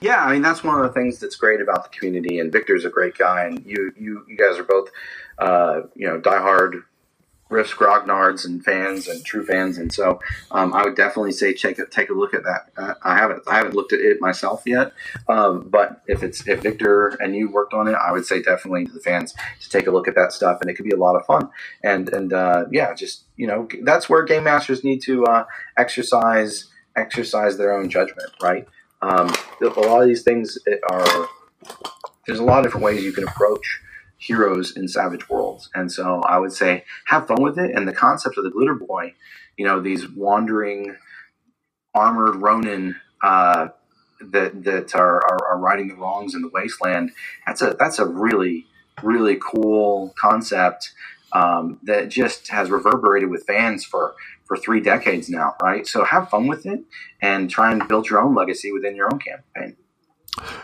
Yeah, 0.00 0.24
I 0.24 0.32
mean 0.32 0.42
that's 0.42 0.64
one 0.64 0.80
of 0.80 0.82
the 0.82 0.92
things 0.92 1.18
that's 1.18 1.36
great 1.36 1.60
about 1.60 1.84
the 1.84 1.96
community, 1.96 2.38
and 2.38 2.50
Victor's 2.50 2.84
a 2.84 2.90
great 2.90 3.16
guy, 3.16 3.44
and 3.44 3.64
you 3.64 3.92
you 3.98 4.24
you 4.26 4.36
guys 4.36 4.58
are 4.58 4.64
both 4.64 4.90
uh, 5.38 5.82
you 5.94 6.06
know 6.06 6.20
diehard 6.20 6.82
Rifts 7.48 7.72
Grognards 7.72 8.44
and 8.44 8.62
fans 8.62 9.08
and 9.08 9.24
true 9.24 9.44
fans, 9.44 9.78
and 9.78 9.92
so 9.92 10.20
um, 10.50 10.74
I 10.74 10.84
would 10.84 10.96
definitely 10.96 11.32
say 11.32 11.54
check 11.54 11.78
it, 11.78 11.90
take 11.90 12.10
a 12.10 12.14
look 12.14 12.34
at 12.34 12.44
that. 12.44 12.70
Uh, 12.76 12.94
I 13.02 13.16
haven't 13.16 13.42
I 13.46 13.56
haven't 13.56 13.74
looked 13.74 13.92
at 13.92 14.00
it 14.00 14.20
myself 14.20 14.62
yet, 14.66 14.92
um, 15.28 15.68
but 15.68 16.02
if 16.06 16.22
it's 16.22 16.46
if 16.46 16.62
Victor 16.62 17.08
and 17.20 17.34
you 17.34 17.50
worked 17.50 17.72
on 17.72 17.88
it, 17.88 17.94
I 17.94 18.12
would 18.12 18.26
say 18.26 18.42
definitely 18.42 18.84
to 18.86 18.92
the 18.92 19.00
fans 19.00 19.34
to 19.60 19.68
take 19.68 19.86
a 19.86 19.90
look 19.90 20.08
at 20.08 20.14
that 20.14 20.32
stuff, 20.32 20.60
and 20.60 20.68
it 20.68 20.74
could 20.74 20.84
be 20.84 20.94
a 20.94 20.98
lot 20.98 21.16
of 21.16 21.24
fun. 21.24 21.48
And 21.82 22.08
and 22.10 22.32
uh, 22.32 22.66
yeah, 22.70 22.92
just 22.92 23.24
you 23.36 23.46
know 23.46 23.66
that's 23.82 24.10
where 24.10 24.22
game 24.24 24.44
masters 24.44 24.84
need 24.84 25.00
to 25.02 25.24
uh, 25.24 25.44
exercise 25.76 26.66
exercise 26.96 27.56
their 27.56 27.72
own 27.72 27.88
judgment, 27.88 28.30
right? 28.42 28.66
Um, 29.00 29.32
a 29.62 29.66
lot 29.66 30.02
of 30.02 30.08
these 30.08 30.22
things 30.22 30.58
are 30.90 31.28
there's 32.26 32.40
a 32.40 32.44
lot 32.44 32.58
of 32.58 32.64
different 32.64 32.84
ways 32.84 33.02
you 33.02 33.12
can 33.12 33.24
approach 33.24 33.80
heroes 34.18 34.76
in 34.76 34.88
Savage 34.88 35.28
Worlds. 35.28 35.70
And 35.74 35.90
so 35.90 36.20
I 36.22 36.38
would 36.38 36.52
say 36.52 36.84
have 37.06 37.26
fun 37.26 37.42
with 37.42 37.58
it. 37.58 37.70
And 37.74 37.86
the 37.86 37.92
concept 37.92 38.36
of 38.36 38.44
the 38.44 38.50
Glitter 38.50 38.74
Boy, 38.74 39.14
you 39.56 39.64
know, 39.64 39.80
these 39.80 40.08
wandering 40.08 40.96
armored 41.94 42.36
Ronin 42.36 42.96
uh, 43.22 43.68
that 44.20 44.64
that 44.64 44.94
are, 44.94 45.22
are, 45.24 45.64
are 45.64 45.76
the 45.76 45.94
wrongs 45.94 46.34
in 46.34 46.42
the 46.42 46.50
wasteland. 46.52 47.12
That's 47.46 47.62
a 47.62 47.76
that's 47.78 47.98
a 47.98 48.06
really 48.06 48.66
really 49.02 49.38
cool 49.40 50.12
concept 50.18 50.92
um, 51.32 51.78
that 51.84 52.08
just 52.08 52.48
has 52.48 52.70
reverberated 52.70 53.30
with 53.30 53.44
fans 53.46 53.84
for 53.84 54.14
for 54.46 54.56
three 54.56 54.80
decades 54.80 55.28
now, 55.28 55.54
right? 55.62 55.86
So 55.86 56.04
have 56.04 56.30
fun 56.30 56.46
with 56.46 56.64
it 56.64 56.80
and 57.20 57.50
try 57.50 57.70
and 57.70 57.86
build 57.86 58.08
your 58.08 58.20
own 58.20 58.34
legacy 58.34 58.72
within 58.72 58.96
your 58.96 59.08
own 59.12 59.20
campaign. 59.20 59.76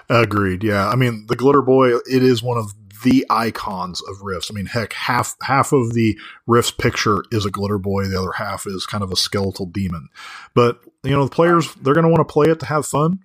Agreed. 0.09 0.65
Yeah, 0.65 0.89
I 0.89 0.97
mean 0.97 1.27
the 1.27 1.37
Glitter 1.37 1.63
Boy. 1.63 1.97
It 1.97 2.23
is 2.23 2.43
one 2.43 2.59
of 2.59 2.75
the 3.05 3.25
icons 3.31 4.03
of 4.03 4.23
Rifts. 4.23 4.51
I 4.51 4.55
mean, 4.55 4.67
heck, 4.67 4.93
half 4.93 5.37
half 5.43 5.73
of 5.73 5.95
the 5.95 6.19
Rifts 6.47 6.73
picture 6.73 7.23
is 7.31 7.47
a 7.47 7.51
glitter 7.51 7.79
boy, 7.79 8.07
the 8.07 8.19
other 8.19 8.33
half 8.33 8.67
is 8.67 8.87
kind 8.87 9.05
of 9.05 9.13
a 9.13 9.17
skeletal 9.17 9.67
demon. 9.67 10.09
But 10.55 10.81
you 11.05 11.13
know, 11.13 11.25
the 11.25 11.31
players 11.31 11.73
they're 11.77 11.95
going 11.95 12.05
to 12.05 12.11
want 12.11 12.27
to 12.27 12.33
play 12.33 12.51
it 12.51 12.61
to 12.61 12.67
have 12.67 12.87
fun, 12.87 13.21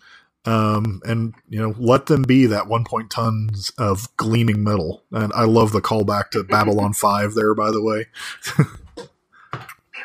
um, 0.45 1.01
and 1.03 1.33
you 1.49 1.59
know, 1.59 1.73
let 1.79 2.05
them 2.05 2.21
be 2.21 2.45
that 2.45 2.67
one 2.67 2.83
point 2.85 3.09
tons 3.09 3.71
of 3.77 4.15
gleaming 4.17 4.63
metal. 4.63 5.03
And 5.11 5.33
I 5.33 5.45
love 5.45 5.71
the 5.71 5.81
callback 5.81 6.29
to 6.31 6.43
Babylon 6.49 6.93
Five 6.93 7.33
there, 7.33 7.55
by 7.55 7.71
the 7.71 7.81
way. 7.81 8.05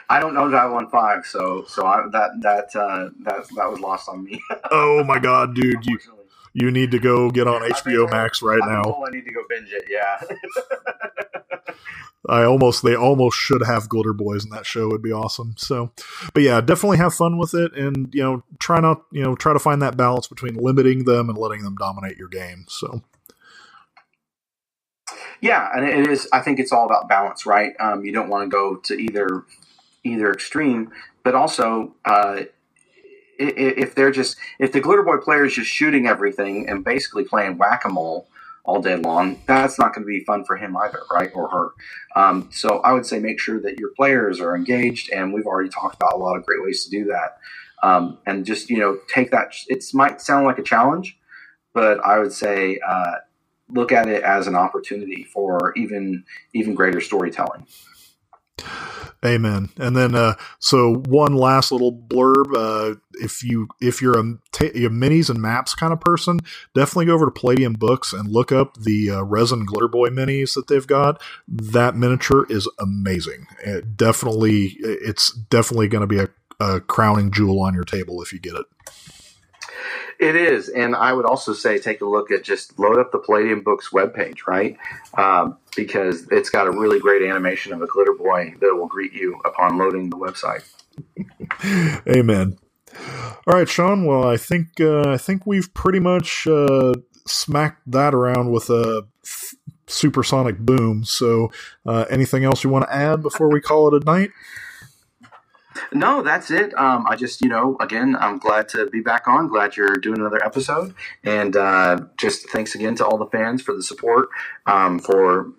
I 0.09 0.21
don't 0.21 0.35
know 0.35 0.51
Babylon 0.51 0.89
Five, 0.91 1.27
so 1.27 1.65
so 1.69 1.87
I, 1.87 2.07
that 2.13 2.31
that 2.41 2.77
uh, 2.77 3.11
that 3.25 3.49
that 3.57 3.71
was 3.71 3.81
lost 3.81 4.09
on 4.09 4.25
me. 4.25 4.43
oh 4.71 5.03
my 5.05 5.19
god, 5.19 5.55
dude! 5.55 5.85
You 5.87 5.99
you 6.55 6.71
need 6.71 6.93
to 6.93 6.99
go 6.99 7.31
get 7.31 7.49
on 7.49 7.63
HBO 7.63 8.11
Max 8.11 8.41
right 8.41 8.61
now. 8.61 9.05
I 9.07 9.11
need 9.11 9.25
to 9.25 9.33
go 9.33 9.43
binge 9.49 9.71
it. 9.73 9.85
Yeah. 9.91 10.21
I 12.29 12.45
almost 12.45 12.83
they 12.83 12.97
almost 12.97 13.37
should 13.37 13.63
have 13.67 13.89
glitter 13.89 14.15
boys 14.15 14.45
in 14.45 14.51
that 14.51 14.65
show. 14.65 14.89
Would 14.89 15.03
be 15.03 15.13
awesome. 15.13 15.55
So, 15.59 15.93
but 16.33 16.43
yeah, 16.43 16.61
definitely 16.61 16.97
have 16.99 17.13
fun 17.13 17.37
with 17.37 17.55
it, 17.55 17.75
and 17.75 18.09
you 18.15 18.23
know, 18.23 18.43
try 18.59 18.81
not 18.81 19.03
you 19.13 19.23
know 19.23 19.35
try 19.35 19.53
to 19.53 19.59
find 19.59 19.83
that 19.83 19.97
balance 19.97 20.27
between 20.27 20.55
limiting 20.55 21.05
them 21.05 21.29
and 21.29 21.37
letting 21.37 21.63
them 21.65 21.77
dominate 21.77 22.17
your 22.17 22.29
game. 22.29 22.65
So. 22.69 23.03
Yeah, 25.41 25.69
and 25.75 25.85
it 25.85 26.09
is. 26.09 26.27
I 26.33 26.41
think 26.41 26.59
it's 26.59 26.73
all 26.73 26.87
about 26.87 27.09
balance, 27.09 27.45
right? 27.45 27.75
Um, 27.79 28.05
you 28.05 28.13
don't 28.13 28.31
want 28.31 28.45
to 28.45 28.49
go 28.49 28.77
to 28.77 28.95
either 28.95 29.45
either 30.03 30.33
extreme, 30.33 30.93
but 31.23 31.35
also 31.35 31.95
uh, 32.07 32.43
if 33.39 33.95
they're 33.95 34.11
just 34.11 34.37
if 34.59 34.73
the 34.73 34.81
glitter 34.81 35.03
boy 35.03 35.19
player 35.19 35.45
is 35.45 35.55
just 35.55 35.71
shooting 35.71 36.07
everything 36.07 36.69
and 36.69 36.85
basically 36.85 37.25
playing 37.25 37.59
whack 37.59 37.85
a 37.85 37.89
mole 37.89 38.29
all 38.65 38.81
day 38.81 38.97
long, 38.97 39.41
that's 39.47 39.79
not 39.79 39.95
going 39.95 40.05
to 40.05 40.09
be 40.09 40.25
fun 40.25 40.45
for 40.45 40.57
him 40.57 40.77
either, 40.77 41.01
right, 41.13 41.31
or 41.35 41.49
her. 41.51 41.69
Um, 42.17 42.49
so 42.51 42.79
I 42.79 42.93
would 42.93 43.05
say 43.05 43.19
make 43.19 43.39
sure 43.39 43.61
that 43.61 43.79
your 43.79 43.91
players 43.95 44.41
are 44.41 44.57
engaged, 44.57 45.11
and 45.13 45.35
we've 45.35 45.47
already 45.47 45.69
talked 45.69 45.97
about 45.97 46.15
a 46.15 46.17
lot 46.17 46.37
of 46.37 46.47
great 46.47 46.63
ways 46.63 46.85
to 46.85 46.91
do 46.91 47.05
that. 47.07 47.39
Um, 47.83 48.19
and 48.27 48.47
just 48.47 48.71
you 48.71 48.79
know 48.79 48.99
take 49.13 49.31
that. 49.31 49.55
It 49.69 49.85
might 49.93 50.21
sound 50.21 50.47
like 50.47 50.59
a 50.59 50.63
challenge, 50.63 51.19
but 51.75 52.01
I 52.05 52.19
would 52.19 52.33
say 52.33 52.79
uh, 52.87 53.17
look 53.69 53.93
at 53.93 54.09
it 54.09 54.23
as 54.23 54.47
an 54.47 54.57
opportunity 54.57 55.25
for 55.25 55.73
even 55.77 56.25
even 56.55 56.75
greater 56.75 57.01
storytelling. 57.01 57.67
Amen. 59.25 59.71
And 59.79 59.97
then, 59.97 60.15
uh, 60.15 60.35
so 60.59 60.97
one 61.07 61.35
last 61.35 61.73
little 61.73 61.93
blurb. 61.93 62.55
Uh, 62.55 62.97
if 63.15 63.43
you 63.43 63.69
if 63.81 64.03
you're 64.03 64.19
a, 64.19 64.23
minis 64.23 65.31
and 65.31 65.41
maps 65.41 65.75
kind 65.75 65.93
of 65.95 66.01
person, 66.01 66.41
definitely 66.75 67.07
go 67.07 67.15
over 67.15 67.27
to 67.27 67.31
Palladium 67.31 67.73
Books 67.73 68.13
and 68.13 68.29
look 68.29 68.53
up 68.53 68.77
the 68.77 69.11
uh, 69.11 69.23
resin 69.23 69.65
glitter 69.65 69.89
boy 69.89 70.09
minis 70.09 70.55
that 70.55 70.67
they've 70.67 70.87
got. 70.87 71.23
That 71.49 71.97
miniature 71.97 72.45
is 72.51 72.69
amazing. 72.79 73.47
It 73.65 73.97
definitely, 73.97 74.77
it's 74.81 75.33
definitely 75.33 75.89
going 75.89 76.07
to 76.07 76.07
be 76.07 76.19
a, 76.19 76.29
a 76.61 76.81
crowning 76.81 77.31
jewel 77.31 77.61
on 77.63 77.73
your 77.73 77.85
table 77.85 78.21
if 78.21 78.31
you 78.33 78.41
get 78.41 78.57
it. 78.57 78.67
It 80.25 80.37
is, 80.37 80.71
and 80.71 80.97
I 80.97 81.13
would 81.13 81.27
also 81.27 81.53
say 81.53 81.77
take 81.77 82.01
a 82.01 82.07
look 82.07 82.31
at 82.31 82.43
just 82.43 82.79
load 82.79 82.99
up 82.99 83.13
the 83.13 83.19
Palladium 83.19 83.63
Books 83.63 83.91
webpage, 83.91 84.47
right? 84.47 84.75
Um, 85.19 85.59
because 85.77 86.27
it's 86.31 86.49
got 86.49 86.67
a 86.67 86.71
really 86.71 86.99
great 86.99 87.21
animation 87.21 87.75
of 87.75 87.83
a 87.83 87.87
glitter 87.87 88.15
boy 88.15 88.55
that 88.59 88.75
will 88.75 88.87
greet 88.87 89.13
you 89.13 89.39
upon 89.45 89.77
loading 89.77 90.09
the 90.09 90.17
website. 90.17 90.65
Amen. 92.09 92.57
All 93.47 93.53
right, 93.53 93.69
Sean. 93.69 94.07
Well, 94.07 94.27
I 94.27 94.39
think 94.39 94.81
uh, 94.81 95.11
I 95.11 95.19
think 95.19 95.45
we've 95.45 95.75
pretty 95.75 96.01
much 96.01 96.47
uh, 96.47 96.95
smacked 97.27 97.83
that 97.91 98.15
around 98.15 98.51
with 98.51 98.71
a 98.71 99.07
supersonic 99.87 100.59
boom. 100.59 101.05
So, 101.05 101.53
uh, 101.85 102.07
anything 102.09 102.45
else 102.45 102.65
you 102.65 102.71
want 102.71 102.87
to 102.87 102.95
add 102.95 103.21
before 103.21 103.53
we 103.53 103.61
call 103.61 103.95
it 103.95 104.03
a 104.03 104.07
night? 104.07 104.31
No, 105.93 106.23
that's 106.23 106.51
it. 106.51 106.75
Um, 106.79 107.07
I 107.09 107.17
just, 107.17 107.41
you 107.41 107.49
know, 107.49 107.77
again, 107.81 108.17
I'm 108.19 108.39
glad 108.39 108.69
to 108.71 108.87
be 108.87 109.01
back 109.01 109.27
on. 109.27 109.49
Glad 109.49 109.77
you're 109.77 109.97
doing 109.97 110.21
another 110.21 110.45
episode, 110.45 110.95
and 111.23 111.57
uh, 111.57 112.01
just 112.17 112.49
thanks 112.51 112.75
again 112.75 112.95
to 112.97 113.07
all 113.07 113.19
the 113.19 113.27
fans 113.27 113.63
for 113.63 113.75
the 113.75 113.83
support, 113.83 114.29
um, 114.67 114.99
for 114.99 115.53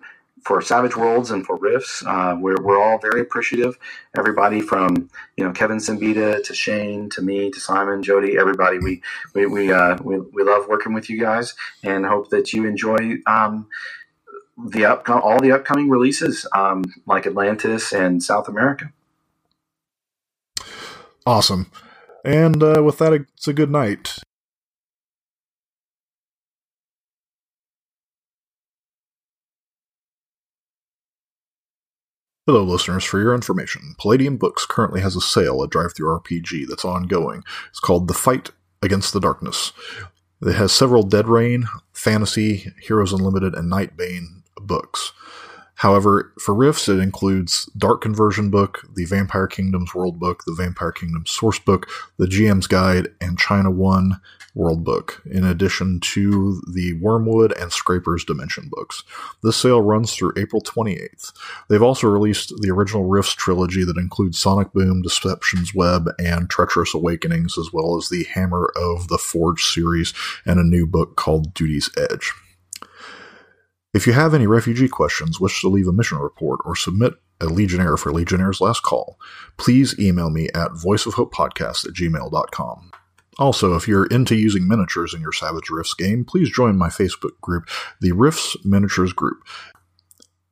for 0.46 0.62
Savage 0.62 0.96
Worlds 0.96 1.32
and 1.32 1.44
for 1.44 1.56
Rifts. 1.56 2.04
Uh, 2.06 2.36
we're 2.38 2.60
we're 2.62 2.80
all 2.82 2.98
very 2.98 3.20
appreciative. 3.20 3.78
Everybody 4.16 4.60
from 4.60 5.10
you 5.36 5.44
know 5.44 5.52
Kevin 5.52 5.78
Siembieda 5.78 6.44
to 6.44 6.54
Shane 6.54 7.10
to 7.10 7.22
me 7.22 7.50
to 7.50 7.60
Simon, 7.60 8.02
Jody, 8.02 8.38
everybody. 8.38 8.78
We 8.78 9.02
we 9.34 9.46
we 9.46 9.72
uh, 9.72 9.98
we, 10.02 10.18
we 10.18 10.42
love 10.44 10.68
working 10.68 10.94
with 10.94 11.10
you 11.10 11.20
guys, 11.20 11.54
and 11.82 12.06
hope 12.06 12.30
that 12.30 12.52
you 12.52 12.66
enjoy. 12.66 13.16
Um, 13.26 13.68
the 14.70 14.86
up, 14.86 15.06
all 15.10 15.38
the 15.38 15.52
upcoming 15.52 15.90
releases, 15.90 16.46
um, 16.54 16.82
like 17.04 17.26
Atlantis 17.26 17.92
and 17.92 18.22
South 18.22 18.48
America. 18.48 18.90
Awesome. 21.26 21.70
And 22.24 22.62
uh, 22.62 22.82
with 22.84 22.98
that, 22.98 23.12
it's 23.12 23.48
a 23.48 23.52
good 23.52 23.70
night. 23.70 24.18
Hello, 32.46 32.62
listeners. 32.62 33.02
For 33.02 33.20
your 33.20 33.34
information, 33.34 33.96
Palladium 33.98 34.36
Books 34.36 34.64
currently 34.66 35.00
has 35.00 35.16
a 35.16 35.20
sale 35.20 35.64
at 35.64 35.70
DriveThruRPG 35.70 36.68
that's 36.68 36.84
ongoing. 36.84 37.42
It's 37.70 37.80
called 37.80 38.06
The 38.06 38.14
Fight 38.14 38.50
Against 38.80 39.12
the 39.12 39.18
Darkness. 39.18 39.72
It 40.40 40.54
has 40.54 40.70
several 40.70 41.02
Dead 41.02 41.26
Reign, 41.26 41.66
Fantasy, 41.92 42.72
Heroes 42.80 43.12
Unlimited, 43.12 43.54
and 43.54 43.72
Nightbane 43.72 44.44
books. 44.60 45.12
However, 45.76 46.32
for 46.40 46.54
Rifts, 46.54 46.88
it 46.88 46.98
includes 46.98 47.66
Dark 47.76 48.00
Conversion 48.00 48.50
Book, 48.50 48.82
the 48.94 49.04
Vampire 49.04 49.46
Kingdoms 49.46 49.94
World 49.94 50.18
Book, 50.18 50.42
the 50.46 50.54
Vampire 50.54 50.90
Kingdoms 50.90 51.30
Source 51.30 51.58
Book, 51.58 51.86
the 52.16 52.26
GM's 52.26 52.66
Guide, 52.66 53.08
and 53.20 53.38
China 53.38 53.70
1 53.70 54.18
World 54.54 54.84
Book, 54.84 55.20
in 55.30 55.44
addition 55.44 56.00
to 56.00 56.62
the 56.66 56.94
Wormwood 56.94 57.52
and 57.60 57.70
Skraypers 57.70 58.24
Dimension 58.24 58.70
books. 58.70 59.02
This 59.42 59.58
sale 59.58 59.82
runs 59.82 60.14
through 60.14 60.32
April 60.38 60.62
28th. 60.62 61.34
They've 61.68 61.82
also 61.82 62.08
released 62.08 62.54
the 62.62 62.70
original 62.70 63.04
Rifts 63.04 63.34
trilogy 63.34 63.84
that 63.84 63.98
includes 63.98 64.38
Sonic 64.38 64.72
Boom, 64.72 65.02
Deception's 65.02 65.74
Web, 65.74 66.08
and 66.18 66.48
Treacherous 66.48 66.94
Awakenings, 66.94 67.58
as 67.58 67.70
well 67.70 67.98
as 67.98 68.08
the 68.08 68.24
Hammer 68.24 68.72
of 68.76 69.08
the 69.08 69.18
Forge 69.18 69.62
series 69.62 70.14
and 70.46 70.58
a 70.58 70.64
new 70.64 70.86
book 70.86 71.16
called 71.16 71.52
Duty's 71.52 71.90
Edge. 71.98 72.32
If 73.96 74.06
you 74.06 74.12
have 74.12 74.34
any 74.34 74.46
refugee 74.46 74.88
questions, 74.88 75.40
wish 75.40 75.62
to 75.62 75.70
leave 75.70 75.88
a 75.88 75.92
mission 75.92 76.18
report, 76.18 76.60
or 76.66 76.76
submit 76.76 77.14
a 77.40 77.46
Legionnaire 77.46 77.96
for 77.96 78.12
Legionnaire's 78.12 78.60
Last 78.60 78.82
Call, 78.82 79.18
please 79.56 79.98
email 79.98 80.28
me 80.28 80.50
at 80.54 80.72
voiceofhopepodcast 80.72 81.86
at 81.86 81.94
gmail.com. 81.94 82.90
Also, 83.38 83.74
if 83.74 83.88
you're 83.88 84.04
into 84.08 84.36
using 84.36 84.68
miniatures 84.68 85.14
in 85.14 85.22
your 85.22 85.32
Savage 85.32 85.70
Rifts 85.70 85.94
game, 85.94 86.26
please 86.26 86.50
join 86.50 86.76
my 86.76 86.88
Facebook 86.90 87.40
group, 87.40 87.70
the 87.98 88.12
Rifts 88.12 88.54
Miniatures 88.66 89.14
Group. 89.14 89.38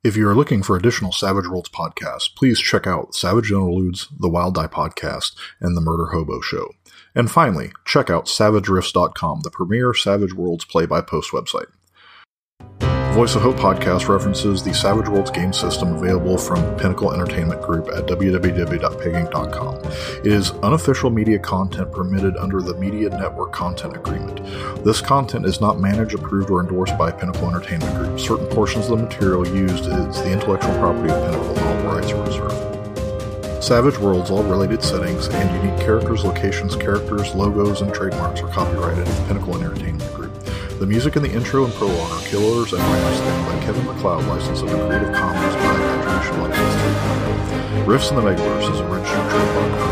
If 0.03 0.17
you 0.17 0.27
are 0.27 0.35
looking 0.35 0.63
for 0.63 0.75
additional 0.75 1.11
Savage 1.11 1.47
Worlds 1.47 1.69
podcasts, 1.69 2.35
please 2.35 2.59
check 2.59 2.87
out 2.87 3.13
Savage 3.13 3.51
Interludes, 3.51 4.07
The 4.19 4.27
Wild 4.27 4.55
Die 4.55 4.65
Podcast, 4.65 5.35
and 5.61 5.77
The 5.77 5.81
Murder 5.81 6.07
Hobo 6.07 6.41
Show. 6.41 6.69
And 7.13 7.29
finally, 7.29 7.73
check 7.85 8.09
out 8.09 8.25
SavageRifts.com, 8.25 9.41
the 9.41 9.51
premier 9.51 9.93
Savage 9.93 10.33
Worlds 10.33 10.65
play 10.65 10.87
by 10.87 11.01
post 11.01 11.31
website. 11.31 11.67
Voice 13.15 13.33
of 13.33 13.43
Hope 13.43 13.55
podcast 13.55 14.09
references 14.09 14.61
the 14.61 14.73
Savage 14.73 15.07
Worlds 15.07 15.31
game 15.31 15.53
system 15.53 15.95
available 15.95 16.37
from 16.37 16.59
Pinnacle 16.75 17.13
Entertainment 17.13 17.61
Group 17.61 17.87
at 17.87 18.07
www.peginc.com. 18.07 19.75
It 20.19 20.33
is 20.33 20.51
unofficial 20.51 21.09
media 21.09 21.39
content 21.39 21.93
permitted 21.93 22.35
under 22.35 22.61
the 22.61 22.73
Media 22.73 23.07
Network 23.07 23.53
Content 23.53 23.95
Agreement. 23.95 24.43
This 24.83 24.99
content 24.99 25.45
is 25.45 25.61
not 25.61 25.79
managed, 25.79 26.13
approved, 26.13 26.49
or 26.49 26.59
endorsed 26.59 26.97
by 26.97 27.09
Pinnacle 27.09 27.47
Entertainment 27.47 27.95
Group. 27.95 28.19
Certain 28.19 28.47
portions 28.47 28.89
of 28.89 28.97
the 28.99 29.05
material 29.05 29.47
used 29.47 29.85
is 29.85 30.21
the 30.21 30.33
intellectual 30.33 30.77
property 30.79 31.09
of 31.09 31.23
Pinnacle 31.23 31.57
and 31.57 31.87
all 31.87 31.95
rights 31.95 32.11
are 32.11 32.21
reserved. 32.21 33.63
Savage 33.63 33.97
Worlds, 33.97 34.29
all 34.29 34.43
related 34.43 34.83
settings, 34.83 35.29
and 35.29 35.63
unique 35.63 35.79
characters, 35.79 36.25
locations, 36.25 36.75
characters, 36.75 37.33
logos, 37.33 37.79
and 37.79 37.93
trademarks 37.93 38.41
are 38.41 38.49
copyrighted 38.49 39.05
Pinnacle 39.25 39.55
Entertainment 39.55 40.13
Group. 40.13 40.24
The 40.79 40.85
music 40.85 41.15
in 41.15 41.23
the 41.23 41.31
intro 41.31 41.63
and 41.63 41.73
prologue 41.75 42.11
are 42.11 42.27
Killers 42.27 42.73
and 42.73 42.81
Miners 42.83 43.19
Thing 43.21 43.45
by 43.45 43.65
Kevin 43.65 43.85
MacLeod, 43.85 44.27
licensed 44.27 44.61
under 44.61 44.85
Creative 44.87 45.13
Commons 45.13 45.55
by 45.55 45.61
Attribution 45.61 46.41
License 46.41 46.75
3.0. 47.79 47.87
Rifts 47.87 48.09
in 48.09 48.17
the 48.17 48.21
Megaverse 48.21 48.73
is 48.73 48.81
registered 48.81 49.29
trademark 49.31 49.84